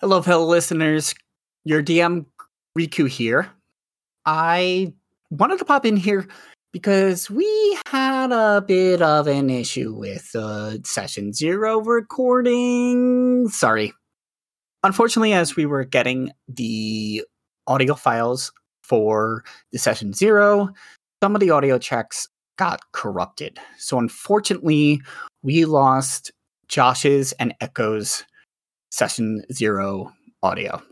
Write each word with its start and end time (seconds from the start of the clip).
Hello, 0.00 0.22
fellow 0.22 0.46
listeners. 0.46 1.14
Your 1.64 1.82
DM 1.82 2.24
Riku 2.74 3.06
here. 3.06 3.50
I 4.24 4.94
wanted 5.28 5.58
to 5.58 5.66
pop 5.66 5.84
in 5.84 5.98
here 5.98 6.26
because 6.72 7.28
we 7.28 7.78
had 7.86 8.32
a 8.32 8.64
bit 8.66 9.02
of 9.02 9.26
an 9.26 9.50
issue 9.50 9.92
with 9.92 10.34
uh, 10.34 10.82
session 10.84 11.34
zero 11.34 11.82
recording. 11.82 13.50
Sorry. 13.50 13.92
Unfortunately, 14.84 15.34
as 15.34 15.54
we 15.54 15.66
were 15.66 15.84
getting 15.84 16.30
the 16.48 17.22
audio 17.66 17.94
files 17.94 18.52
for 18.82 19.44
the 19.70 19.78
session 19.78 20.14
zero, 20.14 20.70
some 21.22 21.34
of 21.34 21.42
the 21.42 21.50
audio 21.50 21.76
checks 21.76 22.26
got 22.56 22.80
corrupted. 22.92 23.58
So, 23.76 23.98
unfortunately, 23.98 25.02
we 25.42 25.66
lost 25.66 26.32
Josh's 26.68 27.32
and 27.32 27.52
Echo's 27.60 28.24
session 28.90 29.42
zero 29.52 30.12
audio. 30.42 30.82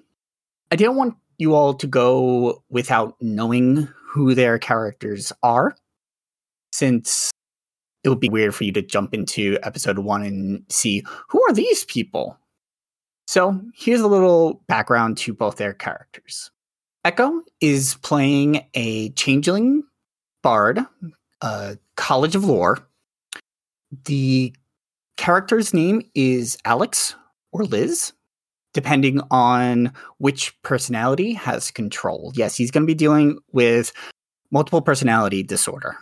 I 0.70 0.76
didn't 0.76 0.96
want 0.96 1.16
you 1.38 1.54
all 1.54 1.74
to 1.74 1.86
go 1.86 2.62
without 2.68 3.16
knowing 3.20 3.88
who 4.12 4.34
their 4.34 4.58
characters 4.58 5.32
are, 5.42 5.76
since 6.72 7.30
it 8.04 8.08
would 8.08 8.20
be 8.20 8.28
weird 8.28 8.54
for 8.54 8.64
you 8.64 8.72
to 8.72 8.82
jump 8.82 9.14
into 9.14 9.58
episode 9.62 9.98
one 9.98 10.22
and 10.22 10.64
see 10.68 11.04
who 11.28 11.42
are 11.42 11.52
these 11.52 11.84
people. 11.84 12.38
So 13.26 13.60
here's 13.74 14.00
a 14.00 14.08
little 14.08 14.62
background 14.68 15.18
to 15.18 15.34
both 15.34 15.56
their 15.56 15.74
characters. 15.74 16.50
Echo 17.04 17.42
is 17.60 17.94
playing 18.02 18.66
a 18.74 19.10
changeling 19.10 19.82
bard, 20.42 20.80
a 21.40 21.78
college 21.96 22.34
of 22.34 22.44
lore. 22.44 22.78
The 24.04 24.54
character's 25.16 25.74
name 25.74 26.02
is 26.14 26.56
Alex 26.64 27.14
or 27.52 27.64
Liz, 27.64 28.12
depending 28.74 29.20
on 29.30 29.92
which 30.18 30.60
personality 30.62 31.32
has 31.32 31.70
control. 31.70 32.32
Yes, 32.34 32.56
he's 32.56 32.70
going 32.70 32.82
to 32.82 32.86
be 32.86 32.94
dealing 32.94 33.38
with 33.52 33.92
multiple 34.50 34.82
personality 34.82 35.42
disorder. 35.42 35.96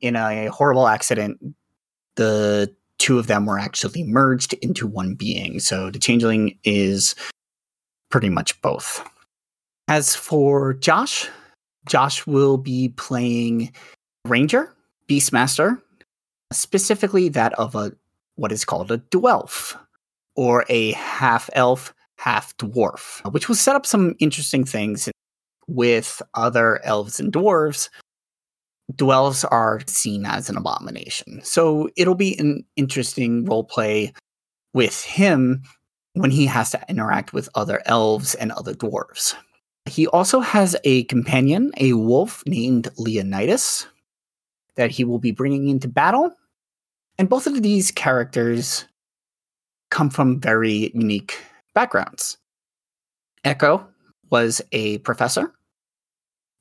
In 0.00 0.16
a 0.16 0.46
horrible 0.46 0.88
accident, 0.88 1.38
the 2.16 2.74
two 2.98 3.18
of 3.18 3.26
them 3.26 3.46
were 3.46 3.58
actually 3.58 4.02
merged 4.04 4.52
into 4.54 4.86
one 4.86 5.14
being. 5.14 5.60
So 5.60 5.90
the 5.90 5.98
changeling 5.98 6.58
is 6.64 7.14
pretty 8.10 8.28
much 8.28 8.60
both. 8.62 9.06
As 9.88 10.14
for 10.14 10.74
Josh, 10.74 11.28
Josh 11.86 12.26
will 12.26 12.56
be 12.56 12.90
playing 12.90 13.72
Ranger, 14.24 14.74
Beastmaster, 15.08 15.80
specifically 16.52 17.28
that 17.30 17.52
of 17.54 17.74
a 17.74 17.92
what 18.36 18.52
is 18.52 18.64
called 18.64 18.90
a 18.90 18.98
dwarf 18.98 19.76
or 20.36 20.64
a 20.68 20.92
half 20.92 21.48
elf, 21.52 21.94
half 22.16 22.56
dwarf, 22.56 23.20
which 23.32 23.48
will 23.48 23.56
set 23.56 23.76
up 23.76 23.86
some 23.86 24.14
interesting 24.18 24.64
things 24.64 25.08
with 25.66 26.20
other 26.34 26.84
elves 26.84 27.20
and 27.20 27.32
dwarves. 27.32 27.88
Dwarves 28.92 29.44
are 29.50 29.80
seen 29.86 30.26
as 30.26 30.50
an 30.50 30.56
abomination. 30.56 31.40
So 31.42 31.88
it'll 31.96 32.14
be 32.14 32.38
an 32.38 32.64
interesting 32.76 33.44
role 33.44 33.64
play 33.64 34.12
with 34.74 35.02
him 35.02 35.62
when 36.12 36.30
he 36.30 36.46
has 36.46 36.70
to 36.70 36.84
interact 36.88 37.32
with 37.32 37.48
other 37.54 37.80
elves 37.86 38.34
and 38.34 38.52
other 38.52 38.74
dwarves. 38.74 39.34
He 39.86 40.06
also 40.06 40.40
has 40.40 40.76
a 40.84 41.04
companion, 41.04 41.72
a 41.78 41.92
wolf 41.94 42.42
named 42.46 42.88
Leonidas, 42.96 43.86
that 44.76 44.90
he 44.90 45.04
will 45.04 45.18
be 45.18 45.30
bringing 45.30 45.68
into 45.68 45.88
battle. 45.88 46.32
And 47.18 47.28
both 47.28 47.46
of 47.46 47.62
these 47.62 47.90
characters 47.90 48.86
come 49.94 50.10
from 50.10 50.40
very 50.40 50.90
unique 50.92 51.38
backgrounds. 51.72 52.36
Echo 53.44 53.86
was 54.30 54.60
a 54.72 54.98
professor, 54.98 55.54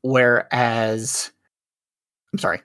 whereas, 0.03 1.31
I'm 2.31 2.37
sorry, 2.37 2.61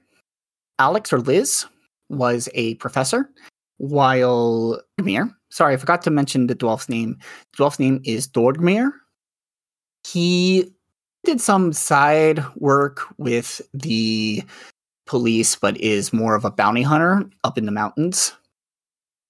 Alex 0.79 1.11
or 1.11 1.21
Liz 1.21 1.65
was 2.11 2.51
a 2.53 2.75
professor, 2.75 3.31
while 3.79 4.83
Dmir, 5.01 5.35
sorry, 5.49 5.73
I 5.73 5.79
forgot 5.79 6.03
to 6.03 6.11
mention 6.11 6.49
the 6.49 6.55
dwarf's 6.55 6.91
name. 6.91 7.17
The 7.53 7.65
dwarf's 7.65 7.79
name 7.79 8.03
is 8.05 8.27
Dorgmir. 8.27 8.93
He 10.07 10.71
did 11.25 11.41
some 11.41 11.73
side 11.73 12.45
work 12.57 13.07
with 13.17 13.63
the 13.73 14.43
police, 15.07 15.57
but 15.57 15.79
is 15.79 16.13
more 16.13 16.35
of 16.35 16.45
a 16.45 16.51
bounty 16.51 16.83
hunter 16.83 17.25
up 17.43 17.57
in 17.57 17.65
the 17.65 17.73
mountains. 17.73 18.35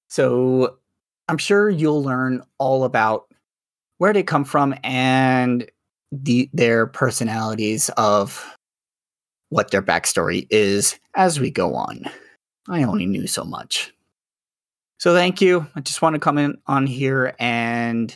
So 0.09 0.78
I'm 1.29 1.39
sure 1.39 1.69
you'll 1.69 2.03
learn 2.03 2.43
all 2.59 2.85
about 2.85 3.27
where 3.99 4.13
they 4.13 4.23
come 4.23 4.45
from 4.45 4.75
and 4.83 5.71
the 6.11 6.49
their 6.53 6.87
personalities 6.87 7.91
of 7.97 8.57
what 9.51 9.71
their 9.71 9.83
backstory 9.83 10.47
is 10.51 10.99
as 11.15 11.39
we 11.39 11.51
go 11.51 11.75
on. 11.75 12.05
I 12.69 12.83
only 12.83 13.07
knew 13.07 13.27
so 13.27 13.45
much. 13.45 13.93
So 14.99 15.15
thank 15.15 15.41
you. 15.41 15.67
I 15.75 15.81
just 15.81 16.03
want 16.03 16.15
to 16.15 16.21
come 16.21 16.39
in 16.39 16.59
on 16.67 16.87
here 16.87 17.35
and 17.39 18.15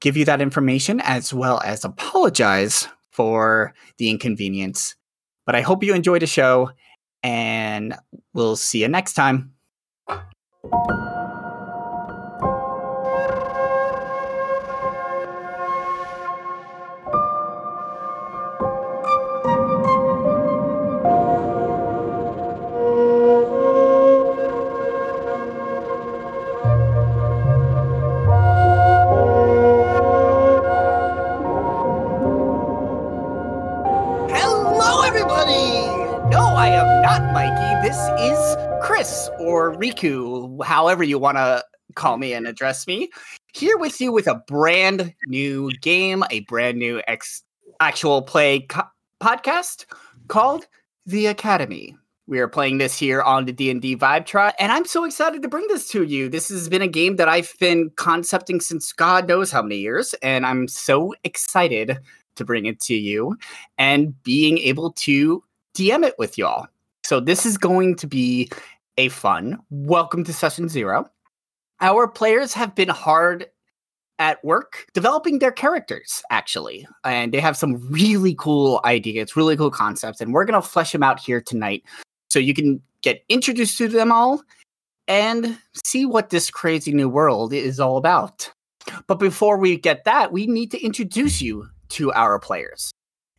give 0.00 0.16
you 0.16 0.24
that 0.24 0.40
information 0.40 1.00
as 1.00 1.34
well 1.34 1.60
as 1.64 1.84
apologize 1.84 2.88
for 3.10 3.74
the 3.98 4.08
inconvenience. 4.08 4.94
But 5.46 5.56
I 5.56 5.60
hope 5.60 5.82
you 5.82 5.94
enjoy 5.94 6.18
the 6.18 6.26
show 6.26 6.70
and 7.22 7.94
we'll 8.34 8.56
see 8.56 8.82
you 8.82 8.88
next 8.88 9.14
time. 9.14 9.52
However 41.02 41.08
you 41.08 41.18
want 41.18 41.36
to 41.36 41.64
call 41.94 42.16
me 42.16 42.32
and 42.32 42.46
address 42.46 42.86
me. 42.86 43.10
Here 43.52 43.76
with 43.76 44.00
you 44.00 44.12
with 44.12 44.28
a 44.28 44.36
brand 44.46 45.12
new 45.26 45.70
game, 45.80 46.22
a 46.30 46.40
brand 46.40 46.78
new 46.78 47.02
ex- 47.08 47.42
actual 47.80 48.22
play 48.22 48.60
co- 48.60 48.88
podcast 49.20 49.86
called 50.28 50.66
The 51.06 51.26
Academy. 51.26 51.96
We 52.28 52.38
are 52.38 52.48
playing 52.48 52.78
this 52.78 52.96
here 52.96 53.20
on 53.20 53.46
the 53.46 53.52
D&D 53.52 53.96
Vibe 53.96 54.26
Tribe, 54.26 54.54
and 54.60 54.70
I'm 54.70 54.86
so 54.86 55.04
excited 55.04 55.42
to 55.42 55.48
bring 55.48 55.66
this 55.68 55.88
to 55.88 56.04
you. 56.04 56.28
This 56.28 56.48
has 56.50 56.68
been 56.68 56.80
a 56.80 56.86
game 56.86 57.16
that 57.16 57.28
I've 57.28 57.52
been 57.58 57.90
concepting 57.96 58.60
since 58.60 58.92
God 58.92 59.26
knows 59.26 59.50
how 59.50 59.60
many 59.60 59.78
years, 59.78 60.14
and 60.22 60.46
I'm 60.46 60.68
so 60.68 61.14
excited 61.24 61.98
to 62.36 62.44
bring 62.44 62.66
it 62.66 62.78
to 62.82 62.94
you 62.94 63.36
and 63.76 64.14
being 64.22 64.58
able 64.58 64.92
to 64.92 65.42
DM 65.74 66.06
it 66.06 66.14
with 66.16 66.38
y'all. 66.38 66.68
So 67.04 67.18
this 67.18 67.44
is 67.44 67.58
going 67.58 67.96
to 67.96 68.06
be 68.06 68.48
a 68.96 69.08
fun. 69.08 69.58
Welcome 69.70 70.24
to 70.24 70.32
session 70.32 70.68
0. 70.68 71.06
Our 71.80 72.08
players 72.08 72.52
have 72.52 72.74
been 72.74 72.88
hard 72.88 73.46
at 74.18 74.44
work 74.44 74.86
developing 74.92 75.38
their 75.38 75.50
characters 75.50 76.22
actually 76.30 76.86
and 77.02 77.32
they 77.32 77.40
have 77.40 77.56
some 77.56 77.80
really 77.90 78.36
cool 78.38 78.80
ideas 78.84 79.34
really 79.34 79.56
cool 79.56 79.70
concepts 79.70 80.20
and 80.20 80.32
we're 80.32 80.44
going 80.44 80.60
to 80.60 80.66
flesh 80.66 80.92
them 80.92 81.02
out 81.02 81.18
here 81.18 81.40
tonight 81.40 81.82
so 82.28 82.38
you 82.38 82.52
can 82.54 82.80
get 83.00 83.24
introduced 83.30 83.76
to 83.78 83.88
them 83.88 84.12
all 84.12 84.40
and 85.08 85.58
see 85.84 86.06
what 86.06 86.30
this 86.30 86.50
crazy 86.50 86.92
new 86.92 87.08
world 87.08 87.52
is 87.52 87.80
all 87.80 87.96
about 87.96 88.52
but 89.08 89.18
before 89.18 89.56
we 89.56 89.76
get 89.76 90.04
that 90.04 90.30
we 90.30 90.46
need 90.46 90.70
to 90.70 90.80
introduce 90.84 91.40
you 91.40 91.66
to 91.88 92.12
our 92.12 92.38
players 92.38 92.92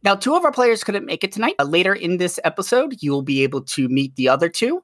now 0.03 0.15
two 0.15 0.35
of 0.35 0.43
our 0.43 0.51
players 0.51 0.83
couldn't 0.83 1.05
make 1.05 1.23
it 1.23 1.31
tonight 1.31 1.55
Uh, 1.59 1.63
later 1.63 1.93
in 1.93 2.17
this 2.17 2.39
episode 2.43 2.95
you 2.99 3.11
will 3.11 3.21
be 3.21 3.43
able 3.43 3.61
to 3.61 3.87
meet 3.87 4.13
the 4.15 4.27
other 4.27 4.49
two 4.49 4.83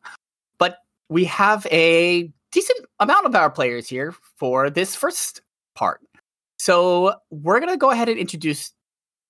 but 0.59 0.77
we 1.09 1.25
have 1.25 1.65
a 1.71 2.31
decent 2.51 2.79
amount 3.00 3.25
of 3.25 3.35
our 3.35 3.50
players 3.50 3.88
here 3.88 4.13
for 4.38 4.69
this 4.69 4.95
first 4.95 5.41
part. 5.75 6.01
So 6.57 7.15
we're 7.31 7.59
gonna 7.59 7.77
go 7.77 7.91
ahead 7.91 8.09
and 8.09 8.19
introduce 8.19 8.71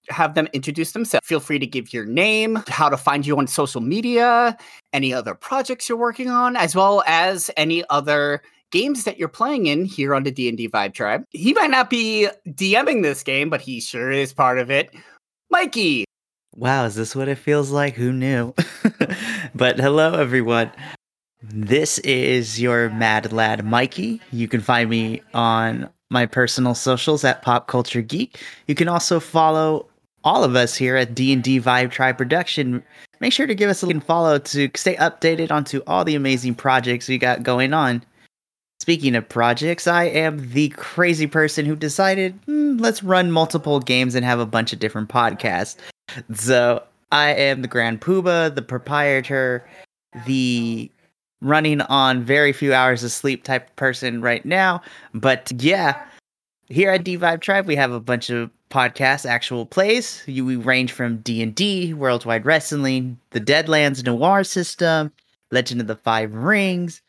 have 0.09 0.33
them 0.33 0.47
introduce 0.53 0.93
themselves. 0.93 1.27
Feel 1.27 1.39
free 1.39 1.59
to 1.59 1.67
give 1.67 1.93
your 1.93 2.05
name, 2.05 2.63
how 2.67 2.89
to 2.89 2.97
find 2.97 3.27
you 3.27 3.37
on 3.37 3.45
social 3.47 3.81
media, 3.81 4.57
any 4.91 5.13
other 5.13 5.35
projects 5.35 5.87
you're 5.87 5.97
working 5.97 6.29
on, 6.29 6.55
as 6.55 6.75
well 6.75 7.03
as 7.05 7.51
any 7.57 7.83
other 7.89 8.41
games 8.71 9.03
that 9.03 9.19
you're 9.19 9.27
playing 9.27 9.67
in 9.67 9.85
here 9.85 10.15
on 10.15 10.23
the 10.23 10.31
D&D 10.31 10.69
Vibe 10.69 10.93
Tribe. 10.93 11.23
He 11.31 11.53
might 11.53 11.69
not 11.69 11.89
be 11.89 12.27
DMing 12.47 13.03
this 13.03 13.23
game, 13.23 13.49
but 13.49 13.61
he 13.61 13.79
sure 13.79 14.11
is 14.11 14.33
part 14.33 14.57
of 14.57 14.71
it. 14.71 14.95
Mikey, 15.51 16.05
Wow, 16.55 16.85
is 16.85 16.95
this 16.95 17.15
what 17.15 17.27
it 17.27 17.37
feels 17.37 17.71
like? 17.71 17.93
Who 17.95 18.11
knew? 18.11 18.53
but 19.55 19.79
hello, 19.79 20.15
everyone. 20.15 20.71
This 21.41 21.99
is 21.99 22.59
your 22.59 22.89
mad 22.89 23.31
lad, 23.31 23.63
Mikey. 23.63 24.21
You 24.31 24.47
can 24.47 24.59
find 24.59 24.89
me 24.89 25.21
on 25.33 25.89
my 26.09 26.25
personal 26.25 26.75
socials 26.75 27.23
at 27.23 27.41
Pop 27.41 27.67
Culture 27.67 28.01
Geek. 28.01 28.41
You 28.67 28.75
can 28.75 28.89
also 28.89 29.19
follow 29.21 29.87
all 30.25 30.43
of 30.43 30.55
us 30.57 30.75
here 30.75 30.97
at 30.97 31.15
D&D 31.15 31.61
Vibe 31.61 31.91
Tribe 31.91 32.17
Production. 32.17 32.83
Make 33.21 33.31
sure 33.31 33.47
to 33.47 33.55
give 33.55 33.69
us 33.69 33.81
a 33.81 33.85
link 33.85 33.95
and 33.95 34.03
follow 34.03 34.37
to 34.37 34.69
stay 34.75 34.95
updated 34.95 35.49
onto 35.49 35.81
all 35.87 36.03
the 36.03 36.15
amazing 36.15 36.55
projects 36.55 37.07
we 37.07 37.17
got 37.17 37.43
going 37.43 37.73
on. 37.73 38.03
Speaking 38.81 39.15
of 39.15 39.27
projects, 39.29 39.87
I 39.87 40.05
am 40.05 40.51
the 40.51 40.69
crazy 40.69 41.27
person 41.27 41.65
who 41.65 41.75
decided 41.75 42.37
mm, 42.47 42.79
let's 42.81 43.03
run 43.03 43.31
multiple 43.31 43.79
games 43.79 44.15
and 44.15 44.25
have 44.25 44.39
a 44.39 44.45
bunch 44.45 44.73
of 44.73 44.79
different 44.79 45.09
podcasts. 45.09 45.77
So 46.33 46.83
I 47.13 47.33
am 47.33 47.61
the 47.61 47.67
Grand 47.67 48.01
Poobah, 48.01 48.55
the 48.55 48.61
proprietor, 48.61 49.65
the 50.25 50.89
running 51.41 51.81
on 51.81 52.23
very 52.23 52.53
few 52.53 52.73
hours 52.73 53.03
of 53.03 53.11
sleep 53.11 53.43
type 53.43 53.75
person 53.75 54.21
right 54.21 54.45
now. 54.45 54.81
But 55.13 55.51
yeah, 55.57 56.03
here 56.67 56.91
at 56.91 57.03
D 57.03 57.17
Vibe 57.17 57.41
Tribe, 57.41 57.65
we 57.65 57.75
have 57.75 57.91
a 57.91 57.99
bunch 57.99 58.29
of 58.29 58.51
podcasts, 58.69 59.25
actual 59.25 59.65
plays. 59.65 60.21
You, 60.27 60.45
we 60.45 60.55
range 60.55 60.91
from 60.91 61.17
D 61.17 61.41
and 61.41 61.55
D, 61.55 61.93
Worldwide 61.93 62.45
Wrestling, 62.45 63.19
the 63.31 63.41
Deadlands 63.41 64.05
Noir 64.05 64.43
System, 64.43 65.11
Legend 65.51 65.81
of 65.81 65.87
the 65.87 65.95
Five 65.95 66.33
Rings, 66.33 67.01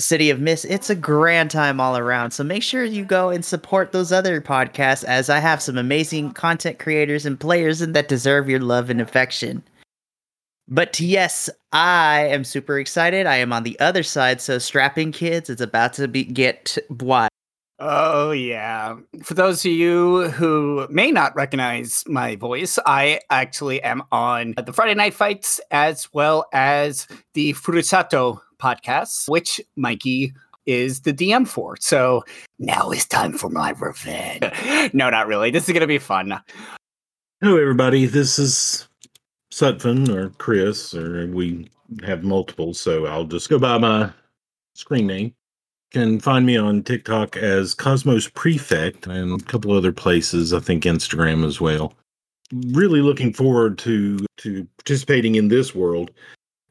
City 0.00 0.30
of 0.30 0.40
Mist. 0.40 0.64
It's 0.68 0.90
a 0.90 0.96
grand 0.96 1.50
time 1.50 1.80
all 1.80 1.96
around. 1.96 2.32
So 2.32 2.42
make 2.42 2.62
sure 2.62 2.84
you 2.84 3.04
go 3.04 3.28
and 3.30 3.44
support 3.44 3.92
those 3.92 4.12
other 4.12 4.40
podcasts, 4.40 5.04
as 5.04 5.30
I 5.30 5.38
have 5.38 5.62
some 5.62 5.78
amazing 5.78 6.32
content 6.32 6.78
creators 6.78 7.24
and 7.24 7.38
players 7.38 7.78
that 7.78 8.08
deserve 8.08 8.48
your 8.48 8.60
love 8.60 8.90
and 8.90 9.00
affection. 9.00 9.62
But 10.68 10.98
yes, 10.98 11.48
I 11.72 12.26
am 12.26 12.42
super 12.42 12.78
excited. 12.78 13.26
I 13.26 13.36
am 13.36 13.52
on 13.52 13.62
the 13.62 13.78
other 13.78 14.02
side, 14.02 14.40
so 14.40 14.58
strapping 14.58 15.12
kids, 15.12 15.48
it's 15.48 15.60
about 15.60 15.92
to 15.94 16.08
be 16.08 16.24
get 16.24 16.76
wild. 16.90 17.30
Oh, 17.78 18.30
yeah. 18.30 18.96
For 19.22 19.34
those 19.34 19.64
of 19.64 19.70
you 19.70 20.30
who 20.30 20.86
may 20.90 21.12
not 21.12 21.36
recognize 21.36 22.02
my 22.06 22.34
voice, 22.36 22.78
I 22.86 23.20
actually 23.28 23.82
am 23.82 24.02
on 24.10 24.54
the 24.56 24.72
Friday 24.72 24.94
Night 24.94 25.12
Fights 25.12 25.60
as 25.70 26.08
well 26.14 26.46
as 26.54 27.06
the 27.34 27.52
Furusato 27.52 28.40
podcast, 28.58 29.28
which 29.28 29.60
Mikey 29.76 30.32
is 30.64 31.02
the 31.02 31.12
DM 31.12 31.46
for. 31.46 31.76
So 31.78 32.24
now 32.58 32.90
it's 32.90 33.06
time 33.06 33.34
for 33.34 33.50
my 33.50 33.70
revenge. 33.78 34.42
no, 34.94 35.10
not 35.10 35.26
really. 35.26 35.50
This 35.50 35.68
is 35.68 35.72
going 35.72 35.82
to 35.82 35.86
be 35.86 35.98
fun. 35.98 36.40
Hello, 37.42 37.58
everybody. 37.58 38.06
This 38.06 38.38
is 38.38 38.88
Sutphin 39.56 40.08
or 40.08 40.30
Chris, 40.38 40.94
or 40.94 41.26
we 41.28 41.68
have 42.04 42.22
multiple, 42.22 42.74
so 42.74 43.06
I'll 43.06 43.24
just 43.24 43.48
go 43.48 43.58
by 43.58 43.78
my 43.78 44.10
screen 44.74 45.06
name 45.06 45.34
can 45.92 46.20
find 46.20 46.44
me 46.44 46.56
on 46.56 46.82
TikTok 46.82 47.36
as 47.36 47.74
Cosmos 47.74 48.28
Prefect 48.28 49.06
and 49.06 49.40
a 49.40 49.44
couple 49.44 49.72
other 49.72 49.92
places, 49.92 50.52
I 50.52 50.60
think 50.60 50.84
Instagram 50.84 51.44
as 51.46 51.60
well. 51.60 51.94
Really 52.52 53.00
looking 53.00 53.32
forward 53.32 53.78
to 53.78 54.18
to 54.38 54.66
participating 54.76 55.34
in 55.36 55.48
this 55.48 55.74
world 55.74 56.10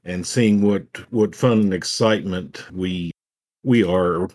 and 0.03 0.25
seeing 0.25 0.61
what 0.61 0.85
what 1.09 1.35
fun 1.35 1.59
and 1.59 1.73
excitement 1.73 2.63
we 2.71 3.11
we 3.63 3.83
are 3.83 4.29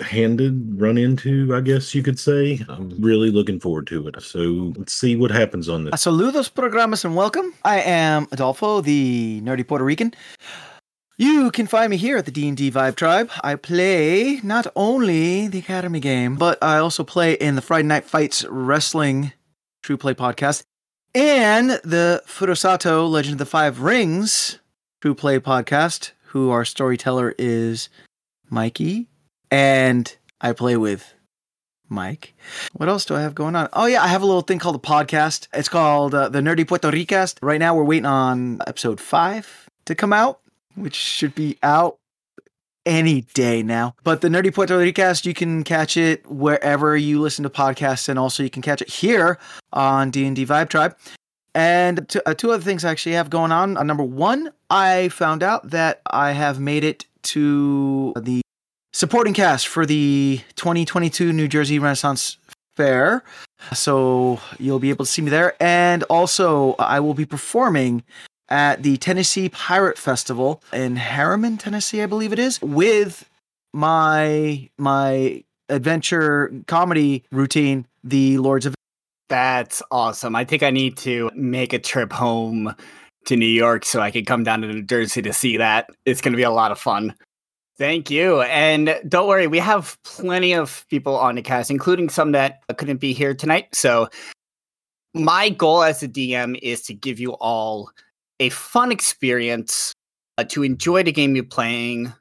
handed 0.00 0.78
run 0.78 0.98
into 0.98 1.54
i 1.54 1.60
guess 1.60 1.94
you 1.94 2.02
could 2.02 2.18
say. 2.18 2.60
I'm 2.68 2.90
mm-hmm. 2.90 3.04
really 3.04 3.30
looking 3.30 3.58
forward 3.58 3.86
to 3.88 4.08
it. 4.08 4.22
So 4.22 4.72
let's 4.76 4.92
see 4.92 5.16
what 5.16 5.30
happens 5.30 5.68
on 5.68 5.84
this. 5.84 5.94
Saludos 5.94 6.52
programas 6.52 7.04
and 7.04 7.16
welcome. 7.16 7.54
I 7.64 7.80
am 7.80 8.28
adolfo 8.30 8.80
the 8.82 9.40
nerdy 9.42 9.66
puerto 9.66 9.84
rican. 9.84 10.12
You 11.18 11.50
can 11.50 11.66
find 11.66 11.90
me 11.90 11.96
here 11.96 12.18
at 12.18 12.26
the 12.26 12.30
D&D 12.30 12.70
Vibe 12.70 12.94
Tribe. 12.94 13.30
I 13.42 13.54
play 13.54 14.38
not 14.42 14.66
only 14.76 15.48
the 15.48 15.60
Academy 15.60 15.98
game, 15.98 16.36
but 16.36 16.62
I 16.62 16.76
also 16.76 17.04
play 17.04 17.32
in 17.32 17.54
the 17.56 17.62
Friday 17.62 17.88
Night 17.88 18.04
Fights 18.04 18.44
Wrestling 18.50 19.32
True 19.82 19.96
Play 19.96 20.12
podcast 20.12 20.64
and 21.14 21.70
the 21.82 22.22
Furusato 22.26 23.08
Legend 23.08 23.34
of 23.34 23.38
the 23.38 23.46
Five 23.46 23.80
Rings 23.80 24.58
True 25.00 25.14
Play 25.14 25.38
podcast, 25.38 26.10
who 26.26 26.50
our 26.50 26.66
storyteller 26.66 27.34
is 27.38 27.88
Mikey, 28.50 29.08
and 29.50 30.14
I 30.40 30.52
play 30.52 30.76
with 30.76 31.14
Mike. 31.88 32.34
What 32.72 32.88
else 32.88 33.04
do 33.04 33.14
I 33.14 33.22
have 33.22 33.34
going 33.34 33.56
on? 33.56 33.68
Oh 33.72 33.86
yeah, 33.86 34.02
I 34.02 34.08
have 34.08 34.22
a 34.22 34.26
little 34.26 34.42
thing 34.42 34.58
called 34.58 34.76
a 34.76 34.78
podcast. 34.78 35.48
It's 35.52 35.68
called 35.68 36.14
uh, 36.14 36.28
the 36.28 36.40
Nerdy 36.40 36.66
Puerto 36.66 36.90
Ricast. 36.90 37.38
Right 37.42 37.60
now 37.60 37.74
we're 37.74 37.84
waiting 37.84 38.06
on 38.06 38.60
episode 38.66 39.00
5 39.00 39.68
to 39.86 39.94
come 39.94 40.12
out 40.12 40.40
which 40.76 40.94
should 40.94 41.34
be 41.34 41.58
out 41.62 41.98
any 42.84 43.22
day 43.34 43.62
now. 43.62 43.94
But 44.04 44.20
the 44.20 44.28
Nerdy 44.28 44.54
Puerto 44.54 44.78
Ricast, 44.78 45.26
you 45.26 45.34
can 45.34 45.64
catch 45.64 45.96
it 45.96 46.24
wherever 46.30 46.96
you 46.96 47.20
listen 47.20 47.42
to 47.42 47.50
podcasts, 47.50 48.08
and 48.08 48.18
also 48.18 48.42
you 48.42 48.50
can 48.50 48.62
catch 48.62 48.80
it 48.80 48.88
here 48.88 49.38
on 49.72 50.10
D 50.10 50.24
and 50.24 50.36
D 50.36 50.46
Vibe 50.46 50.68
Tribe. 50.68 50.96
And 51.54 52.08
t- 52.08 52.20
uh, 52.26 52.34
two 52.34 52.52
other 52.52 52.62
things 52.62 52.84
I 52.84 52.90
actually 52.90 53.14
have 53.14 53.30
going 53.30 53.50
on. 53.50 53.76
Uh, 53.76 53.82
number 53.82 54.04
one, 54.04 54.52
I 54.68 55.08
found 55.08 55.42
out 55.42 55.70
that 55.70 56.02
I 56.06 56.32
have 56.32 56.60
made 56.60 56.84
it 56.84 57.06
to 57.22 58.12
the 58.20 58.42
supporting 58.96 59.34
cast 59.34 59.68
for 59.68 59.84
the 59.84 60.40
2022 60.54 61.30
New 61.30 61.46
Jersey 61.46 61.78
Renaissance 61.78 62.38
Fair. 62.76 63.22
So 63.74 64.40
you'll 64.58 64.78
be 64.78 64.88
able 64.88 65.04
to 65.04 65.10
see 65.10 65.20
me 65.20 65.28
there. 65.28 65.54
And 65.60 66.02
also, 66.04 66.76
I 66.78 67.00
will 67.00 67.12
be 67.12 67.26
performing 67.26 68.04
at 68.48 68.82
the 68.82 68.96
Tennessee 68.96 69.50
Pirate 69.50 69.98
Festival 69.98 70.62
in 70.72 70.96
Harriman, 70.96 71.58
Tennessee, 71.58 72.02
I 72.02 72.06
believe 72.06 72.32
it 72.32 72.38
is, 72.38 72.60
with 72.62 73.28
my 73.74 74.70
my 74.78 75.44
adventure 75.68 76.50
comedy 76.66 77.22
routine, 77.30 77.86
The 78.02 78.38
Lords 78.38 78.64
of. 78.64 78.74
That's 79.28 79.82
awesome. 79.90 80.34
I 80.34 80.44
think 80.44 80.62
I 80.62 80.70
need 80.70 80.96
to 80.98 81.30
make 81.34 81.74
a 81.74 81.78
trip 81.78 82.14
home 82.14 82.74
to 83.26 83.36
New 83.36 83.44
York 83.44 83.84
so 83.84 84.00
I 84.00 84.10
can 84.10 84.24
come 84.24 84.42
down 84.42 84.62
to 84.62 84.68
New 84.68 84.82
Jersey 84.82 85.20
to 85.20 85.34
see 85.34 85.58
that. 85.58 85.90
It's 86.06 86.22
going 86.22 86.32
to 86.32 86.36
be 86.36 86.44
a 86.44 86.50
lot 86.50 86.72
of 86.72 86.78
fun. 86.78 87.14
Thank 87.78 88.10
you. 88.10 88.40
And 88.42 88.98
don't 89.06 89.28
worry, 89.28 89.46
we 89.46 89.58
have 89.58 89.98
plenty 90.02 90.54
of 90.54 90.86
people 90.88 91.16
on 91.16 91.34
the 91.34 91.42
cast, 91.42 91.70
including 91.70 92.08
some 92.08 92.32
that 92.32 92.62
couldn't 92.78 93.00
be 93.00 93.12
here 93.12 93.34
tonight. 93.34 93.74
So, 93.74 94.08
my 95.12 95.50
goal 95.50 95.82
as 95.82 96.02
a 96.02 96.08
DM 96.08 96.58
is 96.62 96.82
to 96.82 96.94
give 96.94 97.20
you 97.20 97.32
all 97.34 97.90
a 98.40 98.48
fun 98.50 98.92
experience 98.92 99.92
uh, 100.38 100.44
to 100.44 100.62
enjoy 100.62 101.02
the 101.02 101.12
game 101.12 101.34
you're 101.34 101.44
playing 101.44 102.12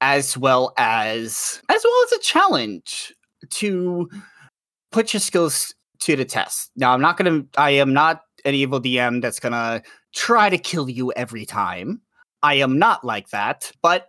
as 0.00 0.36
well 0.36 0.72
as 0.76 1.60
as 1.68 1.84
well 1.84 2.04
as 2.04 2.12
a 2.12 2.20
challenge 2.20 3.14
to 3.50 4.08
put 4.92 5.12
your 5.12 5.20
skills 5.20 5.74
to 6.00 6.16
the 6.16 6.24
test. 6.24 6.70
Now 6.76 6.92
I'm 6.92 7.00
not 7.00 7.16
going 7.16 7.42
to 7.42 7.60
I 7.60 7.70
am 7.70 7.92
not 7.92 8.22
an 8.44 8.54
evil 8.54 8.80
DM 8.80 9.22
that's 9.22 9.40
going 9.40 9.52
to 9.52 9.82
try 10.14 10.50
to 10.50 10.58
kill 10.58 10.88
you 10.88 11.12
every 11.12 11.46
time. 11.46 12.00
I 12.42 12.54
am 12.54 12.78
not 12.78 13.04
like 13.04 13.30
that, 13.30 13.72
but 13.82 14.08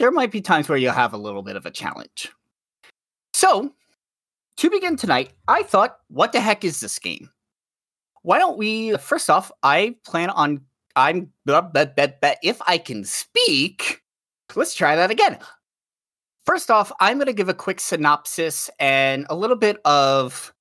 there 0.00 0.10
might 0.10 0.32
be 0.32 0.40
times 0.40 0.68
where 0.68 0.76
you'll 0.76 0.92
have 0.92 1.12
a 1.12 1.18
little 1.18 1.42
bit 1.42 1.54
of 1.54 1.64
a 1.64 1.70
challenge. 1.70 2.32
So, 3.32 3.72
to 4.56 4.70
begin 4.70 4.96
tonight, 4.96 5.30
I 5.46 5.62
thought, 5.62 5.98
what 6.08 6.32
the 6.32 6.40
heck 6.40 6.64
is 6.64 6.80
this 6.80 6.98
game? 6.98 7.30
why 8.22 8.38
don't 8.38 8.58
we 8.58 8.96
first 8.96 9.30
off 9.30 9.50
i 9.62 9.94
plan 10.04 10.30
on 10.30 10.60
i'm 10.96 11.30
but 11.44 11.72
but 11.72 11.96
but 11.96 12.38
if 12.42 12.60
i 12.66 12.76
can 12.78 13.04
speak 13.04 14.02
let's 14.54 14.74
try 14.74 14.96
that 14.96 15.10
again 15.10 15.38
first 16.44 16.70
off 16.70 16.92
i'm 17.00 17.16
going 17.16 17.26
to 17.26 17.32
give 17.32 17.48
a 17.48 17.54
quick 17.54 17.80
synopsis 17.80 18.68
and 18.78 19.26
a 19.30 19.36
little 19.36 19.56
bit 19.56 19.78
of 19.84 20.52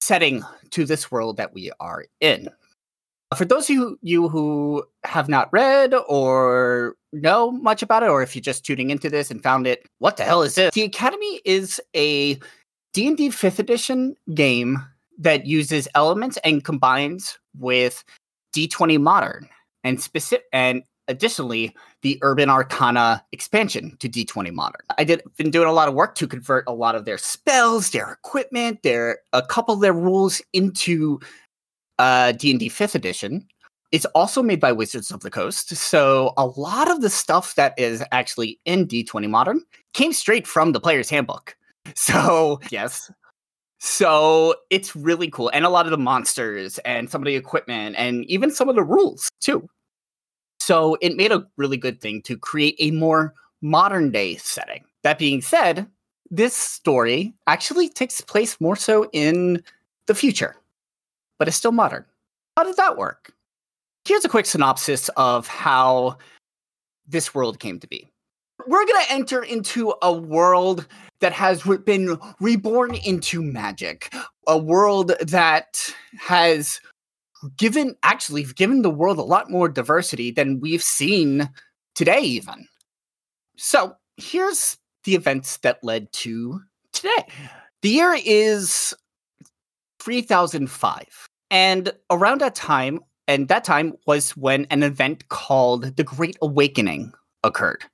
setting 0.00 0.42
to 0.70 0.84
this 0.84 1.10
world 1.10 1.36
that 1.36 1.54
we 1.54 1.70
are 1.80 2.04
in 2.20 2.48
for 3.34 3.44
those 3.44 3.68
of 3.68 3.70
you, 3.70 3.98
you 4.00 4.28
who 4.28 4.84
have 5.02 5.28
not 5.28 5.48
read 5.50 5.92
or 6.08 6.94
know 7.14 7.50
much 7.50 7.82
about 7.82 8.02
it 8.02 8.08
or 8.08 8.22
if 8.22 8.34
you're 8.34 8.42
just 8.42 8.64
tuning 8.64 8.90
into 8.90 9.08
this 9.08 9.30
and 9.30 9.42
found 9.42 9.66
it 9.66 9.86
what 9.98 10.16
the 10.16 10.24
hell 10.24 10.42
is 10.42 10.54
this 10.54 10.74
the 10.74 10.82
academy 10.82 11.40
is 11.44 11.80
a 11.94 12.34
d&d 12.92 13.28
5th 13.28 13.58
edition 13.58 14.14
game 14.34 14.78
that 15.18 15.46
uses 15.46 15.88
elements 15.94 16.38
and 16.44 16.64
combines 16.64 17.38
with 17.58 18.04
D20 18.54 19.00
Modern 19.00 19.48
and 19.82 20.00
specific 20.00 20.46
and 20.52 20.82
additionally 21.06 21.74
the 22.02 22.18
Urban 22.22 22.48
Arcana 22.48 23.22
expansion 23.32 23.96
to 23.98 24.08
D20 24.08 24.52
Modern. 24.52 24.80
I 24.96 25.04
did 25.04 25.22
been 25.36 25.50
doing 25.50 25.68
a 25.68 25.72
lot 25.72 25.88
of 25.88 25.94
work 25.94 26.14
to 26.16 26.26
convert 26.26 26.64
a 26.66 26.72
lot 26.72 26.94
of 26.94 27.04
their 27.04 27.18
spells, 27.18 27.90
their 27.90 28.12
equipment, 28.12 28.82
their 28.82 29.18
a 29.32 29.42
couple 29.42 29.74
of 29.74 29.80
their 29.80 29.92
rules 29.92 30.40
into 30.52 31.20
uh 31.98 32.32
D&D 32.32 32.70
5th 32.70 32.94
edition. 32.94 33.46
It's 33.94 34.06
also 34.06 34.42
made 34.42 34.58
by 34.58 34.72
Wizards 34.72 35.12
of 35.12 35.20
the 35.20 35.30
Coast, 35.30 35.68
so 35.76 36.32
a 36.36 36.46
lot 36.46 36.90
of 36.90 37.00
the 37.00 37.08
stuff 37.08 37.54
that 37.54 37.78
is 37.78 38.02
actually 38.10 38.58
in 38.64 38.88
D20 38.88 39.30
Modern 39.30 39.60
came 39.92 40.12
straight 40.12 40.48
from 40.48 40.72
the 40.72 40.80
player's 40.80 41.08
handbook. 41.08 41.56
So, 41.94 42.60
yes, 42.70 43.12
so 43.78 44.56
it's 44.70 44.96
really 44.96 45.30
cool. 45.30 45.50
And 45.52 45.64
a 45.64 45.68
lot 45.68 45.84
of 45.84 45.92
the 45.92 45.98
monsters 45.98 46.78
and 46.78 47.08
some 47.08 47.20
of 47.20 47.26
the 47.26 47.36
equipment 47.36 47.94
and 47.96 48.24
even 48.24 48.50
some 48.50 48.68
of 48.68 48.74
the 48.74 48.82
rules 48.82 49.30
too. 49.40 49.68
So 50.58 50.96
it 51.00 51.16
made 51.16 51.30
a 51.30 51.46
really 51.58 51.76
good 51.76 52.00
thing 52.00 52.22
to 52.22 52.36
create 52.36 52.74
a 52.80 52.90
more 52.90 53.34
modern 53.60 54.10
day 54.10 54.36
setting. 54.36 54.82
That 55.04 55.18
being 55.18 55.42
said, 55.42 55.86
this 56.30 56.56
story 56.56 57.34
actually 57.46 57.90
takes 57.90 58.22
place 58.22 58.60
more 58.60 58.74
so 58.74 59.08
in 59.12 59.62
the 60.06 60.14
future, 60.14 60.56
but 61.38 61.46
it's 61.46 61.58
still 61.58 61.70
modern. 61.70 62.06
How 62.56 62.64
did 62.64 62.78
that 62.78 62.96
work? 62.96 63.33
Here's 64.06 64.24
a 64.24 64.28
quick 64.28 64.44
synopsis 64.44 65.08
of 65.16 65.46
how 65.46 66.18
this 67.06 67.34
world 67.34 67.58
came 67.58 67.80
to 67.80 67.86
be. 67.86 68.06
We're 68.66 68.86
going 68.86 69.04
to 69.06 69.12
enter 69.12 69.42
into 69.42 69.94
a 70.02 70.12
world 70.12 70.86
that 71.20 71.32
has 71.32 71.62
been 71.84 72.18
reborn 72.38 72.94
into 72.94 73.42
magic, 73.42 74.14
a 74.46 74.58
world 74.58 75.12
that 75.20 75.94
has 76.18 76.80
given 77.56 77.96
actually 78.02 78.44
given 78.44 78.82
the 78.82 78.90
world 78.90 79.18
a 79.18 79.22
lot 79.22 79.50
more 79.50 79.68
diversity 79.68 80.30
than 80.30 80.60
we've 80.60 80.82
seen 80.82 81.48
today 81.94 82.20
even. 82.20 82.66
So, 83.56 83.96
here's 84.16 84.76
the 85.04 85.14
events 85.14 85.58
that 85.58 85.82
led 85.82 86.12
to 86.12 86.60
today. 86.92 87.26
The 87.82 87.88
year 87.88 88.16
is 88.24 88.94
3005. 90.00 91.28
And 91.50 91.92
around 92.10 92.40
that 92.40 92.54
time, 92.54 93.00
and 93.26 93.48
that 93.48 93.64
time 93.64 93.94
was 94.06 94.36
when 94.36 94.66
an 94.70 94.82
event 94.82 95.28
called 95.28 95.96
the 95.96 96.04
Great 96.04 96.36
Awakening 96.42 97.12
occurred. 97.42 97.84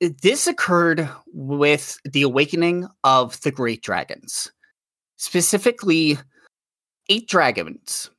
This 0.00 0.46
occurred 0.46 1.08
with 1.32 1.98
the 2.04 2.22
awakening 2.22 2.88
of 3.04 3.40
the 3.42 3.50
Great 3.50 3.82
Dragons, 3.82 4.50
specifically 5.16 6.18
eight 7.08 7.28
dragons, 7.28 8.10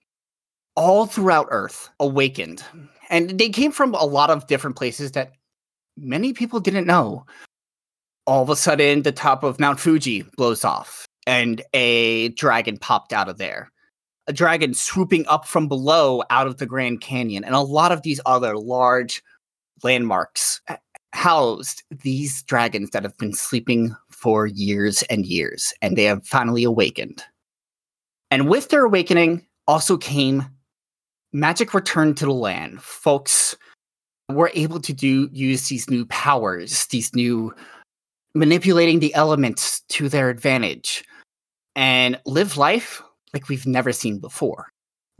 all 0.76 1.06
throughout 1.06 1.48
Earth, 1.50 1.90
awakened. 2.00 2.64
And 3.10 3.38
they 3.38 3.50
came 3.50 3.72
from 3.72 3.94
a 3.94 4.06
lot 4.06 4.30
of 4.30 4.48
different 4.48 4.76
places 4.76 5.12
that 5.12 5.34
many 5.98 6.34
people 6.34 6.60
didn't 6.60 6.88
know 6.88 7.26
all 8.28 8.44
of 8.44 8.50
a 8.50 8.56
sudden 8.56 9.04
the 9.04 9.12
top 9.12 9.44
of 9.44 9.60
Mount 9.60 9.80
Fuji 9.80 10.24
blows 10.36 10.66
off 10.66 11.06
and 11.28 11.62
a 11.74 12.30
dragon 12.30 12.78
popped 12.78 13.14
out 13.14 13.30
of 13.30 13.38
there. 13.38 13.72
A 14.28 14.34
dragon 14.34 14.74
swooping 14.74 15.26
up 15.28 15.46
from 15.46 15.68
below 15.68 16.24
out 16.30 16.48
of 16.48 16.58
the 16.58 16.66
Grand 16.66 17.02
Canyon, 17.02 17.44
and 17.44 17.54
a 17.54 17.60
lot 17.60 17.92
of 17.92 18.02
these 18.02 18.20
other 18.26 18.58
large 18.58 19.22
landmarks 19.84 20.62
uh, 20.68 20.78
housed 21.14 21.84
these 21.92 22.42
dragons 22.44 22.90
that 22.90 23.04
have 23.04 23.18
been 23.18 23.34
sleeping 23.34 23.96
for 24.10 24.48
years 24.48 25.04
and 25.04 25.26
years, 25.26 25.74
and 25.82 25.96
they 25.96 26.06
have 26.06 26.26
finally 26.26 26.64
awakened. 26.64 27.24
And 28.32 28.50
with 28.50 28.70
their 28.70 28.86
awakening 28.86 29.46
also 29.68 29.98
came 29.98 30.46
magic 31.32 31.74
returned 31.74 32.18
to 32.18 32.26
the 32.26 32.34
land. 32.34 32.82
Folks 32.82 33.56
were 34.30 34.52
able 34.56 34.80
to 34.80 34.94
do 34.94 35.30
use 35.32 35.68
these 35.68 35.90
new 35.90 36.06
powers, 36.08 36.88
these 36.88 37.14
new 37.14 37.54
manipulating 38.34 39.00
the 39.00 39.14
elements 39.14 39.82
to 39.90 40.10
their 40.10 40.30
advantage 40.30 41.04
and 41.76 42.20
live 42.26 42.58
life 42.58 43.02
like 43.36 43.50
we've 43.50 43.68
never 43.68 43.92
seen 43.92 44.18
before. 44.18 44.70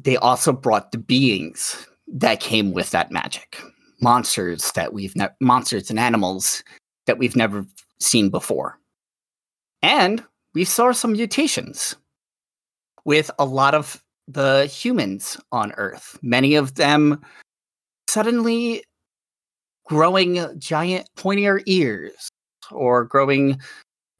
They 0.02 0.16
also 0.18 0.54
brought 0.54 0.92
the 0.92 0.98
beings 0.98 1.86
that 2.08 2.40
came 2.40 2.72
with 2.72 2.90
that 2.92 3.12
magic. 3.12 3.62
Monsters 4.02 4.72
that 4.72 4.94
we've 4.94 5.16
ne- 5.16 5.28
monsters 5.42 5.90
and 5.90 6.00
animals 6.00 6.64
that 7.06 7.18
we've 7.18 7.36
never 7.36 7.66
seen 8.00 8.30
before. 8.30 8.80
And 9.82 10.24
we 10.54 10.64
saw 10.64 10.92
some 10.94 11.12
mutations 11.12 11.96
with 13.04 13.30
a 13.38 13.46
lot 13.46 13.76
of 13.76 14.02
the 14.28 14.66
humans 14.66 15.38
on 15.52 15.74
Earth. 15.74 16.18
Many 16.22 16.56
of 16.56 16.76
them 16.76 17.22
suddenly 18.08 18.84
growing 19.86 20.58
giant 20.58 21.10
pointier 21.18 21.62
ears 21.66 22.30
or 22.72 23.04
growing 23.04 23.60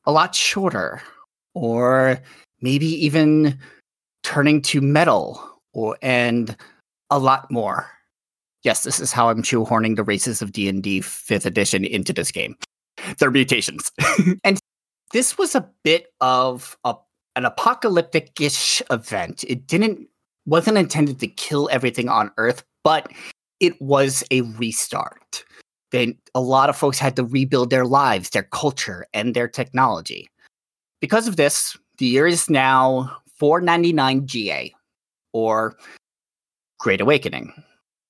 a 0.06 0.12
lot 0.12 0.36
shorter 0.36 1.02
or 1.54 2.20
maybe 2.62 2.88
even 3.06 3.58
turning 4.26 4.60
to 4.60 4.82
metal 4.82 5.40
or 5.74 5.98
and 6.02 6.58
a 7.12 7.20
lot 7.20 7.50
more. 7.52 7.88
Yes, 8.64 8.84
this 8.84 9.00
is 9.00 9.12
how 9.12 9.30
I'm 9.30 9.44
shoehorning 9.44 9.96
the 9.96 10.04
races 10.04 10.42
of 10.42 10.52
D&D 10.52 11.02
5th 11.02 11.46
edition 11.46 11.86
into 11.86 12.12
this 12.12 12.32
game. 12.32 12.56
They're 13.20 13.30
mutations. 13.30 13.92
and 14.44 14.60
this 15.14 15.38
was 15.38 15.54
a 15.54 15.70
bit 15.84 16.08
of 16.22 16.76
a, 16.84 16.96
an 17.36 17.46
apocalyptic-ish 17.46 18.82
event. 18.90 19.44
It 19.48 19.68
didn't 19.68 20.08
wasn't 20.48 20.78
intended 20.78 21.20
to 21.20 21.28
kill 21.28 21.70
everything 21.72 22.10
on 22.10 22.32
Earth, 22.38 22.64
but 22.84 23.12
it 23.60 23.80
was 23.80 24.24
a 24.32 24.42
restart. 24.42 25.44
Then 25.92 26.18
a 26.34 26.42
lot 26.42 26.70
of 26.70 26.76
folks 26.76 26.98
had 26.98 27.16
to 27.16 27.24
rebuild 27.24 27.70
their 27.70 27.86
lives, 27.86 28.32
their 28.32 28.44
culture, 28.44 29.06
and 29.14 29.36
their 29.36 29.48
technology. 29.48 30.28
Because 31.00 31.28
of 31.28 31.36
this, 31.36 31.78
the 32.00 32.06
year 32.06 32.26
is 32.28 32.50
now 32.50 33.22
499 33.38 34.28
GA, 34.28 34.74
or 35.34 35.76
Great 36.80 37.02
Awakening. 37.02 37.54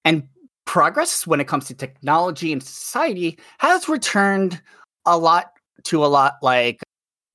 And 0.04 0.28
progress 0.66 1.26
when 1.26 1.40
it 1.40 1.48
comes 1.48 1.66
to 1.66 1.74
technology 1.74 2.52
and 2.52 2.62
society 2.62 3.40
has 3.60 3.88
returned 3.88 4.62
a 5.06 5.18
lot 5.18 5.52
to 5.84 6.04
a 6.04 6.08
lot 6.08 6.36
like 6.42 6.82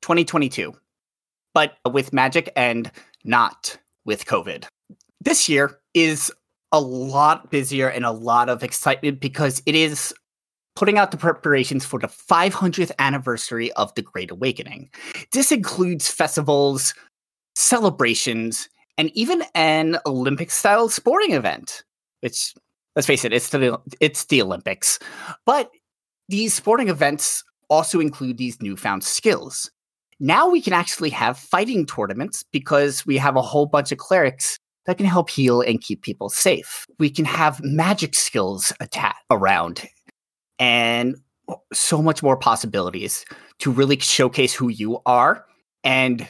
2022, 0.02 0.72
but 1.54 1.78
with 1.90 2.12
magic 2.12 2.52
and 2.56 2.90
not 3.24 3.78
with 4.04 4.24
COVID. 4.24 4.66
This 5.20 5.48
year 5.48 5.78
is 5.94 6.32
a 6.72 6.80
lot 6.80 7.50
busier 7.50 7.88
and 7.88 8.04
a 8.04 8.10
lot 8.10 8.48
of 8.48 8.62
excitement 8.62 9.20
because 9.20 9.62
it 9.66 9.74
is 9.74 10.14
putting 10.76 10.98
out 10.98 11.10
the 11.10 11.16
preparations 11.16 11.84
for 11.84 11.98
the 11.98 12.06
500th 12.06 12.92
anniversary 12.98 13.72
of 13.72 13.94
the 13.94 14.02
Great 14.02 14.30
Awakening. 14.30 14.88
This 15.32 15.52
includes 15.52 16.10
festivals, 16.10 16.94
celebrations, 17.60 18.68
and 18.98 19.10
even 19.14 19.44
an 19.54 19.98
Olympic 20.06 20.50
style 20.50 20.88
sporting 20.88 21.32
event, 21.32 21.84
which, 22.20 22.54
let's 22.96 23.06
face 23.06 23.24
it, 23.24 23.32
it's 23.32 23.50
the, 23.50 23.78
it's 24.00 24.24
the 24.26 24.42
Olympics. 24.42 24.98
But 25.46 25.70
these 26.28 26.54
sporting 26.54 26.88
events 26.88 27.44
also 27.68 28.00
include 28.00 28.38
these 28.38 28.60
newfound 28.60 29.04
skills. 29.04 29.70
Now 30.18 30.48
we 30.50 30.60
can 30.60 30.72
actually 30.72 31.10
have 31.10 31.38
fighting 31.38 31.86
tournaments 31.86 32.44
because 32.52 33.06
we 33.06 33.16
have 33.16 33.36
a 33.36 33.42
whole 33.42 33.66
bunch 33.66 33.90
of 33.90 33.98
clerics 33.98 34.58
that 34.86 34.96
can 34.96 35.06
help 35.06 35.30
heal 35.30 35.60
and 35.60 35.80
keep 35.80 36.02
people 36.02 36.28
safe. 36.28 36.86
We 36.98 37.10
can 37.10 37.24
have 37.24 37.62
magic 37.62 38.14
skills 38.14 38.72
around 39.30 39.88
and 40.58 41.16
so 41.72 42.02
much 42.02 42.22
more 42.22 42.36
possibilities 42.36 43.24
to 43.58 43.70
really 43.70 43.98
showcase 43.98 44.54
who 44.54 44.68
you 44.68 45.00
are 45.06 45.44
and 45.84 46.28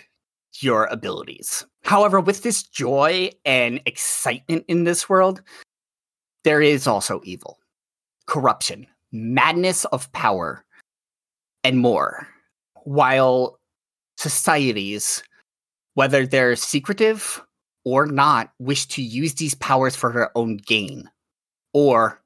your 0.59 0.87
abilities. 0.87 1.64
However, 1.83 2.21
with 2.21 2.42
this 2.42 2.62
joy 2.62 3.30
and 3.45 3.80
excitement 3.87 4.64
in 4.69 4.85
this 4.85 5.09
world, 5.09 5.42
there 6.45 6.62
is 6.62 6.87
also 6.87 7.21
evil, 7.25 7.59
corruption, 8.26 8.87
madness 9.12 9.85
of 9.87 10.11
power, 10.12 10.64
and 11.64 11.78
more. 11.78 12.26
While 12.85 13.59
societies, 14.16 15.23
whether 15.95 16.26
they're 16.26 16.57
secretive 16.57 17.42
or 17.85 18.07
not, 18.07 18.52
wish 18.59 18.87
to 18.87 19.02
use 19.02 19.35
these 19.35 19.54
powers 19.54 19.97
for 19.97 20.12
their 20.12 20.37
own 20.37 20.57
gain 20.57 21.11
or 21.73 22.23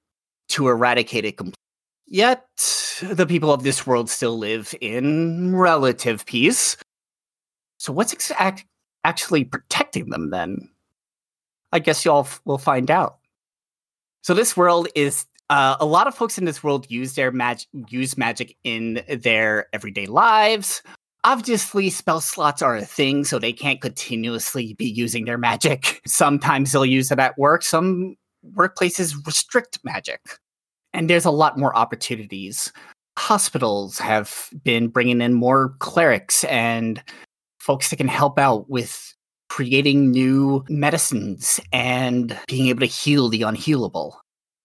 to 0.48 0.68
eradicate 0.68 1.24
it 1.24 1.36
completely. 1.36 1.54
Yet, 2.06 2.46
the 3.02 3.26
people 3.26 3.52
of 3.52 3.62
this 3.62 3.86
world 3.86 4.10
still 4.10 4.38
live 4.38 4.74
in 4.80 5.56
relative 5.56 6.26
peace. 6.26 6.76
So, 7.84 7.92
what's 7.92 8.14
exact 8.14 8.64
actually 9.04 9.44
protecting 9.44 10.08
them 10.08 10.30
then? 10.30 10.70
I 11.70 11.80
guess 11.80 12.02
y'all 12.02 12.20
f- 12.20 12.40
will 12.46 12.56
find 12.56 12.90
out. 12.90 13.18
So, 14.22 14.32
this 14.32 14.56
world 14.56 14.88
is 14.94 15.26
uh, 15.50 15.76
a 15.78 15.84
lot 15.84 16.06
of 16.06 16.14
folks 16.14 16.38
in 16.38 16.46
this 16.46 16.64
world 16.64 16.90
use 16.90 17.14
their 17.14 17.30
magic 17.30 17.68
use 17.88 18.16
magic 18.16 18.56
in 18.64 19.02
their 19.06 19.66
everyday 19.74 20.06
lives. 20.06 20.82
Obviously, 21.24 21.90
spell 21.90 22.22
slots 22.22 22.62
are 22.62 22.74
a 22.74 22.86
thing, 22.86 23.22
so 23.22 23.38
they 23.38 23.52
can't 23.52 23.82
continuously 23.82 24.72
be 24.72 24.86
using 24.86 25.26
their 25.26 25.36
magic. 25.38 26.00
Sometimes 26.06 26.72
they'll 26.72 26.86
use 26.86 27.10
it 27.10 27.18
at 27.18 27.36
work. 27.36 27.62
Some 27.62 28.16
workplaces 28.56 29.14
restrict 29.26 29.78
magic 29.84 30.20
and 30.94 31.10
there's 31.10 31.26
a 31.26 31.30
lot 31.30 31.58
more 31.58 31.76
opportunities. 31.76 32.72
Hospitals 33.18 33.98
have 33.98 34.48
been 34.62 34.88
bringing 34.88 35.20
in 35.20 35.34
more 35.34 35.74
clerics 35.80 36.44
and 36.44 37.02
folks 37.64 37.88
that 37.88 37.96
can 37.96 38.08
help 38.08 38.38
out 38.38 38.68
with 38.68 39.14
creating 39.48 40.10
new 40.10 40.62
medicines 40.68 41.58
and 41.72 42.38
being 42.46 42.68
able 42.68 42.80
to 42.80 42.86
heal 42.86 43.30
the 43.30 43.40
unhealable. 43.40 44.12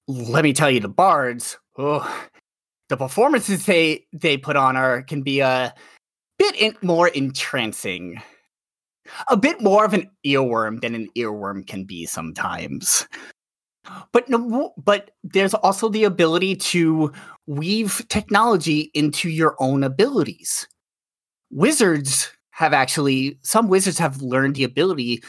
Let 0.07 0.43
me 0.43 0.51
tell 0.51 0.69
you, 0.69 0.81
the 0.81 0.89
bards, 0.89 1.57
oh, 1.77 2.27
the 2.89 2.97
performances 2.97 3.65
they 3.65 4.05
they 4.11 4.35
put 4.35 4.57
on 4.57 4.75
are 4.75 5.03
can 5.03 5.21
be 5.21 5.39
a 5.39 5.73
bit 6.37 6.55
in, 6.55 6.75
more 6.81 7.07
entrancing, 7.07 8.21
a 9.29 9.37
bit 9.37 9.61
more 9.61 9.85
of 9.85 9.93
an 9.93 10.09
earworm 10.25 10.81
than 10.81 10.93
an 10.93 11.07
earworm 11.15 11.65
can 11.65 11.85
be 11.85 12.05
sometimes. 12.05 13.07
But 14.11 14.27
no, 14.27 14.73
but 14.77 15.11
there's 15.23 15.53
also 15.53 15.87
the 15.87 16.03
ability 16.03 16.57
to 16.57 17.13
weave 17.47 18.05
technology 18.09 18.91
into 18.93 19.29
your 19.29 19.55
own 19.59 19.83
abilities. 19.83 20.67
wizards 21.51 22.31
have 22.59 22.73
actually 22.73 23.39
some 23.41 23.69
wizards 23.69 23.97
have 23.97 24.21
learned 24.21 24.55
the 24.55 24.65
ability 24.65 25.23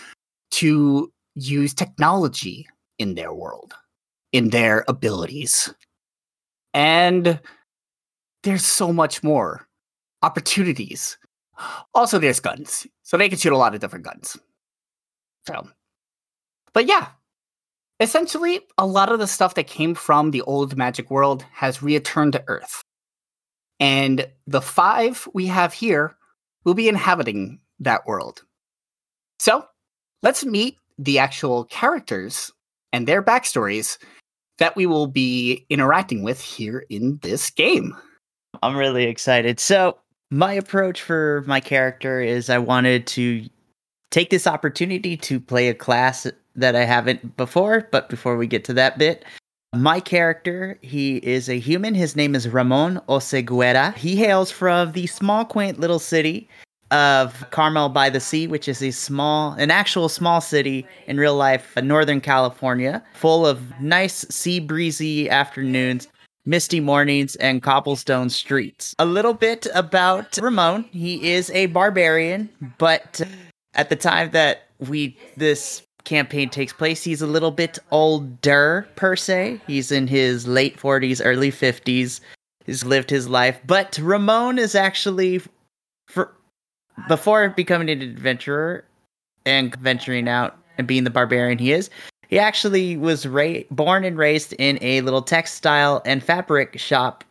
to 0.51 1.13
use 1.37 1.73
technology 1.73 2.67
in 2.99 3.15
their 3.15 3.33
world, 3.33 3.73
in 4.33 4.51
their 4.51 4.85
abilities. 4.89 5.73
And 6.75 7.39
there's 8.43 8.67
so 8.67 8.93
much 8.93 9.23
more 9.23 9.69
opportunities. 10.23 11.19
Also, 11.95 12.19
there's 12.19 12.41
guns, 12.41 12.85
so 13.05 13.17
they 13.17 13.29
can 13.29 13.39
shoot 13.39 13.53
a 13.53 13.57
lot 13.57 13.75
of 13.75 13.81
different 13.81 14.05
guns. 14.05 14.37
So, 15.47 15.69
but 16.73 16.87
yeah, 16.87 17.11
essentially, 18.01 18.61
a 18.77 18.87
lot 18.87 19.13
of 19.13 19.21
the 19.21 19.29
stuff 19.29 19.55
that 19.55 19.69
came 19.69 19.95
from 19.95 20.33
the 20.33 20.43
old 20.43 20.77
magic 20.77 21.13
world 21.13 21.45
has 21.53 21.81
returned 21.81 22.33
to 22.33 22.43
Earth. 22.49 22.83
And 23.79 24.27
the 24.49 24.61
five 24.61 25.29
we 25.33 25.47
have 25.47 25.73
here 25.73 26.17
will 26.64 26.75
be 26.75 26.88
inhabiting 26.88 27.59
that 27.79 28.07
world. 28.07 28.43
So, 29.38 29.64
let's 30.23 30.45
meet 30.45 30.76
the 30.99 31.19
actual 31.19 31.64
characters 31.64 32.52
and 32.93 33.07
their 33.07 33.23
backstories 33.23 33.99
that 34.59 34.76
we 34.76 34.87
will 34.87 35.07
be 35.07 35.64
interacting 35.71 36.23
with 36.23 36.40
here 36.40 36.85
in 36.90 37.19
this 37.23 37.50
game. 37.50 37.97
I'm 38.62 38.76
really 38.76 39.05
excited. 39.05 39.59
So, 39.59 39.99
my 40.31 40.52
approach 40.52 41.02
for 41.02 41.43
my 41.47 41.61
character 41.61 42.21
is 42.21 42.50
I 42.50 42.59
wanted 42.59 43.07
to 43.09 43.49
take 44.11 44.31
this 44.31 44.47
opportunity 44.47 45.17
to 45.17 45.40
play 45.40 45.69
a 45.69 45.75
class 45.75 46.26
that 46.55 46.76
I 46.76 46.85
haven't 46.85 47.37
before, 47.37 47.88
but 47.90 48.09
before 48.09 48.37
we 48.37 48.47
get 48.47 48.64
to 48.64 48.75
that 48.75 48.99
bit, 48.99 49.25
my 49.75 50.00
character, 50.00 50.79
he 50.83 51.17
is 51.19 51.49
a 51.49 51.59
human. 51.59 51.95
His 51.95 52.17
name 52.17 52.35
is 52.35 52.49
Ramon 52.49 53.00
Oseguera. 53.09 53.95
He 53.95 54.17
hails 54.17 54.50
from 54.50 54.93
the 54.93 55.07
small, 55.07 55.45
quaint 55.45 55.79
little 55.79 56.00
city 56.00 56.49
of 56.91 57.49
Carmel 57.50 57.89
by 57.89 58.11
the 58.11 58.19
Sea, 58.19 58.49
which 58.49 58.67
is 58.67 58.83
a 58.83 58.91
small, 58.91 59.53
an 59.53 59.71
actual 59.71 60.09
small 60.09 60.41
city 60.41 60.85
in 61.07 61.19
real 61.19 61.37
life, 61.37 61.77
in 61.77 61.87
Northern 61.87 62.21
California, 62.21 63.03
full 63.15 63.47
of 63.47 63.81
nice 63.81 64.27
sea 64.29 64.59
breezy 64.59 65.31
afternoons, 65.31 66.09
misty 66.47 66.81
mornings, 66.81 67.37
and 67.37 67.62
cobblestone 67.62 68.29
streets. 68.29 68.97
A 68.99 69.07
little 69.07 69.35
bit 69.35 69.69
about 69.73 70.37
Ramon. 70.39 70.85
He 70.91 71.31
is 71.31 71.49
a 71.50 71.67
barbarian, 71.67 72.50
but 72.79 73.21
at 73.75 73.89
the 73.89 73.97
time 73.97 74.33
that 74.33 74.67
we 74.81 75.17
this 75.37 75.83
campaign 76.04 76.49
takes 76.49 76.73
place, 76.73 77.02
he's 77.02 77.23
a 77.23 77.26
little 77.26 77.50
bit 77.50 77.78
older 77.90 78.88
per 78.97 79.16
se. 79.16 79.61
He's 79.66 79.92
in 79.92 80.07
his 80.07 80.47
late 80.47 80.78
40s, 80.78 81.21
early 81.25 81.50
50s. 81.50 82.21
He's 82.66 82.85
lived 82.85 83.11
his 83.11 83.28
life, 83.28 83.59
but 83.66 83.99
Ramon 83.99 84.59
is 84.59 84.75
actually 84.75 85.40
for 86.07 86.35
before 87.09 87.49
becoming 87.49 87.88
an 87.88 88.02
adventurer 88.02 88.85
and 89.47 89.75
venturing 89.76 90.28
out 90.28 90.59
and 90.76 90.87
being 90.87 91.04
the 91.04 91.11
barbarian 91.11 91.59
he 91.59 91.73
is, 91.73 91.90
he 92.28 92.38
actually 92.38 92.97
was 92.97 93.26
ra- 93.26 93.64
born 93.71 94.04
and 94.04 94.16
raised 94.16 94.52
in 94.54 94.78
a 94.83 95.00
little 95.00 95.23
textile 95.23 96.02
and 96.04 96.23
fabric 96.23 96.78
shop 96.78 97.25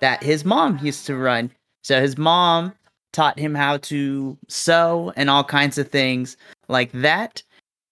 that 0.00 0.22
his 0.22 0.44
mom 0.44 0.78
used 0.82 1.06
to 1.06 1.16
run. 1.16 1.50
So 1.82 2.00
his 2.00 2.16
mom 2.16 2.72
taught 3.12 3.38
him 3.38 3.54
how 3.54 3.76
to 3.78 4.36
sew 4.48 5.12
and 5.16 5.30
all 5.30 5.44
kinds 5.44 5.78
of 5.78 5.88
things 5.88 6.36
like 6.68 6.90
that. 6.92 7.42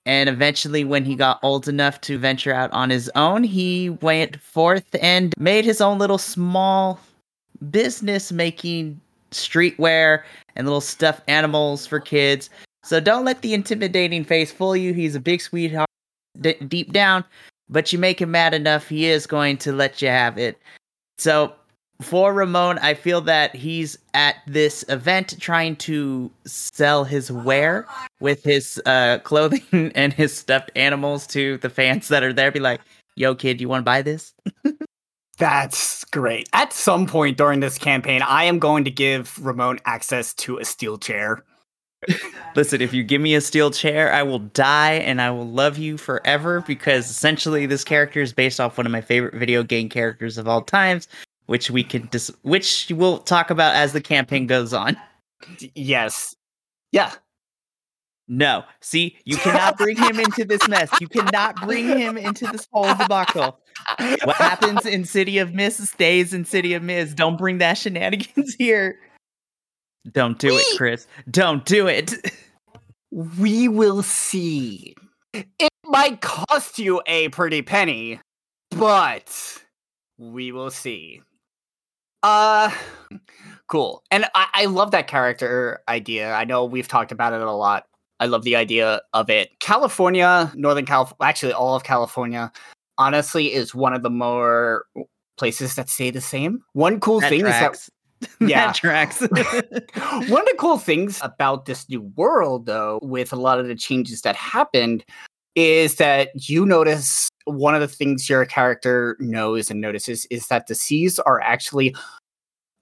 And 0.04 0.28
eventually, 0.28 0.84
when 0.84 1.04
he 1.04 1.14
got 1.14 1.38
old 1.42 1.68
enough 1.68 2.00
to 2.02 2.18
venture 2.18 2.52
out 2.52 2.72
on 2.72 2.90
his 2.90 3.10
own, 3.14 3.44
he 3.44 3.90
went 3.90 4.40
forth 4.40 4.94
and 5.00 5.32
made 5.38 5.64
his 5.64 5.80
own 5.80 5.98
little 5.98 6.18
small 6.18 6.98
business 7.70 8.32
making 8.32 9.00
streetwear 9.30 10.22
and 10.56 10.66
little 10.66 10.80
stuffed 10.80 11.22
animals 11.28 11.86
for 11.86 12.00
kids. 12.00 12.50
So 12.82 12.98
don't 12.98 13.24
let 13.24 13.42
the 13.42 13.54
intimidating 13.54 14.24
face 14.24 14.50
fool 14.50 14.76
you. 14.76 14.92
He's 14.92 15.14
a 15.14 15.20
big 15.20 15.40
sweetheart 15.40 15.88
d- 16.40 16.54
deep 16.66 16.92
down, 16.92 17.24
but 17.68 17.92
you 17.92 17.98
make 17.98 18.20
him 18.20 18.32
mad 18.32 18.54
enough, 18.54 18.88
he 18.88 19.06
is 19.06 19.26
going 19.26 19.56
to 19.58 19.72
let 19.72 20.02
you 20.02 20.08
have 20.08 20.36
it. 20.36 20.58
So 21.18 21.54
for 22.00 22.32
Ramon, 22.34 22.78
I 22.78 22.94
feel 22.94 23.20
that 23.22 23.54
he's 23.54 23.98
at 24.14 24.36
this 24.46 24.84
event 24.88 25.36
trying 25.40 25.76
to 25.76 26.30
sell 26.44 27.04
his 27.04 27.30
wear 27.30 27.86
with 28.20 28.42
his 28.42 28.80
uh, 28.86 29.18
clothing 29.24 29.92
and 29.94 30.12
his 30.12 30.36
stuffed 30.36 30.70
animals 30.76 31.26
to 31.28 31.58
the 31.58 31.70
fans 31.70 32.08
that 32.08 32.22
are 32.22 32.32
there. 32.32 32.50
Be 32.50 32.60
like, 32.60 32.80
yo, 33.16 33.34
kid, 33.34 33.60
you 33.60 33.68
want 33.68 33.80
to 33.80 33.84
buy 33.84 34.02
this? 34.02 34.34
That's 35.38 36.04
great. 36.04 36.48
At 36.52 36.72
some 36.72 37.06
point 37.06 37.36
during 37.36 37.60
this 37.60 37.78
campaign, 37.78 38.22
I 38.22 38.44
am 38.44 38.58
going 38.58 38.84
to 38.84 38.90
give 38.90 39.44
Ramon 39.44 39.78
access 39.86 40.34
to 40.34 40.58
a 40.58 40.64
steel 40.64 40.98
chair. 40.98 41.42
Listen, 42.56 42.80
if 42.80 42.92
you 42.92 43.02
give 43.02 43.20
me 43.20 43.34
a 43.34 43.40
steel 43.40 43.70
chair, 43.70 44.12
I 44.12 44.22
will 44.22 44.40
die 44.40 44.94
and 44.94 45.22
I 45.22 45.30
will 45.30 45.46
love 45.46 45.78
you 45.78 45.96
forever 45.96 46.62
because 46.66 47.08
essentially 47.08 47.66
this 47.66 47.84
character 47.84 48.20
is 48.20 48.32
based 48.32 48.60
off 48.60 48.76
one 48.76 48.86
of 48.86 48.92
my 48.92 49.00
favorite 49.00 49.34
video 49.34 49.62
game 49.62 49.88
characters 49.88 50.36
of 50.36 50.48
all 50.48 50.62
times, 50.62 51.08
which 51.52 51.70
we 51.70 51.84
can 51.84 52.08
dis- 52.10 52.32
which 52.40 52.90
we'll 52.96 53.18
talk 53.18 53.50
about 53.50 53.74
as 53.74 53.92
the 53.92 54.00
campaign 54.00 54.46
goes 54.46 54.72
on. 54.72 54.96
Yes. 55.74 56.34
Yeah. 56.92 57.12
No. 58.26 58.64
See, 58.80 59.18
you 59.26 59.36
cannot 59.36 59.76
bring 59.76 59.98
him 59.98 60.18
into 60.18 60.46
this 60.46 60.66
mess. 60.66 60.88
You 60.98 61.08
cannot 61.08 61.56
bring 61.56 61.86
him 61.88 62.16
into 62.16 62.46
this 62.46 62.66
whole 62.72 62.94
debacle. 62.94 63.60
What 64.24 64.36
happens 64.36 64.86
in 64.86 65.04
City 65.04 65.36
of 65.36 65.52
Mist 65.52 65.86
stays 65.88 66.32
in 66.32 66.46
City 66.46 66.72
of 66.72 66.82
Mist. 66.82 67.16
Don't 67.16 67.36
bring 67.36 67.58
that 67.58 67.76
shenanigans 67.76 68.54
here. 68.58 68.96
Don't 70.10 70.38
do 70.38 70.56
it, 70.56 70.78
Chris. 70.78 71.06
Don't 71.30 71.66
do 71.66 71.86
it. 71.86 72.14
We 73.10 73.68
will 73.68 74.02
see. 74.02 74.94
It 75.34 75.68
might 75.84 76.22
cost 76.22 76.78
you 76.78 77.02
a 77.06 77.28
pretty 77.28 77.60
penny, 77.60 78.20
but 78.70 79.62
we 80.16 80.50
will 80.50 80.70
see. 80.70 81.20
Uh, 82.22 82.70
cool. 83.68 84.02
And 84.10 84.26
I, 84.34 84.46
I 84.52 84.64
love 84.66 84.90
that 84.92 85.08
character 85.08 85.80
idea. 85.88 86.32
I 86.34 86.44
know 86.44 86.64
we've 86.64 86.88
talked 86.88 87.12
about 87.12 87.32
it 87.32 87.40
a 87.40 87.52
lot. 87.52 87.86
I 88.20 88.26
love 88.26 88.44
the 88.44 88.54
idea 88.56 89.00
of 89.12 89.28
it. 89.30 89.50
California, 89.58 90.52
Northern 90.54 90.86
California, 90.86 91.16
actually 91.28 91.52
all 91.52 91.74
of 91.74 91.82
California, 91.82 92.52
honestly, 92.98 93.52
is 93.52 93.74
one 93.74 93.94
of 93.94 94.02
the 94.02 94.10
more 94.10 94.84
places 95.36 95.74
that 95.74 95.88
stay 95.90 96.10
the 96.10 96.20
same. 96.20 96.60
One 96.74 97.00
cool 97.00 97.20
That 97.20 97.30
thing 97.30 97.40
tracks. 97.40 97.90
is 98.20 98.28
that 98.40 98.48
Yeah. 98.48 98.72
tracks. 98.72 99.20
one 99.20 99.30
of 99.32 100.46
the 100.46 100.54
cool 100.58 100.78
things 100.78 101.18
about 101.22 101.64
this 101.66 101.88
new 101.88 102.02
world, 102.14 102.66
though, 102.66 103.00
with 103.02 103.32
a 103.32 103.36
lot 103.36 103.58
of 103.58 103.66
the 103.66 103.74
changes 103.74 104.22
that 104.22 104.36
happened, 104.36 105.04
is 105.56 105.96
that 105.96 106.30
you 106.48 106.64
notice 106.64 107.28
one 107.44 107.74
of 107.74 107.80
the 107.80 107.88
things 107.88 108.28
your 108.28 108.44
character 108.44 109.16
knows 109.20 109.70
and 109.70 109.80
notices 109.80 110.26
is 110.30 110.48
that 110.48 110.66
the 110.66 110.74
seas 110.74 111.18
are 111.18 111.40
actually 111.40 111.94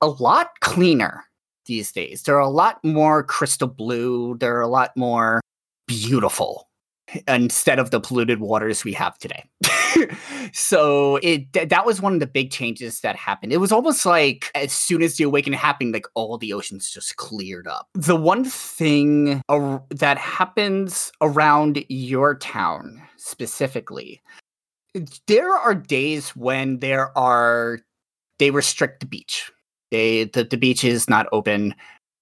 a 0.00 0.08
lot 0.08 0.48
cleaner 0.60 1.24
these 1.66 1.92
days. 1.92 2.22
They're 2.22 2.38
a 2.38 2.48
lot 2.48 2.82
more 2.84 3.22
crystal 3.22 3.68
blue, 3.68 4.36
they're 4.38 4.60
a 4.60 4.68
lot 4.68 4.96
more 4.96 5.40
beautiful 5.86 6.68
instead 7.26 7.78
of 7.78 7.90
the 7.90 8.00
polluted 8.00 8.40
waters 8.40 8.84
we 8.84 8.92
have 8.92 9.18
today. 9.18 9.44
so 10.52 11.16
it 11.16 11.52
th- 11.52 11.68
that 11.68 11.86
was 11.86 12.00
one 12.00 12.14
of 12.14 12.20
the 12.20 12.26
big 12.26 12.50
changes 12.50 13.00
that 13.00 13.16
happened. 13.16 13.52
It 13.52 13.58
was 13.58 13.72
almost 13.72 14.06
like 14.06 14.50
as 14.54 14.72
soon 14.72 15.02
as 15.02 15.16
the 15.16 15.24
awakening 15.24 15.58
happened, 15.58 15.92
like 15.92 16.06
all 16.14 16.38
the 16.38 16.52
oceans 16.52 16.90
just 16.90 17.16
cleared 17.16 17.66
up. 17.66 17.88
The 17.94 18.16
one 18.16 18.44
thing 18.44 19.42
ar- 19.48 19.82
that 19.90 20.18
happens 20.18 21.12
around 21.20 21.84
your 21.88 22.36
town 22.36 23.02
specifically, 23.16 24.22
there 25.26 25.52
are 25.52 25.74
days 25.74 26.30
when 26.30 26.78
there 26.78 27.16
are 27.16 27.80
they 28.38 28.50
restrict 28.50 29.00
the 29.00 29.06
beach. 29.06 29.50
They 29.90 30.24
the, 30.24 30.44
the 30.44 30.56
beach 30.56 30.84
is 30.84 31.08
not 31.08 31.26
open. 31.32 31.74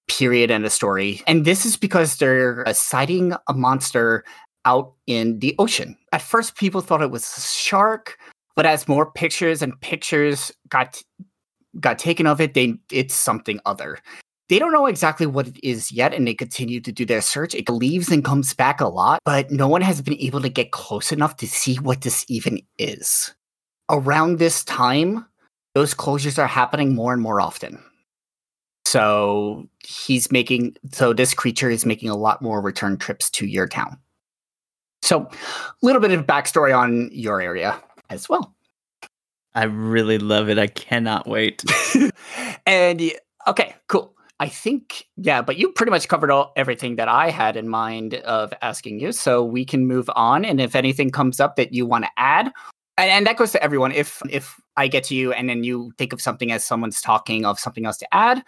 Period. 0.07 0.51
End 0.51 0.65
of 0.65 0.71
story. 0.71 1.21
And 1.27 1.45
this 1.45 1.65
is 1.65 1.77
because 1.77 2.17
they're 2.17 2.67
uh, 2.67 2.73
sighting 2.73 3.33
a 3.47 3.53
monster 3.53 4.23
out 4.65 4.93
in 5.07 5.39
the 5.39 5.55
ocean. 5.59 5.97
At 6.11 6.21
first, 6.21 6.55
people 6.55 6.81
thought 6.81 7.01
it 7.01 7.11
was 7.11 7.23
a 7.37 7.41
shark, 7.41 8.17
but 8.55 8.65
as 8.65 8.87
more 8.87 9.11
pictures 9.11 9.61
and 9.61 9.79
pictures 9.81 10.51
got 10.67 11.01
got 11.79 11.99
taken 11.99 12.27
of 12.27 12.41
it, 12.41 12.53
they 12.53 12.75
it's 12.91 13.13
something 13.13 13.59
other. 13.65 13.99
They 14.49 14.57
don't 14.57 14.71
know 14.71 14.87
exactly 14.87 15.27
what 15.27 15.47
it 15.47 15.59
is 15.63 15.91
yet, 15.91 16.13
and 16.13 16.27
they 16.27 16.33
continue 16.33 16.81
to 16.81 16.91
do 16.91 17.05
their 17.05 17.21
search. 17.21 17.53
It 17.53 17.69
leaves 17.69 18.11
and 18.11 18.25
comes 18.25 18.55
back 18.55 18.81
a 18.81 18.87
lot, 18.87 19.21
but 19.23 19.51
no 19.51 19.67
one 19.67 19.81
has 19.81 20.01
been 20.01 20.17
able 20.17 20.41
to 20.41 20.49
get 20.49 20.71
close 20.71 21.11
enough 21.11 21.37
to 21.37 21.47
see 21.47 21.75
what 21.75 22.01
this 22.01 22.25
even 22.27 22.59
is. 22.79 23.33
Around 23.89 24.39
this 24.39 24.63
time, 24.63 25.25
those 25.75 25.93
closures 25.93 26.39
are 26.39 26.47
happening 26.47 26.95
more 26.95 27.13
and 27.13 27.21
more 27.21 27.39
often. 27.39 27.79
So 28.85 29.67
he's 29.85 30.31
making 30.31 30.75
so 30.91 31.13
this 31.13 31.35
creature 31.35 31.69
is 31.69 31.85
making 31.85 32.09
a 32.09 32.17
lot 32.17 32.41
more 32.41 32.59
return 32.59 32.97
trips 32.97 33.29
to 33.31 33.45
your 33.45 33.67
town. 33.67 33.99
So, 35.03 35.21
a 35.21 35.29
little 35.81 36.01
bit 36.01 36.11
of 36.11 36.25
backstory 36.25 36.75
on 36.75 37.09
your 37.11 37.39
area 37.39 37.79
as 38.09 38.27
well. 38.27 38.55
I 39.53 39.63
really 39.65 40.17
love 40.17 40.49
it. 40.49 40.57
I 40.57 40.67
cannot 40.67 41.27
wait. 41.27 41.63
and 42.65 43.11
okay, 43.47 43.75
cool. 43.87 44.15
I 44.39 44.47
think, 44.47 45.05
yeah, 45.17 45.41
but 45.41 45.57
you 45.57 45.71
pretty 45.73 45.89
much 45.89 46.07
covered 46.07 46.31
all 46.31 46.53
everything 46.55 46.95
that 46.95 47.09
I 47.09 47.29
had 47.29 47.57
in 47.57 47.67
mind 47.67 48.15
of 48.15 48.53
asking 48.61 48.99
you. 48.99 49.11
So 49.11 49.43
we 49.43 49.65
can 49.65 49.85
move 49.85 50.09
on. 50.15 50.45
And 50.45 50.61
if 50.61 50.75
anything 50.75 51.11
comes 51.11 51.39
up 51.39 51.57
that 51.57 51.73
you 51.73 51.85
want 51.85 52.05
to 52.05 52.11
add, 52.15 52.51
and, 52.97 53.09
and 53.09 53.27
that 53.27 53.37
goes 53.37 53.51
to 53.53 53.63
everyone. 53.63 53.91
If 53.91 54.21
if 54.29 54.59
I 54.77 54.87
get 54.87 55.03
to 55.05 55.15
you 55.15 55.33
and 55.33 55.49
then 55.49 55.63
you 55.63 55.91
think 55.97 56.13
of 56.13 56.21
something 56.21 56.51
as 56.51 56.63
someone's 56.63 57.01
talking 57.01 57.45
of 57.45 57.59
something 57.59 57.85
else 57.85 57.97
to 57.97 58.13
add, 58.13 58.43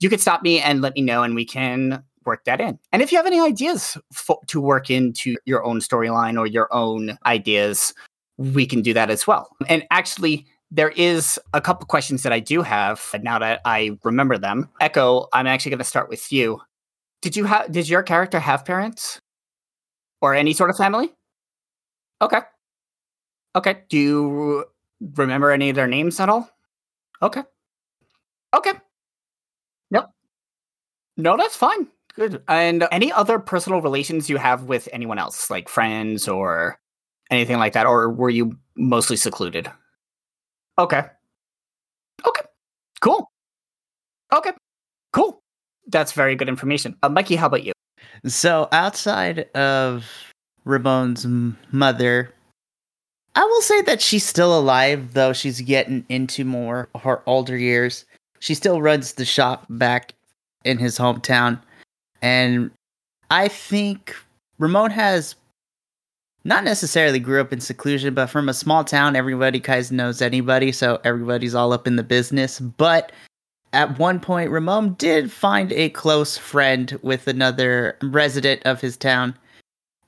you 0.00 0.10
can 0.10 0.18
stop 0.18 0.42
me 0.42 0.60
and 0.60 0.82
let 0.82 0.94
me 0.94 1.00
know, 1.00 1.22
and 1.22 1.34
we 1.34 1.44
can 1.44 2.02
work 2.24 2.44
that 2.44 2.60
in. 2.60 2.78
And 2.92 3.02
if 3.02 3.12
you 3.12 3.18
have 3.18 3.26
any 3.26 3.40
ideas 3.40 3.98
to 4.46 4.60
work 4.60 4.90
into 4.90 5.36
your 5.44 5.64
own 5.64 5.80
storyline 5.80 6.38
or 6.38 6.46
your 6.46 6.72
own 6.72 7.18
ideas, 7.26 7.94
we 8.36 8.66
can 8.66 8.82
do 8.82 8.94
that 8.94 9.10
as 9.10 9.26
well. 9.26 9.48
And 9.68 9.84
actually, 9.90 10.46
there 10.70 10.90
is 10.90 11.38
a 11.52 11.60
couple 11.60 11.86
questions 11.86 12.22
that 12.22 12.32
I 12.32 12.40
do 12.40 12.62
have 12.62 13.14
now 13.22 13.38
that 13.38 13.60
I 13.64 13.98
remember 14.02 14.38
them. 14.38 14.68
Echo, 14.80 15.28
I'm 15.32 15.46
actually 15.46 15.70
going 15.70 15.78
to 15.78 15.84
start 15.84 16.08
with 16.08 16.32
you. 16.32 16.60
Did 17.22 17.36
you 17.36 17.44
have 17.44 17.70
did 17.72 17.88
your 17.88 18.02
character 18.02 18.38
have 18.38 18.64
parents 18.64 19.20
or 20.20 20.34
any 20.34 20.52
sort 20.52 20.70
of 20.70 20.76
family? 20.76 21.12
Okay. 22.20 22.40
Okay. 23.56 23.82
Do 23.88 23.98
you 23.98 24.64
remember 25.16 25.50
any 25.50 25.70
of 25.70 25.76
their 25.76 25.86
names 25.86 26.20
at 26.20 26.28
all? 26.28 26.50
Okay. 27.22 27.42
Okay. 28.54 28.72
Nope. 29.90 30.06
No, 31.16 31.36
that's 31.36 31.56
fine. 31.56 31.88
Good. 32.14 32.42
And 32.48 32.86
any 32.92 33.12
other 33.12 33.38
personal 33.38 33.80
relations 33.80 34.30
you 34.30 34.36
have 34.36 34.64
with 34.64 34.88
anyone 34.92 35.18
else, 35.18 35.50
like 35.50 35.68
friends 35.68 36.28
or 36.28 36.78
anything 37.30 37.58
like 37.58 37.72
that, 37.72 37.86
or 37.86 38.10
were 38.10 38.30
you 38.30 38.56
mostly 38.76 39.16
secluded? 39.16 39.70
Okay. 40.78 41.02
Okay. 42.26 42.42
Cool. 43.00 43.30
Okay. 44.32 44.52
Cool. 45.12 45.40
That's 45.88 46.12
very 46.12 46.34
good 46.34 46.48
information. 46.48 46.96
Uh, 47.02 47.08
Mikey, 47.08 47.36
how 47.36 47.46
about 47.46 47.64
you? 47.64 47.72
So 48.26 48.68
outside 48.72 49.40
of 49.54 50.06
Ramon's 50.64 51.26
mother, 51.72 52.32
I 53.36 53.44
will 53.44 53.62
say 53.62 53.82
that 53.82 54.00
she's 54.00 54.24
still 54.24 54.56
alive, 54.58 55.12
though 55.12 55.32
she's 55.32 55.60
getting 55.60 56.04
into 56.08 56.44
more 56.44 56.88
her 57.00 57.22
older 57.26 57.56
years. 57.56 58.04
She 58.40 58.54
still 58.54 58.80
runs 58.80 59.14
the 59.14 59.24
shop 59.24 59.66
back 59.68 60.14
in 60.64 60.78
his 60.78 60.98
hometown, 60.98 61.60
and 62.22 62.70
I 63.30 63.48
think 63.48 64.14
Ramon 64.58 64.90
has 64.90 65.34
not 66.44 66.64
necessarily 66.64 67.18
grew 67.18 67.40
up 67.40 67.52
in 67.52 67.60
seclusion, 67.60 68.14
but 68.14 68.26
from 68.26 68.48
a 68.48 68.54
small 68.54 68.84
town, 68.84 69.16
everybody 69.16 69.60
kind 69.60 69.80
of 69.80 69.92
knows 69.92 70.20
anybody, 70.20 70.72
so 70.72 71.00
everybody's 71.02 71.54
all 71.54 71.72
up 71.72 71.86
in 71.86 71.96
the 71.96 72.02
business. 72.02 72.60
But 72.60 73.12
at 73.72 73.98
one 73.98 74.20
point, 74.20 74.50
Ramon 74.50 74.94
did 74.94 75.32
find 75.32 75.72
a 75.72 75.88
close 75.90 76.36
friend 76.36 76.98
with 77.02 77.26
another 77.26 77.96
resident 78.02 78.62
of 78.64 78.80
his 78.80 78.96
town. 78.96 79.34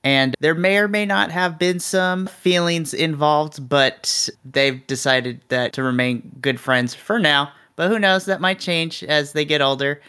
And 0.03 0.35
there 0.39 0.55
may 0.55 0.77
or 0.77 0.87
may 0.87 1.05
not 1.05 1.31
have 1.31 1.59
been 1.59 1.79
some 1.79 2.27
feelings 2.27 2.93
involved, 2.93 3.67
but 3.67 4.29
they've 4.45 4.85
decided 4.87 5.41
that 5.49 5.73
to 5.73 5.83
remain 5.83 6.31
good 6.39 6.59
friends 6.59 6.93
for 6.93 7.19
now. 7.19 7.51
But 7.75 7.89
who 7.89 7.99
knows, 7.99 8.25
that 8.25 8.41
might 8.41 8.59
change 8.59 9.03
as 9.03 9.33
they 9.33 9.43
get 9.43 9.61
older. 9.61 10.01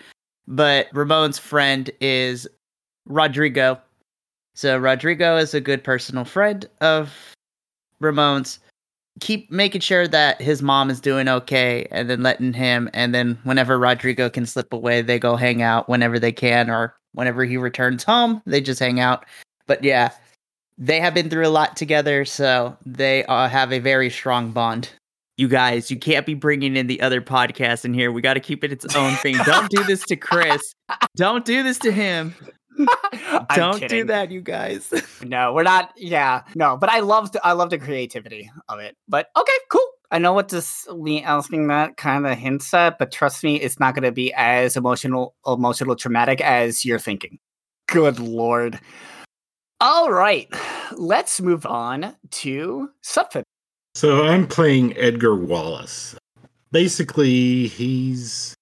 But 0.46 0.88
Ramon's 0.92 1.38
friend 1.38 1.90
is 2.00 2.46
Rodrigo. 3.06 3.80
So 4.58 4.76
Rodrigo 4.76 5.36
is 5.36 5.54
a 5.54 5.60
good 5.60 5.84
personal 5.84 6.24
friend 6.24 6.68
of 6.80 7.14
Ramon's. 8.00 8.58
Keep 9.20 9.52
making 9.52 9.82
sure 9.82 10.08
that 10.08 10.42
his 10.42 10.62
mom 10.62 10.90
is 10.90 11.00
doing 11.00 11.28
okay 11.28 11.86
and 11.92 12.10
then 12.10 12.24
letting 12.24 12.52
him 12.52 12.90
and 12.92 13.14
then 13.14 13.38
whenever 13.44 13.78
Rodrigo 13.78 14.28
can 14.28 14.46
slip 14.46 14.72
away, 14.72 15.00
they 15.00 15.20
go 15.20 15.36
hang 15.36 15.62
out 15.62 15.88
whenever 15.88 16.18
they 16.18 16.32
can 16.32 16.70
or 16.70 16.96
whenever 17.12 17.44
he 17.44 17.56
returns 17.56 18.02
home, 18.02 18.42
they 18.46 18.60
just 18.60 18.80
hang 18.80 18.98
out. 18.98 19.26
But 19.68 19.84
yeah, 19.84 20.10
they 20.76 20.98
have 20.98 21.14
been 21.14 21.30
through 21.30 21.46
a 21.46 21.54
lot 21.54 21.76
together, 21.76 22.24
so 22.24 22.76
they 22.84 23.24
uh, 23.26 23.48
have 23.48 23.72
a 23.72 23.78
very 23.78 24.10
strong 24.10 24.50
bond. 24.50 24.90
You 25.36 25.46
guys, 25.46 25.88
you 25.88 25.96
can't 25.96 26.26
be 26.26 26.34
bringing 26.34 26.74
in 26.74 26.88
the 26.88 27.00
other 27.00 27.20
podcast 27.20 27.84
in 27.84 27.94
here. 27.94 28.10
We 28.10 28.22
got 28.22 28.34
to 28.34 28.40
keep 28.40 28.64
it 28.64 28.72
its 28.72 28.96
own 28.96 29.14
thing. 29.18 29.36
Don't 29.44 29.70
do 29.70 29.84
this 29.84 30.02
to 30.06 30.16
Chris. 30.16 30.74
Don't 31.16 31.44
do 31.44 31.62
this 31.62 31.78
to 31.78 31.92
him. 31.92 32.34
I'm 33.12 33.46
Don't 33.54 33.88
do 33.88 34.04
that, 34.04 34.30
you 34.30 34.40
guys. 34.40 34.92
No, 35.20 35.52
we're 35.52 35.64
not. 35.64 35.92
Yeah, 35.96 36.42
no. 36.54 36.76
But 36.76 36.90
I 36.90 37.00
love 37.00 37.30
I 37.42 37.52
love 37.52 37.70
the 37.70 37.78
creativity 37.78 38.50
of 38.68 38.78
it. 38.78 38.96
But 39.08 39.26
okay, 39.36 39.52
cool. 39.70 39.86
I 40.10 40.18
know 40.18 40.32
what 40.32 40.48
this 40.48 40.86
me 40.96 41.22
asking 41.24 41.66
that 41.68 41.96
kind 41.96 42.24
of 42.26 42.38
hints 42.38 42.72
at, 42.72 42.98
but 42.98 43.10
trust 43.10 43.42
me, 43.42 43.56
it's 43.60 43.80
not 43.80 43.94
going 43.94 44.04
to 44.04 44.12
be 44.12 44.32
as 44.34 44.76
emotional, 44.76 45.34
emotional, 45.44 45.96
traumatic 45.96 46.40
as 46.40 46.84
you're 46.84 47.00
thinking. 47.00 47.38
Good 47.88 48.20
lord. 48.20 48.78
All 49.80 50.10
right, 50.10 50.48
let's 50.96 51.40
move 51.40 51.66
on 51.66 52.14
to 52.30 52.90
Sutphin. 53.04 53.42
So 53.94 54.24
I'm 54.24 54.46
playing 54.46 54.96
Edgar 54.96 55.34
Wallace. 55.34 56.16
Basically, 56.70 57.66
he's 57.66 58.54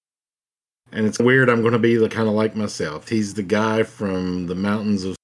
and 0.97 1.05
it's 1.05 1.19
weird 1.19 1.47
I'm 1.47 1.61
going 1.61 1.73
to 1.73 1.79
be 1.79 1.95
the 1.95 2.09
kind 2.09 2.27
of 2.27 2.33
like 2.33 2.55
myself. 2.55 3.07
He's 3.07 3.35
the 3.35 3.43
guy 3.43 3.83
from 3.83 4.47
the 4.47 4.55
mountains 4.55 5.03
of 5.03 5.15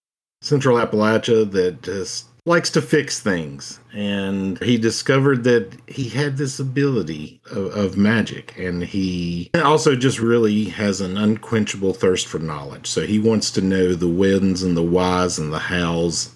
Central 0.43 0.77
Appalachia 0.77 1.51
that 1.51 1.81
just 1.81 2.27
likes 2.45 2.69
to 2.71 2.81
fix 2.81 3.19
things. 3.19 3.79
And 3.91 4.61
he 4.61 4.77
discovered 4.77 5.43
that 5.45 5.75
he 5.87 6.09
had 6.09 6.37
this 6.37 6.59
ability 6.59 7.41
of, 7.49 7.75
of 7.75 7.97
magic. 7.97 8.53
And 8.55 8.83
he 8.83 9.49
also 9.63 9.95
just 9.95 10.19
really 10.19 10.65
has 10.65 11.01
an 11.01 11.17
unquenchable 11.17 11.95
thirst 11.95 12.27
for 12.27 12.37
knowledge. 12.37 12.85
So 12.85 13.07
he 13.07 13.17
wants 13.17 13.49
to 13.51 13.61
know 13.61 13.95
the 13.95 14.07
whens 14.07 14.61
and 14.61 14.77
the 14.77 14.83
whys 14.83 15.39
and 15.39 15.51
the 15.51 15.57
hows 15.57 16.35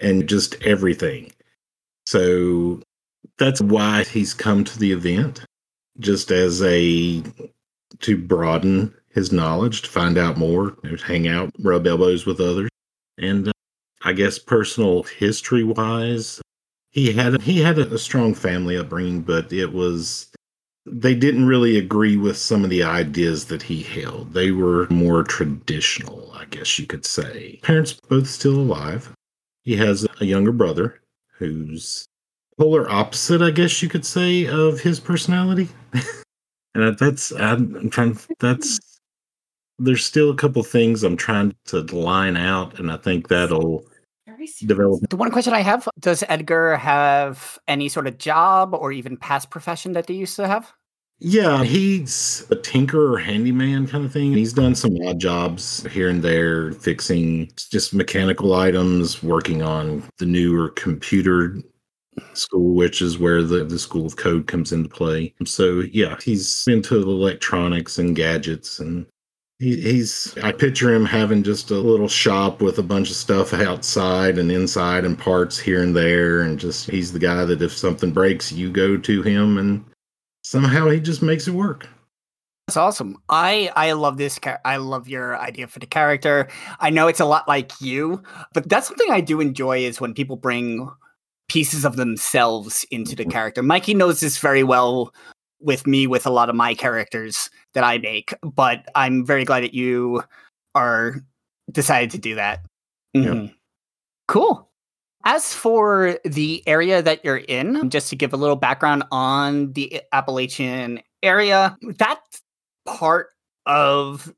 and 0.00 0.28
just 0.28 0.60
everything. 0.64 1.30
So 2.04 2.82
that's 3.38 3.60
why 3.60 4.02
he's 4.02 4.34
come 4.34 4.64
to 4.64 4.76
the 4.76 4.90
event, 4.90 5.44
just 6.00 6.32
as 6.32 6.60
a 6.62 7.22
to 8.00 8.16
broaden 8.16 8.94
his 9.10 9.32
knowledge, 9.32 9.82
to 9.82 9.90
find 9.90 10.16
out 10.16 10.36
more, 10.36 10.72
to 10.84 10.96
hang 10.96 11.26
out, 11.26 11.50
rub 11.58 11.86
elbows 11.86 12.26
with 12.26 12.40
others, 12.40 12.70
and 13.18 13.48
uh, 13.48 13.52
I 14.02 14.12
guess 14.12 14.38
personal 14.38 15.02
history 15.02 15.64
wise, 15.64 16.40
he 16.90 17.12
had 17.12 17.42
he 17.42 17.60
had 17.60 17.78
a 17.78 17.98
strong 17.98 18.34
family 18.34 18.76
upbringing, 18.76 19.22
but 19.22 19.52
it 19.52 19.72
was 19.72 20.30
they 20.86 21.14
didn't 21.14 21.46
really 21.46 21.76
agree 21.76 22.16
with 22.16 22.36
some 22.36 22.64
of 22.64 22.70
the 22.70 22.82
ideas 22.82 23.46
that 23.46 23.62
he 23.62 23.82
held. 23.82 24.32
They 24.32 24.50
were 24.50 24.88
more 24.90 25.22
traditional, 25.22 26.32
I 26.32 26.46
guess 26.46 26.78
you 26.78 26.86
could 26.86 27.04
say. 27.04 27.60
Parents 27.62 27.92
both 28.08 28.28
still 28.28 28.56
alive. 28.56 29.12
He 29.62 29.76
has 29.76 30.06
a 30.20 30.24
younger 30.24 30.52
brother 30.52 31.00
who's 31.34 32.06
polar 32.58 32.90
opposite, 32.90 33.42
I 33.42 33.50
guess 33.50 33.82
you 33.82 33.88
could 33.88 34.06
say, 34.06 34.46
of 34.46 34.80
his 34.80 35.00
personality. 35.00 35.68
and 36.74 36.96
that's 36.98 37.32
I'm 37.32 37.90
trying. 37.90 38.18
That's 38.38 38.78
there's 39.78 40.04
still 40.04 40.30
a 40.30 40.36
couple 40.36 40.62
things 40.62 41.02
I'm 41.02 41.16
trying 41.16 41.54
to 41.66 41.80
line 41.80 42.36
out, 42.36 42.78
and 42.78 42.92
I 42.92 42.96
think 42.96 43.28
that'll 43.28 43.84
develop. 44.60 45.08
The 45.08 45.16
one 45.16 45.30
question 45.30 45.52
I 45.52 45.60
have: 45.60 45.88
Does 45.98 46.24
Edgar 46.28 46.76
have 46.76 47.58
any 47.66 47.88
sort 47.88 48.06
of 48.06 48.18
job 48.18 48.74
or 48.74 48.92
even 48.92 49.16
past 49.16 49.50
profession 49.50 49.92
that 49.92 50.06
they 50.06 50.14
used 50.14 50.36
to 50.36 50.46
have? 50.46 50.72
Yeah, 51.22 51.64
he's 51.64 52.46
a 52.50 52.56
tinker 52.56 53.12
or 53.12 53.18
handyman 53.18 53.86
kind 53.86 54.06
of 54.06 54.12
thing. 54.12 54.32
He's 54.32 54.54
done 54.54 54.74
some 54.74 54.96
odd 55.06 55.18
jobs 55.18 55.86
here 55.90 56.08
and 56.08 56.22
there, 56.22 56.72
fixing 56.72 57.50
just 57.70 57.92
mechanical 57.92 58.54
items, 58.54 59.22
working 59.22 59.60
on 59.60 60.02
the 60.16 60.24
newer 60.24 60.70
computer 60.70 61.58
school, 62.34 62.74
which 62.74 63.02
is 63.02 63.18
where 63.18 63.42
the, 63.42 63.64
the 63.64 63.78
school 63.78 64.06
of 64.06 64.16
code 64.16 64.46
comes 64.46 64.72
into 64.72 64.88
play. 64.88 65.34
So 65.44 65.80
yeah, 65.92 66.16
he's 66.22 66.66
into 66.66 66.96
electronics 66.96 67.98
and 67.98 68.16
gadgets 68.16 68.80
and 68.80 69.06
he, 69.58 69.78
he's 69.80 70.36
I 70.42 70.52
picture 70.52 70.92
him 70.94 71.04
having 71.04 71.42
just 71.42 71.70
a 71.70 71.74
little 71.74 72.08
shop 72.08 72.62
with 72.62 72.78
a 72.78 72.82
bunch 72.82 73.10
of 73.10 73.16
stuff 73.16 73.52
outside 73.52 74.38
and 74.38 74.50
inside 74.50 75.04
and 75.04 75.18
parts 75.18 75.58
here 75.58 75.82
and 75.82 75.94
there 75.94 76.40
and 76.40 76.58
just 76.58 76.90
he's 76.90 77.12
the 77.12 77.18
guy 77.18 77.44
that 77.44 77.62
if 77.62 77.76
something 77.76 78.10
breaks 78.10 78.50
you 78.50 78.70
go 78.70 78.96
to 78.96 79.22
him 79.22 79.58
and 79.58 79.84
somehow 80.42 80.88
he 80.88 80.98
just 80.98 81.22
makes 81.22 81.46
it 81.46 81.54
work. 81.54 81.86
That's 82.66 82.76
awesome. 82.76 83.16
I 83.28 83.70
I 83.76 83.92
love 83.92 84.16
this. 84.16 84.38
Char- 84.38 84.60
I 84.64 84.76
love 84.76 85.08
your 85.08 85.36
idea 85.38 85.66
for 85.66 85.78
the 85.78 85.86
character. 85.86 86.48
I 86.78 86.88
know 86.88 87.08
it's 87.08 87.20
a 87.20 87.24
lot 87.24 87.46
like 87.46 87.72
you, 87.80 88.22
but 88.54 88.68
that's 88.68 88.86
something 88.86 89.10
I 89.10 89.20
do 89.20 89.40
enjoy 89.40 89.78
is 89.78 90.00
when 90.00 90.14
people 90.14 90.36
bring 90.36 90.88
pieces 91.50 91.84
of 91.84 91.96
themselves 91.96 92.86
into 92.92 93.16
the 93.16 93.24
character. 93.24 93.60
Mikey 93.60 93.92
knows 93.92 94.20
this 94.20 94.38
very 94.38 94.62
well 94.62 95.12
with 95.60 95.84
me 95.84 96.06
with 96.06 96.24
a 96.24 96.30
lot 96.30 96.48
of 96.48 96.54
my 96.54 96.74
characters 96.74 97.50
that 97.74 97.82
I 97.82 97.98
make, 97.98 98.32
but 98.42 98.86
I'm 98.94 99.26
very 99.26 99.44
glad 99.44 99.64
that 99.64 99.74
you 99.74 100.22
are 100.76 101.16
decided 101.72 102.12
to 102.12 102.18
do 102.18 102.36
that. 102.36 102.64
Yeah. 103.14 103.22
Mhm. 103.22 103.54
Cool. 104.28 104.70
As 105.24 105.52
for 105.52 106.18
the 106.24 106.62
area 106.68 107.02
that 107.02 107.24
you're 107.24 107.38
in, 107.48 107.90
just 107.90 108.10
to 108.10 108.16
give 108.16 108.32
a 108.32 108.36
little 108.36 108.56
background 108.56 109.02
on 109.10 109.72
the 109.72 110.00
Appalachian 110.12 111.00
area, 111.22 111.76
that 111.98 112.20
part 112.86 113.30
of 113.66 114.32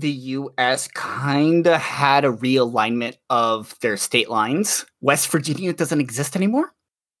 the 0.00 0.10
US 0.10 0.88
kind 0.88 1.66
of 1.66 1.80
had 1.80 2.24
a 2.24 2.32
realignment 2.32 3.16
of 3.30 3.76
their 3.80 3.96
state 3.96 4.28
lines. 4.28 4.86
West 5.00 5.28
Virginia 5.28 5.72
doesn't 5.72 6.00
exist 6.00 6.36
anymore. 6.36 6.72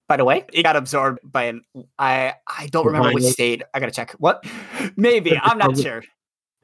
By 0.08 0.16
the 0.16 0.24
way, 0.24 0.44
it 0.52 0.62
got 0.62 0.76
absorbed 0.76 1.18
by 1.24 1.44
an 1.44 1.62
I 1.98 2.34
I 2.46 2.68
don't 2.68 2.86
remember 2.86 3.12
which 3.12 3.24
state. 3.24 3.62
I 3.74 3.80
gotta 3.80 3.92
check. 3.92 4.12
What? 4.18 4.44
Maybe 4.96 5.36
I'm 5.36 5.58
not 5.58 5.76
sure. 5.76 6.02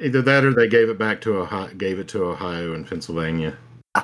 Either 0.00 0.22
that 0.22 0.44
or 0.44 0.52
they 0.52 0.68
gave 0.68 0.88
it 0.88 0.98
back 0.98 1.20
to 1.22 1.38
Ohio, 1.38 1.72
gave 1.74 1.98
it 1.98 2.08
to 2.08 2.24
Ohio 2.24 2.72
and 2.74 2.86
Pennsylvania. 2.86 3.56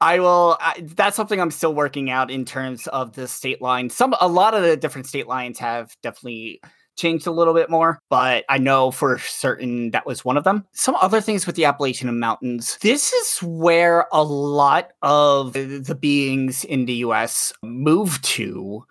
I 0.00 0.20
will. 0.20 0.56
I, 0.60 0.84
that's 0.94 1.16
something 1.16 1.40
I'm 1.40 1.50
still 1.50 1.74
working 1.74 2.10
out 2.10 2.30
in 2.30 2.44
terms 2.44 2.86
of 2.88 3.14
the 3.14 3.26
state 3.26 3.60
line. 3.60 3.90
Some, 3.90 4.14
a 4.20 4.28
lot 4.28 4.54
of 4.54 4.62
the 4.62 4.76
different 4.76 5.06
state 5.06 5.26
lines 5.26 5.58
have 5.58 5.96
definitely 6.02 6.60
changed 7.02 7.26
a 7.26 7.32
little 7.32 7.52
bit 7.52 7.68
more, 7.68 7.98
but 8.08 8.44
I 8.48 8.58
know 8.58 8.92
for 8.92 9.18
certain 9.18 9.90
that 9.90 10.06
was 10.06 10.24
one 10.24 10.36
of 10.36 10.44
them. 10.44 10.64
Some 10.72 10.96
other 11.02 11.20
things 11.20 11.46
with 11.46 11.56
the 11.56 11.64
Appalachian 11.64 12.16
Mountains. 12.18 12.78
This 12.80 13.12
is 13.12 13.38
where 13.42 14.06
a 14.12 14.22
lot 14.22 14.92
of 15.02 15.52
the 15.54 15.98
beings 16.00 16.62
in 16.64 16.86
the 16.86 16.94
U.S. 17.06 17.52
move 17.62 18.22
to. 18.22 18.84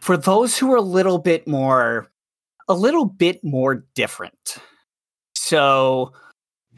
For 0.00 0.16
those 0.16 0.56
who 0.56 0.72
are 0.72 0.76
a 0.76 0.82
little 0.82 1.18
bit 1.18 1.48
more, 1.48 2.08
a 2.68 2.74
little 2.74 3.06
bit 3.06 3.42
more 3.42 3.84
different. 3.96 4.58
So, 5.34 6.12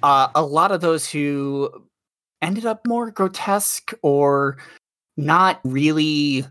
uh, 0.02 0.28
a 0.34 0.42
lot 0.42 0.72
of 0.72 0.80
those 0.80 1.11
who 1.11 1.68
ended 2.40 2.64
up 2.64 2.87
more 2.87 3.11
grotesque 3.11 3.92
or 4.02 4.56
not 5.18 5.61
really 5.64 6.46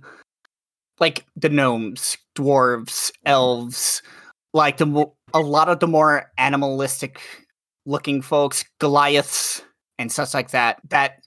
like 1.00 1.26
the 1.36 1.50
gnomes, 1.50 2.18
dwarves, 2.36 3.12
elves, 3.26 4.02
like 4.54 4.78
the 4.78 4.86
mo- 4.86 5.16
a 5.34 5.40
lot 5.40 5.70
of 5.70 5.80
the 5.80 5.88
more 5.88 6.32
animalistic 6.38 7.20
looking 7.86 8.22
folks, 8.22 8.66
Goliaths 8.80 9.62
and 10.00 10.12
such 10.12 10.34
like 10.34 10.52
that 10.52 10.80
that 10.90 11.22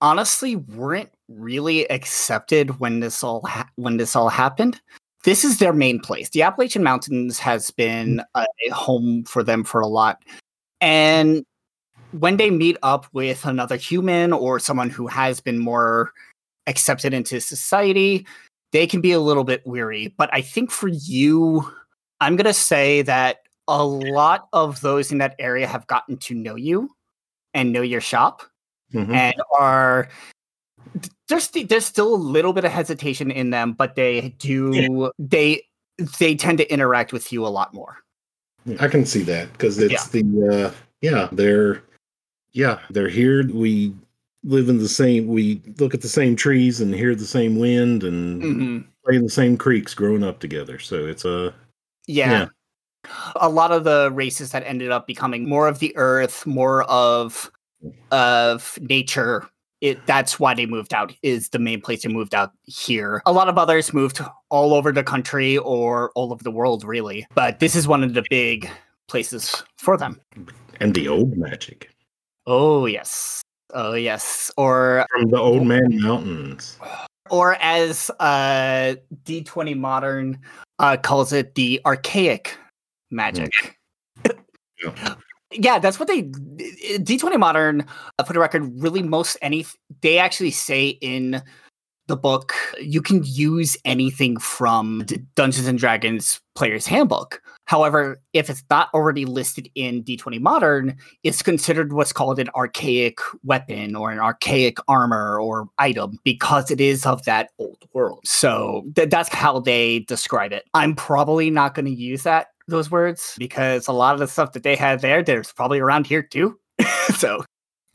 honestly 0.00 0.56
weren't 0.56 1.10
really 1.28 1.88
accepted 1.90 2.78
when 2.80 3.00
this 3.00 3.22
all 3.24 3.42
ha- 3.46 3.68
when 3.76 3.96
this 3.96 4.14
all 4.14 4.28
happened. 4.28 4.80
This 5.24 5.44
is 5.44 5.58
their 5.58 5.72
main 5.72 5.98
place. 5.98 6.30
The 6.30 6.42
Appalachian 6.42 6.84
Mountains 6.84 7.38
has 7.38 7.70
been 7.72 8.22
mm. 8.36 8.44
a 8.44 8.70
home 8.70 9.24
for 9.24 9.42
them 9.42 9.64
for 9.64 9.80
a 9.80 9.86
lot. 9.86 10.22
And 10.80 11.44
when 12.12 12.36
they 12.36 12.50
meet 12.50 12.76
up 12.82 13.06
with 13.12 13.44
another 13.44 13.76
human 13.76 14.32
or 14.32 14.60
someone 14.60 14.90
who 14.90 15.06
has 15.08 15.40
been 15.40 15.58
more 15.58 16.12
accepted 16.66 17.12
into 17.12 17.40
society, 17.40 18.26
they 18.72 18.86
can 18.86 19.00
be 19.00 19.12
a 19.12 19.20
little 19.20 19.44
bit 19.44 19.66
weary. 19.66 20.14
But 20.16 20.30
I 20.32 20.40
think 20.40 20.70
for 20.70 20.88
you, 20.88 21.70
I'm 22.20 22.36
going 22.36 22.46
to 22.46 22.52
say 22.52 23.02
that 23.02 23.38
a 23.68 23.84
lot 23.84 24.48
of 24.52 24.80
those 24.80 25.10
in 25.10 25.18
that 25.18 25.34
area 25.38 25.66
have 25.66 25.86
gotten 25.86 26.16
to 26.18 26.34
know 26.34 26.54
you 26.54 26.90
and 27.54 27.72
know 27.72 27.82
your 27.82 28.00
shop 28.00 28.42
Mhm. 28.94 29.12
and 29.12 29.34
are 29.58 30.08
there's 31.28 31.48
there's 31.48 31.84
still 31.84 32.14
a 32.14 32.16
little 32.16 32.52
bit 32.52 32.64
of 32.64 32.70
hesitation 32.70 33.32
in 33.32 33.50
them 33.50 33.72
but 33.72 33.96
they 33.96 34.32
do 34.38 35.10
they 35.18 35.60
they 36.20 36.36
tend 36.36 36.58
to 36.58 36.72
interact 36.72 37.12
with 37.12 37.32
you 37.32 37.44
a 37.44 37.48
lot 37.48 37.74
more 37.74 37.96
I 38.78 38.86
can 38.86 39.04
see 39.04 39.22
that 39.22 39.50
because 39.52 39.78
it's 39.78 40.08
the 40.08 40.22
uh, 40.48 40.74
yeah 41.00 41.28
they're 41.32 41.82
yeah 42.52 42.80
they're 42.90 43.08
here. 43.08 43.48
We 43.52 43.94
live 44.46 44.68
in 44.68 44.78
the 44.78 44.88
same. 44.88 45.26
We 45.26 45.60
look 45.78 45.92
at 45.92 46.00
the 46.00 46.08
same 46.08 46.36
trees 46.36 46.80
and 46.80 46.94
hear 46.94 47.14
the 47.14 47.26
same 47.26 47.58
wind 47.58 48.04
and 48.04 48.42
Mhm. 48.42 48.84
play 49.04 49.16
in 49.16 49.22
the 49.24 49.28
same 49.28 49.56
creeks 49.56 49.92
growing 49.92 50.22
up 50.24 50.38
together. 50.38 50.78
So 50.78 51.06
it's 51.06 51.24
a 51.24 51.52
Yeah. 52.06 52.30
Yeah. 52.30 52.46
A 53.36 53.48
lot 53.48 53.72
of 53.72 53.84
the 53.84 54.10
races 54.12 54.52
that 54.52 54.62
ended 54.66 54.90
up 54.90 55.06
becoming 55.06 55.48
more 55.48 55.68
of 55.68 55.80
the 55.80 55.92
earth, 55.96 56.46
more 56.46 56.84
of 56.84 57.50
of 58.10 58.78
nature. 58.80 59.46
It 59.82 60.04
that's 60.06 60.40
why 60.40 60.54
they 60.54 60.64
moved 60.66 60.94
out 60.94 61.12
is 61.22 61.50
the 61.50 61.58
main 61.58 61.80
place 61.82 62.02
they 62.02 62.08
moved 62.08 62.34
out 62.34 62.52
here. 62.64 63.22
A 63.26 63.32
lot 63.32 63.48
of 63.48 63.58
others 63.58 63.92
moved 63.92 64.20
all 64.48 64.72
over 64.74 64.90
the 64.92 65.04
country 65.04 65.58
or 65.58 66.10
all 66.14 66.32
over 66.32 66.42
the 66.42 66.50
world 66.50 66.82
really. 66.84 67.26
But 67.34 67.58
this 67.60 67.76
is 67.76 67.86
one 67.86 68.02
of 68.02 68.14
the 68.14 68.24
big 68.30 68.68
places 69.08 69.62
for 69.76 69.96
them. 69.96 70.20
and 70.80 70.94
the 70.94 71.08
old 71.08 71.36
magic 71.36 71.90
Oh 72.46 72.86
yes. 72.86 73.42
Oh 73.76 73.92
yes. 73.92 74.50
Or 74.56 75.06
from 75.12 75.30
the 75.30 75.38
old 75.38 75.66
man 75.66 76.00
mountains. 76.00 76.78
or 77.28 77.56
as 77.60 78.10
uh 78.20 78.94
D20 79.24 79.76
Modern 79.76 80.40
uh 80.78 80.96
calls 80.96 81.32
it 81.32 81.54
the 81.54 81.80
archaic 81.84 82.56
magic. 83.10 83.50
Yeah. 84.84 85.14
yeah, 85.52 85.78
that's 85.78 85.98
what 85.98 86.06
they 86.06 86.24
D20 86.24 87.38
Modern 87.38 87.86
uh, 88.18 88.24
for 88.24 88.34
the 88.34 88.38
record 88.38 88.70
really 88.78 89.02
most 89.02 89.38
any 89.40 89.64
they 90.02 90.18
actually 90.18 90.50
say 90.50 90.88
in 91.00 91.42
the 92.08 92.16
book 92.16 92.54
you 92.80 93.02
can 93.02 93.22
use 93.24 93.76
anything 93.84 94.38
from 94.38 95.04
Dungeons 95.34 95.66
and 95.66 95.78
Dragons 95.78 96.40
player's 96.54 96.86
handbook. 96.86 97.42
However, 97.66 98.20
if 98.32 98.48
it's 98.48 98.62
not 98.70 98.88
already 98.94 99.24
listed 99.24 99.68
in 99.74 100.04
D20 100.04 100.40
Modern, 100.40 100.96
it's 101.24 101.42
considered 101.42 101.92
what's 101.92 102.12
called 102.12 102.38
an 102.38 102.48
archaic 102.54 103.18
weapon 103.42 103.96
or 103.96 104.12
an 104.12 104.20
archaic 104.20 104.78
armor 104.86 105.40
or 105.40 105.68
item 105.78 106.18
because 106.22 106.70
it 106.70 106.80
is 106.80 107.04
of 107.04 107.24
that 107.24 107.50
old 107.58 107.82
world. 107.92 108.20
So 108.24 108.84
th- 108.94 109.10
that's 109.10 109.28
how 109.28 109.58
they 109.58 110.00
describe 110.00 110.52
it. 110.52 110.64
I'm 110.74 110.94
probably 110.94 111.50
not 111.50 111.74
going 111.74 111.86
to 111.86 111.94
use 111.94 112.22
that 112.22 112.48
those 112.68 112.90
words 112.90 113.36
because 113.38 113.86
a 113.86 113.92
lot 113.92 114.14
of 114.14 114.20
the 114.20 114.26
stuff 114.26 114.52
that 114.52 114.62
they 114.62 114.76
had 114.76 115.00
there, 115.00 115.22
there's 115.22 115.52
probably 115.52 115.80
around 115.80 116.06
here 116.06 116.22
too. 116.22 116.58
so 117.14 117.44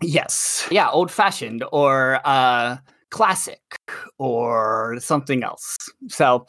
yes, 0.02 0.68
yeah, 0.72 0.90
old 0.90 1.12
fashioned 1.12 1.64
or 1.72 2.20
uh, 2.26 2.78
classic 3.12 3.62
or 4.18 4.98
something 5.00 5.44
else. 5.44 5.78
So 6.08 6.48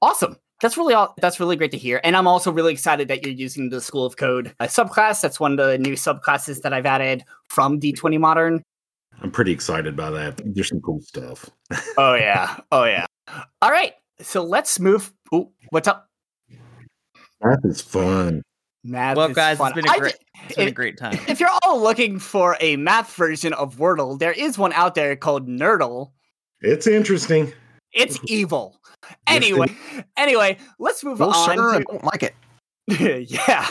awesome. 0.00 0.36
That's 0.62 0.78
really 0.78 0.94
all. 0.94 1.14
That's 1.20 1.40
really 1.40 1.56
great 1.56 1.72
to 1.72 1.76
hear, 1.76 2.00
and 2.04 2.16
I'm 2.16 2.26
also 2.28 2.50
really 2.52 2.72
excited 2.72 3.08
that 3.08 3.22
you're 3.22 3.34
using 3.34 3.68
the 3.70 3.80
School 3.80 4.06
of 4.06 4.16
Code 4.16 4.54
uh, 4.60 4.64
subclass. 4.64 5.20
That's 5.20 5.40
one 5.40 5.58
of 5.58 5.66
the 5.66 5.76
new 5.76 5.94
subclasses 5.94 6.62
that 6.62 6.72
I've 6.72 6.86
added 6.86 7.24
from 7.50 7.80
D20 7.80 8.18
Modern. 8.20 8.62
I'm 9.20 9.30
pretty 9.30 9.52
excited 9.52 9.96
by 9.96 10.10
that. 10.10 10.40
There's 10.44 10.68
some 10.68 10.80
cool 10.80 11.00
stuff. 11.02 11.50
Oh 11.98 12.14
yeah, 12.14 12.56
oh 12.72 12.84
yeah. 12.84 13.04
All 13.60 13.70
right, 13.70 13.92
so 14.20 14.42
let's 14.44 14.78
move. 14.78 15.12
Ooh, 15.34 15.50
what's 15.70 15.88
up, 15.88 16.08
That 17.40 17.60
is 17.64 17.80
fun. 17.80 18.42
Math? 18.84 19.16
Well, 19.16 19.30
guys, 19.30 19.58
fun. 19.58 19.72
it's 19.72 19.76
been 19.76 19.86
a 19.88 19.92
I 19.92 19.98
great, 19.98 20.12
di- 20.12 20.40
it's 20.46 20.56
been 20.56 20.68
a 20.68 20.72
great 20.72 20.98
time. 20.98 21.18
if 21.26 21.40
you're 21.40 21.48
all 21.62 21.80
looking 21.82 22.18
for 22.18 22.56
a 22.60 22.76
math 22.76 23.14
version 23.14 23.52
of 23.54 23.76
Wordle, 23.76 24.18
there 24.18 24.32
is 24.32 24.58
one 24.58 24.72
out 24.74 24.94
there 24.94 25.16
called 25.16 25.48
Nerdle. 25.48 26.10
It's 26.60 26.86
interesting. 26.86 27.52
It's 27.92 28.18
evil. 28.26 28.76
Anyway, 29.26 29.68
anyway, 30.16 30.58
let's 30.78 31.02
move 31.02 31.18
No, 31.18 31.30
on. 31.30 31.56
sir, 31.56 31.74
I 31.76 31.80
don't 31.80 32.04
like 32.04 32.22
it. 32.22 32.34
yeah. 33.30 33.68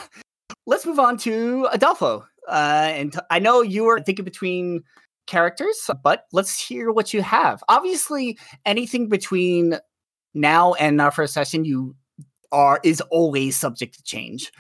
Let's 0.66 0.86
move 0.86 1.00
on 1.00 1.18
to 1.20 1.68
Adolfo. 1.72 2.26
Uh, 2.48 2.92
and 2.94 3.14
t- 3.14 3.20
I 3.30 3.40
know 3.40 3.62
you 3.62 3.84
were 3.84 4.00
thinking 4.02 4.26
between 4.26 4.84
characters, 5.28 5.90
but 6.04 6.26
let's 6.34 6.60
hear 6.60 6.92
what 6.92 7.14
you 7.14 7.22
have. 7.22 7.64
Obviously, 7.70 8.38
anything 8.66 9.10
between 9.10 9.78
now 10.34 10.74
and 10.74 11.00
our 11.02 11.12
first 11.12 11.34
session, 11.34 11.66
you 11.66 11.96
are 12.52 12.80
is 12.84 13.02
always 13.12 13.56
subject 13.56 13.96
to 13.96 14.04
change. 14.04 14.52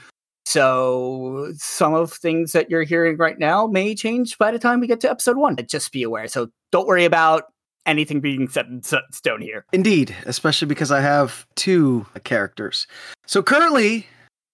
So 0.54 1.52
some 1.58 1.96
of 1.96 2.13
things 2.13 2.52
that 2.52 2.70
you're 2.70 2.84
hearing 2.84 3.18
right 3.18 3.39
now 3.39 3.66
may 3.66 3.96
change 3.96 4.38
by 4.38 4.52
the 4.52 4.60
time 4.60 4.80
we 4.80 4.86
get 4.86 5.02
to 5.02 5.10
episode 5.10 5.36
one. 5.36 5.58
Just 5.68 5.92
be 5.92 6.04
aware. 6.04 6.28
So 6.28 6.52
don't 6.72 6.86
worry 6.86 7.06
about 7.06 7.46
anything 7.88 8.22
being 8.22 8.48
set 8.48 8.68
in 8.68 8.84
stone 8.84 9.42
here. 9.42 9.66
Indeed, 9.74 10.16
especially 10.28 10.68
because 10.68 10.92
I 10.92 11.02
have 11.02 11.48
two 11.56 12.06
characters. 12.24 12.86
So 13.26 13.42
currently, 13.42 14.06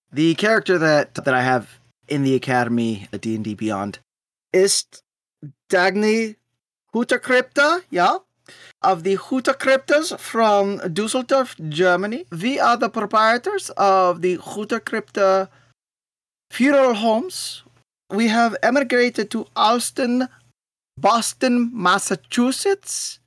the 0.10 0.36
character 0.36 0.78
that 0.78 1.16
that 1.16 1.34
I 1.34 1.42
have 1.42 1.82
in 2.08 2.24
the 2.24 2.34
academy 2.34 3.10
at 3.12 3.20
D 3.20 3.36
and 3.36 3.44
D 3.44 3.54
Beyond 3.54 4.00
is 4.54 4.86
Dagny 5.70 6.38
Hüterkrypta, 6.96 7.84
yeah, 7.90 8.20
of 8.82 9.04
the 9.04 9.18
Hüterkryptas 9.18 10.18
from 10.18 10.78
Dusseldorf, 10.94 11.58
Germany. 11.68 12.24
We 12.32 12.58
are 12.58 12.78
the 12.78 12.90
proprietors 12.90 13.70
of 13.72 14.22
the 14.22 14.38
Hüterkrypta 14.38 15.50
funeral 16.50 16.94
homes. 16.96 17.64
We 18.12 18.28
have 18.28 18.56
emigrated 18.64 19.30
to 19.32 19.46
Allston, 19.56 20.28
Boston, 20.98 21.70
Massachusetts 21.74 23.20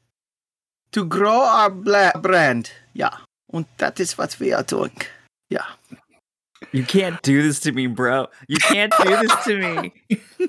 to 0.93 1.05
grow 1.05 1.41
our 1.43 1.71
bla- 1.71 2.13
brand. 2.21 2.73
Yeah. 2.95 3.17
And 3.53 3.67
that 3.79 4.01
is 4.01 4.19
what 4.19 4.39
we 4.41 4.53
are 4.53 4.63
doing. 4.63 4.97
Yeah. 5.51 5.67
You 6.73 6.85
can't 6.85 7.21
do 7.23 7.43
this 7.43 7.61
to 7.61 7.73
me, 7.73 7.87
bro. 7.87 8.29
You 8.49 8.57
can't 8.57 8.93
do 9.03 9.11
this 9.17 9.45
to 9.45 9.59
me. 9.59 9.93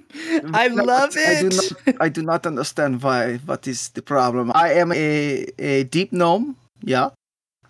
I 0.53 0.67
No, 0.69 0.83
love 0.83 1.13
I 1.17 1.41
do 1.41 1.47
it. 1.47 1.71
not 1.87 1.95
I 2.01 2.09
do 2.09 2.21
not 2.21 2.45
understand 2.45 3.01
why 3.01 3.37
what 3.45 3.67
is 3.67 3.89
the 3.89 4.01
problem. 4.01 4.51
I 4.55 4.73
am 4.73 4.91
a, 4.93 5.45
a 5.59 5.83
deep 5.83 6.13
gnome, 6.13 6.55
yeah. 6.81 7.09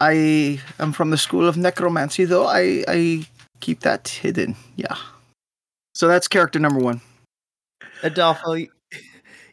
I 0.02 0.60
am 0.80 0.92
from 0.92 1.10
the 1.10 1.18
school 1.18 1.48
of 1.48 1.56
necromancy 1.58 2.26
though. 2.26 2.46
I 2.46 2.84
I 2.88 3.26
keep 3.64 3.80
that 3.82 4.08
hidden. 4.08 4.56
Yeah. 4.76 4.96
So 5.96 6.08
that's 6.08 6.28
character 6.28 6.60
number 6.60 6.80
one. 6.80 7.02
Adolfo, 8.04 8.58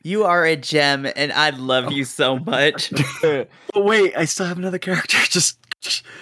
you 0.03 0.25
are 0.25 0.45
a 0.45 0.57
gem, 0.57 1.07
and 1.15 1.33
I 1.33 1.51
love 1.51 1.93
you 1.93 2.05
so 2.05 2.39
much. 2.39 2.93
Oh 3.73 3.83
wait, 3.85 4.13
I 4.17 4.25
still 4.25 4.47
have 4.47 4.59
another 4.59 4.79
character. 4.79 5.17
Just 5.31 5.57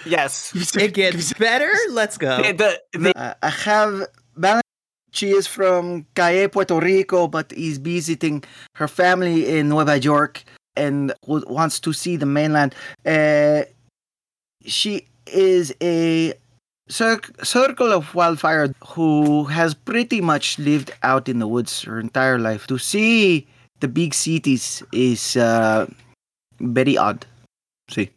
Yes. 0.05 0.53
it 0.75 0.93
gets 0.93 1.33
better. 1.33 1.71
Let's 1.89 2.17
go. 2.17 2.37
The, 2.43 2.79
the, 2.93 3.11
Uh, 3.17 3.33
I 3.41 3.49
have 3.49 4.05
Val- 4.35 4.61
She 5.11 5.31
is 5.31 5.47
from 5.47 6.05
Calle, 6.13 6.47
Puerto 6.47 6.79
Rico, 6.79 7.27
but 7.27 7.51
is 7.53 7.79
visiting 7.79 8.43
her 8.75 8.87
family 8.87 9.57
in 9.57 9.69
Nueva 9.69 9.97
York 9.99 10.43
and 10.77 11.11
w- 11.25 11.43
wants 11.49 11.79
to 11.79 11.91
see 11.91 12.15
the 12.17 12.27
mainland. 12.27 12.75
Uh, 13.03 13.63
she 14.65 15.07
is 15.25 15.73
a 15.81 16.33
cir- 16.89 17.21
circle 17.43 17.91
of 17.91 18.13
wildfire 18.15 18.73
who 18.85 19.45
has 19.45 19.73
pretty 19.73 20.21
much 20.21 20.59
lived 20.59 20.91
out 21.03 21.29
in 21.29 21.39
the 21.39 21.47
woods 21.47 21.81
her 21.83 21.99
entire 21.99 22.39
life. 22.39 22.67
To 22.67 22.77
see 22.77 23.47
the 23.79 23.87
big 23.87 24.13
cities 24.13 24.83
is 24.91 25.37
uh, 25.37 25.87
very 26.59 26.97
odd. 26.97 27.25
See. 27.89 28.09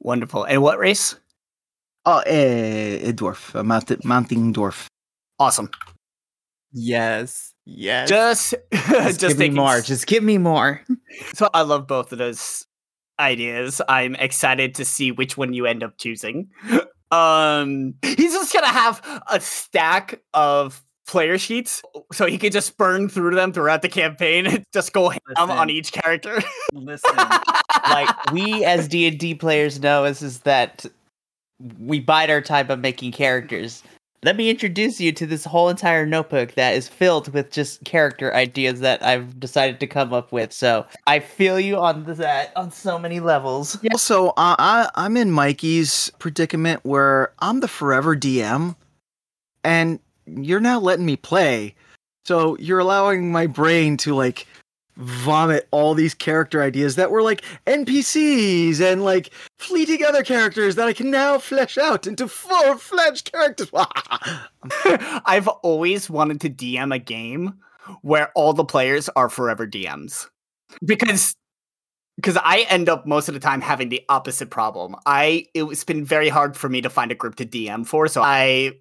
wonderful. 0.00 0.44
And 0.44 0.62
what 0.62 0.78
race? 0.78 1.16
Oh, 2.04 2.22
a, 2.26 3.10
a 3.10 3.12
dwarf, 3.12 3.54
a 3.54 3.62
mountain, 3.62 4.00
mounting 4.04 4.52
dwarf. 4.52 4.86
Awesome. 5.38 5.70
Yes. 6.72 7.52
Yes. 7.64 8.08
Just, 8.08 8.54
Just, 8.72 9.20
just, 9.20 9.20
give 9.20 9.38
me 9.38 9.44
taking 9.44 9.54
more. 9.56 9.80
Just 9.80 10.06
give 10.06 10.22
me 10.22 10.38
more. 10.38 10.82
So 11.34 11.50
I 11.52 11.60
love 11.60 11.86
both 11.86 12.10
of 12.12 12.18
those 12.18 12.66
ideas. 13.20 13.82
I'm 13.86 14.14
excited 14.14 14.74
to 14.76 14.84
see 14.84 15.12
which 15.12 15.36
one 15.36 15.52
you 15.52 15.66
end 15.66 15.82
up 15.82 15.98
choosing. 15.98 16.48
Um, 17.12 17.94
he's 18.02 18.32
just 18.32 18.52
gonna 18.52 18.66
have 18.66 19.22
a 19.30 19.38
stack 19.38 20.20
of 20.34 20.82
player 21.06 21.36
sheets, 21.36 21.82
so 22.12 22.26
he 22.26 22.38
can 22.38 22.50
just 22.50 22.76
burn 22.78 23.08
through 23.08 23.34
them 23.34 23.52
throughout 23.52 23.82
the 23.82 23.88
campaign 23.88 24.46
and 24.46 24.64
just 24.72 24.92
go 24.92 25.10
ham 25.10 25.20
on 25.38 25.70
each 25.70 25.92
character. 25.92 26.42
Listen, 26.72 27.14
like 27.90 28.32
we 28.32 28.64
as 28.64 28.88
D 28.88 29.06
and 29.06 29.18
D 29.18 29.34
players 29.34 29.78
know 29.78 30.04
is 30.04 30.22
is 30.22 30.40
that 30.40 30.86
we 31.78 32.00
bide 32.00 32.30
our 32.30 32.40
time 32.40 32.70
of 32.70 32.80
making 32.80 33.12
characters. 33.12 33.82
Let 34.24 34.36
me 34.36 34.50
introduce 34.50 35.00
you 35.00 35.10
to 35.12 35.26
this 35.26 35.44
whole 35.44 35.68
entire 35.68 36.06
notebook 36.06 36.52
that 36.54 36.74
is 36.74 36.86
filled 36.86 37.32
with 37.34 37.50
just 37.50 37.82
character 37.82 38.32
ideas 38.32 38.78
that 38.78 39.02
I've 39.04 39.40
decided 39.40 39.80
to 39.80 39.88
come 39.88 40.12
up 40.12 40.30
with. 40.30 40.52
So 40.52 40.86
I 41.08 41.18
feel 41.18 41.58
you 41.58 41.76
on 41.76 42.04
that 42.04 42.56
on 42.56 42.70
so 42.70 43.00
many 43.00 43.18
levels. 43.18 43.78
Also, 43.90 44.28
uh, 44.28 44.54
I 44.58 44.88
I'm 44.94 45.16
in 45.16 45.32
Mikey's 45.32 46.12
predicament 46.20 46.84
where 46.84 47.32
I'm 47.40 47.58
the 47.58 47.68
forever 47.68 48.14
DM, 48.14 48.76
and 49.64 49.98
you're 50.26 50.60
now 50.60 50.78
letting 50.78 51.04
me 51.04 51.16
play. 51.16 51.74
So 52.24 52.56
you're 52.58 52.78
allowing 52.78 53.32
my 53.32 53.48
brain 53.48 53.96
to 53.98 54.14
like 54.14 54.46
vomit 55.02 55.68
all 55.70 55.94
these 55.94 56.14
character 56.14 56.62
ideas 56.62 56.96
that 56.96 57.10
were 57.10 57.22
like 57.22 57.42
NPCs 57.66 58.80
and 58.80 59.04
like 59.04 59.30
fleeting 59.58 60.04
other 60.04 60.22
characters 60.22 60.76
that 60.76 60.88
I 60.88 60.92
can 60.92 61.10
now 61.10 61.38
flesh 61.38 61.76
out 61.76 62.06
into 62.06 62.28
full 62.28 62.76
fledged 62.78 63.32
characters. 63.32 63.70
I've 65.26 65.48
always 65.48 66.08
wanted 66.08 66.40
to 66.42 66.50
DM 66.50 66.94
a 66.94 66.98
game 66.98 67.54
where 68.02 68.30
all 68.34 68.52
the 68.52 68.64
players 68.64 69.08
are 69.16 69.28
forever 69.28 69.66
DMs 69.66 70.28
because 70.84 71.34
because 72.16 72.36
I 72.36 72.66
end 72.68 72.88
up 72.88 73.06
most 73.06 73.28
of 73.28 73.34
the 73.34 73.40
time 73.40 73.60
having 73.60 73.88
the 73.88 74.02
opposite 74.08 74.50
problem. 74.50 74.96
I 75.06 75.46
it's 75.54 75.84
been 75.84 76.04
very 76.04 76.28
hard 76.28 76.56
for 76.56 76.68
me 76.68 76.80
to 76.82 76.90
find 76.90 77.10
a 77.10 77.16
group 77.16 77.36
to 77.36 77.46
DM 77.46 77.86
for, 77.86 78.06
so 78.08 78.22
I 78.22 78.72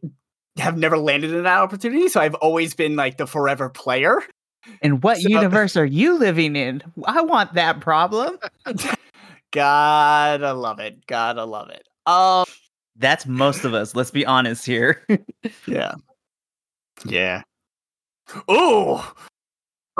have 0.57 0.77
never 0.77 0.97
landed 0.97 1.31
in 1.31 1.43
that 1.43 1.59
opportunity. 1.59 2.09
So 2.09 2.19
I've 2.19 2.35
always 2.35 2.73
been 2.73 2.95
like 2.95 3.17
the 3.17 3.25
forever 3.25 3.69
player. 3.69 4.21
And 4.81 5.01
what 5.03 5.17
So- 5.17 5.29
universe 5.29 5.75
are 5.75 5.85
you 5.85 6.17
living 6.17 6.55
in? 6.55 6.81
I 7.05 7.21
want 7.21 7.53
that 7.53 7.79
problem. 7.81 8.37
God, 9.51 10.43
I 10.43 10.51
love 10.51 10.79
it. 10.79 11.05
God, 11.07 11.37
I 11.37 11.43
love 11.43 11.69
it. 11.69 11.87
Um, 12.05 12.45
That's 12.95 13.25
most 13.25 13.65
of 13.65 13.73
us. 13.73 13.95
Let's 13.95 14.11
be 14.11 14.25
honest 14.25 14.65
here. 14.65 15.05
yeah, 15.67 15.93
yeah. 17.05 17.41
Ooh, 18.49 18.99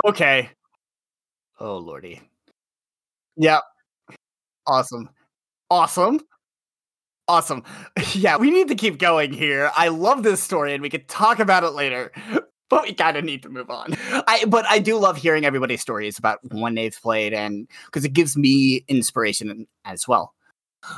okay. 0.04 0.48
Oh 1.60 1.76
lordy. 1.76 2.20
Yeah. 3.36 3.60
Awesome. 4.66 5.08
Awesome. 5.70 6.20
Awesome. 7.28 7.62
Yeah, 8.14 8.36
we 8.36 8.50
need 8.50 8.68
to 8.68 8.74
keep 8.74 8.98
going 8.98 9.32
here. 9.32 9.70
I 9.76 9.88
love 9.88 10.22
this 10.22 10.42
story 10.42 10.72
and 10.74 10.82
we 10.82 10.90
could 10.90 11.08
talk 11.08 11.38
about 11.38 11.64
it 11.64 11.70
later. 11.70 12.10
But 12.72 12.84
we 12.84 12.94
kind 12.94 13.18
of 13.18 13.24
need 13.24 13.42
to 13.42 13.50
move 13.50 13.68
on. 13.68 13.92
I 14.26 14.46
but 14.48 14.64
I 14.66 14.78
do 14.78 14.96
love 14.96 15.18
hearing 15.18 15.44
everybody's 15.44 15.82
stories 15.82 16.18
about 16.18 16.38
when 16.52 16.74
they've 16.74 16.98
played 17.02 17.34
and 17.34 17.68
because 17.84 18.02
it 18.02 18.14
gives 18.14 18.34
me 18.34 18.82
inspiration 18.88 19.66
as 19.84 20.08
well. 20.08 20.32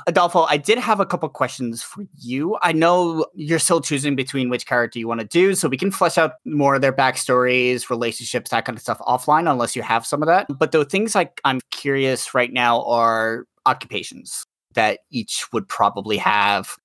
Adolfo, 0.07 0.45
I 0.45 0.57
did 0.57 0.79
have 0.79 1.01
a 1.01 1.05
couple 1.05 1.29
questions 1.31 1.83
for 1.83 2.07
you. 2.17 2.57
I 2.63 2.71
know 2.71 3.27
you're 3.35 3.59
still 3.59 3.81
choosing 3.81 4.15
between 4.15 4.51
which 4.51 4.67
character 4.67 5.01
you 5.01 5.09
want 5.09 5.21
to 5.21 5.27
do, 5.27 5.57
so 5.57 5.69
we 5.69 5.77
can 5.77 5.91
flesh 5.91 6.17
out 6.17 6.35
more 6.45 6.77
of 6.77 6.81
their 6.81 6.93
backstories, 6.93 7.91
relationships, 7.91 8.51
that 8.51 8.65
kind 8.65 8.79
of 8.79 8.83
stuff 8.83 9.01
offline, 9.01 9.51
unless 9.51 9.75
you 9.75 9.83
have 9.83 10.07
some 10.07 10.23
of 10.23 10.29
that. 10.29 10.47
But 10.57 10.71
the 10.71 10.85
things 10.85 11.17
like 11.17 11.41
I'm 11.45 11.61
curious 11.73 12.35
right 12.35 12.53
now 12.53 12.85
are 12.85 13.47
occupations 13.67 14.47
that 14.75 15.01
each 15.11 15.53
would 15.53 15.69
probably 15.69 16.19
have. 16.19 16.77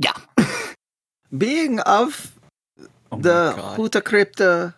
Yeah. 0.00 0.12
Being 1.38 1.80
of 1.80 2.38
Oh 3.14 3.20
the 3.20 3.54
Huta 3.76 4.00
Crypta 4.02 4.74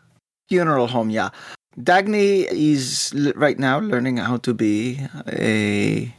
funeral 0.48 0.86
home, 0.88 1.10
yeah. 1.10 1.30
Dagny 1.78 2.46
is 2.50 3.12
l- 3.16 3.32
right 3.36 3.58
now 3.58 3.78
learning 3.78 4.16
how 4.16 4.38
to 4.38 4.54
be 4.54 5.00
a, 5.28 6.14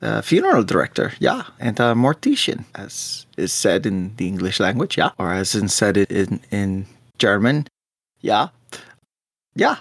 a 0.00 0.22
funeral 0.22 0.62
director, 0.62 1.12
yeah, 1.18 1.44
and 1.58 1.78
a 1.80 1.94
mortician, 1.94 2.64
as 2.74 3.26
is 3.36 3.52
said 3.52 3.86
in 3.86 4.14
the 4.16 4.26
English 4.28 4.60
language, 4.60 4.96
yeah, 4.96 5.10
or 5.18 5.32
as 5.32 5.54
in 5.54 5.68
said 5.68 5.96
it 5.96 6.12
in 6.12 6.40
in 6.50 6.86
German, 7.18 7.66
yeah, 8.20 8.48
yeah. 9.54 9.76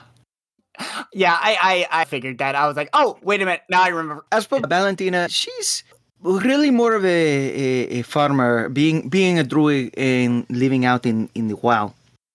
Yeah, 1.13 1.37
I, 1.39 1.85
I 1.91 2.01
I 2.01 2.05
figured 2.05 2.39
that. 2.39 2.55
I 2.55 2.67
was 2.67 2.75
like, 2.75 2.89
oh, 2.91 3.17
wait 3.21 3.41
a 3.41 3.45
minute. 3.45 3.61
Now 3.69 3.83
I 3.83 3.87
remember. 3.87 4.25
As 4.31 4.45
for 4.45 4.59
Valentina, 4.59 5.29
she's 5.29 5.85
really 6.21 6.71
more 6.71 6.93
of 6.93 7.05
a, 7.05 7.07
a, 7.07 7.99
a 7.99 8.01
farmer, 8.01 8.69
being 8.69 9.09
being 9.09 9.39
a 9.39 9.43
druid 9.43 9.93
and 9.97 10.45
living 10.49 10.85
out 10.85 11.05
in, 11.05 11.29
in 11.35 11.47
the 11.47 11.55
wild. 11.57 11.93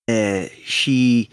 Uh, 0.08 0.46
she 0.64 1.28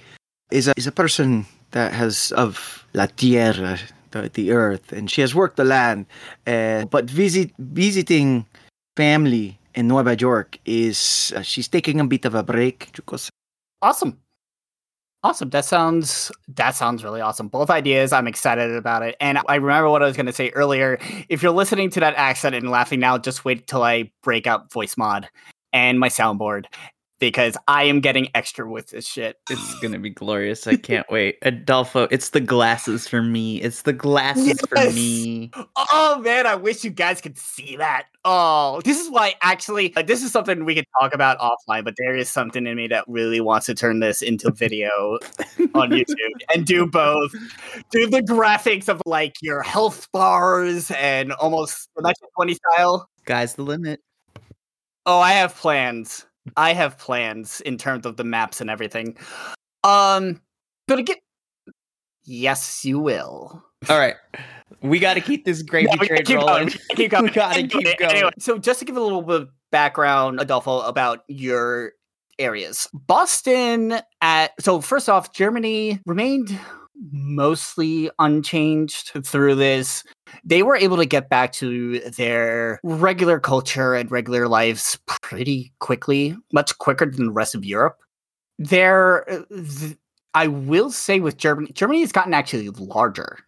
is 0.52 0.68
a, 0.68 0.74
is 0.78 0.88
a 0.88 0.92
person 0.92 1.46
that 1.72 1.94
has 1.94 2.32
of 2.34 2.86
la 2.94 3.08
tierra, 3.08 3.80
the, 4.12 4.30
the 4.34 4.52
earth, 4.52 4.92
and 4.92 5.10
she 5.10 5.22
has 5.22 5.34
worked 5.34 5.58
the 5.58 5.66
land. 5.66 6.06
Uh, 6.46 6.86
but 6.86 7.10
visit 7.10 7.52
visiting 7.60 8.46
family 8.96 9.60
in 9.76 9.88
Nueva 9.88 10.16
York 10.16 10.58
is 10.66 11.34
uh, 11.36 11.42
she's 11.42 11.68
taking 11.68 12.00
a 12.00 12.06
bit 12.06 12.26
of 12.26 12.36
a 12.36 12.44
break 12.44 12.92
Awesome. 13.82 14.18
Awesome. 15.24 15.50
That 15.50 15.66
sounds 15.66 16.32
that 16.56 16.76
sounds 16.76 17.04
really 17.04 17.22
awesome. 17.22 17.48
Both 17.48 17.70
ideas. 17.70 18.14
I'm 18.14 18.28
excited 18.28 18.72
about 18.76 19.02
it. 19.04 19.16
And 19.20 19.40
I 19.48 19.56
remember 19.56 19.90
what 19.90 20.04
I 20.04 20.06
was 20.06 20.16
going 20.16 20.28
to 20.28 20.34
say 20.34 20.50
earlier. 20.52 21.00
If 21.28 21.42
you're 21.42 21.52
listening 21.52 21.90
to 21.92 22.00
that 22.02 22.14
accent 22.16 22.56
and 22.56 22.70
laughing 22.70 23.00
now, 23.00 23.18
just 23.18 23.44
wait 23.44 23.68
till 23.68 23.84
I 23.84 24.12
break 24.22 24.46
out 24.46 24.72
voice 24.72 24.96
mod 24.96 25.28
and 25.74 26.00
my 26.00 26.10
soundboard 26.10 26.66
because 27.20 27.58
I 27.68 27.84
am 27.84 28.00
getting 28.00 28.30
extra 28.36 28.70
with 28.70 28.90
this 28.90 29.08
shit. 29.08 29.38
It's 29.50 29.80
gonna 29.80 30.00
be 30.00 30.10
glorious. 30.10 30.68
I 30.68 30.76
can't 30.76 31.06
wait. 31.12 31.38
Adolfo, 31.42 32.08
it's 32.12 32.30
the 32.30 32.40
glasses 32.40 33.08
for 33.08 33.22
me. 33.22 33.62
It's 33.62 33.84
the 33.84 33.94
glasses 33.94 34.62
for 34.62 34.76
me. 34.92 35.52
Oh 35.76 36.20
man, 36.24 36.46
I 36.46 36.56
wish 36.56 36.84
you 36.84 36.92
guys 36.92 37.22
could 37.22 37.38
see 37.38 37.78
that. 37.78 38.08
Oh, 38.26 38.82
this 38.84 39.00
is 39.00 39.10
why 39.10 39.36
actually 39.42 39.96
uh, 39.96 40.02
this 40.02 40.24
is 40.24 40.32
something 40.32 40.65
we 40.65 40.76
could 40.76 40.88
talk 41.00 41.13
about 41.13 41.40
offline, 41.40 41.84
but 41.84 41.96
there 41.98 42.15
is 42.15 42.30
something 42.30 42.68
in 42.68 42.76
me 42.76 42.88
that 42.88 43.06
really 43.08 43.42
wants 43.42 43.65
to 43.68 43.74
turn 43.76 44.00
this 44.00 44.22
into 44.22 44.52
video 44.52 45.18
on 45.74 45.90
YouTube 45.90 46.15
and 46.54 46.65
do 46.65 46.86
both. 46.92 47.32
Do 47.92 48.08
the 48.10 48.22
graphics 48.22 48.90
of 48.90 49.02
like 49.06 49.36
your 49.42 49.62
health 49.63 50.08
bars 50.12 50.92
and 50.92 51.32
almost 51.34 51.90
Selection 51.98 52.28
20 52.36 52.54
style. 52.56 53.10
Guys, 53.26 53.56
the 53.56 53.63
limit. 53.63 54.02
Oh, 55.06 55.20
I 55.20 55.32
have 55.32 55.56
plans. 55.56 56.26
I 56.56 56.73
have 56.73 56.98
plans 56.98 57.62
in 57.62 57.77
terms 57.77 58.06
of 58.06 58.17
the 58.17 58.23
maps 58.23 58.62
and 58.62 58.69
everything. 58.69 59.17
Um, 59.83 60.41
gonna 60.87 61.04
get. 61.04 61.19
Yes, 62.23 62.83
you 62.85 63.00
will. 63.00 63.63
All 63.89 64.00
right. 64.00 64.15
We 64.81 65.00
got 65.00 65.13
to 65.13 65.21
keep 65.21 65.45
this 65.45 65.62
gravy 65.63 65.95
train 65.98 66.23
keep 66.23 66.37
rolling. 66.37 66.67
going. 66.67 66.79
We 66.98 67.08
gotta 67.08 67.27
keep 67.27 67.35
going. 67.35 67.56
We 67.56 67.63
gotta 67.63 67.67
keep 67.67 68.00
going. 68.00 68.12
anyway, 68.12 68.31
so 68.39 68.58
just 68.58 68.79
to 68.79 68.85
give 68.85 68.98
a 68.98 69.02
little 69.02 69.21
bit 69.21 69.41
of 69.41 69.50
background, 69.71 70.39
Adolfo, 70.39 70.81
about 70.81 71.23
your 71.27 71.93
areas. 72.39 72.87
Boston 72.93 74.00
at 74.21 74.52
so 74.62 74.81
first 74.81 75.10
off, 75.10 75.33
Germany 75.33 76.00
remained 76.06 76.58
mostly 77.12 78.10
unchanged 78.19 79.12
through 79.23 79.56
this 79.56 80.04
they 80.44 80.63
were 80.63 80.75
able 80.75 80.98
to 80.98 81.06
get 81.06 81.30
back 81.30 81.52
to 81.54 82.00
their 82.12 82.80
regular 82.84 83.40
culture 83.40 83.94
and 83.94 84.12
regular 84.12 84.48
lives 84.48 84.98
pretty 85.21 85.73
quickly, 85.80 86.36
much 86.54 86.78
quicker 86.78 87.06
than 87.06 87.28
the 87.28 87.32
rest 87.32 87.56
of 87.56 87.65
Europe. 87.65 87.98
There, 88.60 89.46
th- 89.50 89.98
I 90.34 90.48
will 90.48 90.92
say 90.92 91.19
with 91.19 91.38
Germany, 91.38 91.71
Germany 91.73 92.02
has 92.02 92.12
gotten 92.12 92.34
actually 92.34 92.69
larger, 92.69 93.40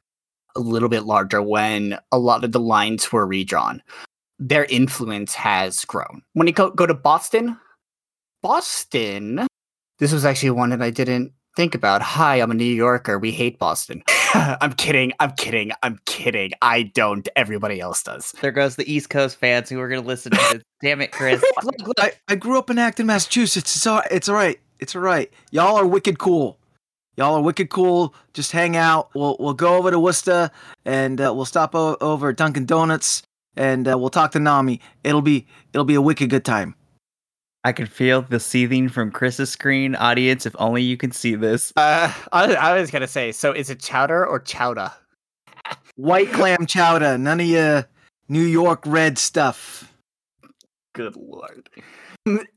a 0.56 0.60
little 0.60 0.90
bit 0.90 1.04
larger 1.04 1.42
when 1.42 1.98
a 2.12 2.20
lot 2.20 2.44
of 2.44 2.52
the 2.52 2.60
lines 2.60 3.12
were 3.12 3.26
redrawn. 3.26 3.82
Their 4.40 4.66
influence 4.66 5.34
has 5.34 5.84
grown. 5.86 6.22
When 6.34 6.48
you 6.48 6.54
go, 6.54 6.72
go 6.72 6.86
to 6.86 6.94
Boston, 6.94 7.58
Boston, 8.42 9.48
this 10.00 10.14
was 10.14 10.24
actually 10.26 10.52
one 10.52 10.70
that 10.70 10.82
I 10.82 10.92
didn't 10.92 11.34
think 11.56 11.76
about. 11.76 12.02
Hi, 12.02 12.38
I'm 12.38 12.52
a 12.52 12.54
New 12.54 12.64
Yorker. 12.64 13.20
We 13.20 13.32
hate 13.32 13.60
Boston. 13.60 14.02
I'm 14.62 14.74
kidding. 14.74 15.12
I'm 15.20 15.32
kidding. 15.34 15.72
I'm 15.84 16.00
kidding. 16.06 16.52
I 16.62 16.84
don't. 16.84 17.28
Everybody 17.36 17.80
else 17.80 18.04
does. 18.04 18.34
There 18.42 18.52
goes 18.52 18.76
the 18.76 18.92
East 18.92 19.10
Coast 19.10 19.38
fans 19.38 19.70
who 19.70 19.80
are 19.80 19.90
going 19.90 20.02
to 20.02 20.08
listen 20.08 20.32
to 20.32 20.38
this. 20.54 20.64
Damn 20.82 21.02
it, 21.02 21.12
Chris. 21.12 21.44
Look, 21.64 21.76
look, 21.88 22.00
I, 22.00 22.14
I 22.28 22.36
grew 22.36 22.58
up 22.58 22.70
in 22.70 22.78
Acton, 22.78 23.06
Massachusetts. 23.06 23.76
It's 23.76 23.86
all, 23.88 24.02
it's 24.10 24.30
all 24.30 24.36
right. 24.36 24.60
It's 24.80 24.96
all 24.96 25.02
right. 25.02 25.32
Y'all 25.52 25.76
are 25.76 25.86
wicked 25.86 26.20
cool. 26.20 26.58
Y'all 27.18 27.36
are 27.36 27.42
wicked 27.42 27.70
cool. 27.70 28.16
Just 28.34 28.54
hang 28.54 28.78
out. 28.78 29.10
We'll 29.14 29.36
we'll 29.40 29.54
go 29.54 29.76
over 29.76 29.92
to 29.92 30.00
Worcester 30.00 30.52
and 30.86 31.20
uh, 31.20 31.34
we'll 31.36 31.44
stop 31.44 31.76
o- 31.76 31.98
over 32.00 32.30
at 32.30 32.38
Dunkin' 32.38 32.66
Donuts 32.66 33.24
and 33.58 33.86
uh, 33.90 33.98
we'll 33.98 34.10
talk 34.10 34.32
to 34.32 34.40
Nami. 34.40 34.80
It'll 35.04 35.22
be 35.22 35.46
it'll 35.74 35.84
be 35.84 35.96
a 35.96 36.02
wicked 36.02 36.30
good 36.30 36.46
time. 36.46 36.76
I 37.64 37.74
can 37.74 37.88
feel 37.88 38.22
the 38.22 38.40
seething 38.40 38.88
from 38.88 39.12
Chris's 39.12 39.50
screen. 39.50 39.96
Audience, 39.96 40.46
if 40.46 40.56
only 40.60 40.82
you 40.82 40.96
can 40.96 41.12
see 41.12 41.36
this. 41.36 41.74
Uh, 41.76 42.14
I, 42.32 42.56
I 42.56 42.80
was 42.80 42.90
gonna 42.90 43.08
say. 43.08 43.32
So, 43.32 43.52
is 43.52 43.70
it 43.70 43.80
chowder 43.82 44.26
or 44.26 44.40
chowder? 44.40 44.92
White 45.96 46.32
clam 46.32 46.66
chowder. 46.66 47.18
None 47.18 47.42
of 47.42 47.46
your 47.46 47.86
New 48.30 48.44
York 48.44 48.84
red 48.86 49.18
stuff. 49.18 49.92
Good 50.94 51.16
lord. 51.18 51.70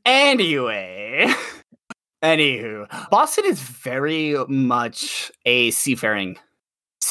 Anyway, 0.05 1.33
anywho, 2.23 3.09
Boston 3.09 3.45
is 3.45 3.59
very 3.59 4.35
much 4.47 5.31
a 5.45 5.71
seafaring 5.71 6.37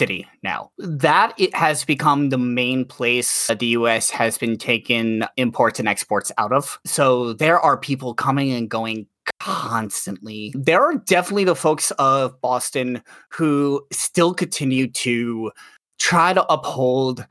city 0.02 0.26
now. 0.42 0.68
That 0.78 1.32
it 1.38 1.54
has 1.54 1.84
become 1.84 2.30
the 2.30 2.38
main 2.38 2.84
place 2.84 3.46
that 3.46 3.60
the 3.60 3.78
US 3.78 4.10
has 4.10 4.36
been 4.36 4.58
taking 4.58 5.22
imports 5.36 5.78
and 5.78 5.88
exports 5.88 6.32
out 6.38 6.52
of. 6.52 6.80
So 6.84 7.34
there 7.34 7.60
are 7.60 7.76
people 7.76 8.12
coming 8.12 8.50
and 8.50 8.68
going 8.68 9.06
constantly. 9.38 10.52
There 10.56 10.82
are 10.82 10.96
definitely 10.96 11.44
the 11.44 11.54
folks 11.54 11.92
of 11.92 12.40
Boston 12.40 13.00
who 13.30 13.86
still 13.92 14.34
continue 14.34 14.88
to 14.88 15.52
try 16.00 16.32
to 16.32 16.44
uphold 16.52 17.24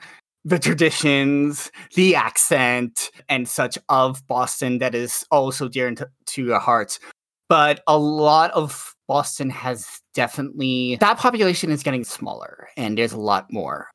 the 0.46 0.58
traditions, 0.58 1.72
the 1.96 2.16
accent, 2.16 3.12
and 3.28 3.50
such 3.50 3.78
of 3.90 4.26
Boston 4.28 4.78
that 4.78 4.96
is 4.96 5.26
also 5.30 5.68
dear 5.68 5.94
to, 5.94 6.08
to 6.28 6.46
your 6.46 6.60
hearts. 6.60 7.02
But 7.50 7.82
a 7.86 7.98
lot 7.98 8.52
of 8.52 8.96
Boston 9.12 9.50
has 9.50 10.00
definitely, 10.14 10.96
that 11.02 11.18
population 11.18 11.70
is 11.70 11.84
getting 11.84 12.06
smaller 12.06 12.70
and 12.78 12.98
there's 12.98 13.12
a 13.12 13.20
lot 13.20 13.52
more. 13.52 13.92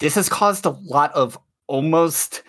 This 0.00 0.16
has 0.16 0.28
caused 0.28 0.66
a 0.66 0.70
lot 0.70 1.12
of 1.12 1.38
almost 1.68 2.42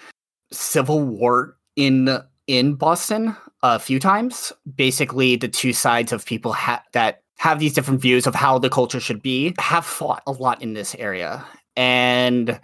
civil 0.52 1.04
war 1.04 1.58
in 1.76 2.10
in 2.48 2.74
Boston 2.74 3.38
a 3.62 3.78
few 3.78 4.00
times. 4.00 4.52
Basically, 4.76 5.36
the 5.36 5.48
two 5.48 5.74
sides 5.74 6.12
of 6.12 6.26
people 6.26 6.54
ha- 6.54 6.84
that 6.94 7.22
have 7.38 7.60
these 7.60 7.74
different 7.74 8.02
views 8.02 8.26
of 8.26 8.34
how 8.34 8.58
the 8.58 8.72
culture 8.72 9.00
should 9.00 9.22
be 9.22 9.54
have 9.60 9.86
fought 9.86 10.24
a 10.26 10.32
lot 10.32 10.60
in 10.60 10.74
this 10.74 10.96
area, 10.96 11.46
and 11.76 12.60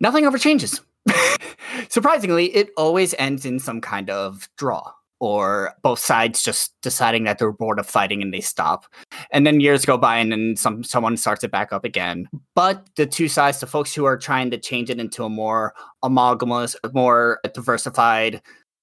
nothing 0.00 0.24
ever 0.24 0.38
changes. 0.38 0.80
Surprisingly, 1.90 2.46
it 2.46 2.70
always 2.78 3.14
ends 3.18 3.44
in 3.44 3.58
some 3.58 3.82
kind 3.82 4.08
of 4.08 4.48
draw 4.56 4.90
or 5.20 5.72
both 5.82 5.98
sides 5.98 6.42
just 6.42 6.74
deciding 6.82 7.24
that 7.24 7.38
they're 7.38 7.52
bored 7.52 7.78
of 7.78 7.86
fighting 7.86 8.20
and 8.20 8.32
they 8.32 8.40
stop. 8.40 8.84
And 9.30 9.46
then 9.46 9.60
years 9.60 9.84
go 9.84 9.96
by 9.96 10.18
and 10.18 10.30
then 10.30 10.56
some 10.56 10.84
someone 10.84 11.16
starts 11.16 11.42
it 11.42 11.50
back 11.50 11.72
up 11.72 11.84
again. 11.84 12.28
But 12.54 12.88
the 12.96 13.06
two 13.06 13.28
sides, 13.28 13.60
the 13.60 13.66
folks 13.66 13.94
who 13.94 14.04
are 14.04 14.18
trying 14.18 14.50
to 14.50 14.58
change 14.58 14.90
it 14.90 15.00
into 15.00 15.24
a 15.24 15.30
more 15.30 15.74
amalgamous, 16.02 16.76
more 16.92 17.40
diversified 17.54 18.42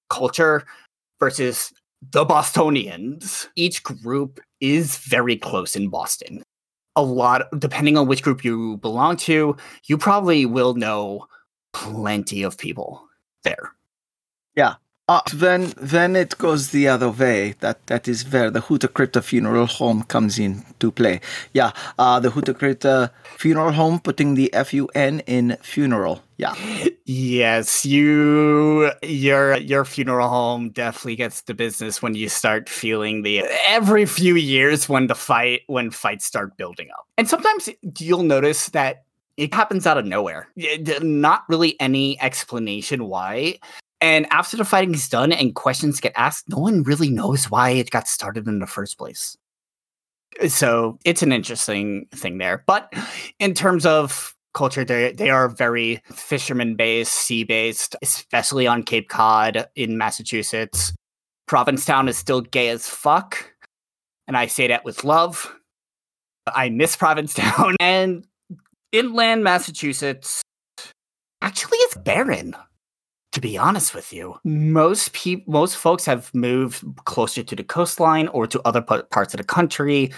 culture 0.09 0.63
versus 1.19 1.71
the 2.11 2.25
Bostonians, 2.25 3.47
each 3.55 3.83
group 3.83 4.39
is 4.59 4.97
very 4.97 5.37
close 5.37 5.75
in 5.75 5.89
Boston. 5.89 6.43
A 6.95 7.03
lot, 7.03 7.47
depending 7.57 7.97
on 7.97 8.07
which 8.07 8.21
group 8.21 8.43
you 8.43 8.77
belong 8.77 9.17
to, 9.17 9.55
you 9.85 9.97
probably 9.97 10.45
will 10.45 10.75
know 10.75 11.27
plenty 11.73 12.43
of 12.43 12.57
people 12.57 13.07
there. 13.43 13.71
Uh, 15.09 15.19
then 15.33 15.73
then 15.75 16.15
it 16.15 16.37
goes 16.37 16.69
the 16.69 16.87
other 16.87 17.09
way. 17.09 17.55
That 17.59 17.85
that 17.87 18.07
is 18.07 18.23
where 18.31 18.49
the 18.49 18.61
Hüterkrypta 18.61 19.21
Funeral 19.21 19.65
Home 19.65 20.03
comes 20.03 20.39
in 20.39 20.63
to 20.79 20.91
play. 20.91 21.19
Yeah, 21.51 21.71
uh, 21.99 22.21
the 22.21 22.29
Hüterkrypta 22.29 23.11
Funeral 23.37 23.73
Home, 23.73 23.99
putting 23.99 24.35
the 24.35 24.53
F 24.53 24.73
U 24.73 24.87
N 24.95 25.19
in 25.27 25.57
funeral. 25.61 26.23
Yeah. 26.37 26.55
Yes, 27.05 27.85
you 27.85 28.91
your 29.03 29.57
your 29.57 29.83
funeral 29.83 30.29
home 30.29 30.69
definitely 30.69 31.17
gets 31.17 31.41
the 31.41 31.53
business 31.53 32.01
when 32.01 32.15
you 32.15 32.29
start 32.29 32.69
feeling 32.69 33.23
the 33.23 33.43
every 33.67 34.05
few 34.05 34.35
years 34.35 34.87
when 34.87 35.07
the 35.07 35.15
fight 35.15 35.63
when 35.67 35.91
fights 35.91 36.23
start 36.23 36.55
building 36.55 36.87
up. 36.97 37.05
And 37.17 37.27
sometimes 37.27 37.69
you'll 37.99 38.23
notice 38.23 38.69
that 38.69 39.03
it 39.35 39.53
happens 39.53 39.85
out 39.85 39.97
of 39.97 40.05
nowhere. 40.05 40.47
Not 41.01 41.43
really 41.49 41.75
any 41.81 42.21
explanation 42.21 43.09
why. 43.09 43.59
And 44.03 44.27
after 44.31 44.57
the 44.57 44.65
fighting 44.65 44.93
is 44.93 45.07
done 45.07 45.31
and 45.31 45.55
questions 45.55 46.01
get 46.01 46.11
asked, 46.17 46.49
no 46.49 46.57
one 46.57 46.83
really 46.83 47.09
knows 47.09 47.49
why 47.49 47.69
it 47.69 47.89
got 47.89 48.09
started 48.09 48.49
in 48.49 48.59
the 48.59 48.67
first 48.67 48.97
place. 48.97 49.37
So 50.49 50.99
it's 51.05 51.23
an 51.23 51.31
interesting 51.31 52.07
thing 52.13 52.37
there. 52.37 52.65
But 52.67 52.93
in 53.39 53.53
terms 53.53 53.85
of 53.85 54.35
culture, 54.53 54.83
they 54.83 55.13
they 55.13 55.29
are 55.29 55.47
very 55.47 56.01
fisherman 56.11 56.75
based, 56.75 57.13
sea 57.13 57.45
based, 57.45 57.95
especially 58.01 58.67
on 58.67 58.83
Cape 58.83 59.07
Cod 59.07 59.69
in 59.73 59.97
Massachusetts. 59.97 60.93
Provincetown 61.47 62.09
is 62.09 62.17
still 62.17 62.41
gay 62.41 62.67
as 62.69 62.85
fuck, 62.85 63.53
and 64.27 64.35
I 64.35 64.47
say 64.47 64.67
that 64.67 64.83
with 64.83 65.05
love. 65.05 65.55
I 66.45 66.67
miss 66.67 66.97
Provincetown, 66.97 67.77
and 67.79 68.27
inland 68.91 69.45
Massachusetts 69.45 70.41
actually 71.41 71.77
is 71.77 71.95
barren. 72.03 72.53
To 73.33 73.41
be 73.41 73.57
honest 73.57 73.95
with 73.95 74.13
you, 74.13 74.35
most 74.43 75.11
people, 75.13 75.51
most 75.51 75.75
folks 75.75 76.05
have 76.05 76.33
moved 76.35 76.83
closer 77.05 77.41
to 77.41 77.55
the 77.55 77.63
coastline 77.63 78.27
or 78.27 78.45
to 78.45 78.61
other 78.63 78.81
pa- 78.81 79.01
parts 79.09 79.33
of 79.33 79.39
the 79.39 79.43
country. 79.43 80.11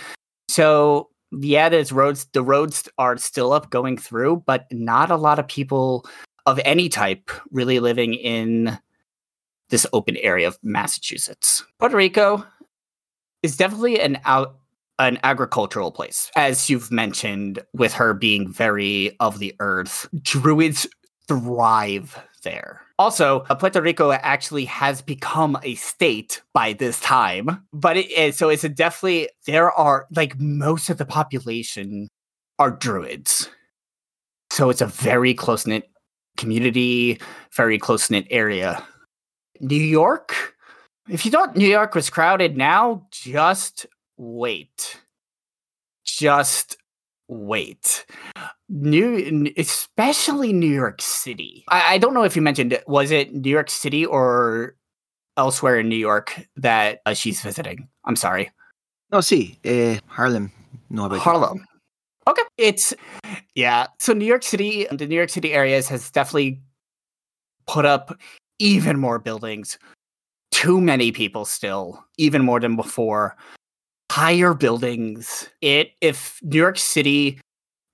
So 0.49 1.09
yeah, 1.31 1.69
there's 1.69 1.93
roads. 1.93 2.25
The 2.33 2.43
roads 2.43 2.89
are 2.97 3.17
still 3.17 3.53
up 3.53 3.69
going 3.69 3.97
through, 3.97 4.43
but 4.45 4.65
not 4.71 5.11
a 5.11 5.15
lot 5.15 5.39
of 5.39 5.47
people 5.47 6.05
of 6.45 6.59
any 6.65 6.89
type 6.89 7.31
really 7.51 7.79
living 7.79 8.13
in 8.15 8.77
this 9.69 9.87
open 9.93 10.17
area 10.17 10.47
of 10.47 10.59
Massachusetts. 10.61 11.63
Puerto 11.79 11.95
Rico 11.95 12.45
is 13.43 13.57
definitely 13.57 13.99
an 13.99 14.19
out 14.25 14.57
an 14.99 15.19
agricultural 15.23 15.91
place, 15.91 16.31
as 16.35 16.69
you've 16.69 16.91
mentioned, 16.91 17.59
with 17.73 17.93
her 17.93 18.13
being 18.13 18.51
very 18.51 19.15
of 19.19 19.39
the 19.39 19.53
earth. 19.59 20.07
Druids 20.21 20.87
thrive 21.27 22.17
there. 22.43 22.84
Also, 22.97 23.41
uh, 23.49 23.55
Puerto 23.55 23.81
Rico 23.81 24.11
actually 24.11 24.65
has 24.65 25.01
become 25.01 25.57
a 25.63 25.75
state 25.75 26.41
by 26.53 26.73
this 26.73 26.99
time, 27.01 27.65
but 27.73 27.97
it 27.97 28.09
is 28.11 28.37
so 28.37 28.47
it's 28.49 28.63
definitely 28.63 29.29
there 29.45 29.71
are 29.71 30.07
like 30.15 30.39
most 30.39 30.89
of 30.89 30.97
the 30.97 31.05
population 31.05 32.07
are 32.57 32.71
druids. 32.71 33.49
So 34.49 34.69
it's 34.69 34.81
a 34.81 34.87
very 34.87 35.33
close 35.33 35.67
knit 35.67 35.89
community, 36.37 37.19
very 37.53 37.77
close 37.77 38.09
knit 38.09 38.27
area. 38.29 38.81
New 39.59 39.75
York, 39.75 40.55
if 41.09 41.25
you 41.25 41.31
thought 41.31 41.57
New 41.57 41.67
York 41.67 41.95
was 41.95 42.09
crowded 42.09 42.55
now, 42.55 43.05
just 43.11 43.85
wait. 44.17 45.01
Just 46.05 46.77
wait. 47.27 48.05
New, 48.69 49.51
especially 49.57 50.53
New 50.53 50.69
York 50.69 51.01
City. 51.01 51.63
I, 51.69 51.95
I 51.95 51.97
don't 51.97 52.13
know 52.13 52.23
if 52.23 52.35
you 52.35 52.41
mentioned 52.41 52.73
it. 52.73 52.87
Was 52.87 53.11
it 53.11 53.33
New 53.33 53.49
York 53.49 53.69
City 53.69 54.05
or 54.05 54.75
elsewhere 55.37 55.79
in 55.79 55.89
New 55.89 55.97
York 55.97 56.33
that 56.55 57.01
uh, 57.05 57.13
she's 57.13 57.41
visiting? 57.41 57.87
I'm 58.05 58.15
sorry, 58.15 58.51
No, 59.11 59.21
see, 59.21 59.59
uh, 59.65 59.99
Harlem. 60.07 60.51
No, 60.89 61.09
Harlem. 61.09 61.65
Okay, 62.27 62.41
it's 62.57 62.93
yeah. 63.53 63.87
So 63.99 64.13
New 64.13 64.25
York 64.25 64.43
City, 64.43 64.87
the 64.91 65.05
New 65.05 65.15
York 65.15 65.29
City 65.29 65.53
areas 65.53 65.87
has 65.89 66.09
definitely 66.09 66.61
put 67.67 67.85
up 67.85 68.17
even 68.59 68.99
more 68.99 69.19
buildings. 69.19 69.77
Too 70.51 70.81
many 70.81 71.11
people 71.11 71.45
still, 71.45 72.03
even 72.17 72.43
more 72.43 72.59
than 72.59 72.75
before. 72.75 73.35
Higher 74.11 74.53
buildings. 74.53 75.49
It 75.61 75.91
if 76.01 76.39
New 76.41 76.57
York 76.57 76.77
City 76.77 77.39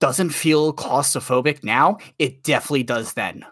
doesn't 0.01 0.31
feel 0.31 0.73
claustrophobic 0.73 1.63
now, 1.63 1.97
it 2.19 2.43
definitely 2.43 2.83
does 2.83 3.13
then. 3.13 3.45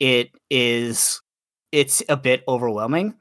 It 0.00 0.30
is 0.48 1.20
it's 1.72 2.02
a 2.08 2.16
bit 2.16 2.44
overwhelming. 2.48 3.14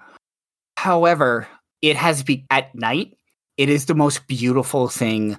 However, 0.77 1.47
it 1.81 1.97
has 1.97 2.23
be 2.23 2.45
at 2.49 2.73
night, 2.73 3.17
it 3.57 3.67
is 3.67 3.85
the 3.85 3.95
most 3.95 4.25
beautiful 4.27 4.87
thing 4.87 5.37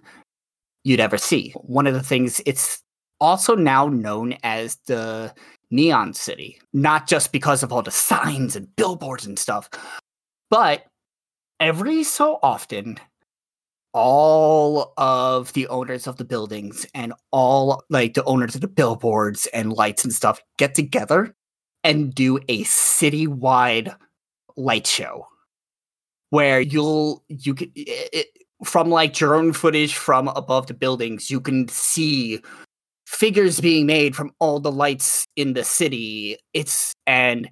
you'd 0.85 1.01
ever 1.01 1.17
see. 1.17 1.53
One 1.53 1.87
of 1.87 1.95
the 1.95 2.03
things 2.03 2.43
it's 2.45 2.83
also 3.21 3.55
now 3.55 3.87
known 3.89 4.35
as 4.43 4.77
the 4.87 5.33
Neon 5.71 6.15
City, 6.15 6.61
not 6.73 7.07
just 7.07 7.33
because 7.33 7.63
of 7.63 7.73
all 7.73 7.83
the 7.83 7.91
signs 7.91 8.57
and 8.57 8.75
billboards 8.77 9.25
and 9.25 9.39
stuff, 9.39 9.71
but 10.51 10.85
every 11.61 12.03
so 12.03 12.39
often 12.43 12.99
all 13.93 14.93
of 14.97 15.53
the 15.55 15.67
owners 15.69 16.07
of 16.07 16.17
the 16.17 16.25
buildings 16.25 16.87
and 16.95 17.13
all 17.31 17.83
like 17.91 18.15
the 18.15 18.25
owners 18.25 18.55
of 18.55 18.61
the 18.61 18.69
billboards 18.69 19.47
and 19.53 19.73
lights 19.73 20.05
and 20.05 20.13
stuff 20.13 20.41
get 20.59 20.75
together 20.75 21.35
and 21.85 22.15
do 22.15 22.39
a 22.49 22.65
citywide 22.65 23.95
light 24.57 24.87
show 24.87 25.27
where 26.31 26.61
you'll 26.61 27.25
you 27.29 27.55
can 27.55 27.73
from 28.65 28.91
like 28.91 29.15
drone 29.15 29.53
footage 29.53 29.95
from 29.95 30.29
above 30.29 30.67
the 30.67 30.75
buildings 30.75 31.31
you 31.31 31.41
can 31.41 31.67
see 31.69 32.41
figures 33.09 33.59
being 33.59 33.87
made 33.87 34.15
from 34.15 34.31
all 34.39 34.61
the 34.61 34.71
lights 34.71 35.27
in 35.35 35.55
the 35.55 35.65
city. 35.65 36.37
It's 36.53 36.93
and 37.07 37.49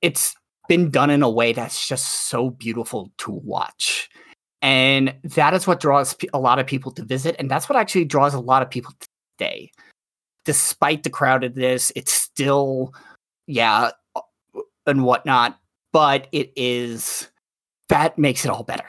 it's 0.00 0.34
been 0.66 0.90
done 0.90 1.10
in 1.10 1.22
a 1.22 1.28
way 1.28 1.52
that's 1.52 1.86
just 1.86 2.30
so 2.30 2.48
beautiful 2.48 3.12
to 3.18 3.30
watch 3.30 4.08
and 4.64 5.14
that 5.22 5.52
is 5.52 5.66
what 5.66 5.78
draws 5.78 6.16
a 6.32 6.38
lot 6.38 6.58
of 6.58 6.66
people 6.66 6.90
to 6.90 7.04
visit 7.04 7.36
and 7.38 7.50
that's 7.50 7.68
what 7.68 7.76
actually 7.76 8.06
draws 8.06 8.32
a 8.32 8.40
lot 8.40 8.62
of 8.62 8.70
people 8.70 8.92
to 8.98 9.08
stay. 9.36 9.70
Despite 10.46 11.02
the 11.02 11.10
crowdedness 11.10 11.92
it's 11.94 12.12
still 12.12 12.94
yeah 13.46 13.90
and 14.86 15.04
whatnot 15.04 15.58
but 15.92 16.28
it 16.32 16.50
is 16.56 17.28
that 17.90 18.18
makes 18.18 18.46
it 18.46 18.50
all 18.50 18.64
better 18.64 18.88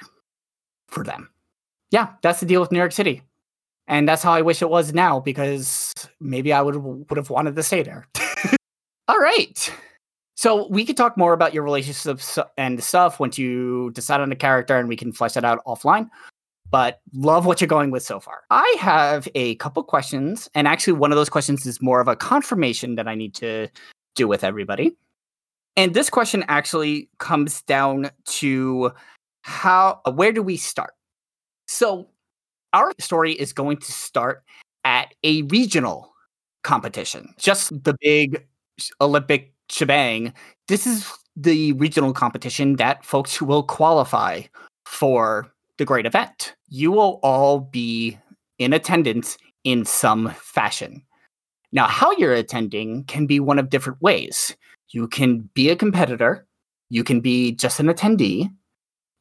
for 0.88 1.04
them. 1.04 1.30
Yeah 1.92 2.14
that's 2.22 2.40
the 2.40 2.46
deal 2.46 2.62
with 2.62 2.72
new 2.72 2.80
york 2.80 2.94
city. 2.94 3.22
And 3.88 4.08
that's 4.08 4.24
how 4.24 4.32
i 4.32 4.42
wish 4.42 4.62
it 4.62 4.70
was 4.70 4.94
now 4.94 5.20
because 5.20 5.94
maybe 6.22 6.54
i 6.54 6.62
would 6.62 6.78
would 6.78 7.18
have 7.18 7.30
wanted 7.30 7.56
to 7.58 7.64
stay 7.64 7.84
there. 7.84 8.08
All 9.08 9.20
right 9.20 9.72
so 10.36 10.68
we 10.68 10.86
could 10.86 10.98
talk 10.98 11.18
more 11.18 11.34
about 11.34 11.54
your 11.54 11.64
relationships 11.64 12.38
and 12.58 12.84
stuff 12.84 13.20
once 13.20 13.38
you 13.38 13.92
decide 13.92 14.20
on 14.20 14.32
a 14.32 14.36
character, 14.36 14.78
and 14.78 14.90
we 14.90 14.98
can 14.98 15.14
flesh 15.14 15.34
that 15.34 15.46
out 15.46 15.64
offline. 15.66 16.10
But 16.70 17.00
love 17.14 17.46
what 17.46 17.62
you're 17.62 17.70
going 17.70 17.92
with 17.92 18.04
so 18.04 18.20
far. 18.20 18.42
I 18.50 18.76
have 18.80 19.28
a 19.34 19.56
couple 19.56 19.82
questions, 19.84 20.50
and 20.54 20.68
actually, 20.68 20.94
one 20.94 21.12
of 21.12 21.16
those 21.16 21.30
questions 21.30 21.66
is 21.66 21.82
more 21.82 22.02
of 22.02 22.08
a 22.10 22.16
confirmation 22.16 22.96
that 22.96 23.08
I 23.08 23.16
need 23.16 23.34
to 23.36 23.70
do 24.16 24.28
with 24.28 24.44
everybody. 24.44 24.96
And 25.78 25.94
this 25.94 26.10
question 26.10 26.44
actually 26.48 27.10
comes 27.20 27.62
down 27.64 28.10
to 28.26 28.92
how, 29.42 30.02
where 30.14 30.32
do 30.32 30.42
we 30.42 30.58
start? 30.58 30.94
So, 31.68 32.10
our 32.74 32.92
story 33.00 33.34
is 33.34 33.54
going 33.54 33.78
to 33.78 33.92
start 33.92 34.44
at 34.84 35.14
a 35.24 35.44
regional 35.44 36.14
competition, 36.64 37.34
just 37.38 37.72
the 37.84 37.96
big 38.02 38.46
Olympic 39.00 39.55
shebang, 39.70 40.34
this 40.68 40.88
is 40.88 41.12
the 41.36 41.74
regional 41.74 42.14
competition 42.14 42.78
that 42.78 43.04
folks 43.04 43.42
will 43.42 43.64
qualify 43.64 44.42
for 44.86 45.52
the 45.78 45.86
great 45.86 46.06
event. 46.06 46.56
You 46.70 46.92
will 46.92 47.20
all 47.24 47.60
be 47.60 48.18
in 48.58 48.74
attendance 48.74 49.38
in 49.64 49.86
some 49.86 50.32
fashion. 50.40 51.04
Now, 51.72 51.88
how 51.88 52.12
you're 52.12 52.34
attending 52.34 53.04
can 53.06 53.26
be 53.26 53.40
one 53.40 53.60
of 53.60 53.70
different 53.70 54.02
ways. 54.02 54.56
You 54.92 55.08
can 55.08 55.50
be 55.54 55.70
a 55.70 55.76
competitor, 55.76 56.46
you 56.90 57.04
can 57.04 57.20
be 57.20 57.52
just 57.52 57.80
an 57.80 57.88
attendee, 57.88 58.50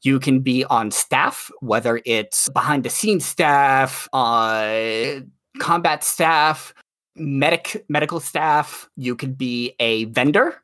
you 0.03 0.20
can 0.20 0.40
be 0.40 0.64
on 0.66 0.90
staff, 0.90 1.51
whether 1.61 2.01
it's 2.05 2.49
behind 2.51 2.84
the 2.84 2.90
scenes 2.90 3.24
staff, 3.24 4.09
uh, 4.12 5.20
combat 5.59 6.05
staff, 6.05 6.74
medic 7.16 7.84
medical 7.88 8.20
staff 8.20 8.88
you 8.96 9.14
could 9.14 9.38
be 9.38 9.74
a 9.78 10.04
vendor 10.06 10.62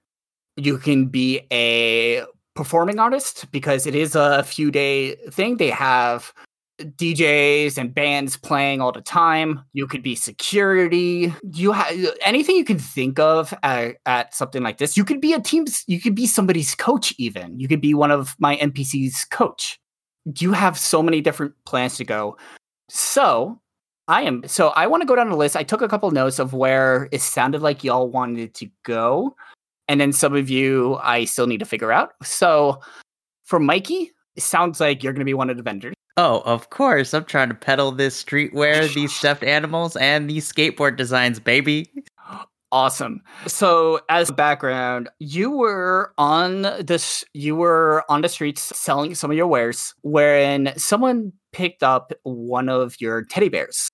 you 0.56 0.78
can 0.78 1.06
be 1.06 1.46
a 1.52 2.24
performing 2.54 2.98
artist 2.98 3.50
because 3.52 3.86
it 3.86 3.94
is 3.94 4.14
a 4.14 4.42
few 4.42 4.70
day 4.70 5.14
thing 5.30 5.56
they 5.56 5.70
have 5.70 6.32
DJs 6.80 7.78
and 7.78 7.94
bands 7.94 8.36
playing 8.36 8.80
all 8.80 8.92
the 8.92 9.00
time. 9.00 9.64
You 9.72 9.86
could 9.86 10.02
be 10.02 10.14
security. 10.14 11.32
You 11.52 11.72
have 11.72 12.14
anything 12.22 12.56
you 12.56 12.64
can 12.64 12.78
think 12.78 13.18
of 13.18 13.54
at, 13.62 13.96
at, 14.06 14.34
something 14.34 14.62
like 14.62 14.78
this. 14.78 14.96
You 14.96 15.04
could 15.04 15.20
be 15.20 15.32
a 15.32 15.40
team's. 15.40 15.84
You 15.86 16.00
could 16.00 16.14
be 16.14 16.26
somebody's 16.26 16.74
coach. 16.74 17.14
Even 17.18 17.58
you 17.58 17.68
could 17.68 17.80
be 17.80 17.94
one 17.94 18.10
of 18.10 18.34
my 18.38 18.56
NPCs' 18.56 19.28
coach. 19.30 19.78
You 20.38 20.52
have 20.52 20.78
so 20.78 21.02
many 21.02 21.20
different 21.20 21.54
plans 21.64 21.96
to 21.96 22.04
go. 22.04 22.36
So 22.88 23.60
I 24.10 24.22
am. 24.22 24.42
So 24.48 24.70
I 24.70 24.88
want 24.88 25.02
to 25.02 25.06
go 25.06 25.14
down 25.14 25.30
the 25.30 25.36
list. 25.36 25.54
I 25.54 25.62
took 25.62 25.82
a 25.82 25.88
couple 25.88 26.10
notes 26.10 26.40
of 26.40 26.52
where 26.52 27.08
it 27.12 27.20
sounded 27.20 27.62
like 27.62 27.84
y'all 27.84 28.08
wanted 28.08 28.54
to 28.54 28.66
go. 28.82 29.36
And 29.86 30.00
then 30.00 30.12
some 30.12 30.34
of 30.34 30.50
you 30.50 30.98
I 31.00 31.26
still 31.26 31.46
need 31.46 31.60
to 31.60 31.64
figure 31.64 31.92
out. 31.92 32.10
So 32.24 32.80
for 33.44 33.60
Mikey, 33.60 34.10
it 34.34 34.42
sounds 34.42 34.80
like 34.80 35.04
you're 35.04 35.12
going 35.12 35.20
to 35.20 35.24
be 35.24 35.34
one 35.34 35.48
of 35.48 35.56
the 35.56 35.62
vendors. 35.62 35.94
Oh, 36.16 36.42
of 36.44 36.70
course. 36.70 37.14
I'm 37.14 37.24
trying 37.24 37.50
to 37.50 37.54
peddle 37.54 37.92
this 37.92 38.22
streetwear, 38.22 38.92
these 38.92 39.14
stuffed 39.14 39.44
animals, 39.44 39.94
and 39.94 40.28
these 40.28 40.52
skateboard 40.52 40.96
designs, 40.96 41.38
baby. 41.38 41.88
Awesome. 42.72 43.20
So, 43.46 44.00
as 44.08 44.30
a 44.30 44.32
background, 44.32 45.08
you 45.18 45.50
were 45.50 46.12
on 46.18 46.62
this. 46.80 47.24
You 47.32 47.56
were 47.56 48.04
on 48.08 48.22
the 48.22 48.28
streets 48.28 48.76
selling 48.76 49.14
some 49.14 49.30
of 49.30 49.36
your 49.36 49.48
wares, 49.48 49.94
wherein 50.02 50.72
someone 50.76 51.32
picked 51.52 51.82
up 51.82 52.12
one 52.22 52.68
of 52.68 53.00
your 53.00 53.24
teddy 53.24 53.48
bears 53.48 53.88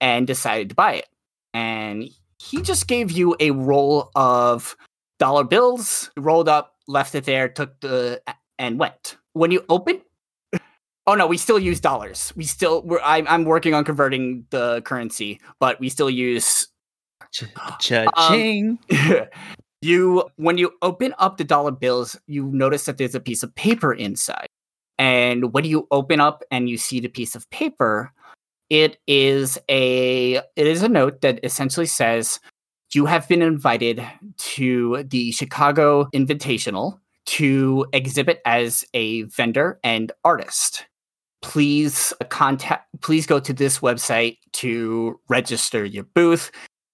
and 0.00 0.26
decided 0.26 0.70
to 0.70 0.74
buy 0.74 0.94
it. 0.94 1.08
And 1.54 2.08
he 2.38 2.62
just 2.62 2.86
gave 2.86 3.10
you 3.10 3.36
a 3.40 3.50
roll 3.50 4.10
of 4.14 4.76
dollar 5.18 5.44
bills, 5.44 6.10
rolled 6.16 6.48
up, 6.48 6.74
left 6.86 7.14
it 7.14 7.24
there, 7.24 7.48
took 7.48 7.80
the 7.80 8.20
and 8.58 8.78
went. 8.78 9.16
When 9.32 9.50
you 9.50 9.64
open 9.68 10.02
Oh 11.06 11.14
no, 11.14 11.26
we 11.26 11.38
still 11.38 11.58
use 11.58 11.80
dollars. 11.80 12.32
We 12.36 12.44
still 12.44 12.82
we're 12.82 13.00
I'm 13.02 13.26
I'm 13.28 13.44
working 13.44 13.74
on 13.74 13.84
converting 13.84 14.44
the 14.50 14.82
currency, 14.82 15.40
but 15.60 15.78
we 15.78 15.88
still 15.88 16.10
use 16.10 16.68
Cha-ching. 17.80 18.78
Um, 18.90 19.26
you 19.82 20.24
when 20.36 20.58
you 20.58 20.72
open 20.82 21.14
up 21.18 21.36
the 21.36 21.44
dollar 21.44 21.70
bills, 21.70 22.18
you 22.26 22.46
notice 22.46 22.84
that 22.86 22.98
there's 22.98 23.14
a 23.14 23.20
piece 23.20 23.42
of 23.42 23.54
paper 23.54 23.92
inside. 23.92 24.48
And 24.98 25.52
when 25.52 25.64
you 25.64 25.86
open 25.90 26.20
up 26.20 26.42
and 26.50 26.68
you 26.68 26.78
see 26.78 27.00
the 27.00 27.08
piece 27.08 27.34
of 27.34 27.48
paper, 27.50 28.12
it 28.70 28.98
is 29.06 29.58
a 29.68 30.34
it 30.34 30.66
is 30.66 30.82
a 30.82 30.88
note 30.88 31.20
that 31.20 31.40
essentially 31.44 31.86
says 31.86 32.40
you 32.94 33.06
have 33.06 33.28
been 33.28 33.42
invited 33.42 34.02
to 34.38 35.04
the 35.04 35.32
Chicago 35.32 36.08
Invitational 36.14 36.98
to 37.26 37.86
exhibit 37.92 38.40
as 38.44 38.84
a 38.94 39.22
vendor 39.22 39.80
and 39.82 40.12
artist. 40.24 40.86
Please 41.42 42.12
contact 42.28 42.88
please 43.00 43.26
go 43.26 43.38
to 43.38 43.52
this 43.52 43.80
website 43.80 44.38
to 44.52 45.20
register 45.28 45.84
your 45.84 46.04
booth. 46.04 46.50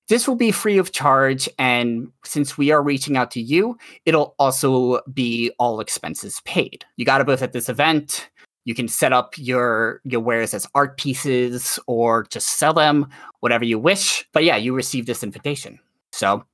This 0.09 0.27
will 0.29 0.37
be 0.37 0.51
free 0.51 0.79
of 0.79 0.93
charge 0.93 1.49
and 1.59 2.09
since 2.25 2.59
we 2.59 2.71
are 2.71 2.83
reaching 2.83 3.17
out 3.17 3.31
to 3.31 3.41
you, 3.41 3.79
it'll 4.05 4.35
also 4.39 5.01
be 5.13 5.53
all 5.59 5.81
expenses 5.81 6.43
paid. 6.45 6.85
You 6.97 7.07
got 7.07 7.21
a 7.21 7.25
booth 7.25 7.41
at 7.41 7.53
this 7.53 7.69
event 7.69 8.29
you 8.65 8.75
can 8.75 8.89
set 8.89 9.13
up 9.13 9.35
your 9.37 10.01
your 10.05 10.21
wares 10.21 10.55
as 10.55 10.67
art 10.75 10.97
pieces 10.97 11.79
or 11.87 12.25
just 12.25 12.59
sell 12.59 12.73
them, 12.73 13.09
whatever 13.41 13.65
you 13.65 13.79
wish. 13.79 14.27
But 14.33 14.45
yeah, 14.45 14.57
you 14.57 14.75
receive 14.75 15.07
this 15.07 15.23
invitation. 15.23 15.79
So 16.13 16.45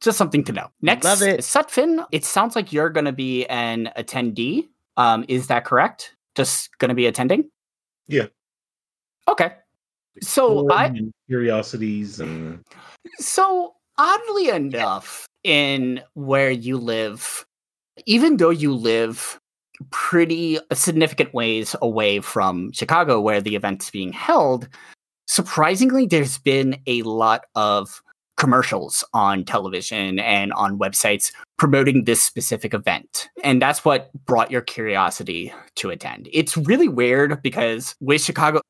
just 0.00 0.18
something 0.18 0.44
to 0.44 0.52
know. 0.52 0.68
Next, 0.80 1.04
Love 1.04 1.22
it. 1.22 1.40
Sutphin, 1.40 2.04
it 2.12 2.24
sounds 2.24 2.56
like 2.56 2.72
you're 2.72 2.90
going 2.90 3.04
to 3.04 3.12
be 3.12 3.46
an 3.46 3.90
attendee. 3.96 4.68
Um, 4.96 5.24
is 5.28 5.46
that 5.46 5.64
correct? 5.64 6.16
Just 6.34 6.76
going 6.78 6.88
to 6.88 6.94
be 6.94 7.06
attending? 7.06 7.50
Yeah. 8.08 8.26
Okay. 9.28 9.52
So 10.20 10.68
I 10.70 10.86
and 10.86 11.12
curiosities 11.28 12.20
and 12.20 12.62
so 13.18 13.74
oddly 13.96 14.48
enough, 14.50 15.26
in 15.44 16.02
where 16.14 16.50
you 16.50 16.76
live, 16.76 17.46
even 18.06 18.36
though 18.36 18.50
you 18.50 18.74
live 18.74 19.40
pretty 19.90 20.58
significant 20.72 21.32
ways 21.34 21.74
away 21.82 22.20
from 22.20 22.72
Chicago, 22.72 23.20
where 23.20 23.40
the 23.40 23.56
event's 23.56 23.90
being 23.90 24.12
held, 24.12 24.68
surprisingly, 25.26 26.06
there's 26.06 26.38
been 26.38 26.80
a 26.86 27.02
lot 27.02 27.44
of 27.54 28.02
commercials 28.36 29.04
on 29.12 29.44
television 29.44 30.18
and 30.18 30.52
on 30.54 30.78
websites 30.78 31.32
promoting 31.58 32.04
this 32.04 32.22
specific 32.22 32.74
event. 32.74 33.28
And 33.44 33.60
that's 33.60 33.84
what 33.84 34.10
brought 34.24 34.50
your 34.50 34.62
curiosity 34.62 35.52
to 35.76 35.90
attend. 35.90 36.28
It's 36.32 36.56
really 36.56 36.88
weird 36.88 37.42
because 37.42 37.94
with 38.00 38.22
Chicago, 38.22 38.60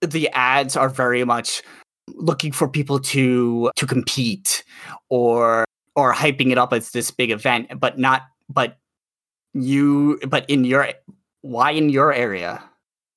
the 0.00 0.28
ads 0.30 0.76
are 0.76 0.88
very 0.88 1.24
much 1.24 1.62
looking 2.08 2.50
for 2.50 2.68
people 2.68 2.98
to 2.98 3.70
to 3.76 3.86
compete 3.86 4.64
or 5.10 5.64
or 5.94 6.12
hyping 6.12 6.50
it 6.50 6.58
up 6.58 6.72
as 6.72 6.90
this 6.90 7.10
big 7.10 7.30
event, 7.30 7.78
but 7.78 7.98
not 7.98 8.22
but 8.48 8.78
you 9.54 10.18
but 10.28 10.48
in 10.48 10.64
your 10.64 10.88
why 11.42 11.70
in 11.70 11.88
your 11.88 12.12
area. 12.12 12.62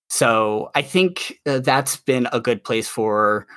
So 0.10 0.72
I 0.76 0.82
think 0.82 1.40
uh, 1.46 1.60
that's 1.60 1.98
been 1.98 2.28
a 2.32 2.40
good 2.40 2.64
place 2.64 2.88
for 2.88 3.48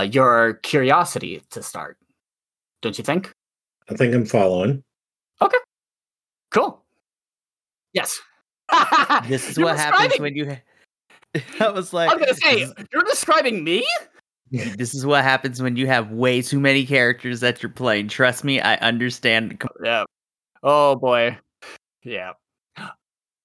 uh, 0.00 0.04
your 0.04 0.54
curiosity 0.62 1.42
to 1.50 1.62
start. 1.62 1.98
Don't 2.80 2.96
you 2.96 3.04
think? 3.04 3.32
I 3.90 3.94
think 3.94 4.14
I'm 4.14 4.24
following. 4.24 4.82
Okay. 5.40 5.58
Cool. 6.50 6.82
Yes. 7.92 8.20
This 9.28 9.50
is 9.50 9.58
You're 9.58 9.66
what 9.66 9.76
happens 9.76 10.18
when 10.18 10.34
you. 10.34 10.56
I 11.60 11.68
was 11.68 11.92
like, 11.92 12.10
I 12.10 12.14
was 12.14 12.24
gonna 12.24 12.34
say 12.34 12.72
you're 12.92 13.02
describing 13.02 13.62
me. 13.62 13.86
this 14.50 14.94
is 14.94 15.04
what 15.04 15.22
happens 15.22 15.62
when 15.62 15.76
you 15.76 15.86
have 15.86 16.10
way 16.10 16.42
too 16.42 16.60
many 16.60 16.86
characters 16.86 17.40
that 17.40 17.62
you're 17.62 17.70
playing. 17.70 18.08
Trust 18.08 18.44
me, 18.44 18.60
I 18.60 18.76
understand. 18.76 19.62
Yeah. 19.82 20.04
Oh 20.62 20.96
boy. 20.96 21.38
Yeah. 22.02 22.32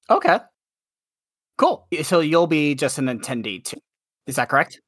Okay. 0.09 0.39
Cool. 1.57 1.87
So 2.03 2.19
you'll 2.19 2.47
be 2.47 2.75
just 2.75 2.97
an 2.97 3.05
attendee 3.07 3.63
too. 3.63 3.77
Is 4.25 4.35
that 4.35 4.49
correct? 4.49 4.79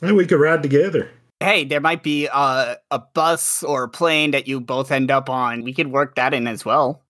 Hey, 0.00 0.12
we 0.12 0.26
could 0.26 0.40
ride 0.40 0.62
together. 0.62 1.10
Hey, 1.40 1.64
there 1.64 1.80
might 1.80 2.02
be 2.02 2.26
a 2.26 2.76
a 2.90 2.98
bus 3.14 3.62
or 3.62 3.84
a 3.84 3.88
plane 3.88 4.32
that 4.32 4.48
you 4.48 4.60
both 4.60 4.90
end 4.90 5.10
up 5.10 5.30
on. 5.30 5.62
We 5.62 5.72
could 5.72 5.88
work 5.88 6.16
that 6.16 6.34
in 6.34 6.46
as 6.46 6.64
well. 6.64 7.02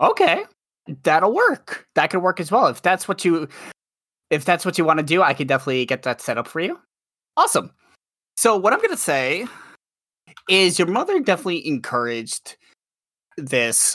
Okay. 0.00 0.44
That'll 1.02 1.34
work. 1.34 1.86
That 1.94 2.10
could 2.10 2.22
work 2.22 2.40
as 2.40 2.50
well. 2.50 2.66
If 2.68 2.82
that's 2.82 3.06
what 3.08 3.24
you 3.24 3.48
if 4.30 4.44
that's 4.44 4.64
what 4.64 4.78
you 4.78 4.84
want 4.84 4.98
to 4.98 5.04
do, 5.04 5.22
I 5.22 5.34
could 5.34 5.48
definitely 5.48 5.86
get 5.86 6.02
that 6.02 6.20
set 6.20 6.38
up 6.38 6.48
for 6.48 6.60
you. 6.60 6.78
Awesome. 7.36 7.70
So 8.36 8.56
what 8.56 8.72
I'm 8.72 8.80
gonna 8.80 8.96
say 8.96 9.46
is 10.48 10.78
your 10.78 10.88
mother 10.88 11.20
definitely 11.20 11.66
encouraged 11.66 12.56
this. 13.36 13.94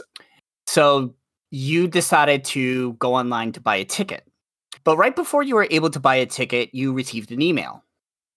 So 0.68 1.16
you 1.52 1.88
decided 1.88 2.43
to 2.45 2.93
go 2.93 3.14
online 3.14 3.52
to 3.52 3.62
buy 3.62 3.76
a 3.76 3.86
ticket. 3.86 4.26
But 4.84 4.97
right 4.97 5.16
before 5.16 5.43
you 5.43 5.56
were 5.56 5.68
able 5.70 5.89
to 5.89 5.99
buy 5.99 6.16
a 6.16 6.26
ticket, 6.26 6.74
you 6.74 6.93
received 6.93 7.32
an 7.32 7.41
email. 7.41 7.84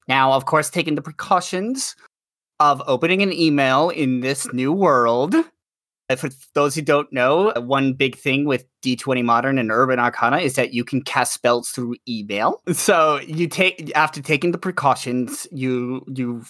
Now, 0.08 0.32
of 0.32 0.44
course, 0.44 0.68
taking 0.68 0.96
the 0.96 1.02
precautions 1.02 1.96
of 2.60 2.82
opening 2.86 3.22
an 3.22 3.32
email 3.32 3.88
in 3.88 4.20
this 4.20 4.52
new 4.52 4.72
world. 4.72 5.34
For 6.16 6.28
those 6.52 6.74
who 6.74 6.82
don't 6.82 7.10
know, 7.12 7.52
one 7.56 7.94
big 7.94 8.16
thing 8.16 8.44
with 8.44 8.66
D20 8.82 9.24
Modern 9.24 9.58
and 9.58 9.70
Urban 9.70 9.98
Arcana 9.98 10.38
is 10.38 10.54
that 10.56 10.74
you 10.74 10.84
can 10.84 11.00
cast 11.00 11.32
spells 11.32 11.70
through 11.70 11.96
email. 12.06 12.60
So 12.74 13.20
you 13.20 13.48
take 13.48 13.90
after 13.96 14.20
taking 14.20 14.52
the 14.52 14.58
precautions, 14.58 15.46
you 15.50 16.04
you 16.14 16.44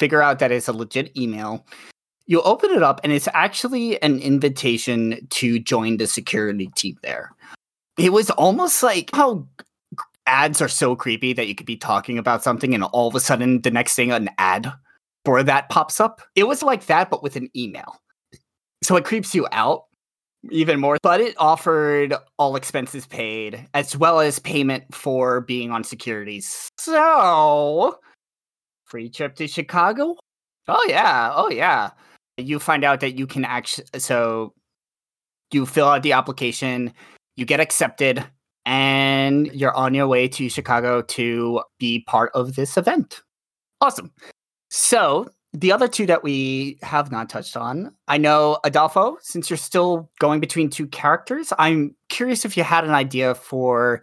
figure 0.00 0.22
out 0.22 0.40
that 0.40 0.50
it's 0.50 0.66
a 0.66 0.72
legit 0.72 1.16
email. 1.16 1.64
You 2.30 2.40
open 2.42 2.70
it 2.70 2.84
up, 2.84 3.00
and 3.02 3.12
it's 3.12 3.26
actually 3.34 4.00
an 4.04 4.20
invitation 4.20 5.26
to 5.30 5.58
join 5.58 5.96
the 5.96 6.06
security 6.06 6.68
team 6.76 6.96
there. 7.02 7.32
It 7.98 8.12
was 8.12 8.30
almost 8.30 8.84
like 8.84 9.10
how 9.12 9.48
ads 10.26 10.62
are 10.62 10.68
so 10.68 10.94
creepy 10.94 11.32
that 11.32 11.48
you 11.48 11.56
could 11.56 11.66
be 11.66 11.76
talking 11.76 12.18
about 12.18 12.44
something 12.44 12.72
and 12.72 12.84
all 12.84 13.08
of 13.08 13.16
a 13.16 13.20
sudden 13.20 13.62
the 13.62 13.70
next 13.72 13.96
thing 13.96 14.12
an 14.12 14.30
ad 14.38 14.72
for 15.24 15.42
that 15.42 15.70
pops 15.70 15.98
up. 15.98 16.22
It 16.36 16.46
was 16.46 16.62
like 16.62 16.86
that, 16.86 17.10
but 17.10 17.20
with 17.20 17.34
an 17.34 17.50
email. 17.56 17.96
So 18.80 18.94
it 18.94 19.04
creeps 19.04 19.34
you 19.34 19.48
out 19.50 19.86
even 20.52 20.78
more. 20.78 20.98
But 21.02 21.20
it 21.20 21.34
offered 21.36 22.14
all 22.38 22.54
expenses 22.54 23.08
paid 23.08 23.66
as 23.74 23.96
well 23.96 24.20
as 24.20 24.38
payment 24.38 24.94
for 24.94 25.40
being 25.40 25.72
on 25.72 25.82
securities. 25.82 26.68
So 26.78 27.98
free 28.84 29.08
trip 29.10 29.34
to 29.34 29.48
Chicago? 29.48 30.14
Oh 30.68 30.86
yeah, 30.88 31.32
oh 31.34 31.50
yeah. 31.50 31.90
You 32.42 32.58
find 32.58 32.84
out 32.84 33.00
that 33.00 33.18
you 33.18 33.26
can 33.26 33.44
actually 33.44 33.86
so 33.98 34.54
you 35.52 35.66
fill 35.66 35.88
out 35.88 36.02
the 36.02 36.12
application, 36.12 36.92
you 37.36 37.44
get 37.44 37.60
accepted, 37.60 38.24
and 38.66 39.46
you're 39.48 39.74
on 39.74 39.94
your 39.94 40.06
way 40.06 40.28
to 40.28 40.48
Chicago 40.48 41.02
to 41.02 41.62
be 41.78 42.04
part 42.06 42.30
of 42.34 42.54
this 42.54 42.76
event. 42.76 43.22
Awesome. 43.80 44.12
So, 44.68 45.28
the 45.52 45.72
other 45.72 45.88
two 45.88 46.06
that 46.06 46.22
we 46.22 46.78
have 46.82 47.10
not 47.10 47.28
touched 47.28 47.56
on, 47.56 47.92
I 48.06 48.18
know 48.18 48.58
Adolfo, 48.62 49.16
since 49.20 49.50
you're 49.50 49.56
still 49.56 50.08
going 50.20 50.38
between 50.38 50.70
two 50.70 50.86
characters, 50.86 51.52
I'm 51.58 51.96
curious 52.08 52.44
if 52.44 52.56
you 52.56 52.62
had 52.62 52.84
an 52.84 52.90
idea 52.90 53.34
for 53.34 54.02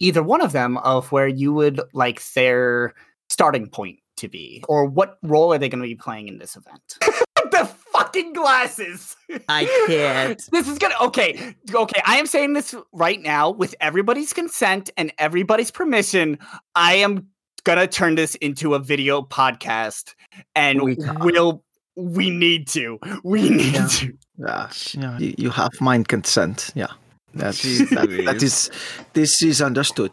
either 0.00 0.22
one 0.22 0.42
of 0.42 0.52
them 0.52 0.76
of 0.78 1.10
where 1.10 1.28
you 1.28 1.54
would 1.54 1.80
like 1.94 2.22
their 2.34 2.92
starting 3.30 3.68
point 3.68 4.00
to 4.18 4.28
be, 4.28 4.62
or 4.68 4.84
what 4.84 5.16
role 5.22 5.54
are 5.54 5.58
they 5.58 5.70
going 5.70 5.82
to 5.82 5.88
be 5.88 5.94
playing 5.94 6.28
in 6.28 6.38
this 6.38 6.56
event? 6.56 6.98
the 7.50 7.64
fucking 7.92 8.32
glasses! 8.32 9.16
I 9.48 9.64
can't. 9.86 10.42
This 10.52 10.68
is 10.68 10.78
gonna 10.78 10.94
okay. 11.02 11.54
Okay, 11.72 12.00
I 12.04 12.18
am 12.18 12.26
saying 12.26 12.52
this 12.54 12.74
right 12.92 13.20
now 13.20 13.50
with 13.50 13.74
everybody's 13.80 14.32
consent 14.32 14.90
and 14.96 15.12
everybody's 15.18 15.70
permission. 15.70 16.38
I 16.74 16.94
am 16.96 17.28
gonna 17.64 17.86
turn 17.86 18.14
this 18.16 18.34
into 18.36 18.74
a 18.74 18.78
video 18.78 19.22
podcast, 19.22 20.14
and 20.54 20.82
We- 20.82 20.96
we'll 21.20 21.62
we 21.96 22.30
need 22.30 22.68
to. 22.68 22.98
We 23.24 23.48
need 23.50 23.74
Yeah. 23.74 23.86
to. 23.88 24.18
Yeah, 24.38 24.70
yeah. 24.94 25.18
You, 25.18 25.34
you 25.38 25.50
have 25.50 25.70
mind 25.80 26.08
consent. 26.08 26.70
Yeah, 26.74 26.88
that's 27.34 27.62
that, 27.90 28.08
that 28.24 28.42
is 28.42 28.70
this 29.12 29.42
is 29.42 29.60
understood. 29.60 30.10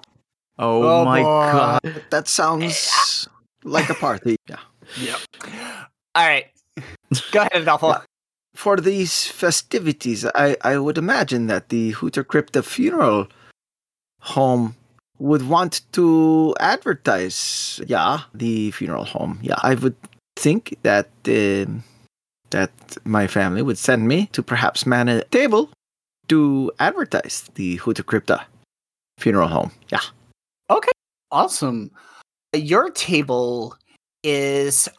Oh, 0.57 0.83
Oh, 0.83 1.05
my 1.05 1.19
boy. 1.21 1.51
god. 1.53 2.03
That 2.09 2.27
sounds 2.27 3.27
like 3.63 3.89
a 3.89 3.93
party. 3.93 4.35
Yeah. 4.49 4.57
Yep. 4.99 5.19
All 6.15 6.27
right. 6.27 6.47
Go 7.31 7.41
ahead, 7.41 7.61
Adolfo. 7.63 8.01
For 8.55 8.77
these 8.77 9.27
festivities, 9.27 10.25
I, 10.35 10.57
I 10.61 10.77
would 10.77 10.97
imagine 10.97 11.47
that 11.47 11.69
the 11.69 11.93
Hüterkrypta 11.93 12.63
funeral 12.63 13.27
home 14.21 14.75
would 15.19 15.47
want 15.47 15.81
to 15.93 16.55
advertise, 16.59 17.79
yeah, 17.87 18.21
the 18.33 18.71
funeral 18.71 19.05
home. 19.05 19.39
Yeah, 19.41 19.59
I 19.61 19.75
would 19.75 19.95
think 20.35 20.77
that 20.83 21.09
um, 21.27 21.83
that 22.49 22.71
my 23.05 23.27
family 23.27 23.61
would 23.61 23.77
send 23.77 24.07
me 24.07 24.27
to 24.31 24.41
perhaps 24.41 24.85
man 24.85 25.07
a 25.07 25.23
table 25.25 25.69
to 26.27 26.71
advertise 26.79 27.49
the 27.55 27.77
Hüterkrypta 27.77 28.43
funeral 29.17 29.47
home. 29.47 29.71
Yeah. 29.91 30.01
Okay. 30.69 30.91
Awesome. 31.31 31.91
Your 32.53 32.89
table 32.89 33.75
is 34.23 34.89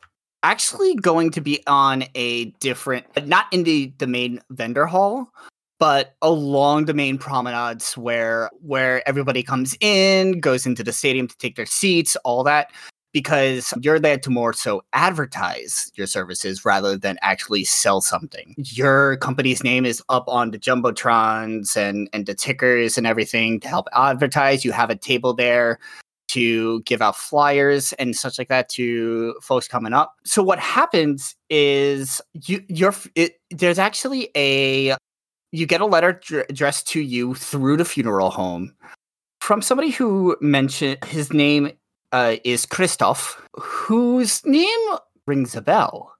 actually 0.43 0.95
going 0.95 1.31
to 1.31 1.41
be 1.41 1.63
on 1.67 2.05
a 2.15 2.47
different, 2.61 3.07
not 3.27 3.47
in 3.53 3.65
the, 3.65 3.93
the 3.99 4.07
main 4.07 4.41
vendor 4.51 4.87
hall, 4.87 5.33
but 5.79 6.15
along 6.23 6.85
the 6.85 6.95
main 6.95 7.19
promenades 7.19 7.97
where 7.97 8.51
where 8.61 9.07
everybody 9.09 9.43
comes 9.43 9.77
in, 9.81 10.39
goes 10.39 10.67
into 10.67 10.85
the 10.85 10.93
stadium 10.93 11.27
to 11.27 11.37
take 11.39 11.57
their 11.57 11.67
seats, 11.67 12.17
all 12.25 12.45
that. 12.45 12.71
Because 13.13 13.75
you're 13.81 13.99
there 13.99 14.19
to 14.19 14.31
more 14.31 14.53
so 14.53 14.83
advertise 14.93 15.91
your 15.97 16.07
services 16.07 16.65
rather 16.65 16.97
than 16.97 17.19
actually 17.23 17.65
sell 17.65 18.01
something. 18.01 18.55
Your 18.57 19.17
company's 19.17 19.65
name 19.65 19.85
is 19.85 20.01
up 20.09 20.29
on 20.29 20.53
the 20.53 20.61
jumbotrons 20.61 21.77
and 21.77 22.09
and 22.13 22.27
the 22.27 22.35
tickers 22.35 22.97
and 22.97 23.09
everything 23.09 23.59
to 23.61 23.69
help 23.69 23.89
advertise. 23.95 24.65
You 24.65 24.71
have 24.71 24.91
a 24.91 24.95
table 24.95 25.35
there 25.35 25.81
to 26.33 26.81
give 26.83 27.03
out 27.03 27.17
flyers 27.17 27.93
and 27.95 28.15
such 28.15 28.39
like 28.39 28.49
that 28.49 28.69
to 28.71 29.35
folks 29.43 29.69
coming 29.69 29.93
up. 29.93 30.15
So 30.25 30.43
what 30.43 30.59
happens 30.59 31.35
is 31.49 32.21
you 32.47 32.63
you're 32.69 32.95
it, 33.15 33.41
there's 33.51 33.79
actually 33.79 34.31
a 34.37 34.97
you 35.53 35.67
get 35.67 35.81
a 35.81 35.87
letter 35.87 36.13
dr- 36.13 36.47
addressed 36.49 36.87
to 36.89 37.01
you 37.01 37.35
through 37.35 37.77
the 37.77 37.85
funeral 37.85 38.31
home 38.31 38.75
from 39.41 39.63
somebody 39.63 39.91
who 39.91 40.37
mentioned 40.41 40.99
his 41.05 41.33
name 41.33 41.73
uh, 42.13 42.37
is 42.45 42.67
Christoph, 42.67 43.41
whose 43.59 44.45
name 44.45 44.79
rings 45.27 45.57
a 45.57 45.63
bell. 45.63 46.15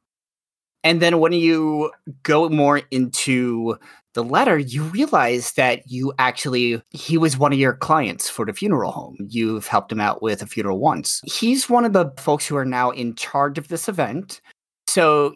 And 0.83 1.03
then 1.03 1.19
when 1.19 1.33
you 1.33 1.93
go 2.23 2.49
more 2.49 2.83
into 2.91 3.79
the 4.15 4.25
letter, 4.25 4.59
you 4.59 4.83
realize 4.85 5.53
that 5.53 5.83
you 5.87 6.13
actually, 6.19 6.83
he 6.91 7.17
was 7.17 7.39
one 7.39 7.53
of 7.53 7.59
your 7.59 7.75
clients 7.75 8.29
for 8.29 8.45
the 8.45 8.53
funeral 8.53 8.91
home. 8.91 9.17
You've 9.29 9.67
helped 9.67 9.93
him 9.93 10.01
out 10.01 10.21
with 10.21 10.43
a 10.43 10.47
funeral 10.47 10.81
once. 10.81 11.21
He's 11.25 11.69
one 11.69 11.85
of 11.85 11.93
the 11.93 12.11
folks 12.19 12.47
who 12.47 12.57
are 12.57 12.65
now 12.65 12.91
in 12.91 13.15
charge 13.15 13.57
of 13.57 13.69
this 13.69 13.89
event. 13.89 14.41
So 14.89 15.35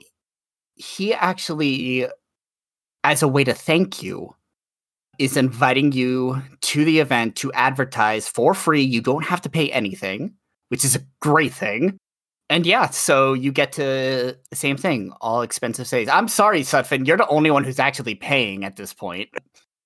he 0.74 1.14
actually, 1.14 2.08
as 3.04 3.22
a 3.22 3.28
way 3.28 3.44
to 3.44 3.54
thank 3.54 4.02
you, 4.02 4.34
is 5.20 5.36
inviting 5.36 5.92
you 5.92 6.42
to 6.62 6.84
the 6.84 6.98
event 6.98 7.36
to 7.36 7.52
advertise 7.52 8.26
for 8.26 8.54
free. 8.54 8.82
You 8.82 9.00
don't 9.00 9.24
have 9.24 9.40
to 9.42 9.48
pay 9.48 9.70
anything, 9.70 10.34
which 10.70 10.84
is 10.84 10.96
a 10.96 11.06
great 11.20 11.54
thing. 11.54 11.96
And 12.50 12.66
yeah, 12.66 12.90
so 12.90 13.32
you 13.32 13.52
get 13.52 13.72
to 13.72 14.36
the 14.50 14.56
same 14.56 14.76
thing, 14.76 15.12
all 15.20 15.42
expensive 15.42 15.86
stays. 15.86 16.08
I'm 16.08 16.28
sorry, 16.28 16.60
Sutphin, 16.60 17.06
you're 17.06 17.16
the 17.16 17.26
only 17.28 17.50
one 17.50 17.64
who's 17.64 17.78
actually 17.78 18.14
paying 18.14 18.64
at 18.64 18.76
this 18.76 18.92
point. 18.92 19.30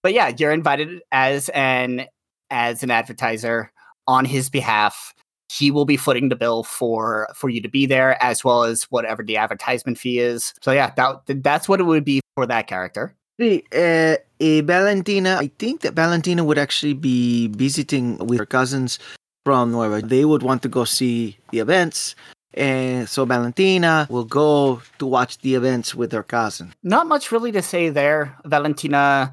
But 0.03 0.13
yeah, 0.13 0.33
you're 0.37 0.53
invited 0.53 1.01
as 1.13 1.49
an 1.51 2.07
as 2.51 2.83
an 2.83 2.91
advertiser 2.91 3.71
on 4.07 4.25
his 4.25 4.49
behalf 4.49 5.13
he 5.51 5.71
will 5.71 5.85
be 5.85 5.97
footing 5.97 6.29
the 6.29 6.37
bill 6.37 6.63
for 6.63 7.29
for 7.35 7.49
you 7.49 7.61
to 7.63 7.69
be 7.69 7.87
there 7.87 8.23
as 8.23 8.45
well 8.45 8.65
as 8.65 8.85
whatever 8.85 9.23
the 9.23 9.37
advertisement 9.37 9.99
fee 9.99 10.19
is. 10.19 10.53
So 10.63 10.73
yeah, 10.73 10.93
that 10.97 11.43
that's 11.43 11.69
what 11.69 11.81
it 11.81 11.85
would 11.85 12.05
be 12.05 12.21
for 12.35 12.47
that 12.47 12.67
character. 12.67 13.15
Uh, 13.41 14.19
eh, 14.41 14.63
Valentina, 14.63 15.37
I 15.41 15.51
think 15.59 15.83
that 15.83 15.95
Valentina 15.95 16.45
would 16.45 16.59
actually 16.59 16.95
be 16.95 17.49
visiting 17.49 18.19
with 18.19 18.39
her 18.41 18.47
cousins 18.47 18.99
from 19.45 19.71
Nueva. 19.73 20.03
They 20.03 20.25
would 20.25 20.43
want 20.43 20.63
to 20.63 20.69
go 20.69 20.85
see 20.85 21.39
the 21.51 21.61
events. 21.61 22.17
And 22.55 23.09
so 23.09 23.24
Valentina 23.24 24.07
will 24.11 24.24
go 24.24 24.82
to 24.99 25.07
watch 25.07 25.38
the 25.38 25.55
events 25.55 25.94
with 25.94 26.12
her 26.12 26.22
cousin. 26.22 26.74
Not 26.82 27.07
much 27.07 27.30
really 27.30 27.53
to 27.53 27.62
say 27.62 27.90
there. 27.90 28.36
Valentina 28.44 29.32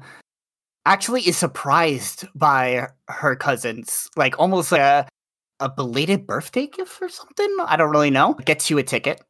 actually 0.84 1.22
is 1.22 1.36
surprised 1.36 2.26
by 2.34 2.88
her 3.08 3.34
cousins, 3.34 4.08
like 4.16 4.38
almost 4.38 4.70
like 4.70 4.80
a, 4.80 5.08
a 5.60 5.68
belated 5.68 6.26
birthday 6.26 6.66
gift 6.66 7.00
or 7.00 7.08
something. 7.08 7.56
I 7.66 7.76
don't 7.76 7.90
really 7.90 8.10
know. 8.10 8.34
Gets 8.34 8.70
you 8.70 8.78
a 8.78 8.82
ticket 8.82 9.20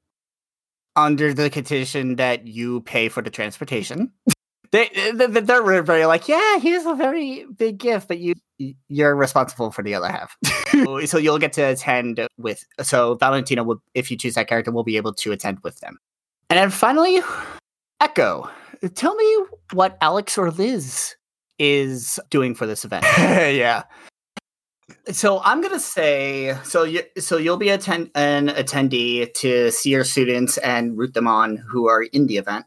under 0.97 1.32
the 1.32 1.51
condition 1.51 2.16
that 2.16 2.47
you 2.47 2.80
pay 2.82 3.09
for 3.09 3.22
the 3.22 3.30
transportation. 3.30 4.12
they, 4.71 4.89
they 5.14 5.27
they're 5.27 5.83
very 5.83 6.07
like, 6.07 6.29
yeah, 6.29 6.59
here's 6.59 6.87
a 6.87 6.95
very 6.95 7.47
big 7.57 7.79
gift, 7.79 8.09
but 8.09 8.19
you 8.19 8.35
you're 8.89 9.14
responsible 9.14 9.71
for 9.71 9.83
the 9.83 9.95
other 9.95 10.09
half. 10.09 10.37
so 11.07 11.19
you'll 11.19 11.39
get 11.39 11.53
to 11.55 11.62
attend 11.62 12.27
with. 12.39 12.64
So 12.83 13.14
Valentina 13.17 13.64
will, 13.64 13.83
if 13.95 14.11
you 14.11 14.17
choose 14.17 14.35
that 14.35 14.49
character, 14.49 14.71
will 14.71 14.85
be 14.85 14.97
able 14.97 15.12
to 15.14 15.33
attend 15.33 15.61
with 15.62 15.79
them. 15.81 15.99
And 16.51 16.59
then 16.59 16.71
finally, 16.71 17.21
Echo. 18.01 18.49
Tell 18.95 19.14
me 19.14 19.39
what 19.73 19.97
Alex 20.01 20.37
or 20.37 20.51
Liz 20.51 21.17
is 21.59 22.21
doing 22.31 22.55
for 22.55 22.67
this 22.67 22.85
event. 22.85 23.05
yeah. 23.19 23.85
So 25.11 25.41
I'm 25.45 25.61
gonna 25.61 25.81
say 25.81 26.57
so. 26.64 26.85
You 26.85 27.03
so 27.19 27.37
you'll 27.37 27.57
be 27.57 27.71
attend 27.71 28.11
an 28.14 28.49
attendee 28.49 29.33
to 29.35 29.71
see 29.71 29.91
your 29.91 30.05
students 30.05 30.59
and 30.59 30.97
root 30.97 31.14
them 31.14 31.27
on 31.27 31.57
who 31.57 31.89
are 31.89 32.03
in 32.03 32.27
the 32.27 32.37
event. 32.37 32.67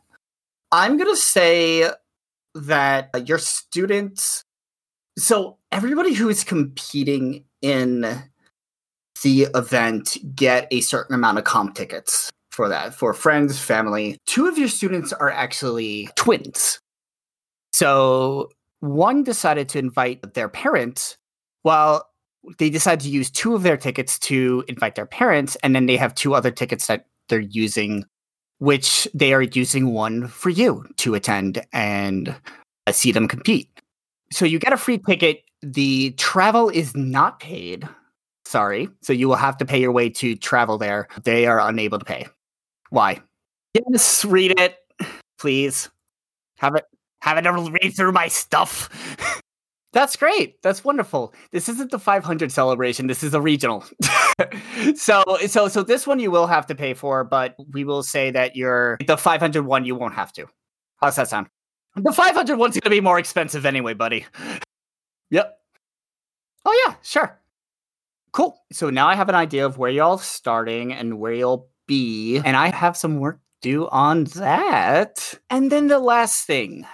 I'm 0.72 0.98
gonna 0.98 1.16
say 1.16 1.90
that 2.56 3.10
uh, 3.14 3.20
your 3.20 3.40
students. 3.40 4.44
So 5.18 5.58
everybody 5.72 6.14
who 6.14 6.30
is 6.30 6.44
competing 6.44 7.44
in 7.62 8.02
the 9.24 9.48
event 9.56 10.18
get 10.36 10.68
a 10.72 10.82
certain 10.82 11.16
amount 11.16 11.38
of 11.38 11.44
comp 11.44 11.76
tickets 11.76 12.30
for 12.52 12.70
that 12.70 12.94
for 12.94 13.14
friends, 13.14 13.60
family. 13.60 14.18
Two 14.26 14.48
of 14.48 14.58
your 14.58 14.68
students 14.68 15.12
are 15.14 15.30
actually 15.30 16.10
twins. 16.16 16.80
So 17.74 18.50
one 18.80 19.24
decided 19.24 19.70
to 19.70 19.80
invite 19.80 20.34
their 20.34 20.50
parents 20.50 21.18
while 21.64 22.06
they 22.58 22.70
decided 22.70 23.02
to 23.02 23.10
use 23.10 23.30
two 23.30 23.56
of 23.56 23.64
their 23.64 23.78
tickets 23.78 24.18
to 24.20 24.64
invite 24.68 24.96
their 24.96 25.06
parents 25.06 25.58
and 25.64 25.76
then 25.76 25.86
they 25.86 25.98
have 25.98 26.16
two 26.16 26.34
other 26.34 26.52
tickets 26.52 26.88
that 26.88 27.06
they're 27.28 27.40
using 27.40 28.06
which 28.60 29.08
they 29.14 29.34
are 29.34 29.42
using 29.42 29.94
one 29.94 30.28
for 30.28 30.50
you 30.50 30.86
to 30.98 31.16
attend 31.16 31.66
and 31.74 32.36
uh, 32.88 32.92
see 32.92 33.12
them 33.12 33.28
compete. 33.28 33.70
So 34.32 34.46
you 34.46 34.60
get 34.60 34.74
a 34.74 34.78
free 34.78 34.98
ticket. 34.98 35.44
The 35.62 36.12
travel 36.12 36.70
is 36.70 36.96
not 36.96 37.40
paid. 37.40 37.88
Sorry. 38.46 38.88
So 39.02 39.14
you 39.14 39.28
will 39.28 39.36
have 39.36 39.58
to 39.58 39.66
pay 39.66 39.80
your 39.82 39.92
way 39.92 40.10
to 40.10 40.36
travel 40.36 40.78
there. 40.78 41.08
They 41.24 41.46
are 41.46 41.60
unable 41.60 42.00
to 42.00 42.06
pay. 42.06 42.28
Why? 42.90 43.22
Yes 43.74 44.26
read 44.26 44.60
it 44.60 44.78
please. 45.40 45.90
Have 46.58 46.76
it 46.76 46.86
having 47.22 47.46
to 47.46 47.72
read 47.72 47.96
through 47.96 48.12
my 48.12 48.28
stuff. 48.28 48.90
That's 49.92 50.16
great. 50.16 50.62
That's 50.62 50.84
wonderful. 50.84 51.34
This 51.52 51.68
isn't 51.68 51.92
the 51.92 51.98
500 51.98 52.52
celebration. 52.52 53.08
This 53.08 53.24
is 53.24 53.34
a 53.34 53.42
regional. 53.42 53.84
so, 54.96 55.24
so, 55.48 55.68
so 55.68 55.84
this 55.84 56.06
one 56.06 56.20
you 56.20 56.30
will 56.30 56.46
have 56.46 56.68
to 56.68 56.76
pay 56.76 56.94
for, 56.94 57.24
but 57.24 57.56
we 57.72 57.84
will 57.84 58.04
say 58.04 58.30
that 58.32 58.56
you're 58.56 58.98
the 59.08 59.18
500 59.18 59.66
one 59.66 59.86
you 59.86 59.96
won't 59.96 60.14
have 60.14 60.32
to. 60.34 60.46
How's 60.98 61.16
that 61.16 61.28
sound? 61.28 61.48
The 61.96 62.12
500 62.12 62.58
one's 62.58 62.76
going 62.76 62.82
to 62.82 62.90
be 62.90 63.02
more 63.02 63.18
expensive 63.18 63.66
anyway, 63.66 63.96
buddy. 63.96 64.26
yep. 65.32 65.58
Oh 66.66 66.86
yeah, 66.86 66.96
sure. 67.02 67.40
Cool. 68.32 68.62
So 68.72 68.92
now 68.92 69.08
I 69.08 69.16
have 69.16 69.30
an 69.30 69.36
idea 69.36 69.66
of 69.66 69.80
where 69.80 69.90
y'all 69.90 70.20
starting 70.20 70.94
and 70.94 71.20
where 71.20 71.34
you'll 71.34 71.68
be, 71.88 72.38
and 72.38 72.56
I 72.56 72.70
have 72.70 72.96
some 72.96 73.18
work 73.18 73.40
due 73.64 73.90
on 73.90 74.26
that. 74.36 75.34
And 75.50 75.72
then 75.72 75.88
the 75.88 75.98
last 75.98 76.46
thing 76.46 76.86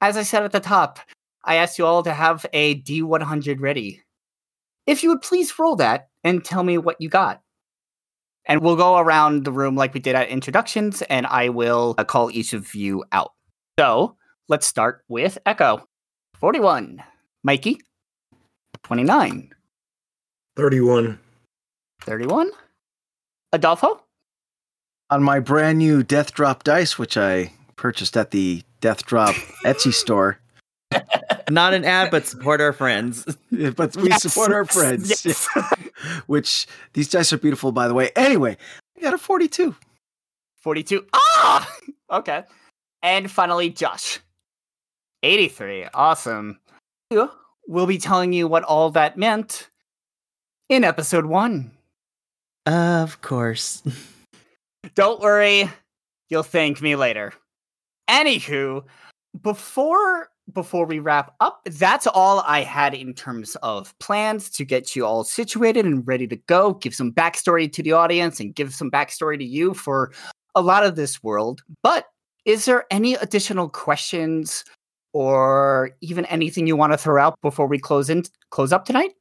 as 0.00 0.16
I 0.16 0.22
said 0.22 0.42
at 0.42 0.52
the 0.52 0.60
top, 0.60 1.00
I 1.48 1.54
asked 1.54 1.78
you 1.78 1.86
all 1.86 2.02
to 2.02 2.12
have 2.12 2.44
a 2.52 2.80
D100 2.82 3.58
ready. 3.58 4.02
If 4.86 5.02
you 5.02 5.08
would 5.08 5.22
please 5.22 5.58
roll 5.58 5.76
that 5.76 6.08
and 6.22 6.44
tell 6.44 6.62
me 6.62 6.76
what 6.76 7.00
you 7.00 7.08
got. 7.08 7.40
And 8.44 8.60
we'll 8.60 8.76
go 8.76 8.98
around 8.98 9.46
the 9.46 9.52
room 9.52 9.74
like 9.74 9.94
we 9.94 10.00
did 10.00 10.14
at 10.14 10.28
introductions, 10.28 11.00
and 11.02 11.26
I 11.26 11.48
will 11.48 11.94
uh, 11.96 12.04
call 12.04 12.30
each 12.30 12.52
of 12.52 12.74
you 12.74 13.02
out. 13.12 13.32
So 13.78 14.16
let's 14.48 14.66
start 14.66 15.04
with 15.08 15.38
Echo 15.46 15.88
41, 16.34 17.02
Mikey 17.44 17.80
29, 18.82 19.50
31, 20.54 21.18
31, 22.02 22.50
Adolfo. 23.54 24.02
On 25.08 25.22
my 25.22 25.40
brand 25.40 25.78
new 25.78 26.02
Death 26.02 26.34
Drop 26.34 26.62
dice, 26.62 26.98
which 26.98 27.16
I 27.16 27.52
purchased 27.76 28.18
at 28.18 28.32
the 28.32 28.62
Death 28.82 29.06
Drop 29.06 29.34
Etsy 29.64 29.94
store. 29.94 30.40
Not 31.50 31.74
an 31.74 31.84
ad, 31.84 32.10
but 32.10 32.26
support 32.26 32.60
our 32.60 32.72
friends. 32.72 33.24
but 33.76 33.96
we 33.96 34.08
yes, 34.08 34.22
support 34.22 34.52
our 34.52 34.64
friends. 34.64 35.24
Yes. 35.24 35.48
Which 36.26 36.66
these 36.92 37.08
dice 37.08 37.32
are 37.32 37.38
beautiful, 37.38 37.72
by 37.72 37.88
the 37.88 37.94
way. 37.94 38.10
Anyway, 38.16 38.56
I 38.96 39.00
got 39.00 39.14
a 39.14 39.18
42. 39.18 39.74
42. 40.56 41.06
Ah! 41.12 41.76
Okay. 42.10 42.44
And 43.02 43.30
finally, 43.30 43.70
Josh. 43.70 44.20
83. 45.22 45.86
Awesome. 45.94 46.58
We'll 47.66 47.86
be 47.86 47.98
telling 47.98 48.32
you 48.32 48.46
what 48.48 48.64
all 48.64 48.90
that 48.90 49.16
meant 49.16 49.68
in 50.68 50.84
episode 50.84 51.26
one. 51.26 51.70
Of 52.66 53.20
course. 53.22 53.82
Don't 54.94 55.20
worry. 55.20 55.70
You'll 56.28 56.42
thank 56.42 56.82
me 56.82 56.96
later. 56.96 57.32
Anywho, 58.08 58.84
before 59.42 60.30
before 60.52 60.86
we 60.86 60.98
wrap 60.98 61.34
up, 61.40 61.60
that's 61.64 62.06
all 62.06 62.40
I 62.46 62.62
had 62.62 62.94
in 62.94 63.14
terms 63.14 63.56
of 63.62 63.96
plans 63.98 64.48
to 64.50 64.64
get 64.64 64.96
you 64.96 65.04
all 65.04 65.24
situated 65.24 65.84
and 65.84 66.06
ready 66.06 66.26
to 66.26 66.36
go. 66.36 66.74
Give 66.74 66.94
some 66.94 67.12
backstory 67.12 67.70
to 67.72 67.82
the 67.82 67.92
audience 67.92 68.40
and 68.40 68.54
give 68.54 68.74
some 68.74 68.90
backstory 68.90 69.38
to 69.38 69.44
you 69.44 69.74
for 69.74 70.12
a 70.54 70.62
lot 70.62 70.84
of 70.84 70.96
this 70.96 71.22
world. 71.22 71.62
But 71.82 72.06
is 72.44 72.64
there 72.64 72.86
any 72.90 73.14
additional 73.14 73.68
questions 73.68 74.64
or 75.12 75.90
even 76.00 76.24
anything 76.26 76.66
you 76.66 76.76
want 76.76 76.92
to 76.92 76.98
throw 76.98 77.22
out 77.22 77.38
before 77.42 77.66
we 77.66 77.78
close 77.78 78.08
in 78.08 78.24
close 78.50 78.72
up 78.72 78.84
tonight? 78.84 79.12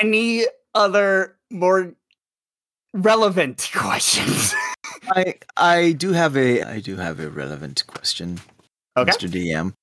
Any 0.00 0.46
other 0.74 1.36
more 1.50 1.94
relevant 2.92 3.70
questions? 3.74 4.54
I 5.10 5.34
I 5.56 5.92
do 5.92 6.12
have 6.12 6.36
a 6.36 6.62
I 6.62 6.80
do 6.80 6.96
have 6.96 7.20
a 7.20 7.30
relevant 7.30 7.86
question, 7.86 8.40
okay. 8.96 9.10
Mr. 9.10 9.28
DM. 9.28 9.74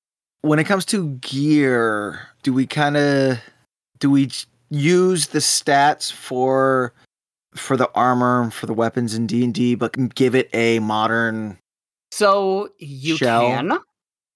When 0.41 0.59
it 0.59 0.63
comes 0.65 0.85
to 0.85 1.15
gear, 1.15 2.27
do 2.43 2.53
we 2.53 2.65
kind 2.65 2.95
of 2.95 3.39
do 3.99 4.09
we 4.09 4.29
use 4.69 5.27
the 5.27 5.39
stats 5.39 6.11
for 6.11 6.93
for 7.55 7.75
the 7.75 7.89
armor 7.93 8.49
for 8.51 8.65
the 8.65 8.73
weapons 8.73 9.13
in 9.13 9.27
D 9.27 9.43
and 9.43 9.53
D, 9.53 9.75
but 9.75 10.15
give 10.15 10.35
it 10.35 10.49
a 10.53 10.79
modern? 10.79 11.57
So 12.11 12.69
you 12.79 13.17
shell? 13.17 13.41
can, 13.41 13.79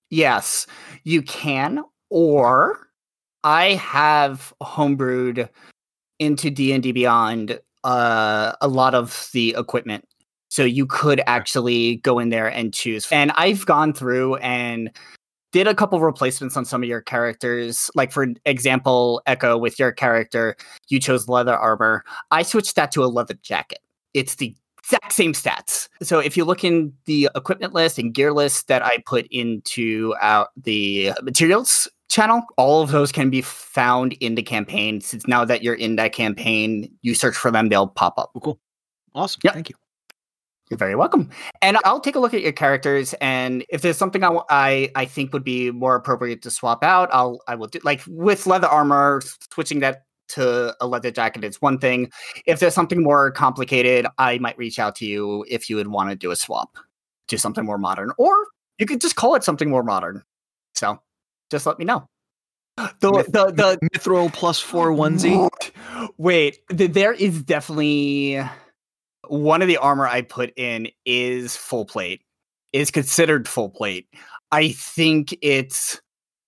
yes, 0.10 0.68
you 1.04 1.22
can, 1.22 1.84
or 2.10 2.88
I 3.44 3.74
have 3.76 4.54
homebrewed 4.62 5.50
into 6.20 6.50
D 6.50 6.74
and 6.74 6.84
D 6.84 6.92
Beyond 6.92 7.60
uh, 7.84 8.54
a 8.62 8.68
lot 8.68 8.94
of 8.94 9.30
the 9.34 9.56
equipment 9.58 10.06
so 10.50 10.64
you 10.64 10.86
could 10.86 11.22
actually 11.26 11.96
go 11.98 12.20
in 12.20 12.30
there 12.30 12.48
and 12.48 12.74
choose. 12.74 13.12
And 13.12 13.32
I've 13.36 13.66
gone 13.66 13.92
through 13.92 14.36
and 14.36 14.92
did 15.54 15.68
a 15.68 15.74
couple 15.74 16.02
replacements 16.02 16.58
on 16.58 16.66
some 16.66 16.84
of 16.84 16.90
your 16.90 17.00
characters. 17.00 17.90
Like 17.96 18.12
for 18.12 18.28
example, 18.46 19.22
Echo 19.26 19.58
with 19.58 19.80
your 19.80 19.94
character, 19.94 20.58
you 20.90 21.00
chose 21.00 21.30
leather 21.30 21.56
armor. 21.56 22.04
I 22.32 22.44
switched 22.44 22.76
that 22.76 22.92
to 22.94 23.04
a 23.04 23.06
leather 23.06 23.36
jacket. 23.36 23.80
It's 24.14 24.36
the 24.36 24.54
exact 24.80 25.14
same 25.14 25.32
stats. 25.32 25.88
So 26.02 26.20
if 26.20 26.36
you 26.36 26.44
look 26.44 26.64
in 26.64 26.92
the 27.06 27.30
equipment 27.36 27.74
list 27.74 27.98
and 27.98 28.14
gear 28.14 28.34
list 28.34 28.68
that 28.68 28.84
I 28.84 28.98
put 29.06 29.28
into 29.32 30.14
uh, 30.20 30.46
the 30.58 31.14
materials 31.22 31.88
channel, 32.10 32.44
all 32.58 32.82
of 32.82 32.92
those 32.92 33.12
can 33.12 33.30
be 33.30 33.42
found 33.42 34.14
in 34.14 34.36
the 34.36 34.44
campaign. 34.44 35.02
Since 35.02 35.28
now 35.28 35.46
that 35.46 35.64
you're 35.64 35.76
in 35.76 35.96
that 35.98 36.14
campaign, 36.14 36.92
you 37.04 37.16
search 37.16 37.36
for 37.36 37.52
them, 37.52 37.70
they'll 37.70 37.88
pop 37.88 38.18
up. 38.18 38.32
Cool. 38.44 38.60
Awesome. 39.16 39.42
Yep. 39.44 39.54
Thank 39.54 39.70
you. 39.70 39.76
You're 40.74 40.78
very 40.80 40.96
welcome. 40.96 41.30
And 41.62 41.78
I'll 41.86 42.00
take 42.00 42.16
a 42.16 42.20
look 42.20 42.34
at 42.34 42.42
your 42.42 42.52
characters, 42.52 43.14
and 43.22 43.64
if 43.70 43.84
there's 43.84 43.96
something 43.96 44.24
I, 44.24 44.40
I, 44.50 44.92
I 44.96 45.06
think 45.06 45.32
would 45.32 45.44
be 45.44 45.70
more 45.70 45.96
appropriate 45.96 46.42
to 46.42 46.50
swap 46.50 46.84
out, 46.84 47.10
I'll 47.14 47.42
I 47.48 47.54
will 47.54 47.68
do 47.68 47.80
like 47.84 48.02
with 48.08 48.48
leather 48.48 48.66
armor, 48.66 49.22
switching 49.54 49.82
that 49.82 50.06
to 50.30 50.76
a 50.82 50.88
leather 50.88 51.12
jacket, 51.12 51.44
it's 51.44 51.62
one 51.62 51.78
thing. 51.78 52.12
If 52.48 52.60
there's 52.60 52.74
something 52.74 53.04
more 53.04 53.30
complicated, 53.30 54.08
I 54.18 54.40
might 54.40 54.58
reach 54.58 54.80
out 54.80 54.96
to 54.96 55.06
you 55.06 55.46
if 55.48 55.70
you 55.70 55.76
would 55.76 55.90
want 55.90 56.10
to 56.10 56.16
do 56.16 56.32
a 56.32 56.36
swap 56.36 56.76
to 57.28 57.38
something 57.38 57.66
more 57.66 57.78
modern, 57.78 58.10
or 58.18 58.34
you 58.80 58.88
could 58.88 59.00
just 59.00 59.16
call 59.16 59.36
it 59.36 59.44
something 59.44 59.70
more 59.70 59.84
modern. 59.84 60.24
So 60.74 61.00
just 61.52 61.68
let 61.68 61.78
me 61.78 61.86
know. 61.86 62.08
The 63.00 63.12
Myth- 63.12 63.32
the 63.32 63.46
the 63.52 63.90
Mithril 63.94 64.34
plus 64.34 64.60
four 64.60 64.90
onesie. 64.90 65.52
Wait, 66.18 66.68
th- 66.76 66.94
there 66.94 67.14
is 67.14 67.44
definitely 67.44 68.42
one 69.28 69.62
of 69.62 69.68
the 69.68 69.78
armor 69.78 70.08
I 70.08 70.22
put 70.22 70.54
in 70.58 70.90
is 71.06 71.56
full 71.56 71.86
plate. 71.86 72.22
Is 72.72 72.90
considered 72.90 73.48
full 73.48 73.70
plate. 73.70 74.08
I 74.52 74.70
think 74.72 75.38
it's 75.42 76.02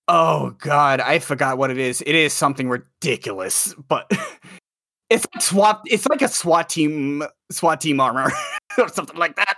oh 0.08 0.50
god, 0.58 1.00
I 1.00 1.18
forgot 1.18 1.58
what 1.58 1.70
it 1.70 1.78
is. 1.78 2.02
It 2.02 2.14
is 2.14 2.32
something 2.32 2.68
ridiculous, 2.68 3.74
but 3.88 4.10
it's 5.10 5.26
like 5.34 5.42
SWAT. 5.42 5.82
It's 5.86 6.06
like 6.06 6.22
a 6.22 6.28
SWAT 6.28 6.68
team 6.68 7.22
SWAT 7.50 7.80
team 7.80 8.00
armor 8.00 8.32
or 8.78 8.88
something 8.88 9.16
like 9.16 9.36
that. 9.36 9.56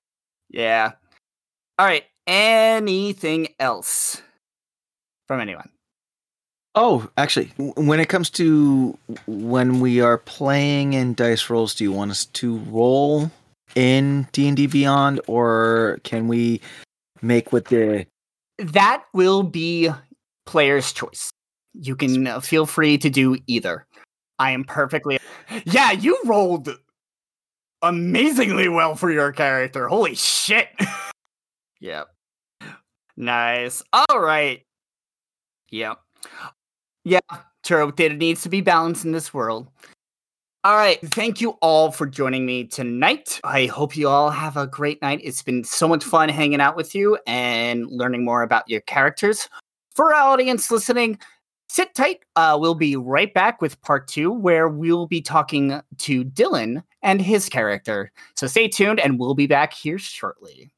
Yeah. 0.51 0.93
All 1.79 1.87
right. 1.87 2.05
Anything 2.27 3.49
else 3.59 4.21
from 5.27 5.41
anyone? 5.41 5.71
Oh, 6.81 7.11
actually, 7.17 7.47
when 7.57 7.99
it 7.99 8.09
comes 8.09 8.31
to 8.31 8.97
when 9.27 9.81
we 9.81 10.01
are 10.01 10.17
playing 10.17 10.93
in 10.93 11.15
dice 11.15 11.51
rolls, 11.51 11.75
do 11.75 11.83
you 11.83 11.91
want 11.91 12.13
us 12.13 12.27
to 12.27 12.59
roll 12.71 13.33
in 13.75 14.29
D 14.31 14.47
and 14.47 14.57
D 14.57 14.69
Beyond, 14.69 15.21
or 15.27 15.99
can 16.05 16.29
we 16.29 16.61
make 17.21 17.53
with 17.53 17.65
the? 17.65 18.07
that 18.59 19.03
will 19.13 19.43
be 19.43 19.91
player's 20.47 20.93
choice. 20.93 21.33
You 21.75 21.97
can 21.97 22.29
uh, 22.29 22.39
feel 22.39 22.65
free 22.65 22.97
to 22.99 23.11
do 23.11 23.37
either. 23.49 23.85
I 24.39 24.53
am 24.53 24.63
perfectly. 24.63 25.19
Yeah, 25.65 25.91
you 25.91 26.17
rolled 26.27 26.69
amazingly 27.83 28.69
well 28.69 28.95
for 28.95 29.11
your 29.11 29.33
character. 29.33 29.89
Holy 29.89 30.15
shit. 30.15 30.69
yep. 31.81 32.07
Nice. 33.17 33.83
All 33.93 34.21
right. 34.21 34.63
Yep. 35.73 35.99
Yeah, 37.09 37.21
true. 37.65 37.91
There 37.97 38.13
needs 38.13 38.43
to 38.43 38.51
be 38.51 38.61
balance 38.61 39.03
in 39.03 39.13
this 39.13 39.33
world. 39.33 39.67
All 40.63 40.77
right. 40.77 41.01
Thank 41.01 41.41
you 41.41 41.53
all 41.63 41.91
for 41.91 42.07
joining 42.07 42.45
me 42.45 42.65
tonight. 42.65 43.41
I 43.45 43.65
hope 43.65 43.97
you 43.97 44.11
all 44.11 44.29
have 44.29 44.59
a 44.59 44.67
great 44.67 45.01
night. 45.01 45.21
It's 45.25 45.43
been 45.43 45.65
so 45.65 45.89
much 45.89 46.05
fun 46.05 46.29
hanging 46.29 46.61
out 46.61 46.77
with 46.77 46.95
you 46.95 47.19
and 47.27 47.87
learning 47.87 48.27
more 48.27 48.43
about 48.43 48.69
your 48.69 48.83
characters. 48.83 49.49
For 49.95 50.13
our 50.13 50.33
audience 50.33 50.71
listening, 50.71 51.19
sit 51.71 51.95
tight. 51.95 52.19
Uh, 52.37 52.59
we'll 52.61 52.75
be 52.75 52.95
right 52.95 53.33
back 53.33 53.63
with 53.63 53.81
part 53.81 54.07
two, 54.07 54.31
where 54.31 54.69
we'll 54.69 55.07
be 55.07 55.23
talking 55.23 55.81
to 55.97 56.25
Dylan 56.27 56.83
and 57.01 57.23
his 57.23 57.49
character. 57.49 58.13
So 58.37 58.47
stay 58.47 58.69
tuned, 58.69 59.01
and 59.01 59.19
we'll 59.19 59.35
be 59.35 59.47
back 59.47 59.73
here 59.73 59.99
shortly. 59.99 60.71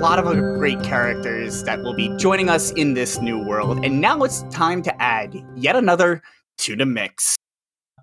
Lot 0.00 0.18
of 0.18 0.24
great 0.58 0.82
characters 0.82 1.64
that 1.64 1.82
will 1.82 1.94
be 1.94 2.14
joining 2.16 2.48
us 2.48 2.70
in 2.72 2.94
this 2.94 3.20
new 3.20 3.38
world. 3.38 3.84
And 3.84 4.00
now 4.00 4.22
it's 4.22 4.42
time 4.44 4.82
to 4.82 5.02
add 5.02 5.34
yet 5.56 5.74
another 5.74 6.22
to 6.58 6.76
the 6.76 6.86
mix. 6.86 7.36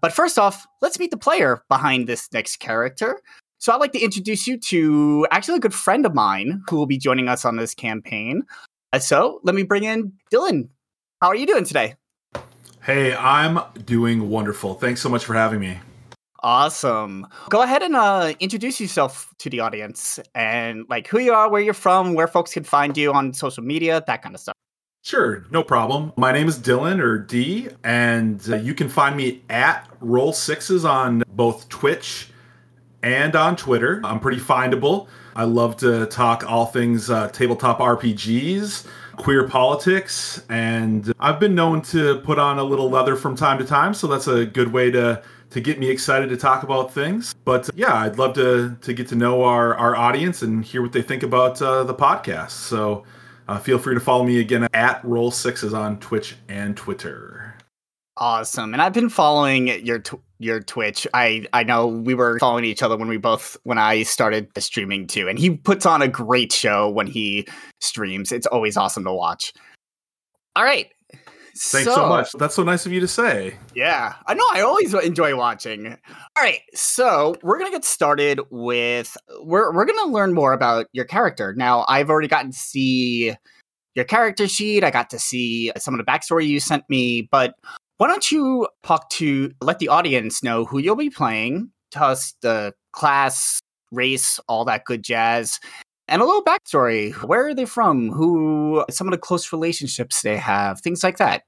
But 0.01 0.11
first 0.11 0.39
off, 0.39 0.65
let's 0.81 0.99
meet 0.99 1.11
the 1.11 1.17
player 1.17 1.63
behind 1.69 2.07
this 2.07 2.27
next 2.33 2.57
character. 2.57 3.21
So 3.59 3.71
I'd 3.71 3.77
like 3.77 3.93
to 3.93 3.99
introduce 3.99 4.47
you 4.47 4.57
to 4.59 5.27
actually 5.31 5.57
a 5.57 5.59
good 5.59 5.73
friend 5.73 6.05
of 6.05 6.13
mine 6.13 6.61
who 6.67 6.75
will 6.75 6.87
be 6.87 6.97
joining 6.97 7.29
us 7.29 7.45
on 7.45 7.55
this 7.55 7.73
campaign. 7.73 8.43
Uh, 8.91 8.99
So 8.99 9.39
let 9.43 9.55
me 9.55 9.63
bring 9.63 9.83
in 9.83 10.13
Dylan. 10.33 10.69
How 11.21 11.27
are 11.29 11.35
you 11.35 11.45
doing 11.45 11.63
today? 11.63 11.95
Hey, 12.81 13.15
I'm 13.15 13.59
doing 13.85 14.29
wonderful. 14.29 14.73
Thanks 14.73 14.99
so 14.99 15.07
much 15.07 15.23
for 15.23 15.35
having 15.35 15.61
me. 15.61 15.79
Awesome. 16.43 17.25
Go 17.49 17.61
ahead 17.61 17.81
and 17.81 17.95
uh, 17.95 18.33
introduce 18.41 18.81
yourself 18.81 19.33
to 19.37 19.49
the 19.49 19.61
audience 19.61 20.19
and 20.35 20.85
like 20.89 21.07
who 21.07 21.19
you 21.19 21.33
are, 21.33 21.49
where 21.49 21.61
you're 21.61 21.73
from, 21.73 22.13
where 22.13 22.27
folks 22.27 22.53
can 22.53 22.65
find 22.65 22.97
you 22.97 23.13
on 23.13 23.33
social 23.33 23.63
media, 23.63 24.03
that 24.07 24.21
kind 24.21 24.35
of 24.35 24.41
stuff. 24.41 24.55
Sure, 25.03 25.45
no 25.51 25.63
problem. 25.63 26.13
My 26.15 26.31
name 26.31 26.47
is 26.47 26.57
Dylan 26.57 27.01
or 27.01 27.17
D, 27.17 27.67
and 27.83 28.41
uh, 28.49 28.55
you 28.55 28.73
can 28.73 28.87
find 28.87 29.17
me 29.17 29.41
at 29.49 29.85
Roll 29.99 30.31
Sixes 30.31 30.85
on 30.85 31.23
both 31.29 31.67
Twitch 31.67 32.29
and 33.01 33.35
on 33.35 33.55
Twitter. 33.55 34.01
I'm 34.03 34.19
pretty 34.19 34.39
findable. 34.39 35.07
I 35.35 35.43
love 35.43 35.77
to 35.77 36.05
talk 36.05 36.49
all 36.49 36.67
things 36.67 37.09
uh, 37.09 37.27
tabletop 37.29 37.79
RPGs, 37.79 38.87
queer 39.17 39.47
politics, 39.47 40.43
and 40.47 41.11
I've 41.19 41.39
been 41.39 41.55
known 41.55 41.81
to 41.83 42.19
put 42.19 42.39
on 42.39 42.57
a 42.59 42.63
little 42.63 42.89
leather 42.89 43.17
from 43.17 43.35
time 43.35 43.57
to 43.57 43.65
time, 43.65 43.93
so 43.93 44.07
that's 44.07 44.27
a 44.27 44.45
good 44.45 44.71
way 44.71 44.89
to 44.91 45.21
to 45.53 45.61
get 45.61 45.79
me 45.79 45.89
excited 45.89 46.29
to 46.29 46.37
talk 46.37 46.63
about 46.63 46.93
things. 46.93 47.33
But 47.45 47.69
uh, 47.69 47.73
yeah, 47.75 47.95
I'd 47.95 48.17
love 48.17 48.33
to 48.35 48.75
to 48.81 48.93
get 48.93 49.07
to 49.09 49.15
know 49.15 49.43
our 49.43 49.75
our 49.75 49.95
audience 49.95 50.41
and 50.41 50.65
hear 50.65 50.81
what 50.81 50.91
they 50.91 51.01
think 51.01 51.23
about 51.23 51.61
uh, 51.61 51.83
the 51.83 51.95
podcast. 51.95 52.51
So 52.51 53.05
uh, 53.47 53.59
feel 53.59 53.77
free 53.77 53.93
to 53.93 54.01
follow 54.01 54.23
me 54.23 54.39
again 54.39 54.67
at 54.73 55.03
Roll 55.05 55.31
Sixes 55.31 55.73
on 55.73 55.99
Twitch 55.99 56.35
and 56.49 56.75
Twitter. 56.75 57.55
Awesome. 58.17 58.73
And 58.73 58.81
I've 58.81 58.93
been 58.93 59.09
following 59.09 59.67
your 59.83 59.99
tw- 59.99 60.21
your 60.39 60.59
Twitch. 60.59 61.07
I 61.13 61.47
I 61.53 61.63
know 61.63 61.87
we 61.87 62.13
were 62.13 62.37
following 62.39 62.65
each 62.65 62.83
other 62.83 62.97
when 62.97 63.07
we 63.07 63.17
both 63.17 63.57
when 63.63 63.77
I 63.77 64.03
started 64.03 64.49
streaming 64.57 65.07
too. 65.07 65.27
And 65.27 65.39
he 65.39 65.51
puts 65.51 65.85
on 65.85 66.01
a 66.01 66.07
great 66.07 66.51
show 66.51 66.89
when 66.89 67.07
he 67.07 67.47
streams. 67.79 68.31
It's 68.31 68.47
always 68.47 68.77
awesome 68.77 69.03
to 69.05 69.13
watch. 69.13 69.53
All 70.55 70.63
right. 70.63 70.91
Thanks 71.55 71.93
so, 71.93 72.07
much. 72.07 72.31
That's 72.33 72.55
so 72.55 72.63
nice 72.63 72.85
of 72.85 72.91
you 72.91 72.99
to 72.99 73.07
say. 73.07 73.55
Yeah, 73.75 74.15
I 74.25 74.33
know. 74.33 74.45
I 74.53 74.61
always 74.61 74.93
enjoy 74.93 75.35
watching. 75.35 75.87
All 75.87 76.43
right, 76.43 76.61
so 76.73 77.35
we're 77.43 77.59
gonna 77.59 77.71
get 77.71 77.85
started 77.85 78.39
with 78.49 79.15
we're 79.41 79.71
we're 79.73 79.85
gonna 79.85 80.11
learn 80.11 80.33
more 80.33 80.53
about 80.53 80.87
your 80.93 81.05
character. 81.05 81.53
Now, 81.55 81.85
I've 81.87 82.09
already 82.09 82.27
gotten 82.27 82.51
to 82.51 82.57
see 82.57 83.35
your 83.95 84.05
character 84.05 84.47
sheet. 84.47 84.83
I 84.83 84.89
got 84.89 85.09
to 85.11 85.19
see 85.19 85.71
some 85.77 85.93
of 85.93 86.03
the 86.03 86.11
backstory 86.11 86.47
you 86.47 86.59
sent 86.59 86.89
me, 86.89 87.27
but 87.31 87.53
why 87.97 88.07
don't 88.07 88.31
you 88.31 88.67
talk 88.81 89.09
to 89.11 89.51
let 89.61 89.79
the 89.79 89.89
audience 89.89 90.43
know 90.43 90.65
who 90.65 90.79
you'll 90.79 90.95
be 90.95 91.11
playing? 91.11 91.69
Tell 91.91 92.09
us 92.09 92.33
the 92.41 92.73
class, 92.91 93.59
race, 93.91 94.39
all 94.47 94.65
that 94.65 94.85
good 94.85 95.03
jazz. 95.03 95.59
And 96.07 96.21
a 96.21 96.25
little 96.25 96.43
backstory. 96.43 97.13
Where 97.23 97.47
are 97.47 97.53
they 97.53 97.65
from? 97.65 98.09
Who 98.11 98.85
some 98.89 99.07
of 99.07 99.11
the 99.11 99.17
close 99.17 99.51
relationships 99.51 100.21
they 100.21 100.37
have, 100.37 100.81
things 100.81 101.03
like 101.03 101.17
that 101.17 101.43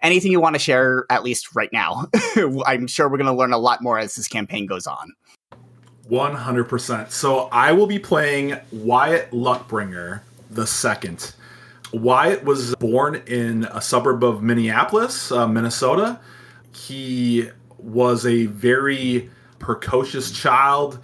anything 0.00 0.30
you 0.30 0.38
want 0.40 0.54
to 0.54 0.60
share 0.60 1.04
at 1.10 1.24
least 1.24 1.56
right 1.56 1.72
now 1.72 2.06
i'm 2.66 2.86
sure 2.86 3.08
we're 3.08 3.16
going 3.16 3.26
to 3.26 3.32
learn 3.32 3.52
a 3.52 3.58
lot 3.58 3.82
more 3.82 3.98
as 3.98 4.14
this 4.14 4.28
campaign 4.28 4.64
goes 4.64 4.86
on 4.86 5.12
100%. 6.10 7.10
So 7.10 7.48
I 7.52 7.72
will 7.72 7.86
be 7.86 7.98
playing 7.98 8.56
Wyatt 8.72 9.30
Luckbringer 9.30 10.20
the 10.50 10.66
second. 10.66 11.34
Wyatt 11.92 12.44
was 12.44 12.74
born 12.76 13.22
in 13.26 13.64
a 13.64 13.80
suburb 13.80 14.24
of 14.24 14.42
Minneapolis, 14.42 15.30
uh, 15.30 15.46
Minnesota. 15.46 16.20
He 16.74 17.48
was 17.78 18.26
a 18.26 18.46
very 18.46 19.30
precocious 19.58 20.30
child, 20.30 20.98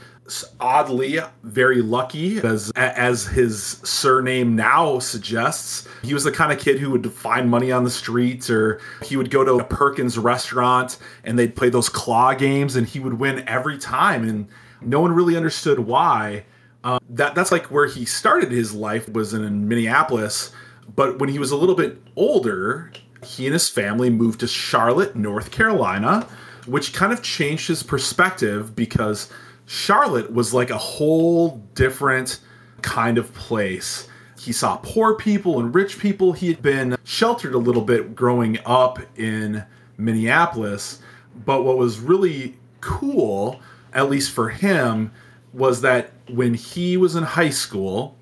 oddly 0.59 1.19
very 1.43 1.83
lucky, 1.83 2.39
as 2.41 2.73
as 2.77 3.27
his 3.27 3.63
surname 3.85 4.57
now 4.57 4.99
suggests. 4.99 5.87
He 6.03 6.15
was 6.15 6.25
the 6.25 6.33
kind 6.33 6.53
of 6.53 6.59
kid 6.59 6.79
who 6.79 6.91
would 6.91 7.13
find 7.13 7.51
money 7.51 7.71
on 7.71 7.85
the 7.85 7.91
streets, 7.91 8.49
or 8.49 8.81
he 9.03 9.17
would 9.17 9.31
go 9.31 9.45
to 9.45 9.55
a 9.55 9.65
Perkins 9.65 10.19
restaurant 10.19 10.99
and 11.25 11.39
they'd 11.39 11.55
play 11.55 11.69
those 11.69 11.89
claw 11.89 12.35
games, 12.35 12.77
and 12.77 12.87
he 12.87 13.01
would 13.01 13.15
win 13.15 13.47
every 13.49 13.79
time, 13.79 14.27
and 14.27 14.49
no 14.81 15.01
one 15.01 15.13
really 15.13 15.37
understood 15.37 15.81
why. 15.81 16.45
Uh, 16.83 16.99
that 17.09 17.35
that's 17.35 17.51
like 17.51 17.67
where 17.67 17.87
he 17.87 18.05
started 18.05 18.51
his 18.51 18.75
life 18.75 19.09
was 19.11 19.33
in 19.33 19.69
Minneapolis, 19.69 20.53
but 20.95 21.19
when 21.19 21.29
he 21.29 21.39
was 21.39 21.51
a 21.51 21.57
little 21.57 21.75
bit 21.75 22.01
older, 22.17 22.93
he 23.25 23.47
and 23.47 23.55
his 23.55 23.69
family 23.69 24.11
moved 24.11 24.41
to 24.41 24.47
Charlotte, 24.47 25.17
North 25.17 25.51
Carolina, 25.51 26.29
which 26.67 26.93
kind 26.93 27.13
of 27.13 27.23
changed 27.23 27.69
his 27.69 27.83
perspective 27.83 28.77
because 28.77 29.31
Charlotte 29.67 30.33
was 30.33 30.53
like 30.53 30.71
a 30.71 30.79
whole 30.79 31.63
different 31.75 32.41
kind 32.83 33.19
of 33.19 33.33
place. 33.35 34.09
He 34.39 34.53
saw 34.53 34.77
poor 34.83 35.15
people 35.15 35.59
and 35.59 35.75
rich 35.75 35.99
people. 35.99 36.33
He 36.33 36.49
had 36.49 36.61
been 36.61 36.97
sheltered 37.05 37.55
a 37.55 37.59
little 37.59 37.83
bit 37.83 38.15
growing 38.15 38.59
up 38.67 38.99
in 39.17 39.65
Minneapolis. 39.97 41.01
But 41.47 41.63
what 41.63 41.79
was 41.79 41.99
really 41.99 42.57
cool, 42.81 43.61
at 43.93 44.11
least 44.11 44.33
for 44.33 44.51
him, 44.51 45.13
was 45.53 45.81
that 45.81 46.13
when 46.29 46.55
he 46.55 46.97
was 46.97 47.17
in 47.17 47.23
high 47.23 47.51
school, 47.51 48.17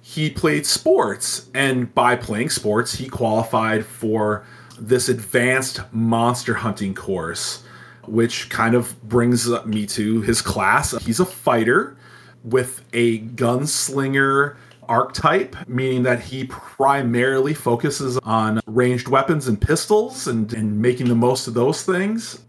he 0.00 0.30
played 0.30 0.64
sports. 0.64 1.50
And 1.52 1.94
by 1.94 2.16
playing 2.16 2.50
sports, 2.50 2.94
he 2.94 3.08
qualified 3.08 3.84
for 3.84 4.46
this 4.78 5.08
advanced 5.08 5.80
monster 5.92 6.54
hunting 6.54 6.94
course, 6.94 7.64
which 8.08 8.48
kind 8.50 8.74
of 8.74 9.00
brings 9.08 9.48
me 9.64 9.86
to 9.86 10.22
his 10.22 10.42
class. 10.42 10.92
He's 11.04 11.20
a 11.20 11.24
fighter 11.24 11.96
with 12.44 12.84
a 12.92 13.20
gunslinger 13.20 14.56
archetype, 14.88 15.68
meaning 15.68 16.02
that 16.04 16.20
he 16.20 16.44
primarily 16.44 17.54
focuses 17.54 18.18
on 18.18 18.60
ranged 18.66 19.08
weapons 19.08 19.46
and 19.46 19.60
pistols 19.60 20.26
and, 20.26 20.52
and 20.54 20.80
making 20.80 21.08
the 21.08 21.14
most 21.14 21.46
of 21.46 21.54
those 21.54 21.82
things. 21.82 22.42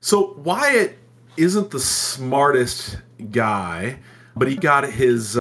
So 0.00 0.34
Wyatt 0.38 0.98
isn't 1.36 1.70
the 1.70 1.80
smartest 1.80 2.98
guy, 3.30 3.98
but 4.34 4.48
he 4.48 4.56
got 4.56 4.90
his 4.90 5.38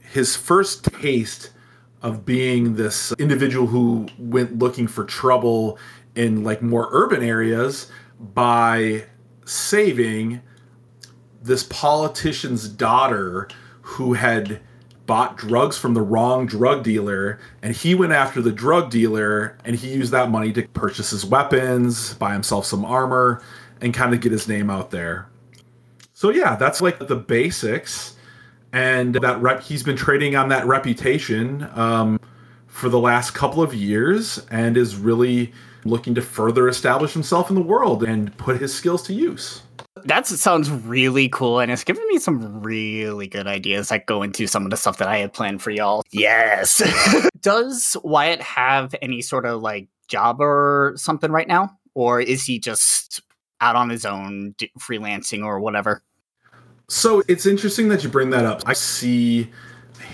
his 0.00 0.36
first 0.36 0.84
taste 0.84 1.50
of 2.02 2.26
being 2.26 2.74
this 2.74 3.12
individual 3.18 3.66
who 3.66 4.06
went 4.18 4.58
looking 4.58 4.86
for 4.86 5.04
trouble 5.04 5.78
in 6.14 6.44
like 6.44 6.60
more 6.60 6.88
urban 6.90 7.22
areas 7.22 7.90
by 8.20 9.04
saving 9.44 10.40
this 11.42 11.64
politician's 11.64 12.68
daughter 12.68 13.48
who 13.80 14.14
had 14.14 14.60
bought 15.06 15.36
drugs 15.36 15.76
from 15.76 15.94
the 15.94 16.00
wrong 16.00 16.46
drug 16.46 16.84
dealer 16.84 17.38
and 17.60 17.74
he 17.74 17.94
went 17.94 18.12
after 18.12 18.40
the 18.40 18.52
drug 18.52 18.90
dealer 18.90 19.58
and 19.64 19.76
he 19.76 19.92
used 19.92 20.12
that 20.12 20.30
money 20.30 20.52
to 20.52 20.66
purchase 20.68 21.10
his 21.10 21.26
weapons 21.26 22.14
buy 22.14 22.32
himself 22.32 22.64
some 22.64 22.84
armor 22.84 23.42
and 23.80 23.92
kind 23.92 24.14
of 24.14 24.20
get 24.20 24.30
his 24.30 24.46
name 24.46 24.70
out 24.70 24.90
there. 24.90 25.28
So 26.14 26.30
yeah 26.30 26.54
that's 26.54 26.80
like 26.80 26.98
the 27.08 27.16
basics 27.16 28.14
and 28.72 29.16
that 29.16 29.42
rep 29.42 29.62
he's 29.62 29.82
been 29.82 29.96
trading 29.96 30.36
on 30.36 30.48
that 30.50 30.66
reputation 30.66 31.68
um, 31.74 32.20
for 32.68 32.88
the 32.88 32.98
last 32.98 33.32
couple 33.32 33.62
of 33.62 33.74
years 33.74 34.40
and 34.50 34.76
is 34.76 34.96
really 34.96 35.52
looking 35.84 36.14
to 36.14 36.22
further 36.22 36.68
establish 36.68 37.12
himself 37.12 37.48
in 37.50 37.54
the 37.54 37.62
world 37.62 38.02
and 38.02 38.36
put 38.36 38.60
his 38.60 38.74
skills 38.74 39.02
to 39.04 39.12
use. 39.12 39.62
That 40.04 40.26
sounds 40.26 40.70
really 40.70 41.28
cool 41.28 41.60
and 41.60 41.70
it's 41.70 41.84
given 41.84 42.06
me 42.08 42.18
some 42.18 42.62
really 42.62 43.28
good 43.28 43.46
ideas 43.46 43.88
that 43.88 44.06
go 44.06 44.22
into 44.22 44.46
some 44.46 44.64
of 44.64 44.70
the 44.70 44.76
stuff 44.76 44.98
that 44.98 45.08
i 45.08 45.18
had 45.18 45.32
planned 45.32 45.62
for 45.62 45.70
y'all. 45.70 46.02
Yes! 46.10 46.82
Does 47.40 47.96
wyatt 48.02 48.40
have 48.40 48.94
any 49.00 49.22
sort 49.22 49.46
of 49.46 49.62
like 49.62 49.88
job 50.08 50.40
or 50.40 50.94
something 50.96 51.30
right 51.30 51.48
now? 51.48 51.78
Or 51.94 52.20
is 52.20 52.44
he 52.44 52.58
just 52.58 53.20
out 53.60 53.76
on 53.76 53.90
his 53.90 54.04
own 54.04 54.54
freelancing 54.78 55.44
or 55.44 55.60
whatever? 55.60 56.02
So 56.88 57.22
it's 57.28 57.46
interesting 57.46 57.88
that 57.88 58.02
you 58.02 58.08
bring 58.08 58.30
that 58.30 58.44
up. 58.44 58.62
I 58.66 58.72
see 58.72 59.50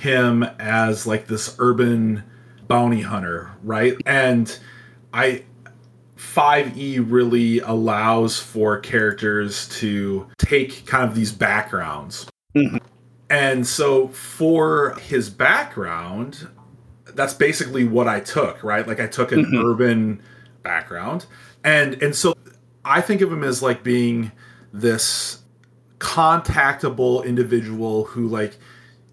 him 0.00 0.44
as 0.58 1.06
like 1.06 1.26
this 1.26 1.56
urban 1.58 2.22
bounty 2.68 3.00
hunter, 3.00 3.50
right? 3.62 3.96
And 4.06 4.56
I 5.12 5.44
5e 6.18 7.04
really 7.08 7.60
allows 7.60 8.40
for 8.40 8.78
characters 8.80 9.68
to 9.80 10.26
take 10.38 10.84
kind 10.84 11.08
of 11.08 11.14
these 11.14 11.32
backgrounds. 11.32 12.26
Mm-hmm. 12.56 12.78
And 13.30 13.66
so 13.66 14.08
for 14.08 14.96
his 15.00 15.30
background, 15.30 16.48
that's 17.14 17.34
basically 17.34 17.84
what 17.84 18.08
I 18.08 18.20
took, 18.20 18.64
right? 18.64 18.86
Like 18.86 19.00
I 19.00 19.06
took 19.06 19.32
an 19.32 19.44
mm-hmm. 19.44 19.64
urban 19.64 20.22
background. 20.62 21.26
And 21.62 22.02
and 22.02 22.14
so 22.14 22.34
I 22.84 23.00
think 23.00 23.20
of 23.20 23.32
him 23.32 23.44
as 23.44 23.62
like 23.62 23.82
being 23.84 24.32
this 24.72 25.42
contactable 25.98 27.24
individual 27.24 28.04
who 28.04 28.28
like 28.28 28.56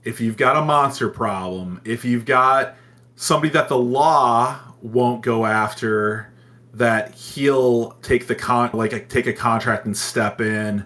if 0.04 0.22
you've 0.22 0.38
got 0.38 0.56
a 0.56 0.62
monster 0.62 1.10
problem, 1.10 1.82
if 1.84 2.06
you've 2.06 2.26
got 2.26 2.76
somebody 3.16 3.52
that 3.54 3.70
the 3.70 3.78
law 3.78 4.60
won't 4.82 5.22
go 5.22 5.46
after, 5.46 6.32
that 6.76 7.16
he'll 7.16 7.92
take 8.02 8.28
the 8.28 8.36
con 8.36 8.70
like 8.74 9.10
take 9.10 9.28
a 9.28 9.34
contract 9.34 9.86
and 9.86 9.96
step 9.96 10.42
in. 10.42 10.86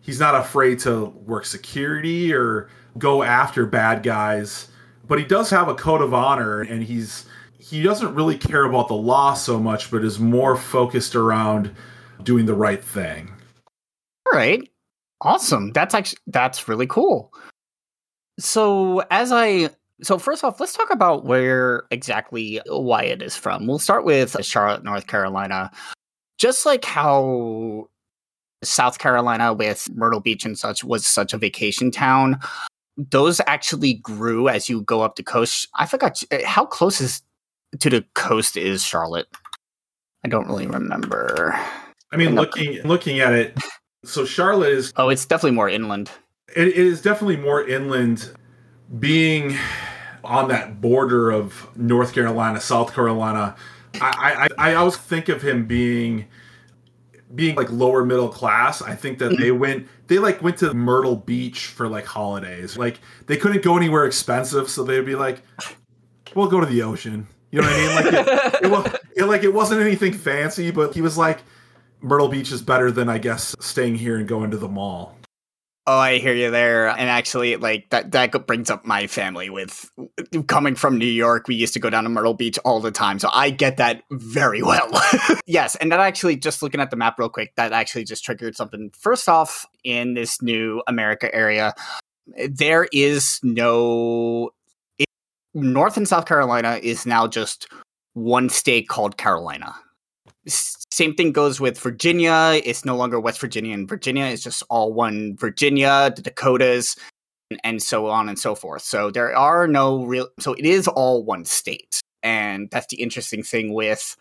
He's 0.00 0.20
not 0.20 0.34
afraid 0.34 0.78
to 0.80 1.06
work 1.26 1.46
security 1.46 2.32
or 2.34 2.68
go 2.98 3.22
after 3.22 3.64
bad 3.64 4.02
guys, 4.02 4.68
but 5.08 5.18
he 5.18 5.24
does 5.24 5.48
have 5.50 5.68
a 5.68 5.74
code 5.74 6.02
of 6.02 6.12
honor 6.12 6.60
and 6.60 6.82
he's 6.82 7.26
he 7.58 7.82
doesn't 7.82 8.14
really 8.14 8.36
care 8.36 8.64
about 8.64 8.88
the 8.88 8.94
law 8.94 9.32
so 9.32 9.58
much, 9.58 9.90
but 9.90 10.04
is 10.04 10.18
more 10.18 10.56
focused 10.56 11.14
around 11.14 11.74
doing 12.22 12.44
the 12.44 12.54
right 12.54 12.82
thing. 12.84 13.32
All 14.26 14.38
right. 14.38 14.68
Awesome. 15.22 15.72
That's 15.72 15.94
actually 15.94 16.18
that's 16.26 16.68
really 16.68 16.86
cool. 16.86 17.32
So 18.38 19.02
as 19.10 19.32
I 19.32 19.70
so 20.02 20.18
first 20.18 20.42
off, 20.44 20.60
let's 20.60 20.72
talk 20.72 20.90
about 20.90 21.24
where 21.24 21.84
exactly 21.90 22.60
Wyatt 22.66 23.22
is 23.22 23.36
from. 23.36 23.66
We'll 23.66 23.78
start 23.78 24.04
with 24.04 24.36
Charlotte, 24.44 24.84
North 24.84 25.06
Carolina. 25.06 25.70
Just 26.38 26.66
like 26.66 26.84
how 26.84 27.88
South 28.64 28.98
Carolina 28.98 29.52
with 29.52 29.88
Myrtle 29.94 30.20
Beach 30.20 30.44
and 30.44 30.58
such 30.58 30.82
was 30.82 31.06
such 31.06 31.32
a 31.32 31.38
vacation 31.38 31.90
town, 31.90 32.40
those 32.96 33.40
actually 33.46 33.94
grew 33.94 34.48
as 34.48 34.68
you 34.68 34.82
go 34.82 35.02
up 35.02 35.16
the 35.16 35.22
coast. 35.22 35.68
I 35.74 35.86
forgot 35.86 36.22
how 36.44 36.66
close 36.66 37.00
is 37.00 37.22
to 37.78 37.88
the 37.88 38.04
coast 38.14 38.56
is 38.56 38.82
Charlotte. 38.82 39.28
I 40.24 40.28
don't 40.28 40.46
really 40.46 40.66
remember. 40.66 41.54
I 42.12 42.16
mean, 42.16 42.34
looking 42.34 42.80
looking 42.82 43.20
at 43.20 43.32
it, 43.32 43.56
so 44.04 44.24
Charlotte 44.24 44.72
is. 44.72 44.92
Oh, 44.96 45.08
it's 45.08 45.24
definitely 45.24 45.56
more 45.56 45.68
inland. 45.68 46.10
it, 46.54 46.68
it 46.68 46.76
is 46.76 47.00
definitely 47.02 47.36
more 47.36 47.66
inland, 47.66 48.30
being 48.98 49.56
on 50.24 50.48
that 50.48 50.80
border 50.80 51.30
of 51.30 51.76
North 51.76 52.14
Carolina, 52.14 52.60
South 52.60 52.94
Carolina. 52.94 53.56
I, 54.00 54.48
I, 54.58 54.70
I 54.70 54.74
always 54.74 54.96
think 54.96 55.28
of 55.28 55.42
him 55.42 55.66
being 55.66 56.26
being 57.34 57.54
like 57.56 57.70
lower 57.70 58.04
middle 58.04 58.28
class. 58.28 58.82
I 58.82 58.94
think 58.94 59.18
that 59.18 59.38
they 59.38 59.52
went 59.52 59.88
they 60.06 60.18
like 60.18 60.42
went 60.42 60.58
to 60.58 60.72
Myrtle 60.74 61.16
Beach 61.16 61.66
for 61.66 61.88
like 61.88 62.04
holidays. 62.04 62.76
Like 62.76 63.00
they 63.26 63.36
couldn't 63.36 63.62
go 63.62 63.76
anywhere 63.76 64.04
expensive, 64.04 64.68
so 64.68 64.84
they'd 64.84 65.06
be 65.06 65.14
like, 65.14 65.42
"We'll 66.34 66.48
go 66.48 66.60
to 66.60 66.66
the 66.66 66.82
ocean." 66.82 67.26
You 67.50 67.60
know 67.60 67.68
what 67.68 67.76
I 67.76 67.80
mean? 67.80 67.96
Like 67.96 68.06
it, 68.06 68.64
it, 68.64 68.70
was, 68.70 68.96
it, 69.16 69.24
like 69.24 69.42
it 69.44 69.52
wasn't 69.52 69.82
anything 69.82 70.14
fancy, 70.14 70.70
but 70.70 70.94
he 70.94 71.02
was 71.02 71.18
like, 71.18 71.40
Myrtle 72.00 72.28
Beach 72.28 72.50
is 72.50 72.62
better 72.62 72.90
than 72.90 73.10
I 73.10 73.18
guess 73.18 73.54
staying 73.60 73.96
here 73.96 74.16
and 74.16 74.26
going 74.26 74.50
to 74.52 74.56
the 74.56 74.68
mall. 74.68 75.18
Oh, 75.84 75.98
I 75.98 76.18
hear 76.18 76.34
you 76.34 76.52
there. 76.52 76.88
And 76.88 77.10
actually, 77.10 77.56
like 77.56 77.90
that 77.90 78.12
that 78.12 78.46
brings 78.46 78.70
up 78.70 78.84
my 78.84 79.08
family 79.08 79.50
with 79.50 79.90
coming 80.46 80.76
from 80.76 80.96
New 80.96 81.04
York. 81.06 81.48
We 81.48 81.56
used 81.56 81.72
to 81.72 81.80
go 81.80 81.90
down 81.90 82.04
to 82.04 82.10
Myrtle 82.10 82.34
Beach 82.34 82.56
all 82.64 82.80
the 82.80 82.92
time, 82.92 83.18
so 83.18 83.28
I 83.32 83.50
get 83.50 83.78
that 83.78 84.04
very 84.12 84.62
well. 84.62 84.88
yes, 85.46 85.74
and 85.76 85.90
that 85.90 85.98
actually 85.98 86.36
just 86.36 86.62
looking 86.62 86.80
at 86.80 86.90
the 86.90 86.96
map 86.96 87.18
real 87.18 87.28
quick, 87.28 87.54
that 87.56 87.72
actually 87.72 88.04
just 88.04 88.24
triggered 88.24 88.54
something. 88.54 88.92
First 88.96 89.28
off, 89.28 89.66
in 89.82 90.14
this 90.14 90.40
new 90.40 90.82
America 90.86 91.34
area, 91.34 91.74
there 92.48 92.86
is 92.92 93.40
no 93.42 94.50
it, 95.00 95.06
North 95.52 95.96
and 95.96 96.06
South 96.06 96.26
Carolina 96.26 96.78
is 96.80 97.06
now 97.06 97.26
just 97.26 97.66
one 98.14 98.48
state 98.48 98.88
called 98.88 99.16
Carolina 99.16 99.74
same 100.46 101.14
thing 101.14 101.32
goes 101.32 101.60
with 101.60 101.78
Virginia. 101.78 102.60
It's 102.64 102.84
no 102.84 102.96
longer 102.96 103.20
West 103.20 103.40
Virginia 103.40 103.74
and 103.74 103.88
Virginia. 103.88 104.24
It's 104.26 104.42
just 104.42 104.62
all 104.68 104.92
one 104.92 105.36
Virginia, 105.36 106.12
the 106.14 106.22
Dakotas, 106.22 106.96
and, 107.50 107.60
and 107.64 107.82
so 107.82 108.08
on 108.08 108.28
and 108.28 108.38
so 108.38 108.54
forth. 108.54 108.82
So 108.82 109.10
there 109.10 109.34
are 109.36 109.66
no 109.66 110.04
real. 110.04 110.28
So 110.40 110.54
it 110.54 110.64
is 110.64 110.88
all 110.88 111.24
one 111.24 111.44
state, 111.44 112.00
and 112.22 112.68
that's 112.70 112.86
the 112.88 113.00
interesting 113.00 113.42
thing 113.42 113.72
with 113.72 114.16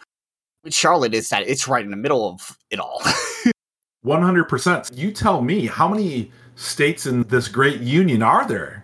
Charlotte 0.70 1.14
is 1.14 1.30
that 1.30 1.48
it's 1.48 1.68
right 1.68 1.84
in 1.84 1.92
the 1.92 1.98
middle 1.98 2.30
of 2.30 2.58
it 2.70 2.80
all. 2.80 3.02
One 4.04 4.24
hundred 4.24 4.46
percent. 4.46 4.90
You 4.96 5.12
tell 5.12 5.44
me 5.44 5.68
how 5.68 5.88
many 5.88 6.32
states 6.56 7.06
in 7.06 7.22
this 7.24 7.48
great 7.48 7.82
union 7.82 8.24
are 8.24 8.48
there? 8.48 8.84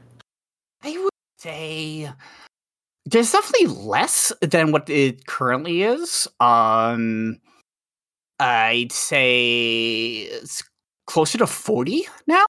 I 0.83 0.95
would 0.95 1.09
say 1.39 2.11
there's 3.09 3.31
definitely 3.31 3.67
less 3.67 4.33
than 4.41 4.71
what 4.71 4.89
it 4.89 5.27
currently 5.27 5.83
is. 5.83 6.27
Um, 6.39 7.39
I'd 8.39 8.91
say 8.91 10.27
it's 10.29 10.63
closer 11.05 11.37
to 11.37 11.47
40 11.47 12.05
now. 12.27 12.45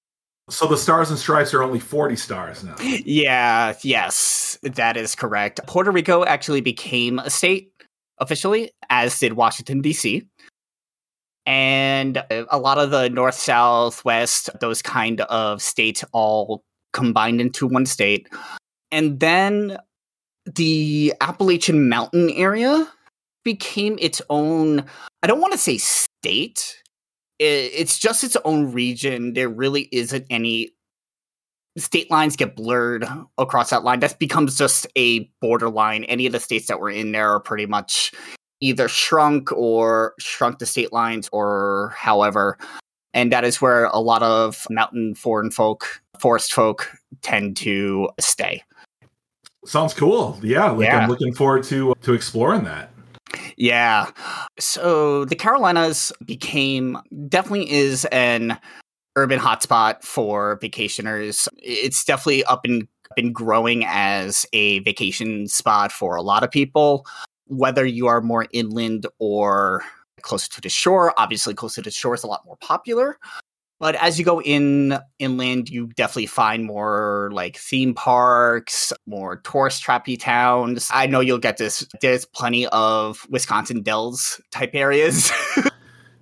So 0.51 0.67
the 0.67 0.77
stars 0.77 1.11
and 1.11 1.19
stripes 1.19 1.55
are 1.55 1.63
only 1.63 1.79
40 1.79 2.17
stars 2.17 2.65
now. 2.65 2.75
Yeah, 2.81 3.75
yes, 3.83 4.59
that 4.63 4.97
is 4.97 5.15
correct. 5.15 5.61
Puerto 5.67 5.91
Rico 5.91 6.25
actually 6.25 6.63
became 6.63 7.19
a 7.19 7.31
state 7.31 7.71
officially, 8.19 8.73
as 8.91 9.19
did 9.19 9.35
Washington, 9.35 9.81
D.C. 9.81 10.27
And 11.47 12.23
a 12.31 12.59
lot 12.59 12.79
of 12.79 12.91
the 12.91 13.11
north, 13.11 13.35
south, 13.35 14.05
west, 14.05 14.51
those 14.61 14.83
kind 14.83 15.21
of 15.23 15.63
states 15.63 16.05
all 16.13 16.63
combined 16.93 17.41
into 17.41 17.67
one 17.67 17.87
state. 17.87 18.29
And 18.91 19.21
then 19.21 19.79
the 20.55 21.15
Appalachian 21.21 21.89
Mountain 21.89 22.31
area 22.31 22.89
became 23.45 23.99
its 24.01 24.21
own, 24.31 24.85
I 25.23 25.27
don't 25.27 25.41
want 25.41 25.53
to 25.53 25.59
say 25.59 25.79
state, 25.79 26.83
it's 27.39 27.99
just 27.99 28.25
its 28.25 28.37
own 28.45 28.73
region. 28.73 29.35
There 29.35 29.49
really 29.49 29.89
isn't 29.93 30.27
any 30.29 30.71
state 31.77 32.11
lines 32.11 32.35
get 32.35 32.57
blurred 32.57 33.07
across 33.39 33.71
that 33.71 33.85
line. 33.85 34.01
That 34.01 34.19
becomes 34.19 34.59
just 34.59 34.87
a 34.97 35.31
borderline. 35.41 36.05
Any 36.05 36.27
of 36.27 36.33
the 36.33 36.41
states 36.41 36.67
that 36.67 36.81
were 36.81 36.91
in 36.91 37.13
there 37.13 37.31
are 37.31 37.41
pretty 37.41 37.67
much 37.67 38.13
either 38.61 38.89
shrunk 38.89 39.53
or 39.53 40.15
shrunk 40.19 40.59
the 40.59 40.67
state 40.67 40.93
lines 40.93 41.29
or 41.31 41.95
however. 41.97 42.59
And 43.15 43.33
that 43.33 43.45
is 43.45 43.61
where 43.61 43.85
a 43.85 44.01
lot 44.01 44.23
of 44.25 44.67
mountain 44.69 45.15
foreign 45.15 45.53
folk, 45.53 46.03
forest 46.19 46.53
folk 46.53 46.91
tend 47.23 47.57
to 47.59 48.09
stay. 48.19 48.63
Sounds 49.69 49.93
cool. 49.93 50.39
Yeah, 50.43 50.71
like 50.71 50.87
Yeah. 50.87 51.01
I'm 51.01 51.11
looking 51.11 51.35
forward 51.35 51.63
to 51.65 51.91
uh, 51.91 51.95
to 52.01 52.15
exploring 52.15 52.65
that. 52.65 52.91
Yeah. 53.59 54.11
So 54.59 55.27
the 55.27 55.37
Carolinas 55.37 56.11
became 56.25 56.97
definitely 57.29 57.71
is 57.71 58.07
an 58.07 58.59
urban 59.17 59.39
hotspot 59.39 60.03
for 60.03 60.59
vacationers. 60.61 61.49
It's 61.59 62.03
definitely 62.03 62.45
up 62.45 62.65
and 62.65 62.89
been 63.15 63.31
growing 63.31 63.85
as 63.85 64.47
a 64.55 64.79
vacation 64.81 65.49
spot 65.49 65.93
for 65.93 66.17
a 66.17 66.23
lot 66.23 66.43
of 66.43 66.51
people, 66.51 67.05
whether 67.47 67.85
you 67.85 68.07
are 68.07 68.23
more 68.23 68.47
inland 68.53 69.07
or 69.19 69.83
closer 70.23 70.51
to 70.51 70.63
the 70.63 70.71
shore. 70.71 71.13
Obviously, 71.19 71.53
closer 71.53 71.83
to 71.83 71.91
the 71.91 71.91
shore 71.91 72.15
is 72.15 72.23
a 72.23 72.27
lot 72.27 72.47
more 72.47 72.57
popular. 72.63 73.19
But 73.81 73.95
as 73.97 74.19
you 74.19 74.25
go 74.25 74.41
in 74.43 74.99
inland, 75.21 75.69
you 75.69 75.87
definitely 75.95 76.27
find 76.27 76.65
more 76.65 77.31
like 77.33 77.57
theme 77.57 77.95
parks, 77.95 78.93
more 79.07 79.37
tourist 79.37 79.85
trappy 79.85 80.19
towns. 80.19 80.91
I 80.93 81.07
know 81.07 81.21
you'll 81.21 81.39
get 81.39 81.59
this. 81.59 81.87
There's 82.01 82.25
plenty 82.25 82.67
of 82.69 83.25
Wisconsin 83.31 83.83
Dells 83.83 84.41
type 84.51 84.71
areas. 84.75 85.31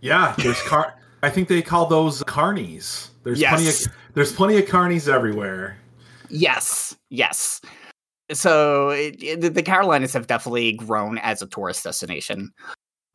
Yeah, 0.03 0.35
there's 0.39 0.61
car. 0.63 0.95
I 1.23 1.31
think 1.31 1.49
they 1.49 1.63
call 1.63 1.87
those 1.87 2.23
carnies. 2.25 3.09
There's 3.25 3.43
plenty 3.43 3.67
of 3.69 3.75
there's 4.15 4.31
plenty 4.33 4.59
of 4.59 4.67
carnies 4.67 5.09
everywhere. 5.13 5.79
yes, 6.29 6.95
yes. 7.09 7.61
So 8.31 8.91
it, 8.91 9.17
it- 9.23 9.55
the 9.55 9.63
Carolinas 9.63 10.13
have 10.13 10.27
definitely 10.27 10.73
grown 10.75 11.17
as 11.19 11.41
a 11.43 11.47
tourist 11.47 11.83
destination. 11.83 12.53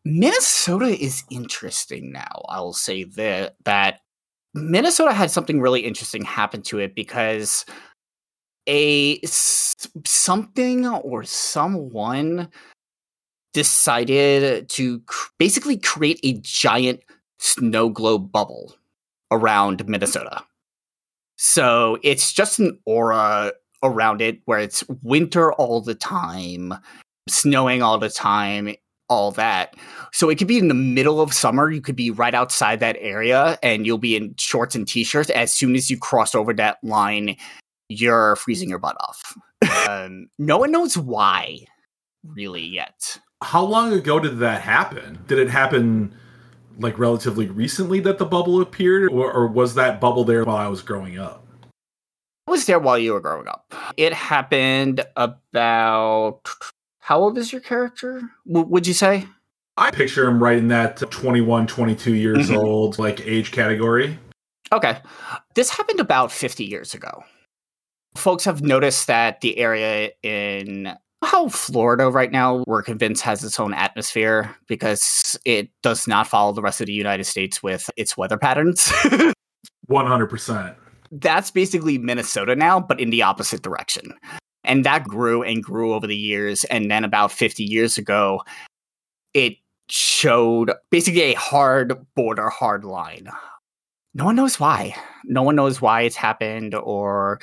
Minnesota 0.04 0.88
is 0.88 1.24
interesting 1.30 2.12
now. 2.12 2.44
I'll 2.50 2.74
say 2.74 3.04
that 3.04 3.56
that 3.66 4.00
Minnesota 4.54 5.14
had 5.14 5.32
something 5.32 5.62
really 5.62 5.82
interesting 5.82 6.24
happen 6.24 6.62
to 6.64 6.80
it 6.80 6.96
because 6.96 7.66
a 8.68 9.20
something 9.26 10.88
or 10.88 11.24
someone 11.24 12.50
decided 13.54 14.70
to 14.70 15.02
basically 15.38 15.78
create 15.78 16.20
a 16.24 16.34
giant 16.42 17.02
snow 17.40 17.90
globe 17.90 18.32
bubble 18.32 18.76
around 19.32 19.88
Minnesota. 19.88 20.44
So 21.38 21.98
it's 22.04 22.32
just 22.32 22.60
an 22.60 22.78
aura 22.86 23.54
around 23.84 24.22
it 24.22 24.42
where 24.46 24.60
it's 24.60 24.84
winter 25.02 25.52
all 25.54 25.82
the 25.82 25.96
time, 25.96 26.74
snowing 27.28 27.82
all 27.82 27.98
the 27.98 28.10
time, 28.10 28.76
all 29.12 29.32
that. 29.32 29.76
So 30.14 30.30
it 30.30 30.38
could 30.38 30.48
be 30.48 30.58
in 30.58 30.70
the 30.70 30.74
middle 30.74 31.20
of 31.20 31.34
summer. 31.34 31.70
You 31.70 31.82
could 31.82 31.98
be 31.98 32.12
right 32.12 32.34
outside 32.34 32.80
that 32.80 32.96
area 33.00 33.60
and 33.62 33.86
you'll 33.86 33.98
be 33.98 34.16
in 34.16 34.34
shorts 34.38 34.74
and 34.74 34.88
t 34.88 35.04
shirts. 35.04 35.30
As 35.32 35.54
soon 35.54 35.76
as 35.76 35.92
you 35.92 35.98
cross 35.98 36.34
over 36.34 36.54
that 36.54 36.78
line, 36.82 37.36
you're 37.90 38.38
freezing 38.38 38.70
your 38.70 38.80
butt 38.80 38.96
off. 39.02 39.36
um, 39.90 40.28
no 40.40 40.58
one 40.58 40.72
knows 40.72 40.98
why, 40.98 41.60
really, 42.24 42.66
yet. 42.66 43.20
How 43.44 43.66
long 43.66 43.92
ago 43.92 44.18
did 44.18 44.40
that 44.40 44.62
happen? 44.62 45.20
Did 45.28 45.40
it 45.40 45.50
happen 45.50 46.16
like 46.80 46.98
relatively 46.98 47.48
recently 47.48 48.00
that 48.00 48.18
the 48.18 48.26
bubble 48.26 48.62
appeared, 48.62 49.12
or, 49.12 49.32
or 49.32 49.48
was 49.48 49.76
that 49.76 50.00
bubble 50.00 50.24
there 50.24 50.46
while 50.46 50.56
I 50.56 50.68
was 50.68 50.82
growing 50.82 51.20
up? 51.20 51.46
I 52.48 52.52
was 52.52 52.66
there 52.66 52.80
while 52.80 52.98
you 52.98 53.12
were 53.12 53.20
growing 53.20 53.48
up. 53.48 53.74
It 53.98 54.14
happened 54.14 55.06
about. 55.18 56.48
How 57.02 57.20
old 57.20 57.38
is 57.38 57.52
your 57.52 57.62
character? 57.62 58.22
W- 58.48 58.68
would 58.68 58.88
you 58.88 58.94
say? 58.94 59.28
I 59.78 59.92
picture 59.92 60.28
him 60.28 60.42
right 60.42 60.58
in 60.58 60.68
that 60.70 60.98
21, 61.12 61.68
22 61.68 62.14
years 62.16 62.50
Mhm. 62.50 62.58
old 62.58 63.00
like 63.00 63.26
age 63.26 63.52
category. 63.52 64.18
Okay. 64.72 65.00
This 65.56 65.70
happened 65.70 66.00
about 66.00 66.32
50 66.32 66.64
years 66.64 66.94
ago. 66.94 67.24
Folks 68.16 68.44
have 68.46 68.62
noticed 68.62 69.08
that 69.08 69.42
the 69.42 69.58
area 69.58 70.12
in 70.24 70.96
how 71.24 71.50
Florida 71.50 72.10
right 72.10 72.32
now, 72.32 72.64
we're 72.68 72.82
convinced 72.82 73.22
has 73.24 73.44
its 73.44 73.60
own 73.60 73.74
atmosphere 73.74 74.56
because 74.68 75.38
it 75.46 75.70
does 75.84 76.08
not 76.08 76.28
follow 76.28 76.52
the 76.52 76.62
rest 76.62 76.82
of 76.82 76.88
the 76.88 76.94
United 76.94 77.26
States 77.26 77.62
with 77.62 77.90
its 77.98 78.18
weather 78.18 78.38
patterns. 78.38 78.92
100%. 79.90 80.76
That's 81.12 81.52
basically 81.52 81.98
Minnesota 81.98 82.56
now, 82.56 82.80
but 82.80 83.00
in 83.00 83.10
the 83.10 83.22
opposite 83.24 83.62
direction. 83.62 84.14
And 84.72 84.86
that 84.86 85.04
grew 85.04 85.44
and 85.44 85.62
grew 85.62 85.94
over 85.94 86.08
the 86.08 86.16
years. 86.16 86.64
And 86.64 86.90
then 86.90 87.04
about 87.04 87.34
50 87.34 87.62
years 87.62 87.98
ago, 87.98 88.42
it 89.34 89.58
showed 89.90 90.72
basically 90.90 91.24
a 91.24 91.34
hard 91.34 91.94
border, 92.16 92.48
hard 92.50 92.86
line. 92.86 93.28
No 94.14 94.24
one 94.24 94.38
knows 94.38 94.62
why. 94.62 94.96
No 95.26 95.44
one 95.44 95.58
knows 95.58 95.82
why 95.82 96.04
it's 96.04 96.16
happened 96.16 96.74
or 96.74 97.42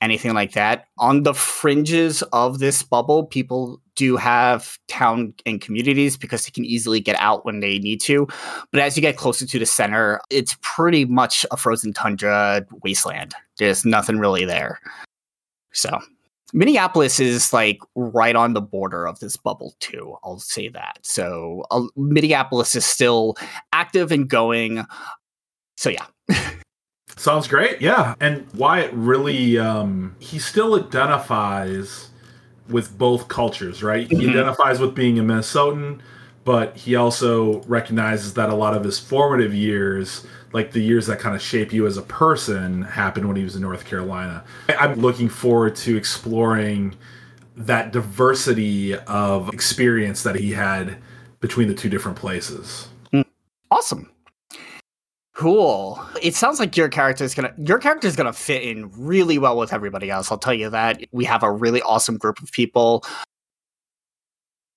anything 0.00 0.34
like 0.34 0.52
that. 0.52 0.86
On 0.98 1.24
the 1.24 1.34
fringes 1.34 2.22
of 2.32 2.60
this 2.60 2.84
bubble, 2.84 3.26
people 3.26 3.80
do 3.96 4.16
have 4.16 4.78
town 4.86 5.34
and 5.44 5.60
communities 5.60 6.16
because 6.16 6.44
they 6.44 6.52
can 6.52 6.64
easily 6.64 7.00
get 7.00 7.16
out 7.18 7.44
when 7.44 7.58
they 7.58 7.80
need 7.80 8.00
to. 8.02 8.28
But 8.70 8.82
as 8.82 8.96
you 8.96 9.00
get 9.00 9.16
closer 9.16 9.46
to 9.46 9.58
the 9.58 9.66
center, 9.66 10.20
it's 10.30 10.56
pretty 10.62 11.06
much 11.06 11.44
a 11.50 11.56
frozen 11.56 11.92
tundra 11.92 12.64
wasteland. 12.84 13.34
There's 13.58 13.84
nothing 13.84 14.20
really 14.20 14.44
there. 14.44 14.78
So, 15.72 15.98
Minneapolis 16.52 17.18
is 17.18 17.52
like 17.52 17.78
right 17.94 18.36
on 18.36 18.52
the 18.52 18.60
border 18.60 19.06
of 19.06 19.18
this 19.20 19.36
bubble, 19.36 19.74
too. 19.80 20.16
I'll 20.22 20.38
say 20.38 20.68
that. 20.68 20.98
So, 21.02 21.64
uh, 21.70 21.84
Minneapolis 21.96 22.74
is 22.74 22.84
still 22.84 23.36
active 23.72 24.12
and 24.12 24.28
going. 24.28 24.84
So, 25.76 25.90
yeah. 25.90 26.06
Sounds 27.16 27.46
great. 27.48 27.80
Yeah. 27.80 28.14
And 28.20 28.46
Wyatt 28.54 28.90
really, 28.92 29.58
um, 29.58 30.16
he 30.18 30.38
still 30.38 30.74
identifies 30.74 32.08
with 32.68 32.96
both 32.96 33.28
cultures, 33.28 33.82
right? 33.82 34.08
He 34.10 34.16
Mhm. 34.16 34.30
identifies 34.30 34.80
with 34.80 34.94
being 34.94 35.18
a 35.18 35.22
Minnesotan, 35.22 36.00
but 36.44 36.76
he 36.76 36.94
also 36.96 37.60
recognizes 37.62 38.34
that 38.34 38.48
a 38.48 38.54
lot 38.54 38.74
of 38.74 38.84
his 38.84 38.98
formative 38.98 39.54
years, 39.54 40.26
like 40.52 40.72
the 40.72 40.80
years 40.80 41.06
that 41.06 41.18
kind 41.18 41.34
of 41.34 41.42
shape 41.42 41.72
you 41.72 41.86
as 41.86 41.96
a 41.96 42.02
person, 42.02 42.82
happened 42.82 43.26
when 43.26 43.36
he 43.36 43.44
was 43.44 43.56
in 43.56 43.62
North 43.62 43.84
Carolina. 43.84 44.44
I'm 44.68 44.94
looking 45.00 45.28
forward 45.28 45.76
to 45.76 45.96
exploring 45.96 46.94
that 47.56 47.92
diversity 47.92 48.96
of 48.96 49.52
experience 49.52 50.22
that 50.22 50.36
he 50.36 50.52
had 50.52 50.98
between 51.40 51.68
the 51.68 51.74
two 51.74 51.88
different 51.88 52.16
places. 52.16 52.88
Awesome. 53.70 54.10
Cool. 55.34 56.00
It 56.20 56.34
sounds 56.34 56.60
like 56.60 56.76
your 56.76 56.88
character 56.88 57.24
is 57.24 57.34
gonna 57.34 57.54
your 57.58 57.78
character 57.78 58.06
is 58.06 58.16
gonna 58.16 58.34
fit 58.34 58.62
in 58.62 58.90
really 58.94 59.38
well 59.38 59.56
with 59.56 59.72
everybody 59.72 60.10
else. 60.10 60.30
I'll 60.30 60.38
tell 60.38 60.52
you 60.52 60.68
that. 60.70 61.02
We 61.10 61.24
have 61.24 61.42
a 61.42 61.50
really 61.50 61.80
awesome 61.82 62.18
group 62.18 62.40
of 62.42 62.52
people. 62.52 63.02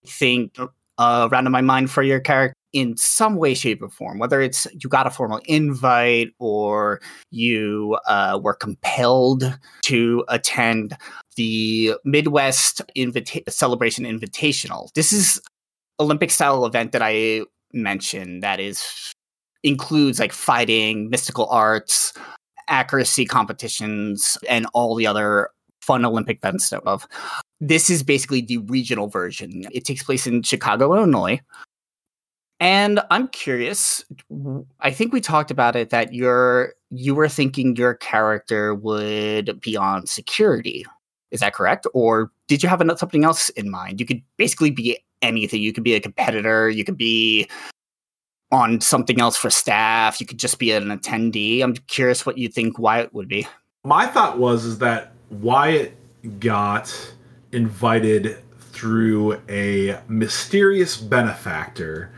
Think 0.07 0.57
uh, 0.97 1.27
around 1.29 1.45
in 1.45 1.51
my 1.51 1.61
mind 1.61 1.91
for 1.91 2.03
your 2.03 2.21
character 2.21 2.55
in 2.75 2.97
some 2.97 3.37
way, 3.37 3.53
shape, 3.53 3.81
or 3.81 3.89
form. 3.89 4.19
Whether 4.19 4.41
it's 4.41 4.67
you 4.73 4.89
got 4.89 5.07
a 5.07 5.09
formal 5.09 5.39
invite 5.45 6.33
or 6.39 6.99
you 7.31 7.97
uh, 8.05 8.37
were 8.43 8.53
compelled 8.53 9.57
to 9.83 10.25
attend 10.27 10.97
the 11.37 11.93
Midwest 12.03 12.81
Invita- 12.93 13.49
Celebration 13.49 14.03
Invitational. 14.03 14.93
This 14.93 15.13
is 15.13 15.41
Olympic 16.01 16.29
style 16.29 16.65
event 16.65 16.91
that 16.91 17.01
I 17.01 17.43
mentioned 17.71 18.43
that 18.43 18.59
is 18.59 19.13
includes 19.63 20.19
like 20.19 20.33
fighting, 20.33 21.09
mystical 21.09 21.47
arts, 21.47 22.11
accuracy 22.67 23.25
competitions, 23.25 24.37
and 24.49 24.67
all 24.73 24.95
the 24.95 25.07
other 25.07 25.49
fun 25.81 26.03
Olympic 26.03 26.39
events 26.39 26.73
of. 26.73 27.07
This 27.61 27.89
is 27.89 28.03
basically 28.03 28.41
the 28.41 28.57
regional 28.57 29.07
version. 29.07 29.63
It 29.71 29.85
takes 29.85 30.03
place 30.03 30.27
in 30.27 30.43
Chicago, 30.43 30.93
Illinois. 30.93 31.39
And 32.59 33.01
I'm 33.11 33.27
curious. 33.27 34.05
I 34.79 34.91
think 34.91 35.11
we 35.11 35.21
talked 35.21 35.51
about 35.51 35.75
it 35.75 35.89
that 35.89 36.13
you're 36.13 36.73
you 36.89 37.13
were 37.13 37.27
thinking 37.27 37.75
your 37.75 37.95
character 37.95 38.73
would 38.73 39.59
be 39.59 39.75
on 39.75 40.07
security. 40.07 40.85
Is 41.31 41.41
that 41.41 41.53
correct? 41.53 41.85
Or 41.93 42.31
did 42.47 42.63
you 42.63 42.69
have 42.69 42.81
something 42.97 43.25
else 43.25 43.49
in 43.49 43.69
mind? 43.69 43.99
You 43.99 44.05
could 44.05 44.21
basically 44.37 44.71
be 44.71 44.99
anything. 45.21 45.61
You 45.61 45.73
could 45.73 45.83
be 45.83 45.95
a 45.95 45.99
competitor, 45.99 46.69
you 46.69 46.85
could 46.85 46.97
be 46.97 47.49
on 48.51 48.79
something 48.79 49.19
else 49.19 49.35
for 49.35 49.49
staff, 49.49 50.21
you 50.21 50.27
could 50.27 50.37
just 50.37 50.59
be 50.59 50.71
an 50.71 50.85
attendee. 50.85 51.61
I'm 51.61 51.75
curious 51.87 52.25
what 52.25 52.37
you 52.37 52.47
think 52.47 52.79
Wyatt 52.79 53.13
would 53.13 53.27
be. 53.27 53.47
My 53.83 54.05
thought 54.05 54.37
was 54.37 54.65
is 54.65 54.77
that 54.79 55.11
Wyatt 55.29 55.93
got 56.39 57.13
invited 57.51 58.37
through 58.59 59.41
a 59.49 59.99
mysterious 60.07 60.97
benefactor. 60.97 62.11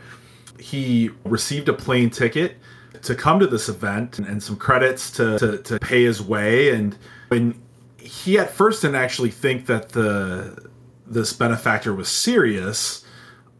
He 0.68 1.10
received 1.24 1.68
a 1.70 1.72
plane 1.72 2.10
ticket 2.10 2.56
to 3.02 3.14
come 3.14 3.38
to 3.40 3.46
this 3.46 3.68
event 3.70 4.18
and, 4.18 4.26
and 4.26 4.42
some 4.42 4.56
credits 4.56 5.10
to, 5.12 5.38
to, 5.38 5.58
to 5.58 5.78
pay 5.78 6.04
his 6.04 6.20
way. 6.20 6.74
And 6.74 6.94
when 7.28 7.58
he 7.96 8.38
at 8.38 8.50
first 8.50 8.82
didn't 8.82 8.96
actually 8.96 9.30
think 9.30 9.64
that 9.66 9.88
the 9.90 10.68
this 11.06 11.32
benefactor 11.32 11.94
was 11.94 12.08
serious 12.08 13.02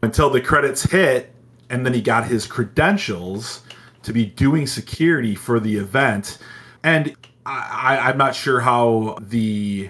until 0.03 0.29
the 0.29 0.39
credits 0.39 0.83
hit 0.83 1.33
and 1.71 1.83
then 1.83 1.95
he 1.95 2.01
got 2.01 2.27
his 2.27 2.45
credentials 2.45 3.63
to 4.03 4.13
be 4.13 4.25
doing 4.27 4.67
security 4.67 5.33
for 5.33 5.59
the 5.59 5.75
event. 5.77 6.37
And 6.83 7.15
I, 7.47 7.97
I, 7.97 8.09
I'm 8.09 8.17
not 8.19 8.35
sure 8.35 8.59
how 8.59 9.17
the 9.19 9.89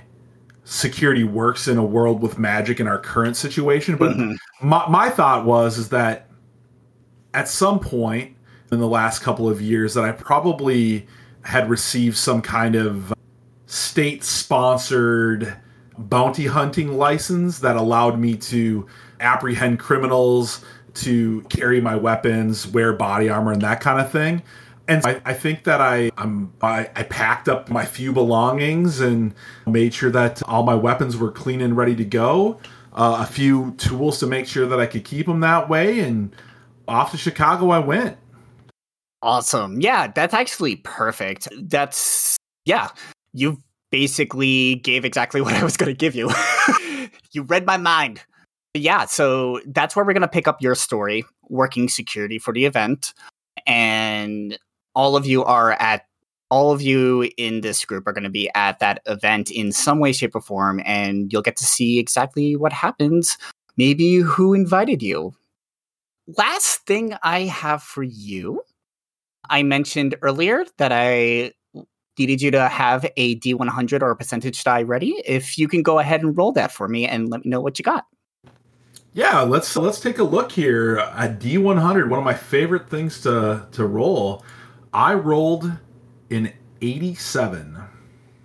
security 0.63 1.25
works 1.25 1.67
in 1.67 1.77
a 1.77 1.83
world 1.83 2.21
with 2.21 2.39
magic 2.39 2.79
in 2.79 2.87
our 2.87 2.97
current 2.99 3.35
situation, 3.35 3.97
but 3.97 4.15
Mhm. 4.15 4.37
my, 4.61 4.87
my 4.87 5.09
thought 5.09 5.43
was 5.43 5.77
is 5.77 5.89
that 5.89 6.28
at 7.33 7.47
some 7.47 7.79
point 7.79 8.35
in 8.71 8.79
the 8.79 8.87
last 8.87 9.19
couple 9.19 9.49
of 9.49 9.61
years 9.61 9.93
that 9.93 10.03
I 10.03 10.11
probably 10.11 11.07
had 11.43 11.69
received 11.69 12.17
some 12.17 12.41
kind 12.41 12.75
of 12.75 13.13
state 13.65 14.23
sponsored 14.23 15.55
bounty 15.97 16.47
hunting 16.47 16.97
license 16.97 17.59
that 17.59 17.75
allowed 17.75 18.19
me 18.19 18.35
to 18.35 18.87
apprehend 19.19 19.79
criminals, 19.79 20.63
to 20.93 21.41
carry 21.49 21.81
my 21.81 21.95
weapons, 21.95 22.67
wear 22.67 22.93
body 22.93 23.29
armor, 23.29 23.51
and 23.51 23.61
that 23.61 23.81
kind 23.81 23.99
of 23.99 24.11
thing. 24.11 24.41
And 24.87 25.05
I, 25.05 25.21
I 25.23 25.33
think 25.33 25.65
that 25.65 25.81
I, 25.81 26.09
I'm, 26.17 26.51
I, 26.61 26.89
I 26.95 27.03
packed 27.03 27.47
up 27.47 27.69
my 27.69 27.85
few 27.85 28.11
belongings 28.11 28.99
and 28.99 29.35
made 29.67 29.93
sure 29.93 30.09
that 30.09 30.41
all 30.43 30.63
my 30.63 30.73
weapons 30.73 31.15
were 31.15 31.31
clean 31.31 31.61
and 31.61 31.77
ready 31.77 31.95
to 31.95 32.05
go. 32.05 32.59
Uh, 32.91 33.17
a 33.21 33.25
few 33.25 33.75
tools 33.77 34.19
to 34.19 34.25
make 34.25 34.47
sure 34.47 34.65
that 34.65 34.79
I 34.79 34.87
could 34.87 35.03
keep 35.03 35.27
them 35.27 35.41
that 35.41 35.69
way. 35.69 35.99
And 35.99 36.35
off 36.89 37.11
to 37.11 37.17
Chicago 37.17 37.69
I 37.69 37.79
went. 37.79 38.17
Awesome. 39.21 39.81
Yeah, 39.81 40.07
that's 40.07 40.33
actually 40.33 40.77
perfect. 40.77 41.47
That's 41.61 42.37
yeah. 42.65 42.89
You 43.33 43.57
basically 43.91 44.75
gave 44.75 45.05
exactly 45.05 45.41
what 45.41 45.53
I 45.53 45.63
was 45.63 45.77
going 45.77 45.89
to 45.89 45.97
give 45.97 46.15
you. 46.15 46.31
you 47.31 47.43
read 47.43 47.65
my 47.65 47.77
mind. 47.77 48.21
Yeah, 48.73 49.05
so 49.05 49.61
that's 49.65 49.95
where 49.95 50.05
we're 50.05 50.13
going 50.13 50.21
to 50.21 50.27
pick 50.27 50.47
up 50.47 50.61
your 50.61 50.75
story, 50.75 51.25
working 51.49 51.89
security 51.89 52.37
for 52.37 52.53
the 52.53 52.65
event. 52.65 53.13
And 53.65 54.57
all 54.95 55.15
of 55.15 55.25
you 55.25 55.43
are 55.43 55.71
at 55.73 56.05
all 56.51 56.71
of 56.71 56.81
you 56.81 57.29
in 57.37 57.61
this 57.61 57.85
group 57.85 58.07
are 58.07 58.13
going 58.13 58.23
to 58.23 58.29
be 58.29 58.49
at 58.55 58.79
that 58.79 59.01
event 59.05 59.51
in 59.51 59.71
some 59.71 59.99
way 59.99 60.11
shape 60.11 60.35
or 60.35 60.41
form 60.41 60.81
and 60.83 61.31
you'll 61.31 61.43
get 61.43 61.55
to 61.57 61.63
see 61.63 61.99
exactly 61.99 62.55
what 62.55 62.73
happens, 62.73 63.37
maybe 63.77 64.15
who 64.15 64.53
invited 64.53 65.03
you. 65.03 65.33
Last 66.37 66.85
thing 66.85 67.15
I 67.23 67.41
have 67.41 67.81
for 67.81 68.03
you 68.03 68.63
I 69.49 69.63
mentioned 69.63 70.15
earlier 70.21 70.65
that 70.77 70.91
I 70.91 71.51
needed 72.17 72.41
you 72.41 72.51
to 72.51 72.67
have 72.67 73.05
a 73.17 73.39
D100 73.39 74.01
or 74.01 74.11
a 74.11 74.15
percentage 74.15 74.63
die 74.63 74.83
ready. 74.83 75.21
If 75.25 75.57
you 75.57 75.67
can 75.67 75.81
go 75.81 75.99
ahead 75.99 76.21
and 76.21 76.37
roll 76.37 76.51
that 76.53 76.71
for 76.71 76.87
me 76.87 77.07
and 77.07 77.29
let 77.29 77.43
me 77.43 77.49
know 77.49 77.61
what 77.61 77.79
you 77.79 77.83
got. 77.83 78.05
Yeah, 79.13 79.41
let's 79.41 79.75
let's 79.75 79.99
take 79.99 80.19
a 80.19 80.23
look 80.23 80.51
here 80.51 80.99
at 81.15 81.39
D100. 81.39 82.09
One 82.09 82.19
of 82.19 82.25
my 82.25 82.33
favorite 82.33 82.89
things 82.89 83.21
to 83.21 83.67
to 83.71 83.85
roll. 83.85 84.45
I 84.93 85.13
rolled 85.13 85.71
an 86.29 86.51
87. 86.81 87.77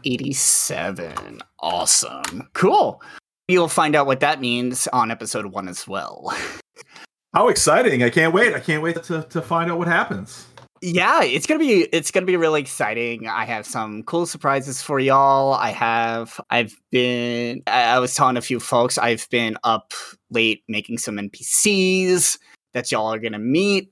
87. 0.05 1.41
Awesome. 1.61 2.49
Cool. 2.55 3.03
You'll 3.49 3.69
find 3.69 3.95
out 3.95 4.07
what 4.07 4.21
that 4.21 4.41
means 4.41 4.87
on 4.89 5.11
episode 5.11 5.47
one 5.47 5.69
as 5.69 5.87
well. 5.87 6.35
How 7.35 7.49
exciting! 7.49 8.05
I 8.05 8.11
can't 8.11 8.33
wait. 8.33 8.55
I 8.55 8.61
can't 8.61 8.81
wait 8.81 9.03
to, 9.03 9.25
to 9.25 9.43
find 9.43 9.69
out 9.69 9.77
what 9.77 9.89
happens. 9.89 10.47
yeah, 10.81 11.25
it's 11.25 11.47
gonna 11.47 11.59
be 11.59 11.89
it's 11.93 12.13
gonna 12.13 12.27
be 12.27 12.37
really 12.37 12.61
exciting. 12.61 13.27
I 13.27 13.45
have 13.45 13.67
some 13.67 14.05
cool 14.05 14.27
surprises 14.27 14.81
for 14.81 15.01
y'all. 15.01 15.55
I 15.55 15.71
have 15.71 16.41
I've 16.51 16.77
been 16.93 17.63
I, 17.67 17.97
I 17.97 17.99
was 17.99 18.15
telling 18.15 18.37
a 18.37 18.41
few 18.41 18.61
folks 18.61 18.99
I've 18.99 19.29
been 19.31 19.57
up 19.65 19.93
late 20.31 20.63
making 20.69 20.99
some 20.99 21.17
NPCs 21.17 22.39
that 22.73 22.93
y'all 22.93 23.13
are 23.13 23.19
gonna 23.19 23.41
meet. 23.41 23.91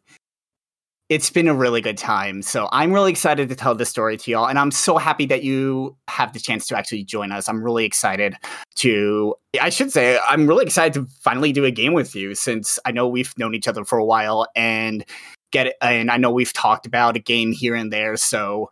It's 1.13 1.29
been 1.29 1.47
a 1.47 1.55
really 1.55 1.83
good 1.83 1.99
time. 1.99 2.41
So 2.41 2.71
I'm 2.73 2.91
really 2.91 3.11
excited 3.11 3.51
to 3.51 3.55
tell 3.55 3.75
this 3.75 3.91
story 3.91 4.17
to 4.17 4.31
y'all. 4.31 4.47
And 4.47 4.59
I'm 4.59 4.71
so 4.71 4.97
happy 4.97 5.27
that 5.27 5.43
you 5.43 5.95
have 6.09 6.33
the 6.33 6.41
chance 6.41 6.67
to 6.69 6.79
actually 6.79 7.05
join 7.05 7.33
us. 7.33 7.51
I'm 7.51 7.63
really 7.63 7.85
excited 7.85 8.35
to 8.77 9.35
I 9.61 9.69
should 9.69 9.93
say 9.93 10.19
I'm 10.27 10.47
really 10.47 10.65
excited 10.65 10.95
to 10.95 11.07
finally 11.21 11.53
do 11.53 11.67
a 11.67 11.71
game 11.71 11.93
with 11.93 12.17
you 12.17 12.35
since 12.35 12.79
I 12.87 12.93
know 12.93 13.07
we've 13.07 13.37
known 13.37 13.55
each 13.55 13.69
other 13.69 13.85
for 13.85 13.99
a 13.99 14.05
while 14.07 14.47
and 14.57 15.05
get 15.51 15.67
it 15.67 15.77
and 15.83 16.11
I 16.11 16.17
know 16.17 16.31
we've 16.31 16.55
talked 16.55 16.87
about 16.87 17.15
a 17.15 17.21
game 17.21 17.53
here 17.53 17.75
and 17.75 17.93
there, 17.93 18.17
so 18.17 18.71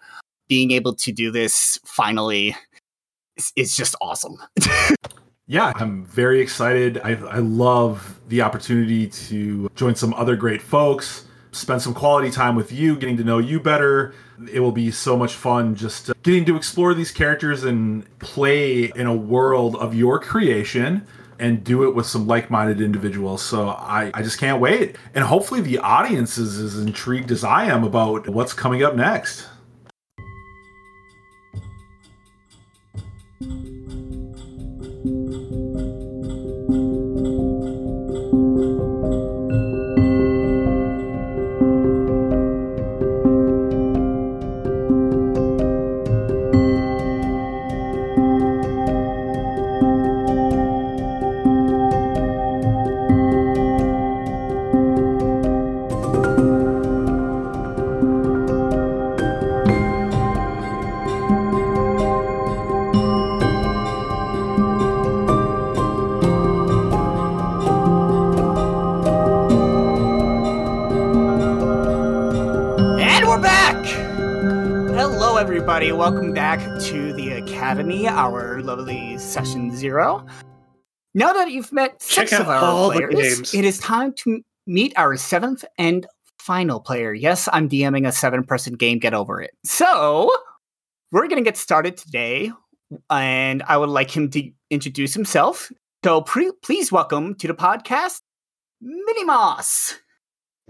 being 0.48 0.70
able 0.70 0.94
to 0.94 1.12
do 1.12 1.30
this 1.30 1.78
finally 1.84 2.56
is, 3.36 3.52
is 3.54 3.76
just 3.76 3.94
awesome. 4.00 4.38
Yeah, 5.46 5.72
I'm 5.74 6.04
very 6.04 6.40
excited. 6.40 7.00
I, 7.02 7.14
I 7.14 7.38
love 7.38 8.20
the 8.28 8.40
opportunity 8.40 9.08
to 9.08 9.68
join 9.74 9.96
some 9.96 10.14
other 10.14 10.36
great 10.36 10.62
folks, 10.62 11.24
spend 11.52 11.82
some 11.82 11.94
quality 11.94 12.30
time 12.30 12.54
with 12.54 12.72
you, 12.72 12.96
getting 12.96 13.16
to 13.16 13.24
know 13.24 13.38
you 13.38 13.60
better. 13.60 14.14
It 14.50 14.60
will 14.60 14.72
be 14.72 14.90
so 14.90 15.16
much 15.16 15.34
fun 15.34 15.74
just 15.74 16.10
uh, 16.10 16.14
getting 16.22 16.44
to 16.46 16.56
explore 16.56 16.94
these 16.94 17.10
characters 17.10 17.64
and 17.64 18.06
play 18.18 18.84
in 18.84 19.06
a 19.06 19.14
world 19.14 19.76
of 19.76 19.94
your 19.94 20.18
creation 20.18 21.06
and 21.38 21.64
do 21.64 21.84
it 21.84 21.94
with 21.94 22.06
some 22.06 22.26
like-minded 22.26 22.80
individuals. 22.80 23.42
So 23.42 23.70
I, 23.70 24.10
I 24.12 24.22
just 24.22 24.38
can't 24.38 24.60
wait. 24.60 24.96
And 25.14 25.24
hopefully 25.24 25.60
the 25.62 25.78
audience 25.78 26.36
is 26.38 26.58
as 26.58 26.78
intrigued 26.78 27.30
as 27.30 27.44
I 27.44 27.64
am 27.64 27.82
about 27.82 28.28
what's 28.28 28.52
coming 28.52 28.82
up 28.82 28.94
next. 28.94 29.46
Everybody. 75.80 75.98
Welcome 75.98 76.34
back 76.34 76.60
to 76.82 77.14
the 77.14 77.30
Academy, 77.30 78.06
our 78.06 78.60
lovely 78.60 79.16
session 79.16 79.74
zero. 79.74 80.26
Now 81.14 81.32
that 81.32 81.52
you've 81.52 81.72
met 81.72 82.02
six 82.02 82.32
Check 82.32 82.40
of 82.40 82.50
our 82.50 82.92
players, 82.92 83.54
it 83.54 83.64
is 83.64 83.78
time 83.78 84.12
to 84.24 84.42
meet 84.66 84.92
our 84.98 85.16
seventh 85.16 85.64
and 85.78 86.06
final 86.38 86.80
player. 86.80 87.14
Yes, 87.14 87.48
I'm 87.50 87.66
DMing 87.66 88.06
a 88.06 88.12
seven 88.12 88.44
person 88.44 88.74
game. 88.74 88.98
Get 88.98 89.14
over 89.14 89.40
it. 89.40 89.52
So, 89.64 90.30
we're 91.12 91.28
going 91.28 91.42
to 91.42 91.48
get 91.48 91.56
started 91.56 91.96
today, 91.96 92.52
and 93.08 93.62
I 93.62 93.78
would 93.78 93.88
like 93.88 94.14
him 94.14 94.28
to 94.32 94.50
introduce 94.68 95.14
himself. 95.14 95.72
So, 96.04 96.20
pre- 96.20 96.52
please 96.62 96.92
welcome 96.92 97.36
to 97.36 97.46
the 97.46 97.54
podcast, 97.54 98.20
Mini 98.82 99.24
Moss. 99.24 99.94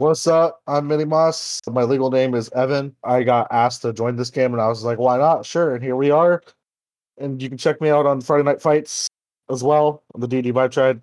What's 0.00 0.26
up? 0.26 0.62
I'm 0.66 0.88
Mini 0.88 1.04
Moss. 1.04 1.60
My 1.70 1.82
legal 1.82 2.10
name 2.10 2.34
is 2.34 2.48
Evan. 2.52 2.96
I 3.04 3.22
got 3.22 3.48
asked 3.50 3.82
to 3.82 3.92
join 3.92 4.16
this 4.16 4.30
game 4.30 4.54
and 4.54 4.62
I 4.62 4.66
was 4.66 4.82
like, 4.82 4.98
why 4.98 5.18
not? 5.18 5.44
Sure. 5.44 5.74
And 5.74 5.84
here 5.84 5.94
we 5.94 6.10
are. 6.10 6.42
And 7.18 7.42
you 7.42 7.50
can 7.50 7.58
check 7.58 7.82
me 7.82 7.90
out 7.90 8.06
on 8.06 8.22
Friday 8.22 8.44
Night 8.44 8.62
Fights 8.62 9.08
as 9.50 9.62
well 9.62 10.02
on 10.14 10.22
the 10.22 10.26
DD 10.26 10.54
Vibe 10.54 10.70
Tribe. 10.70 11.02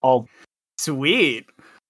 All 0.00 0.28
Sweet. 0.76 1.48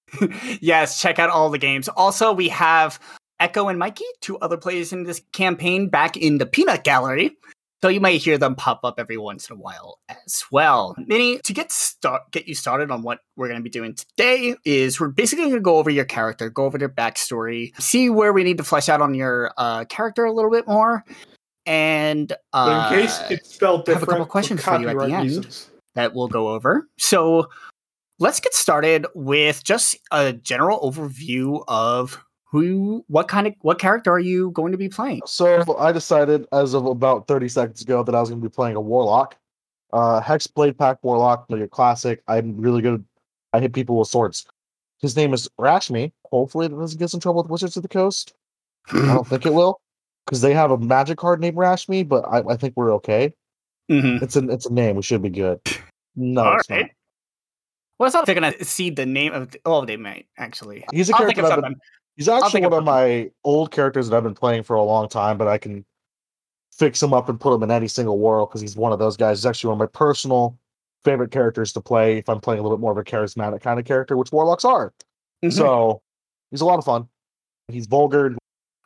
yes, 0.60 1.00
check 1.00 1.18
out 1.18 1.30
all 1.30 1.48
the 1.48 1.56
games. 1.56 1.88
Also, 1.88 2.34
we 2.34 2.50
have 2.50 3.00
Echo 3.40 3.68
and 3.68 3.78
Mikey, 3.78 4.04
two 4.20 4.36
other 4.40 4.58
players 4.58 4.92
in 4.92 5.04
this 5.04 5.22
campaign, 5.32 5.88
back 5.88 6.18
in 6.18 6.36
the 6.36 6.44
Peanut 6.44 6.84
Gallery. 6.84 7.34
So 7.82 7.88
you 7.88 8.00
might 8.00 8.20
hear 8.20 8.38
them 8.38 8.54
pop 8.54 8.80
up 8.84 9.00
every 9.00 9.16
once 9.16 9.50
in 9.50 9.56
a 9.56 9.59
while 9.59 9.98
as 10.09 10.44
well. 10.52 10.94
Mini, 11.06 11.38
to 11.40 11.52
get 11.52 11.72
start 11.72 12.22
get 12.30 12.46
you 12.46 12.54
started 12.54 12.92
on 12.92 13.02
what 13.02 13.18
we're 13.34 13.48
going 13.48 13.59
to 13.59 13.62
be 13.62 13.70
doing 13.70 13.94
today 13.94 14.54
is 14.64 15.00
we're 15.00 15.09
basically 15.09 15.46
going 15.46 15.56
to 15.56 15.60
go 15.60 15.78
over 15.78 15.90
your 15.90 16.04
character, 16.04 16.48
go 16.48 16.64
over 16.64 16.78
their 16.78 16.88
backstory, 16.88 17.72
see 17.80 18.09
where 18.09 18.32
we 18.32 18.44
need 18.44 18.59
to 18.59 18.62
flesh 18.62 18.88
out 18.88 19.00
on 19.00 19.14
your 19.14 19.52
uh, 19.59 19.84
character 19.86 20.24
a 20.24 20.32
little 20.32 20.50
bit 20.50 20.68
more, 20.68 21.04
and 21.66 22.32
uh, 22.52 22.88
in 22.92 23.00
case 23.00 23.20
it's 23.30 23.52
spelled 23.52 23.88
I 23.88 23.94
have 23.94 24.04
a 24.04 24.06
couple 24.06 24.26
questions 24.26 24.62
for 24.62 24.78
you 24.78 24.88
at 24.88 24.94
the 24.94 25.00
copyright 25.00 25.26
end. 25.26 25.66
that 25.96 26.14
we'll 26.14 26.28
go 26.28 26.50
over. 26.50 26.88
So 26.98 27.48
let's 28.20 28.38
get 28.38 28.54
started 28.54 29.06
with 29.16 29.64
just 29.64 29.96
a 30.12 30.32
general 30.32 30.78
overview 30.80 31.64
of 31.66 32.22
who, 32.52 33.02
what 33.08 33.26
kind 33.28 33.46
of, 33.46 33.54
what 33.62 33.78
character 33.78 34.12
are 34.12 34.20
you 34.20 34.50
going 34.50 34.72
to 34.72 34.78
be 34.78 34.88
playing? 34.88 35.22
So 35.26 35.76
I 35.78 35.90
decided 35.90 36.46
as 36.52 36.74
of 36.74 36.84
about 36.86 37.26
30 37.26 37.48
seconds 37.48 37.80
ago 37.82 38.02
that 38.04 38.14
I 38.14 38.20
was 38.20 38.28
going 38.28 38.40
to 38.42 38.48
be 38.48 38.52
playing 38.52 38.76
a 38.76 38.80
warlock. 38.80 39.36
Uh, 39.92 40.20
Hexblade 40.20 40.78
Pact 40.78 41.02
Warlock, 41.02 41.46
like 41.48 41.62
a 41.62 41.68
classic. 41.68 42.22
I'm 42.28 42.56
really 42.60 42.82
good. 42.82 43.04
I 43.54 43.60
hit 43.60 43.72
people 43.72 43.98
with 43.98 44.08
swords. 44.08 44.46
His 45.00 45.16
name 45.16 45.32
is 45.34 45.48
Rashmi. 45.58 46.12
Hopefully, 46.30 46.66
it 46.66 46.78
doesn't 46.78 46.98
get 46.98 47.06
us 47.06 47.14
in 47.14 47.20
trouble 47.20 47.42
with 47.42 47.50
Wizards 47.50 47.76
of 47.76 47.82
the 47.82 47.88
Coast. 47.88 48.32
I 48.92 49.06
don't 49.06 49.26
think 49.26 49.44
it 49.46 49.52
will, 49.52 49.80
because 50.26 50.40
they 50.40 50.54
have 50.54 50.70
a 50.70 50.78
magic 50.78 51.18
card 51.18 51.40
named 51.40 51.56
Rashmi. 51.56 52.08
But 52.08 52.24
I, 52.30 52.42
I 52.52 52.56
think 52.56 52.74
we're 52.76 52.92
okay. 52.94 53.32
Mhm. 53.90 54.22
It's 54.22 54.36
an 54.36 54.50
it's 54.50 54.64
a 54.66 54.72
name. 54.72 54.96
We 54.96 55.02
should 55.02 55.20
be 55.22 55.28
good. 55.28 55.60
No, 56.16 56.44
All 56.44 56.56
it's 56.58 56.70
right. 56.70 56.82
not. 56.82 56.90
Well, 57.98 58.06
it's 58.06 58.14
not 58.14 58.24
they're 58.26 58.34
gonna 58.34 58.64
see 58.64 58.90
the 58.90 59.04
name 59.06 59.32
of. 59.34 59.50
The, 59.50 59.60
oh, 59.66 59.84
they 59.84 59.96
might 59.98 60.26
actually. 60.38 60.84
He's 60.92 61.10
a 61.10 61.14
I'll 61.14 61.26
think 61.26 61.34
character 61.36 61.40
of 61.46 61.50
I've 61.52 61.56
been- 61.56 61.62
something. 61.72 61.80
He's 62.16 62.28
actually 62.28 62.62
one 62.62 62.72
of 62.74 62.84
my 62.84 63.30
old 63.44 63.70
characters 63.70 64.09
that 64.09 64.16
I've 64.16 64.22
been 64.22 64.34
playing 64.34 64.64
for 64.64 64.76
a 64.76 64.82
long 64.82 65.09
time, 65.09 65.39
but 65.39 65.48
I 65.48 65.59
can 65.59 65.84
fix 66.76 67.02
him 67.02 67.12
up 67.14 67.28
and 67.28 67.40
put 67.40 67.55
him 67.55 67.62
in 67.62 67.70
any 67.70 67.89
single 67.89 68.18
world 68.18 68.48
because 68.51 68.60
he's 68.60 68.76
one 68.76 68.93
of 68.93 68.98
those 68.98 69.16
guys. 69.16 69.39
He's 69.39 69.47
actually 69.47 69.68
one 69.68 69.76
of 69.76 69.78
my 69.80 69.98
personal 69.98 70.59
favorite 71.05 71.30
characters 71.30 71.72
to 71.72 71.80
play 71.80 72.18
if 72.18 72.28
I'm 72.28 72.40
playing 72.40 72.60
a 72.60 72.62
little 72.62 72.76
bit 72.76 72.80
more 72.80 72.93
of 72.93 72.98
a 72.98 73.05
charismatic 73.05 73.60
kind 73.62 73.78
of 73.80 73.84
character, 73.86 74.16
which 74.16 74.30
warlocks 74.30 74.64
are. 74.64 74.93
Mhm. 75.43 75.52
So 75.52 76.01
he's 76.51 76.60
a 76.60 76.64
lot 76.64 76.78
of 76.78 76.84
fun. 76.84 77.09
He's 77.68 77.86
vulgar. 77.86 78.36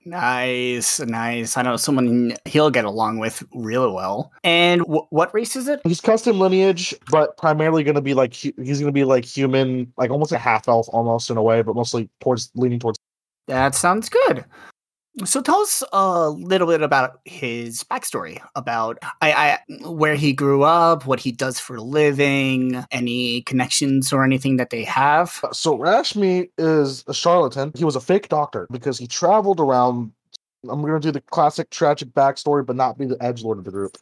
Nice, 0.05 1.01
nice. 1.01 1.57
I 1.57 1.63
know 1.63 1.77
someone 1.77 2.37
he'll 2.45 2.71
get 2.71 2.85
along 2.85 3.19
with 3.19 3.43
really 3.53 3.91
well. 3.93 4.31
And 4.45 4.83
wh- 4.83 5.13
what 5.13 5.35
race 5.35 5.57
is 5.57 5.67
it? 5.67 5.81
He's 5.85 6.01
custom 6.01 6.39
lineage, 6.39 6.95
but 7.11 7.37
primarily 7.37 7.83
going 7.83 7.97
to 7.97 8.01
be 8.01 8.15
like 8.15 8.33
he's 8.33 8.53
going 8.55 8.87
to 8.87 8.93
be 8.93 9.03
like 9.03 9.25
human, 9.25 9.93
like 9.97 10.11
almost 10.11 10.31
a 10.31 10.39
half 10.39 10.69
elf, 10.69 10.87
almost 10.93 11.29
in 11.29 11.37
a 11.37 11.43
way, 11.43 11.61
but 11.63 11.75
mostly 11.75 12.09
towards 12.21 12.51
leaning 12.55 12.79
towards. 12.79 12.99
That 13.47 13.75
sounds 13.75 14.09
good. 14.09 14.45
So 15.25 15.41
tell 15.41 15.61
us 15.61 15.83
a 15.95 16.29
little 16.29 16.67
bit 16.67 16.83
about 16.83 17.21
his 17.25 17.85
backstory, 17.85 18.39
about 18.55 18.99
I, 19.23 19.33
I 19.33 19.89
where 19.89 20.15
he 20.15 20.35
grew 20.35 20.63
up, 20.63 21.07
what 21.07 21.21
he 21.21 21.33
does 21.33 21.59
for 21.59 21.77
a 21.77 21.83
living, 21.83 22.85
any 22.91 23.41
connections 23.43 24.13
or 24.13 24.25
anything 24.25 24.59
that 24.59 24.69
they 24.69 24.85
have. 24.85 25.41
Uh, 25.43 25.53
so 25.53 25.79
Rashmi 25.79 26.51
is 26.59 27.03
a 27.07 27.15
charlatan. 27.15 27.73
He 27.75 27.85
was 27.85 27.97
a 27.97 28.01
fake 28.01 28.29
doctor 28.29 28.67
because 28.71 28.99
he 28.99 29.07
traveled 29.07 29.59
around. 29.59 30.13
I'm 30.69 30.83
going 30.83 31.01
to 31.01 31.01
do 31.01 31.13
the 31.13 31.23
classic 31.23 31.71
tragic 31.71 32.09
backstory, 32.09 32.67
but 32.67 32.77
not 32.77 32.99
be 32.99 33.07
the 33.07 33.23
edge 33.23 33.43
lord 33.43 33.57
of 33.57 33.65
the 33.65 33.71
group. 33.71 33.97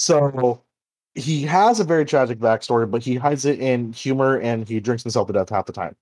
So 0.00 0.62
he 1.14 1.42
has 1.42 1.78
a 1.78 1.84
very 1.84 2.04
tragic 2.04 2.40
backstory, 2.40 2.90
but 2.90 3.04
he 3.04 3.14
hides 3.14 3.44
it 3.44 3.60
in 3.60 3.92
humor 3.92 4.40
and 4.40 4.66
he 4.66 4.80
drinks 4.80 5.04
himself 5.04 5.28
to 5.28 5.32
death 5.32 5.50
half 5.50 5.66
the 5.66 5.72
time. 5.72 5.94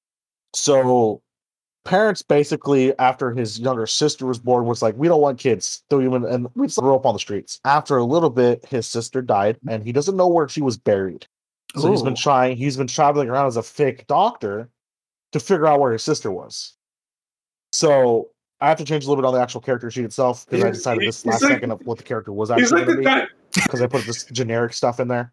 So 0.54 1.20
parents 1.85 2.23
basically, 2.23 2.98
after 2.98 3.32
his 3.32 3.59
younger 3.61 3.86
sister 3.86 4.27
was 4.27 4.39
born, 4.39 4.65
was 4.66 4.82
like, 4.82 4.97
"We 4.97 5.09
don't 5.09 5.20
want 5.20 5.39
kids." 5.39 5.82
Throw 5.90 6.01
him 6.01 6.15
in, 6.15 6.24
and 6.24 6.48
we 6.55 6.66
just 6.66 6.78
grew 6.78 6.94
up 6.94 7.06
on 7.06 7.15
the 7.15 7.19
streets. 7.20 7.61
After 7.65 7.97
a 7.97 8.05
little 8.05 8.31
bit, 8.31 8.65
his 8.66 8.86
sister 8.86 9.23
died, 9.23 9.59
and 9.69 9.82
he 9.85 9.93
doesn't 9.93 10.16
know 10.16 10.28
where 10.28 10.48
she 10.48 10.62
was 10.62 10.77
buried. 10.77 11.27
So 11.77 11.90
he's 11.90 12.02
been 12.02 12.15
trying. 12.15 12.56
He's 12.56 12.77
been 12.77 12.86
traveling 12.86 13.28
around 13.28 13.47
as 13.47 13.56
a 13.56 13.62
fake 13.62 14.06
doctor 14.06 14.69
to 15.32 15.40
figure 15.40 15.66
out 15.66 15.81
where 15.81 15.93
his 15.93 16.02
sister 16.05 16.31
was. 16.31 16.74
So 17.73 18.31
I 18.61 18.69
have 18.69 18.78
to 18.78 18.85
change 18.85 19.05
a 19.05 19.09
little 19.09 19.20
bit 19.23 19.27
on 19.27 19.35
the 19.35 19.40
actual 19.40 19.61
character 19.61 19.90
sheet 19.90 20.05
itself 20.05 20.47
because 20.48 20.65
I 20.65 20.70
decided 20.70 21.09
this 21.09 21.27
last 21.27 21.43
like- 21.43 21.52
second 21.52 21.73
of 21.73 21.85
what 21.85 21.98
the 21.98 22.05
character 22.05 22.32
was 22.32 22.51
actually 22.51 22.66
like 22.66 22.86
going 22.86 22.86
the 22.86 22.93
to 22.93 22.98
be 22.98 23.05
guy. 23.05 23.27
because 23.55 23.82
I 23.82 23.86
put 23.89 24.05
this 24.06 24.24
generic 24.27 24.73
stuff 24.73 25.01
in 25.01 25.09
there. 25.09 25.32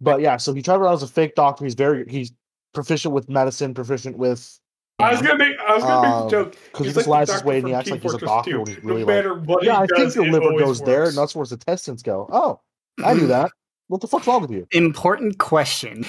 But 0.00 0.20
yeah, 0.20 0.36
so 0.36 0.52
he 0.54 0.62
traveled 0.62 0.84
around 0.84 0.94
as 0.94 1.02
a 1.02 1.08
fake 1.08 1.34
doctor. 1.34 1.64
He's 1.64 1.74
very 1.74 2.08
he's 2.08 2.32
proficient 2.72 3.12
with 3.14 3.28
medicine, 3.28 3.74
proficient 3.74 4.16
with 4.16 4.60
I 5.02 5.12
was 5.12 5.22
gonna 5.22 5.38
make. 5.38 5.56
I 5.60 5.74
was 5.74 5.82
gonna 5.84 6.02
make 6.06 6.12
Um, 6.14 6.24
the 6.24 6.30
joke. 6.30 6.56
because 6.72 6.86
he 6.86 6.92
just 6.92 6.96
like 6.96 7.06
lies 7.28 7.32
his 7.32 7.44
way 7.44 7.58
and 7.58 7.66
he 7.66 7.72
from 7.72 7.78
acts 7.80 7.90
like 7.90 8.00
Team 8.02 8.10
he's 8.10 8.22
a 8.22 8.26
doctor 8.26 8.50
2. 8.52 8.58
when 8.58 8.66
he's 8.68 8.76
No 8.78 8.88
really 8.90 9.04
like, 9.04 9.14
matter 9.16 9.34
what 9.34 9.62
yeah, 9.64 9.72
he 9.72 9.76
I 9.82 9.86
think 9.86 9.98
does, 9.98 10.16
your 10.16 10.26
liver 10.30 10.44
always 10.46 10.64
goes 10.64 10.80
there, 10.82 11.00
works. 11.00 11.08
and 11.10 11.18
that's 11.18 11.34
where 11.34 11.42
his 11.42 11.52
intestines 11.52 12.02
go. 12.02 12.28
Oh, 12.32 12.60
I 13.04 13.14
knew 13.14 13.26
that. 13.26 13.50
What 13.88 14.00
the 14.00 14.06
fuck's 14.08 14.26
wrong 14.26 14.40
with 14.42 14.50
you? 14.50 14.66
Important 14.72 15.38
question. 15.38 16.04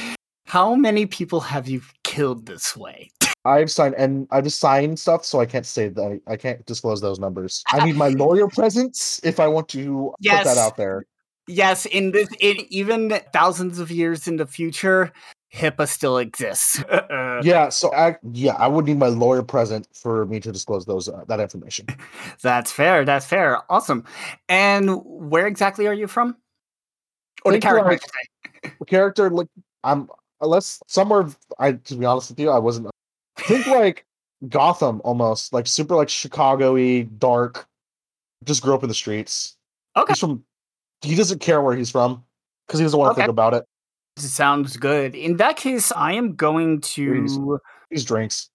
How 0.45 0.75
many 0.75 1.05
people 1.05 1.39
have 1.41 1.67
you 1.67 1.81
killed 2.03 2.45
this 2.45 2.77
way? 2.77 3.09
I've 3.45 3.69
signed 3.69 3.95
and 3.95 4.25
I've 4.31 4.45
just 4.45 4.59
signed 4.59 4.97
stuff, 4.99 5.25
so 5.25 5.41
I 5.41 5.45
can't 5.45 5.65
say 5.65 5.89
that 5.89 6.21
I 6.27 6.37
can't 6.37 6.65
disclose 6.65 7.01
those 7.01 7.19
numbers. 7.19 7.61
I 7.71 7.83
need 7.85 7.95
my 7.97 8.07
lawyer 8.09 8.47
presence 8.47 9.19
if 9.23 9.39
I 9.39 9.47
want 9.49 9.67
to 9.69 10.13
put 10.23 10.43
that 10.45 10.57
out 10.57 10.77
there. 10.77 11.05
Yes, 11.47 11.85
in 11.85 12.11
this, 12.11 12.29
in 12.39 12.55
even 12.69 13.19
thousands 13.33 13.79
of 13.79 13.91
years 13.91 14.29
in 14.29 14.37
the 14.37 14.45
future, 14.47 15.11
HIPAA 15.53 15.87
still 15.87 16.17
exists. 16.17 16.83
Uh, 16.89 17.41
Yeah, 17.43 17.69
so 17.69 17.93
I 17.93 18.17
yeah, 18.31 18.53
I 18.53 18.67
would 18.67 18.85
need 18.85 18.97
my 18.97 19.07
lawyer 19.07 19.43
present 19.43 19.87
for 19.93 20.25
me 20.25 20.39
to 20.39 20.51
disclose 20.51 20.85
those 20.85 21.07
uh, 21.09 21.23
that 21.27 21.39
information. 21.39 21.85
That's 22.41 22.71
fair. 22.71 23.05
That's 23.05 23.25
fair. 23.25 23.61
Awesome. 23.71 24.03
And 24.49 25.01
where 25.05 25.45
exactly 25.47 25.87
are 25.87 25.93
you 25.93 26.07
from? 26.07 26.35
Or 27.45 27.51
the 27.51 27.59
character? 27.59 27.85
I 27.87 27.91
like- 27.91 28.01
should 28.01 28.11
say. 28.63 28.71
The 28.79 28.85
character 28.85 29.29
like 29.29 29.47
I'm 29.83 30.09
unless 30.41 30.81
somewhere 30.87 31.27
I 31.59 31.73
to 31.73 31.95
be 31.95 32.05
honest 32.05 32.29
with 32.29 32.39
you, 32.39 32.49
I 32.49 32.59
wasn't 32.59 32.87
I 33.37 33.41
think 33.43 33.67
like 33.67 34.05
Gotham 34.49 35.01
almost, 35.03 35.53
like 35.53 35.67
super 35.67 35.95
like 35.95 36.09
Chicago-y, 36.09 37.07
dark. 37.17 37.67
Just 38.43 38.61
grew 38.63 38.73
up 38.73 38.83
in 38.83 38.89
the 38.89 38.95
streets. 38.95 39.55
Okay. 39.95 40.11
He's 40.11 40.19
from 40.19 40.43
he 41.01 41.15
doesn't 41.15 41.39
care 41.39 41.61
where 41.61 41.75
he's 41.75 41.89
from 41.91 42.23
because 42.67 42.79
he 42.79 42.85
doesn't 42.85 42.97
want 42.99 43.09
to 43.09 43.11
Okay. 43.13 43.21
think 43.21 43.29
about 43.31 43.53
it. 43.53 43.65
Sounds 44.17 44.77
good. 44.77 45.15
In 45.15 45.37
that 45.37 45.57
case, 45.57 45.91
I 45.91 46.13
am 46.13 46.35
going 46.35 46.81
to. 46.81 47.59
These 47.89 48.05
drinks. 48.05 48.49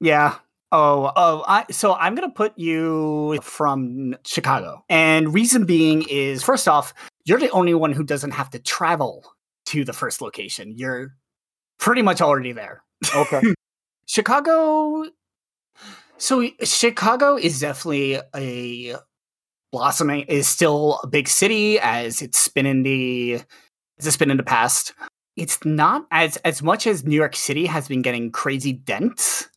Yeah. 0.00 0.36
Oh, 0.70 1.10
oh. 1.16 1.44
I, 1.46 1.64
so 1.70 1.94
I'm 1.94 2.14
going 2.14 2.28
to 2.28 2.34
put 2.34 2.58
you 2.58 3.38
from 3.42 4.16
Chicago. 4.26 4.84
And 4.88 5.32
reason 5.32 5.64
being 5.64 6.04
is 6.08 6.42
first 6.42 6.68
off, 6.68 6.92
you're 7.24 7.38
the 7.38 7.50
only 7.50 7.74
one 7.74 7.92
who 7.92 8.04
doesn't 8.04 8.32
have 8.32 8.50
to 8.50 8.58
travel 8.58 9.24
to 9.66 9.84
the 9.84 9.92
first 9.92 10.20
location. 10.20 10.72
You're 10.76 11.14
pretty 11.78 12.02
much 12.02 12.20
already 12.20 12.52
there. 12.52 12.82
Okay. 13.14 13.40
Chicago. 14.06 15.04
So 16.18 16.48
Chicago 16.62 17.36
is 17.36 17.60
definitely 17.60 18.20
a 18.34 18.96
blossoming. 19.72 20.22
Is 20.22 20.48
still 20.48 21.00
a 21.02 21.06
big 21.06 21.28
city 21.28 21.78
as 21.78 22.20
it's 22.20 22.48
been 22.48 22.66
in 22.66 22.82
the 22.82 23.40
as 23.98 24.06
it's 24.06 24.16
been 24.16 24.30
in 24.30 24.36
the 24.36 24.42
past. 24.42 24.92
It's 25.36 25.64
not 25.64 26.06
as 26.10 26.36
as 26.38 26.62
much 26.62 26.86
as 26.86 27.04
New 27.04 27.16
York 27.16 27.36
City 27.36 27.66
has 27.66 27.88
been 27.88 28.02
getting 28.02 28.32
crazy 28.32 28.72
dense. 28.72 29.48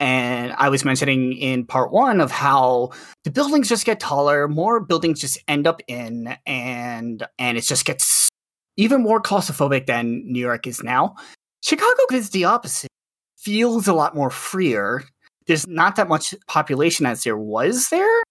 And 0.00 0.52
I 0.54 0.70
was 0.70 0.84
mentioning 0.84 1.34
in 1.34 1.66
part 1.66 1.92
one 1.92 2.20
of 2.20 2.30
how 2.30 2.90
the 3.22 3.30
buildings 3.30 3.68
just 3.68 3.86
get 3.86 4.00
taller, 4.00 4.48
more 4.48 4.80
buildings 4.80 5.20
just 5.20 5.38
end 5.46 5.66
up 5.66 5.82
in, 5.86 6.36
and 6.46 7.26
and 7.38 7.58
it 7.58 7.62
just 7.62 7.84
gets 7.84 8.28
even 8.76 9.02
more 9.02 9.22
claustrophobic 9.22 9.86
than 9.86 10.22
New 10.24 10.40
York 10.40 10.66
is 10.66 10.82
now. 10.82 11.14
Chicago 11.62 12.02
is 12.12 12.30
the 12.30 12.44
opposite. 12.44 12.90
Feels 13.38 13.86
a 13.86 13.94
lot 13.94 14.16
more 14.16 14.30
freer. 14.30 15.04
There's 15.46 15.66
not 15.66 15.96
that 15.96 16.08
much 16.08 16.34
population 16.48 17.06
as 17.06 17.24
there 17.24 17.36
was 17.36 17.90
there, 17.90 18.22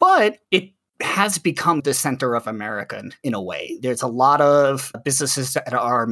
but 0.00 0.38
it 0.50 0.72
has 1.02 1.38
become 1.38 1.80
the 1.80 1.94
center 1.94 2.34
of 2.34 2.46
America 2.46 3.02
in- 3.22 3.34
a 3.34 3.42
way. 3.42 3.78
There's 3.80 4.02
a 4.02 4.08
lot 4.08 4.40
of 4.40 4.92
businesses 5.04 5.54
that 5.54 5.72
are 5.72 6.08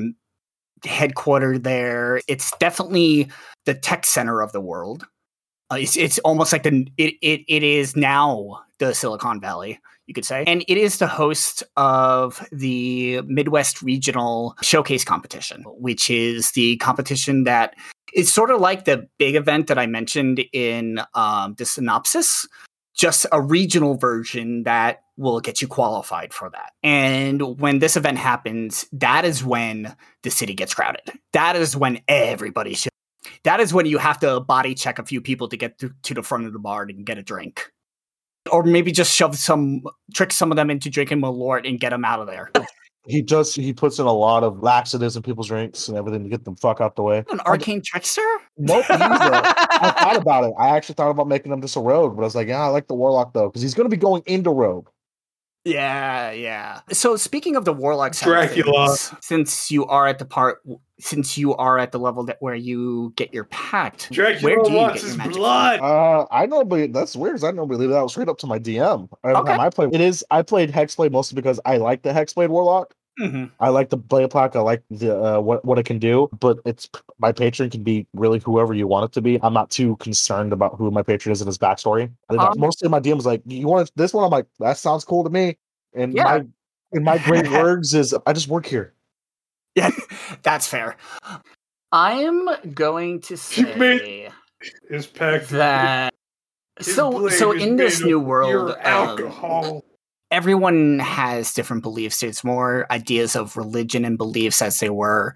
headquartered 0.82 1.62
there. 1.64 2.20
It's 2.28 2.52
definitely 2.58 3.28
the 3.64 3.74
tech 3.74 4.06
center 4.06 4.40
of 4.40 4.52
the 4.52 4.60
world. 4.60 5.06
Uh, 5.70 5.76
it's, 5.80 5.96
it's 5.96 6.18
almost 6.20 6.52
like 6.52 6.62
the 6.62 6.86
it, 6.96 7.14
it 7.20 7.42
it 7.46 7.62
is 7.62 7.94
now 7.94 8.60
the 8.78 8.94
Silicon 8.94 9.40
Valley, 9.40 9.78
you 10.06 10.14
could 10.14 10.24
say, 10.24 10.44
and 10.46 10.64
it 10.66 10.78
is 10.78 10.98
the 10.98 11.06
host 11.06 11.62
of 11.76 12.46
the 12.52 13.20
Midwest 13.22 13.82
Regional 13.82 14.56
Showcase 14.62 15.04
Competition, 15.04 15.64
which 15.66 16.08
is 16.08 16.52
the 16.52 16.76
competition 16.78 17.44
that 17.44 17.74
is 18.14 18.32
sort 18.32 18.50
of 18.50 18.60
like 18.60 18.86
the 18.86 19.06
big 19.18 19.34
event 19.34 19.66
that 19.66 19.78
I 19.78 19.86
mentioned 19.86 20.42
in 20.52 21.00
um, 21.14 21.54
the 21.58 21.66
synopsis, 21.66 22.48
just 22.98 23.24
a 23.32 23.40
regional 23.40 23.96
version 23.96 24.64
that 24.64 25.04
will 25.16 25.40
get 25.40 25.62
you 25.62 25.68
qualified 25.68 26.34
for 26.34 26.50
that. 26.50 26.72
And 26.82 27.60
when 27.60 27.78
this 27.78 27.96
event 27.96 28.18
happens, 28.18 28.86
that 28.92 29.24
is 29.24 29.44
when 29.44 29.96
the 30.24 30.30
city 30.30 30.52
gets 30.54 30.74
crowded. 30.74 31.02
That 31.32 31.56
is 31.56 31.76
when 31.76 32.00
everybody 32.08 32.74
should. 32.74 32.92
That 33.44 33.60
is 33.60 33.72
when 33.72 33.86
you 33.86 33.98
have 33.98 34.18
to 34.20 34.40
body 34.40 34.74
check 34.74 34.98
a 34.98 35.04
few 35.04 35.20
people 35.20 35.48
to 35.48 35.56
get 35.56 35.78
to, 35.78 35.92
to 36.02 36.14
the 36.14 36.22
front 36.22 36.46
of 36.46 36.52
the 36.52 36.58
bar 36.58 36.82
and 36.82 37.06
get 37.06 37.18
a 37.18 37.22
drink. 37.22 37.70
or 38.50 38.62
maybe 38.62 38.92
just 38.92 39.14
shove 39.14 39.36
some, 39.36 39.82
trick 40.14 40.32
some 40.32 40.50
of 40.50 40.56
them 40.56 40.70
into 40.70 40.90
drinking 40.90 41.20
Malort 41.20 41.68
and 41.68 41.80
get 41.80 41.90
them 41.90 42.04
out 42.04 42.20
of 42.20 42.26
there. 42.26 42.50
He 43.06 43.22
just 43.22 43.56
he 43.56 43.72
puts 43.72 43.98
in 43.98 44.06
a 44.06 44.12
lot 44.12 44.44
of 44.44 44.62
laxatives 44.62 45.16
in 45.16 45.22
people's 45.22 45.48
drinks 45.48 45.88
and 45.88 45.96
everything 45.96 46.24
to 46.24 46.28
get 46.28 46.44
them 46.44 46.56
fuck 46.56 46.80
out 46.80 46.94
the 46.94 47.02
way. 47.02 47.24
An 47.30 47.40
arcane 47.40 47.80
trickster? 47.82 48.26
Nope. 48.58 48.84
I 48.90 49.92
thought 49.98 50.16
about 50.20 50.44
it. 50.44 50.52
I 50.58 50.76
actually 50.76 50.96
thought 50.96 51.10
about 51.10 51.26
making 51.26 51.52
him 51.52 51.62
just 51.62 51.76
a 51.76 51.80
rogue, 51.80 52.16
but 52.16 52.22
I 52.22 52.24
was 52.24 52.34
like, 52.34 52.48
yeah, 52.48 52.62
I 52.62 52.66
like 52.66 52.86
the 52.86 52.94
warlock 52.94 53.32
though, 53.32 53.48
because 53.48 53.62
he's 53.62 53.74
going 53.74 53.88
to 53.88 53.96
be 53.96 54.00
going 54.00 54.22
into 54.26 54.50
rogue. 54.50 54.88
Yeah, 55.72 56.30
yeah. 56.32 56.80
So 56.92 57.16
speaking 57.16 57.56
of 57.56 57.64
the 57.64 57.72
warlock 57.72 58.14
side 58.14 58.26
Dracula. 58.26 58.88
things, 58.88 59.14
since 59.20 59.70
you 59.70 59.84
are 59.86 60.06
at 60.06 60.18
the 60.18 60.24
part, 60.24 60.62
since 61.00 61.36
you 61.38 61.54
are 61.56 61.78
at 61.78 61.92
the 61.92 61.98
level 61.98 62.24
that 62.24 62.36
where 62.40 62.54
you 62.54 63.12
get 63.16 63.32
your 63.32 63.44
pact, 63.44 64.10
Dracula 64.10 64.42
where 64.56 64.64
do 64.64 64.70
you 64.72 64.76
wants 64.78 64.94
get 64.94 65.02
your 65.02 65.08
his 65.10 65.18
magic? 65.18 65.34
blood. 65.34 65.80
Uh, 65.80 66.26
I 66.30 66.46
normally 66.46 66.86
that's 66.88 67.14
weird. 67.14 67.34
'cause 67.34 67.44
I 67.44 67.50
normally 67.50 67.76
leave 67.78 67.90
that 67.90 68.02
was 68.02 68.12
straight 68.12 68.28
up 68.28 68.38
to 68.38 68.46
my 68.46 68.58
DM. 68.58 69.08
Every 69.24 69.36
Okay. 69.36 69.50
time 69.52 69.60
I 69.60 69.70
play, 69.70 69.88
it 69.92 70.00
is 70.00 70.24
I 70.30 70.42
played 70.42 70.72
Hexblade 70.72 71.12
mostly 71.12 71.36
because 71.36 71.60
I 71.64 71.76
like 71.76 72.02
the 72.02 72.10
Hexblade 72.10 72.48
warlock. 72.48 72.94
Mhm. 73.18 73.50
I 73.58 73.68
like 73.70 73.90
the 73.90 73.96
blade 73.96 74.30
pact. 74.30 74.54
I 74.54 74.60
like 74.60 74.82
the 74.90 75.16
uh, 75.18 75.40
what 75.40 75.64
what 75.64 75.78
it 75.78 75.84
can 75.86 75.98
do, 75.98 76.28
but 76.38 76.58
it's 76.64 76.88
my 77.18 77.32
patron 77.32 77.68
can 77.68 77.82
be 77.82 78.06
really 78.14 78.38
whoever 78.38 78.72
you 78.74 78.86
want 78.86 79.06
it 79.10 79.12
to 79.14 79.20
be. 79.20 79.38
I'm 79.42 79.52
not 79.52 79.70
too 79.70 79.96
concerned 79.96 80.52
about 80.52 80.76
who 80.76 80.90
my 80.90 81.02
patron 81.02 81.32
is 81.32 81.40
and 81.40 81.48
his 81.48 81.58
backstory. 81.58 82.10
I 82.28 82.34
think 82.34 82.42
Um, 82.42 82.60
mostly 82.60 82.88
my 82.88 83.00
DM's 83.00 83.26
like, 83.26 83.42
you 83.46 83.66
want 83.66 83.90
this 83.96 84.14
one? 84.14 84.24
I'm 84.24 84.30
like, 84.30 84.46
that 84.60 84.76
sounds 84.78 85.04
cool 85.04 85.24
to 85.24 85.30
me. 85.30 85.56
And 85.94 86.14
Yeah. 86.14 86.24
my 86.24 86.44
and 86.92 87.04
my 87.04 87.18
great 87.18 87.50
words 87.52 87.92
is 87.94 88.14
I 88.26 88.32
just 88.32 88.48
work 88.48 88.66
here. 88.66 88.94
Yeah, 89.74 89.90
that's 90.42 90.66
fair. 90.68 90.96
I'm 91.90 92.48
going 92.74 93.20
to 93.22 93.32
You 93.34 93.36
say 93.38 94.30
His 94.88 95.06
pact. 95.06 95.48
that. 95.50 96.14
his 96.78 96.94
So, 96.94 97.28
so 97.28 97.52
in 97.52 97.76
this 97.76 98.00
new 98.00 98.20
world, 98.20 98.50
pure 98.50 98.70
um, 98.78 98.84
alcohol. 98.84 99.84
Everyone 100.30 100.98
has 100.98 101.54
different 101.54 101.82
beliefs. 101.82 102.20
There's 102.20 102.44
more 102.44 102.86
ideas 102.90 103.34
of 103.36 103.56
religion 103.56 104.04
and 104.04 104.16
beliefs 104.18 104.60
as 104.62 104.78
they 104.80 104.90
were 104.90 105.34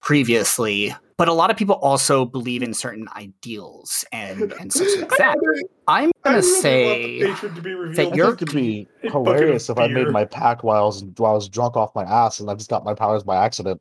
previously, 0.00 0.94
but 1.16 1.28
a 1.28 1.32
lot 1.32 1.50
of 1.50 1.56
people 1.56 1.76
also 1.76 2.24
believe 2.24 2.62
in 2.62 2.74
certain 2.74 3.08
ideals 3.16 4.04
and 4.12 4.52
and 4.60 4.72
such 4.72 4.88
like 5.00 5.10
that. 5.18 5.36
I'm 5.86 6.10
gonna 6.24 6.38
really 6.38 6.42
say 6.60 7.20
patron 7.22 7.54
to 7.54 7.62
be 7.62 7.70
I 7.70 7.72
revealed. 7.74 7.96
think 7.96 8.16
you're- 8.16 8.32
it 8.32 8.38
could 8.38 8.52
be 8.52 8.88
a 9.04 9.10
bucket 9.10 9.14
of 9.16 9.26
hilarious 9.26 9.70
if 9.70 9.78
I 9.78 9.86
made 9.88 10.08
my 10.08 10.24
pact 10.24 10.64
while 10.64 10.82
I 10.82 10.86
was 10.86 11.04
while 11.16 11.32
I 11.32 11.34
was 11.34 11.48
drunk 11.48 11.76
off 11.76 11.94
my 11.94 12.04
ass 12.04 12.40
and 12.40 12.50
I 12.50 12.54
just 12.54 12.70
got 12.70 12.84
my 12.84 12.94
powers 12.94 13.22
by 13.22 13.36
accident. 13.44 13.80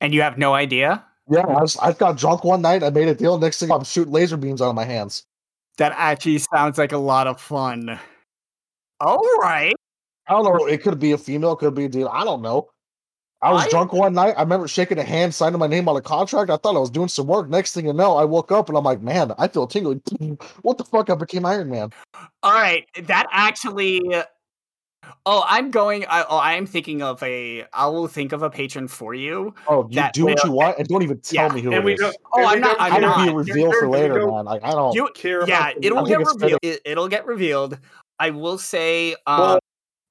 and 0.00 0.12
you 0.12 0.20
have 0.22 0.36
no 0.38 0.54
idea. 0.54 1.04
Yeah, 1.30 1.40
I 1.40 1.62
was 1.62 1.78
I 1.78 1.92
got 1.92 2.18
drunk 2.18 2.44
one 2.44 2.60
night. 2.60 2.82
I 2.82 2.90
made 2.90 3.08
a 3.08 3.14
deal. 3.14 3.38
Next 3.38 3.58
thing 3.58 3.70
I'm 3.70 3.84
shooting 3.84 4.12
laser 4.12 4.36
beams 4.36 4.60
out 4.60 4.68
of 4.68 4.74
my 4.74 4.84
hands. 4.84 5.24
That 5.78 5.92
actually 5.96 6.38
sounds 6.38 6.76
like 6.78 6.92
a 6.92 6.98
lot 6.98 7.26
of 7.26 7.40
fun. 7.40 7.98
All 9.00 9.22
right. 9.40 9.74
I 10.28 10.32
don't 10.32 10.44
know. 10.44 10.66
It 10.66 10.82
could 10.82 10.98
be 10.98 11.12
a 11.12 11.18
female, 11.18 11.52
it 11.52 11.58
could 11.58 11.74
be 11.74 11.84
a 11.84 11.88
dude. 11.88 12.08
I 12.10 12.24
don't 12.24 12.42
know. 12.42 12.68
I 13.42 13.52
was 13.52 13.64
I- 13.64 13.68
drunk 13.68 13.92
one 13.92 14.14
night. 14.14 14.34
I 14.38 14.42
remember 14.42 14.66
shaking 14.66 14.98
a 14.98 15.02
hand, 15.02 15.34
signing 15.34 15.58
my 15.58 15.66
name 15.66 15.86
on 15.88 15.96
a 15.96 16.00
contract. 16.00 16.50
I 16.50 16.56
thought 16.56 16.76
I 16.76 16.78
was 16.78 16.88
doing 16.90 17.08
some 17.08 17.26
work. 17.26 17.48
Next 17.50 17.74
thing 17.74 17.86
you 17.86 17.92
know, 17.92 18.16
I 18.16 18.24
woke 18.24 18.50
up 18.50 18.68
and 18.70 18.78
I'm 18.78 18.84
like, 18.84 19.02
man, 19.02 19.32
I 19.36 19.48
feel 19.48 19.66
tingling. 19.66 20.00
What 20.62 20.78
the 20.78 20.84
fuck? 20.84 21.10
I 21.10 21.14
became 21.14 21.44
Iron 21.44 21.68
Man. 21.68 21.90
All 22.42 22.52
right, 22.52 22.86
that 23.02 23.26
actually. 23.32 24.00
Uh, 24.14 24.22
oh, 25.26 25.44
I'm 25.46 25.70
going. 25.70 26.06
I, 26.08 26.24
oh, 26.26 26.38
I'm 26.38 26.64
thinking 26.64 27.02
of 27.02 27.22
a. 27.22 27.66
I 27.74 27.86
will 27.88 28.06
think 28.08 28.32
of 28.32 28.42
a 28.42 28.48
patron 28.48 28.88
for 28.88 29.12
you. 29.12 29.54
Oh, 29.68 29.86
you 29.90 30.02
do 30.14 30.24
what 30.24 30.38
will- 30.42 30.50
you 30.50 30.56
want 30.56 30.78
and 30.78 30.88
don't 30.88 31.02
even 31.02 31.20
tell 31.20 31.48
Yeah, 31.48 31.54
me 31.54 31.60
who 31.60 31.68
and 31.72 31.80
it 31.80 31.84
we 31.84 31.92
is. 31.94 32.00
don't. 32.00 32.16
Oh, 32.32 32.46
I'm 32.46 32.60
not- 32.62 32.76
I'm 32.80 32.92
How 32.92 32.98
care- 32.98 33.26
not. 33.26 33.34
would 33.34 33.44
be 33.44 33.52
a 33.52 33.54
reveal 33.66 33.72
for 33.72 33.80
don't- 33.82 33.90
we 33.90 33.96
later, 33.98 34.18
don't 34.20 34.34
man? 34.36 34.44
Like 34.46 34.64
I 34.64 34.70
don't. 34.70 34.94
You, 34.94 35.10
Care 35.14 35.46
yeah, 35.46 35.74
the 35.74 35.84
it'll 35.84 36.06
get 36.06 36.16
think 36.16 36.28
it's 36.28 36.36
better- 36.36 36.58
revealed. 36.62 36.76
It, 36.76 36.80
it'll 36.86 37.08
get 37.08 37.26
revealed. 37.26 37.78
I 38.18 38.30
will 38.30 38.58
say, 38.58 39.14
um, 39.26 39.38
But- 39.38 39.60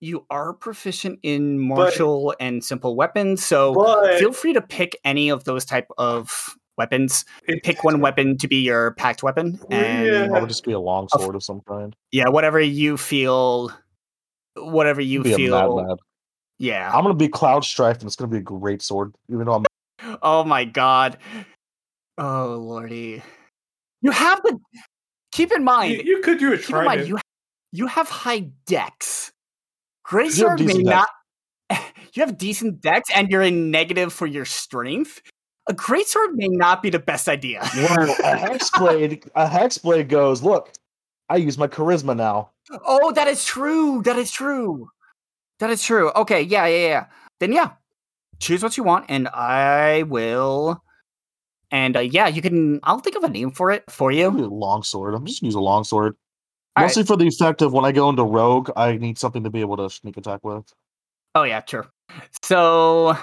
you 0.01 0.25
are 0.29 0.53
proficient 0.53 1.19
in 1.23 1.59
martial 1.59 2.35
and 2.39 2.61
simple 2.63 2.95
weapons, 2.97 3.45
so 3.45 3.73
But 3.73 4.19
feel 4.19 4.33
free 4.33 4.51
to 4.53 4.61
pick 4.61 4.99
any 5.05 5.29
of 5.29 5.45
those 5.45 5.63
type 5.63 5.87
of 5.97 6.57
weapons. 6.77 7.23
Pick 7.63 7.85
one 7.85 8.01
weapon 8.01 8.37
to 8.39 8.47
be 8.49 8.57
your 8.57 8.91
pact 8.95 9.23
weapon, 9.23 9.59
and 9.69 10.05
Yeah. 10.05 10.27
That 10.27 10.41
would 10.41 10.49
just 10.49 10.65
be 10.65 10.73
a 10.73 10.79
long 10.79 11.07
sword 11.09 11.35
of 11.35 11.43
some 11.43 11.61
kind. 11.61 11.95
yeah, 12.11 12.27
whatever 12.27 12.59
you 12.59 12.97
feel, 12.97 13.71
whatever 14.57 14.99
you 14.99 15.23
be 15.23 15.29
a 15.33 15.37
mad 15.37 15.67
feel. 15.67 15.97
Yeah. 16.59 16.91
I'm 16.93 17.03
gonna 17.03 17.13
be 17.15 17.29
Cloud 17.29 17.63
Strife, 17.63 17.99
and 17.99 18.05
it's 18.07 18.17
gonna 18.17 18.29
be 18.31 18.37
a 18.37 18.41
great 18.41 18.81
sword. 18.81 19.15
Even 19.31 19.45
though 19.45 19.53
I'm 19.53 19.63
Oh 20.21 20.43
my 20.43 20.65
god. 20.65 21.17
Oh 22.17 22.57
lordy. 22.61 23.23
You 24.01 24.11
have 24.11 24.41
the 24.43 24.59
keep 25.31 25.51
in 25.53 25.63
mind. 25.63 25.93
you, 25.93 26.01
you 26.17 26.21
could 26.21 26.39
do 26.39 26.51
a 26.51 26.57
keep 26.57 26.75
in 26.75 26.83
mind 26.85 27.07
you 27.07 27.17
you 27.73 27.87
have 27.87 28.07
high 28.07 28.51
dex. 28.65 29.33
Greatsword 30.07 30.63
may 30.65 30.81
not 30.83 31.07
you 31.69 32.21
have 32.21 32.37
decent 32.37 32.81
dex 32.81 33.09
and 33.13 33.29
you're 33.29 33.41
in 33.41 33.71
negative 33.71 34.13
for 34.13 34.27
your 34.27 34.45
strength. 34.45 35.21
A 35.67 35.73
greatsword 35.73 36.33
may 36.33 36.49
not 36.49 36.83
be 36.83 36.89
the 36.89 36.99
best 36.99 37.27
idea. 37.27 37.61
well, 37.75 38.11
a 38.11 38.37
hexblade. 38.37 39.27
A 39.35 39.47
hexblade 39.47 40.07
goes. 40.07 40.43
Look, 40.43 40.71
I 41.29 41.37
use 41.37 41.57
my 41.57 41.67
charisma 41.67 42.15
now. 42.15 42.51
oh, 42.85 43.11
that 43.13 43.27
is 43.27 43.43
true. 43.43 44.01
That 44.03 44.17
is 44.17 44.31
true. 44.31 44.89
That 45.59 45.69
is 45.69 45.81
true. 45.81 46.11
Okay, 46.11 46.41
yeah, 46.41 46.67
yeah, 46.67 46.87
yeah. 46.87 47.05
Then 47.39 47.53
yeah. 47.53 47.71
Choose 48.39 48.61
what 48.61 48.77
you 48.77 48.83
want 48.83 49.05
and 49.09 49.29
I 49.29 50.03
will 50.03 50.83
and 51.71 51.97
uh, 51.97 52.01
yeah, 52.01 52.27
you 52.27 52.41
can 52.41 52.79
I'll 52.83 52.99
think 52.99 53.15
of 53.15 53.23
a 53.23 53.29
name 53.29 53.51
for 53.51 53.71
it 53.71 53.83
for 53.89 54.11
you. 54.11 54.27
I'm 54.27 54.33
gonna 54.33 54.43
use 54.43 54.51
a 54.51 54.53
long 54.53 54.83
sword. 54.83 55.15
I'm 55.15 55.25
just 55.25 55.41
gonna 55.41 55.47
use 55.47 55.55
a 55.55 55.59
long 55.59 55.83
sword. 56.77 56.83
All 56.83 56.83
Mostly 56.87 57.03
for 57.03 57.17
the 57.17 57.27
effect 57.27 57.61
of 57.61 57.73
when 57.73 57.85
I 57.85 57.91
go 57.91 58.09
into 58.09 58.23
rogue, 58.23 58.69
I 58.75 58.97
need 58.97 59.17
something 59.17 59.43
to 59.43 59.49
be 59.49 59.61
able 59.61 59.77
to 59.77 59.89
sneak 59.89 60.17
attack 60.17 60.43
with. 60.43 60.73
Oh 61.35 61.43
yeah, 61.43 61.61
true. 61.61 61.85
So 62.43 63.17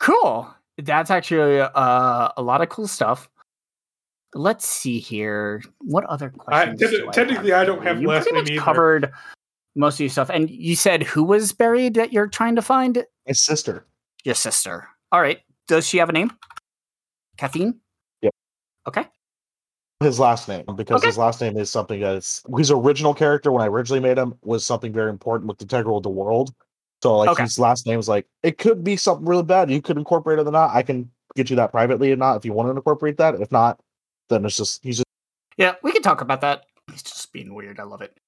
cool. 0.00 0.52
That's 0.78 1.10
actually 1.10 1.60
uh, 1.60 2.28
a 2.36 2.42
lot 2.42 2.60
of 2.60 2.68
cool 2.68 2.86
stuff. 2.86 3.30
Let's 4.34 4.66
see 4.66 4.98
here. 4.98 5.62
What 5.80 6.04
other 6.04 6.30
questions? 6.30 6.78
te- 6.78 6.86
do 6.88 7.08
I 7.08 7.12
technically, 7.12 7.50
have 7.50 7.62
I 7.62 7.64
don't 7.64 7.82
have 7.82 8.00
you? 8.00 8.08
last 8.08 8.24
pretty 8.24 8.38
much 8.38 8.50
either. 8.50 8.60
covered 8.60 9.12
most 9.74 9.94
of 9.94 10.00
your 10.00 10.10
stuff. 10.10 10.30
And 10.30 10.50
you 10.50 10.76
said 10.76 11.02
who 11.02 11.22
was 11.24 11.52
buried 11.52 11.94
that 11.94 12.12
you're 12.12 12.26
trying 12.26 12.56
to 12.56 12.62
find? 12.62 13.04
My 13.26 13.32
sister. 13.32 13.86
Your 14.24 14.34
sister. 14.34 14.88
All 15.12 15.20
right. 15.20 15.40
Does 15.68 15.86
she 15.86 15.96
have 15.98 16.08
a 16.08 16.12
name? 16.12 16.30
Caffeine. 17.38 17.80
Yep. 18.22 18.32
Okay. 18.88 19.06
His 20.00 20.20
last 20.20 20.46
name, 20.46 20.64
because 20.76 21.00
Okay. 21.00 21.08
his 21.08 21.16
last 21.16 21.40
name 21.40 21.56
is 21.56 21.70
something 21.70 22.00
that's 22.00 22.44
his 22.58 22.70
original 22.70 23.14
character 23.14 23.50
when 23.50 23.62
I 23.62 23.66
originally 23.66 24.00
made 24.00 24.18
him 24.18 24.34
was 24.42 24.64
something 24.64 24.92
very 24.92 25.08
important 25.08 25.48
with 25.48 25.62
integral 25.62 26.00
to 26.00 26.02
the 26.02 26.10
world. 26.10 26.54
So 27.02 27.16
like 27.16 27.30
Okay. 27.30 27.44
his 27.44 27.58
last 27.58 27.86
name 27.86 27.98
is 27.98 28.06
like 28.08 28.26
it 28.42 28.58
could 28.58 28.84
be 28.84 28.96
something 28.98 29.24
really 29.26 29.42
bad. 29.42 29.70
You 29.70 29.80
could 29.80 29.96
incorporate 29.96 30.38
it 30.38 30.46
or 30.46 30.50
not. 30.50 30.74
I 30.74 30.82
can 30.82 31.10
get 31.34 31.48
you 31.48 31.56
that 31.56 31.70
privately 31.72 32.12
or 32.12 32.16
not 32.16 32.36
if 32.36 32.44
you 32.44 32.52
want 32.52 32.66
to 32.66 32.72
incorporate 32.76 33.16
that. 33.18 33.36
If 33.40 33.50
not, 33.50 33.80
then 34.28 34.44
it's 34.44 34.56
just 34.58 34.82
he's 34.84 34.96
just 34.98 35.06
Yeah, 35.56 35.76
we 35.82 35.92
can 35.92 36.02
talk 36.02 36.20
about 36.20 36.42
that. 36.42 36.66
He's 36.90 37.02
just 37.02 37.32
being 37.32 37.54
weird. 37.54 37.80
I 37.80 37.84
love 37.84 38.02
it. 38.02 38.18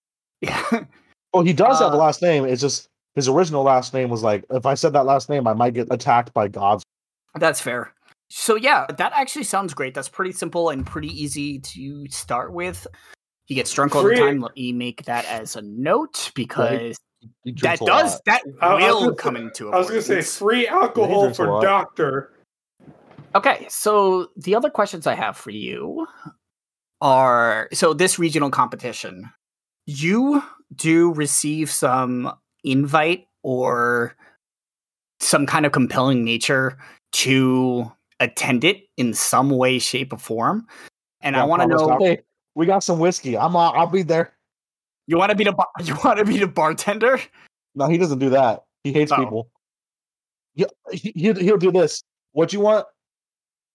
Yeah. 0.41 0.65
well 1.35 1.43
he 1.43 1.53
does 1.53 1.81
have 1.81 1.93
a 1.93 1.97
Uh, 1.97 1.99
last 1.99 2.23
name. 2.23 2.47
It's 2.47 2.63
just 2.63 2.89
his 3.15 3.29
original 3.29 3.63
last 3.63 3.93
name 3.93 4.09
was 4.09 4.23
like 4.23 4.45
if 4.51 4.65
I 4.65 4.73
said 4.73 4.95
that 4.95 5.05
last 5.05 5.29
name, 5.29 5.47
I 5.47 5.53
might 5.53 5.75
get 5.75 5.89
attacked 5.91 6.33
by 6.33 6.49
gods. 6.49 6.83
That's 7.35 7.61
fair. 7.61 7.93
So 8.31 8.57
yeah, 8.57 8.87
that 8.97 9.13
actually 9.15 9.45
sounds 9.45 9.73
great. 9.75 9.95
That's 9.95 10.09
pretty 10.09 10.33
simple 10.33 10.71
and 10.71 10.87
pretty 10.87 11.09
easy 11.09 11.59
to 11.61 12.07
start 12.09 12.53
with. 12.53 12.87
He 13.47 13.55
gets 13.55 13.73
drunk 13.73 13.97
all 13.97 14.03
the 14.03 14.15
time. 14.15 14.41
Let 14.41 14.55
me 14.55 14.73
make 14.73 15.05
that 15.05 15.25
as 15.27 15.57
a 15.57 15.63
note 15.63 16.31
because 16.35 16.99
He 17.45 17.53
that 17.63 17.79
does 17.81 18.13
lot. 18.15 18.21
that 18.27 18.43
I- 18.61 18.67
I 18.87 18.93
will 18.93 19.15
come 19.15 19.35
say- 19.37 19.41
into 19.43 19.73
I 19.73 19.79
was 19.79 19.89
going 19.89 20.01
to 20.03 20.07
say 20.07 20.23
free 20.23 20.69
alcohol 20.69 21.33
for 21.33 21.63
doctor. 21.63 22.35
Okay, 23.35 23.67
so 23.71 24.29
the 24.37 24.55
other 24.55 24.71
questions 24.71 25.07
I 25.07 25.15
have 25.15 25.37
for 25.37 25.51
you 25.51 26.07
are 27.01 27.69
so 27.73 27.95
this 27.95 28.19
regional 28.19 28.51
competition, 28.51 29.31
you 29.87 30.43
do 30.75 31.13
receive 31.15 31.71
some 31.71 32.33
invite 32.65 33.27
or 33.43 34.15
some 35.21 35.47
kind 35.47 35.65
of 35.65 35.73
compelling 35.73 36.25
nature 36.25 36.77
to 37.13 37.91
attend 38.21 38.65
it 38.65 38.83
in 38.97 39.15
some 39.15 39.51
way, 39.51 39.79
shape, 39.79 40.13
or 40.13 40.19
form. 40.19 40.67
And 41.21 41.37
I 41.37 41.45
want 41.45 41.63
to 41.63 41.69
know 41.69 41.99
Hey, 42.01 42.21
we 42.55 42.67
got 42.67 42.83
some 42.85 42.99
whiskey. 42.99 43.37
I'm 43.37 43.57
uh, 43.57 43.71
I'll 43.71 43.87
be 43.87 44.03
there. 44.03 44.35
you 45.07 45.19
want 45.19 45.31
to 45.31 45.37
be 45.37 45.45
the 45.45 45.53
bar- 45.53 45.69
you 45.83 45.97
want 46.05 46.19
to 46.19 46.25
be 46.25 46.39
the 46.39 46.47
bartender? 46.49 47.21
No, 47.75 47.89
he 47.89 47.99
doesn't 47.99 48.19
do 48.19 48.31
that. 48.31 48.63
He 48.85 48.93
hates 48.93 49.13
Oh. 49.13 49.17
people. 49.17 49.51
He, 50.55 50.67
he, 50.93 51.13
he'll, 51.15 51.35
he'll 51.37 51.57
do 51.59 51.71
this. 51.73 52.03
What 52.33 52.53
you 52.53 52.61
want? 52.61 52.87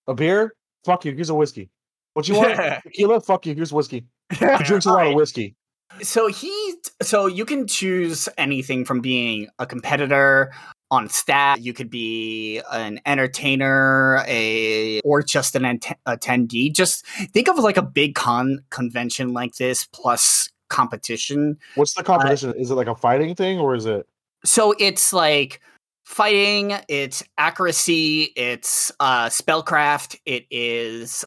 A 0.08 0.14
beer? 0.14 0.54
Fuck 0.86 1.06
you. 1.06 1.14
Here's 1.14 1.30
a 1.30 1.36
whiskey. 1.36 1.70
What 2.14 2.28
you 2.28 2.36
want? 2.36 2.56
Tequila? 2.84 3.22
Fuck 3.22 3.46
you. 3.46 3.56
Here's 3.56 3.72
whiskey. 3.72 4.06
He 4.32 4.36
drinks 4.66 4.86
a 4.86 4.90
lot 4.92 5.08
of 5.08 5.14
whiskey. 5.16 5.56
So 6.02 6.28
he 6.28 6.76
so 7.02 7.28
you 7.28 7.46
can 7.46 7.68
choose 7.68 8.28
anything 8.38 8.84
from 8.84 9.00
being 9.00 9.48
a 9.60 9.66
competitor 9.66 10.52
on 10.94 11.10
staff, 11.10 11.60
you 11.60 11.74
could 11.74 11.90
be 11.90 12.62
an 12.72 13.00
entertainer, 13.06 14.24
a 14.28 15.02
or 15.02 15.24
just 15.24 15.56
an 15.56 15.80
attendee. 16.08 16.72
Just 16.72 17.06
think 17.08 17.48
of 17.50 17.58
like 17.58 17.78
a 17.78 17.82
big 17.82 18.14
con 18.14 18.60
convention 18.70 19.34
like 19.34 19.56
this 19.56 19.86
plus 19.86 20.50
competition. 20.70 21.58
What's 21.76 21.96
the 21.96 22.04
competition? 22.04 22.54
is 22.58 22.70
it 22.70 22.76
like 22.76 22.88
a 22.88 22.96
fighting 22.96 23.34
thing 23.34 23.60
or 23.60 23.76
is 23.76 23.88
it? 23.88 24.08
So 24.46 24.76
it's 24.80 25.14
like 25.14 25.62
fighting, 26.06 26.76
it's 26.88 27.24
accuracy, 27.40 28.34
it's 28.36 28.92
uh 29.00 29.28
spellcraft, 29.28 30.18
it 30.26 30.46
is 30.52 31.26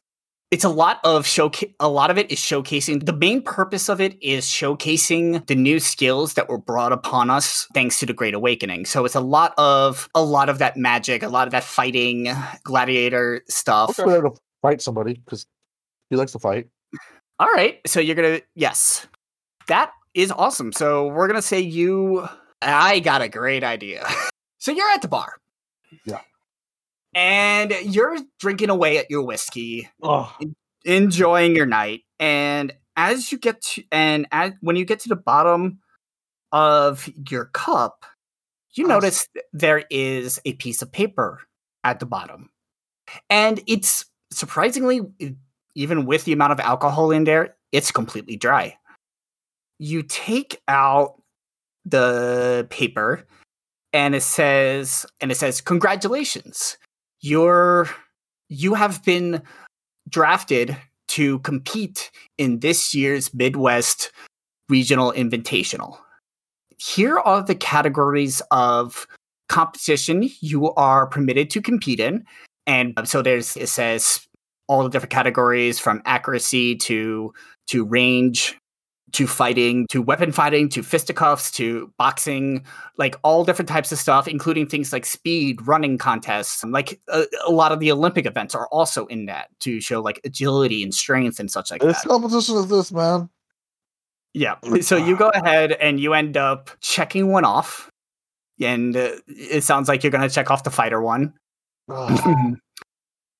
it's 0.49 0.63
a 0.63 0.69
lot 0.69 0.99
of 1.03 1.25
showca- 1.25 1.73
a 1.79 1.89
lot 1.89 2.09
of 2.09 2.17
it 2.17 2.31
is 2.31 2.39
showcasing. 2.39 3.05
The 3.05 3.13
main 3.13 3.41
purpose 3.41 3.89
of 3.89 3.99
it 3.99 4.17
is 4.21 4.45
showcasing 4.45 5.45
the 5.47 5.55
new 5.55 5.79
skills 5.79 6.35
that 6.35 6.47
were 6.47 6.57
brought 6.57 6.93
upon 6.93 7.29
us 7.29 7.67
thanks 7.73 7.99
to 7.99 8.05
the 8.05 8.13
great 8.13 8.33
awakening. 8.33 8.85
So 8.85 9.03
it's 9.03 9.15
a 9.15 9.19
lot 9.19 9.53
of 9.57 10.09
a 10.15 10.23
lot 10.23 10.47
of 10.49 10.59
that 10.59 10.77
magic 10.77 11.23
a 11.23 11.27
lot 11.27 11.47
of 11.47 11.51
that 11.51 11.63
fighting 11.63 12.29
gladiator 12.63 13.43
stuff. 13.49 13.99
Okay. 13.99 14.21
To 14.21 14.35
fight 14.61 14.81
somebody 14.81 15.15
because 15.15 15.45
he 16.09 16.15
likes 16.15 16.31
to 16.31 16.39
fight. 16.39 16.67
all 17.39 17.51
right. 17.51 17.79
So 17.85 17.99
you're 17.99 18.15
gonna 18.15 18.41
yes. 18.55 19.05
That 19.67 19.91
is 20.13 20.31
awesome. 20.31 20.71
So 20.71 21.07
we're 21.07 21.27
gonna 21.27 21.41
say 21.41 21.59
you 21.59 22.27
i 22.61 22.99
got 22.99 23.21
a 23.21 23.29
great 23.29 23.63
idea. 23.63 24.05
So 24.59 24.71
you're 24.71 24.89
at 24.89 25.03
the 25.03 25.07
bar. 25.07 25.35
Yeah. 26.03 26.19
And 27.13 27.73
you're 27.83 28.17
drinking 28.39 28.69
away 28.69 28.97
at 28.97 29.09
your 29.09 29.23
whiskey 29.23 29.89
Oh, 30.01 30.33
enjoying 30.85 31.55
your 31.55 31.65
night 31.65 32.01
and 32.19 32.73
as 32.95 33.31
you 33.31 33.37
get 33.37 33.61
to 33.61 33.83
and 33.91 34.27
as 34.31 34.53
when 34.61 34.75
you 34.75 34.85
get 34.85 34.99
to 35.01 35.09
the 35.09 35.15
bottom 35.15 35.79
of 36.51 37.09
your 37.29 37.45
cup 37.45 38.05
you 38.73 38.85
Us. 38.85 38.89
notice 38.89 39.27
there 39.53 39.83
is 39.89 40.39
a 40.45 40.53
piece 40.53 40.81
of 40.81 40.91
paper 40.91 41.41
at 41.83 41.99
the 41.99 42.05
bottom. 42.05 42.49
And 43.29 43.61
it's 43.67 44.05
surprisingly 44.31 45.01
even 45.75 46.05
with 46.05 46.25
the 46.25 46.33
amount 46.33 46.51
of 46.51 46.59
alcohol 46.59 47.11
in 47.11 47.23
there 47.23 47.55
it's 47.71 47.91
completely 47.91 48.37
dry. 48.37 48.77
You 49.79 50.03
take 50.03 50.61
out 50.67 51.21
the 51.85 52.67
paper 52.69 53.25
and 53.93 54.15
it 54.15 54.23
says 54.23 55.05
and 55.21 55.31
it 55.31 55.35
says 55.35 55.61
congratulations 55.61 56.77
you're 57.27 57.89
you 58.49 58.73
have 58.73 59.03
been 59.03 59.41
drafted 60.09 60.77
to 61.09 61.39
compete 61.39 62.11
in 62.37 62.59
this 62.59 62.93
year's 62.93 63.33
Midwest 63.33 64.11
Regional 64.69 65.11
Invitational. 65.11 65.97
Here 66.77 67.17
are 67.17 67.43
the 67.43 67.55
categories 67.55 68.41
of 68.51 69.07
competition 69.49 70.29
you 70.41 70.71
are 70.73 71.07
permitted 71.07 71.49
to 71.51 71.61
compete 71.61 71.99
in. 71.99 72.25
And 72.65 72.93
um, 72.97 73.05
so 73.05 73.21
there's 73.21 73.57
it 73.57 73.67
says 73.67 74.21
all 74.67 74.83
the 74.83 74.89
different 74.89 75.11
categories 75.11 75.79
from 75.79 76.01
accuracy 76.05 76.75
to 76.75 77.33
to 77.67 77.85
range 77.85 78.57
to 79.13 79.25
fighting 79.25 79.87
to 79.87 80.01
weapon 80.01 80.31
fighting 80.31 80.67
to 80.67 80.83
fisticuffs 80.83 81.49
to 81.51 81.91
boxing 81.97 82.63
like 82.97 83.15
all 83.23 83.45
different 83.45 83.69
types 83.69 83.91
of 83.91 83.97
stuff 83.97 84.27
including 84.27 84.67
things 84.67 84.91
like 84.91 85.05
speed 85.05 85.65
running 85.65 85.97
contests 85.97 86.63
like 86.65 86.99
a, 87.09 87.23
a 87.45 87.51
lot 87.51 87.71
of 87.71 87.79
the 87.79 87.91
olympic 87.91 88.25
events 88.25 88.53
are 88.53 88.67
also 88.67 89.05
in 89.07 89.25
that 89.25 89.47
to 89.59 89.79
show 89.79 90.01
like 90.01 90.19
agility 90.25 90.83
and 90.83 90.93
strength 90.93 91.39
and 91.39 91.49
such 91.49 91.71
like 91.71 91.81
this 91.81 92.01
that. 92.01 92.09
competition 92.09 92.55
is 92.57 92.67
this, 92.67 92.91
man. 92.91 93.29
yeah. 94.33 94.55
So 94.81 94.97
you 94.97 95.15
go 95.15 95.29
ahead 95.29 95.71
and 95.71 95.99
you 95.99 96.13
end 96.13 96.35
up 96.35 96.69
checking 96.81 97.31
one 97.31 97.45
off 97.45 97.89
and 98.59 98.95
uh, 98.95 99.11
it 99.27 99.63
sounds 99.63 99.87
like 99.87 100.03
you're 100.03 100.11
going 100.11 100.27
to 100.27 100.33
check 100.33 100.51
off 100.51 100.63
the 100.63 100.71
fighter 100.71 101.01
one. 101.01 101.33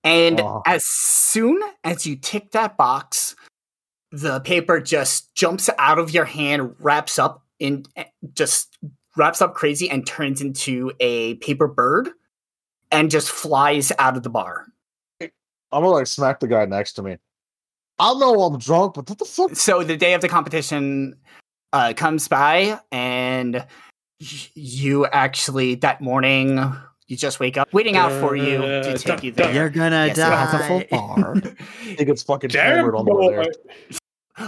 And 0.04 0.40
Aw. 0.40 0.62
as 0.66 0.86
soon 0.86 1.60
as 1.84 2.06
you 2.06 2.16
tick 2.16 2.52
that 2.52 2.78
box, 2.78 3.36
the 4.12 4.40
paper 4.42 4.80
just 4.80 5.34
jumps 5.36 5.70
out 5.78 6.00
of 6.00 6.12
your 6.12 6.26
hand, 6.26 6.76
wraps 6.80 7.20
up 7.20 7.44
in 7.60 7.86
just 8.34 8.78
wraps 9.16 9.42
up 9.42 9.54
crazy 9.56 9.90
and 9.90 10.06
turns 10.06 10.42
into 10.42 10.92
a 11.00 11.36
paper 11.36 11.68
bird 11.68 12.10
and 12.92 13.10
just 13.12 13.30
flies 13.30 13.92
out 14.00 14.16
of 14.16 14.24
the 14.24 14.30
bar. 14.30 14.66
I'm 15.20 15.30
gonna 15.72 15.88
like 15.90 16.08
smack 16.08 16.40
the 16.40 16.48
guy 16.48 16.66
next 16.66 16.94
to 16.94 17.04
me. 17.04 17.18
I 18.00 18.14
know 18.14 18.42
I'm 18.44 18.60
drunk, 18.60 18.94
but 18.94 19.10
what 19.10 19.18
the 19.20 19.26
fuck? 19.26 19.56
So 19.56 19.84
the 19.84 19.98
day 19.98 20.14
of 20.14 20.22
the 20.22 20.30
competition 20.30 21.16
uh, 21.74 21.94
comes 21.98 22.28
by 22.28 22.80
and 22.92 23.66
you 24.20 25.06
actually 25.08 25.76
that 25.76 26.00
morning 26.02 26.58
you 27.08 27.16
just 27.18 27.40
wake 27.40 27.58
up 27.58 27.72
waiting 27.74 27.96
out 27.96 28.12
for 28.22 28.36
you 28.36 28.58
to 28.60 28.94
Uh, 28.94 28.98
take 28.98 29.24
you 29.24 29.32
there. 29.32 29.54
You're 29.54 29.70
gonna 29.70 30.08
Yes, 30.08 30.18
it 30.18 30.22
has 30.22 30.54
a 30.54 30.60
full 30.68 30.80
die. 30.80 30.88
bar. 30.92 31.36
He 31.82 32.06
gets 32.06 32.22
fucking 32.24 32.50
Damn 32.50 32.78
hammered 32.78 32.96
on 32.96 33.06
the 33.06 33.16
way 33.16 33.30
there. 33.30 33.46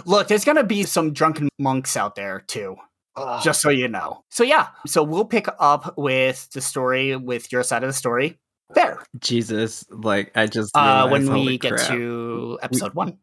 Look, 0.05 0.27
there's 0.27 0.45
gonna 0.45 0.63
be 0.63 0.83
some 0.83 1.13
drunken 1.13 1.49
monks 1.59 1.95
out 1.97 2.15
there 2.15 2.41
too. 2.47 2.75
Ugh. 3.15 3.43
just 3.43 3.61
so 3.61 3.69
you 3.69 3.87
know. 3.87 4.23
So 4.29 4.43
yeah, 4.43 4.67
so 4.87 5.03
we'll 5.03 5.25
pick 5.25 5.47
up 5.59 5.93
with 5.97 6.49
the 6.51 6.61
story 6.61 7.15
with 7.17 7.51
your 7.51 7.63
side 7.63 7.83
of 7.83 7.89
the 7.89 7.93
story 7.93 8.37
there 8.75 9.01
Jesus, 9.19 9.83
like 9.89 10.31
I 10.37 10.45
just 10.45 10.71
uh, 10.77 11.09
when 11.09 11.29
we 11.33 11.57
get 11.57 11.73
crap. 11.73 11.87
to 11.89 12.59
episode 12.61 12.93
one. 12.93 13.17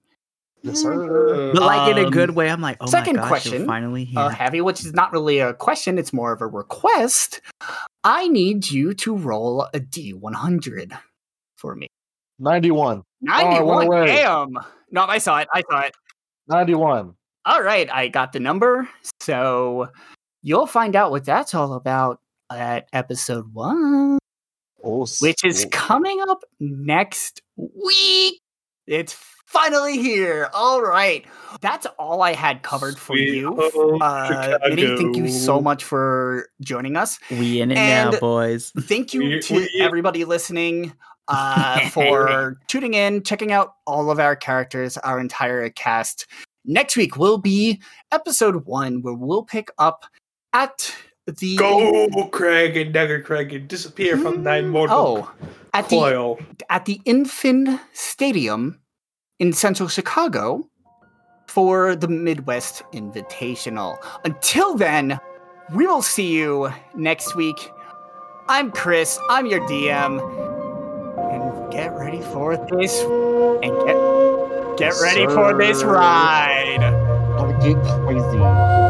yes, 0.63 0.83
sir. 0.83 1.53
but 1.55 1.63
like 1.63 1.93
in 1.93 1.99
a 2.03 2.07
Um, 2.09 2.11
good 2.13 2.31
way. 2.33 2.51
I'm 2.51 2.61
like, 2.61 2.77
oh 2.81 2.87
second 2.87 3.15
my 3.17 3.23
gosh, 3.23 3.29
question, 3.29 3.65
finally 3.67 4.05
here. 4.05 4.19
Uh, 4.19 4.29
heavy, 4.29 4.61
which 4.61 4.81
is 4.85 4.93
not 4.93 5.13
really 5.13 5.39
a 5.39 5.55
question; 5.55 5.99
it's 5.99 6.13
more 6.13 6.33
of 6.33 6.43
a 6.43 6.47
request. 6.49 7.41
I 8.05 8.27
need 8.29 8.69
you 8.69 8.93
to 8.95 9.17
roll 9.17 9.63
a 9.73 9.79
D100 9.81 10.99
for 11.57 11.75
me. 11.77 11.87
91. 12.39 13.03
I 13.29 13.45
went 13.45 13.55
Ninety-one. 13.55 13.87
away. 13.87 14.07
damn. 14.07 14.59
No, 14.91 15.05
I 15.05 15.19
saw 15.19 15.39
it. 15.39 15.49
I 15.55 15.63
saw 15.71 15.81
it. 15.81 15.95
91. 16.49 17.15
All 17.45 17.63
right, 17.63 17.89
I 17.93 18.09
got 18.09 18.33
the 18.33 18.41
number. 18.41 18.89
So 19.21 19.89
you'll 20.43 20.67
find 20.67 20.97
out 20.97 21.11
what 21.11 21.25
that's 21.25 21.55
all 21.55 21.75
about 21.75 22.21
at 22.51 22.89
episode 22.93 23.53
one. 23.53 24.19
Oh, 24.85 25.07
which 25.21 25.45
is 25.45 25.67
coming 25.73 26.21
up 26.29 26.45
next 26.61 27.41
week. 27.57 28.41
It's 28.87 29.17
finally 29.47 29.99
here. 29.99 30.49
All 30.55 30.81
right. 30.81 31.25
That's 31.61 31.87
all 31.99 32.23
I 32.23 32.35
had 32.35 32.63
covered 32.63 32.97
for 32.99 33.17
Sweet 33.17 33.35
you. 33.35 33.57
home 33.57 33.99
Uh, 34.01 34.59
Mini, 34.69 34.97
thank 34.97 35.17
you 35.17 35.29
so 35.29 35.61
much 35.61 35.83
for 35.83 36.49
joining 36.61 36.97
us. 36.97 37.19
we 37.31 37.61
in 37.61 37.73
it 37.73 37.79
and- 37.79 38.13
now, 38.13 38.21
boys. 38.21 38.73
Thank 38.79 39.13
you 39.15 39.21
We- 39.25 39.41
to 39.41 39.55
we- 39.55 39.81
everybody 39.81 40.25
listening 40.25 40.93
uh, 41.29 41.89
for 41.91 42.59
tuning 42.69 42.95
in, 42.95 43.23
checking 43.23 43.53
out 43.53 43.75
all 43.87 44.11
of 44.11 44.19
our 44.19 44.37
characters, 44.37 44.97
our 44.99 45.21
entire 45.21 45.69
cast. 45.71 46.27
Next 46.65 46.97
week 46.97 47.17
will 47.17 47.39
be 47.39 47.81
episode 48.13 48.67
one, 48.67 49.03
where 49.03 49.15
we'll 49.15 49.45
pick 49.45 49.71
up 49.79 50.05
at 50.53 50.95
the 51.27 51.57
Go, 51.57 52.29
Craig 52.33 52.77
and 52.77 52.93
Dagger 52.93 53.21
Craig 53.21 53.53
and 53.53 53.69
disappear 53.69 54.17
from 54.17 54.43
Nine 54.43 54.69
Mortal 54.69 54.97
oh 54.97 55.33
at 55.75 55.89
the 55.89 55.97
Coil. 55.97 56.39
at 56.71 56.85
the 56.85 57.01
Infin 57.05 57.81
Stadium 57.93 58.81
in 59.39 59.53
central 59.53 59.89
Chicago 59.89 60.69
for 61.49 61.95
the 61.95 62.09
Midwest 62.09 62.83
Invitational. 62.93 63.99
Until 64.25 64.77
then, 64.77 65.19
we 65.75 65.87
will 65.87 66.03
see 66.03 66.33
you 66.33 66.73
next 66.95 67.35
week. 67.35 67.71
I'm 68.49 68.71
Chris, 68.71 69.19
I'm 69.29 69.47
your 69.47 69.61
DM. 69.63 70.46
Get 71.77 71.93
ready 71.93 72.23
for 72.23 72.57
this 72.57 73.03
and 73.03 73.71
get 73.85 73.97
get 74.79 74.81
Yes, 74.81 75.03
ready 75.03 75.27
for 75.27 75.53
this 75.59 75.81
sir. 75.81 75.93
ride. 75.93 76.79
Gonna 77.37 77.53
get 77.63 77.77
crazy. 78.07 78.86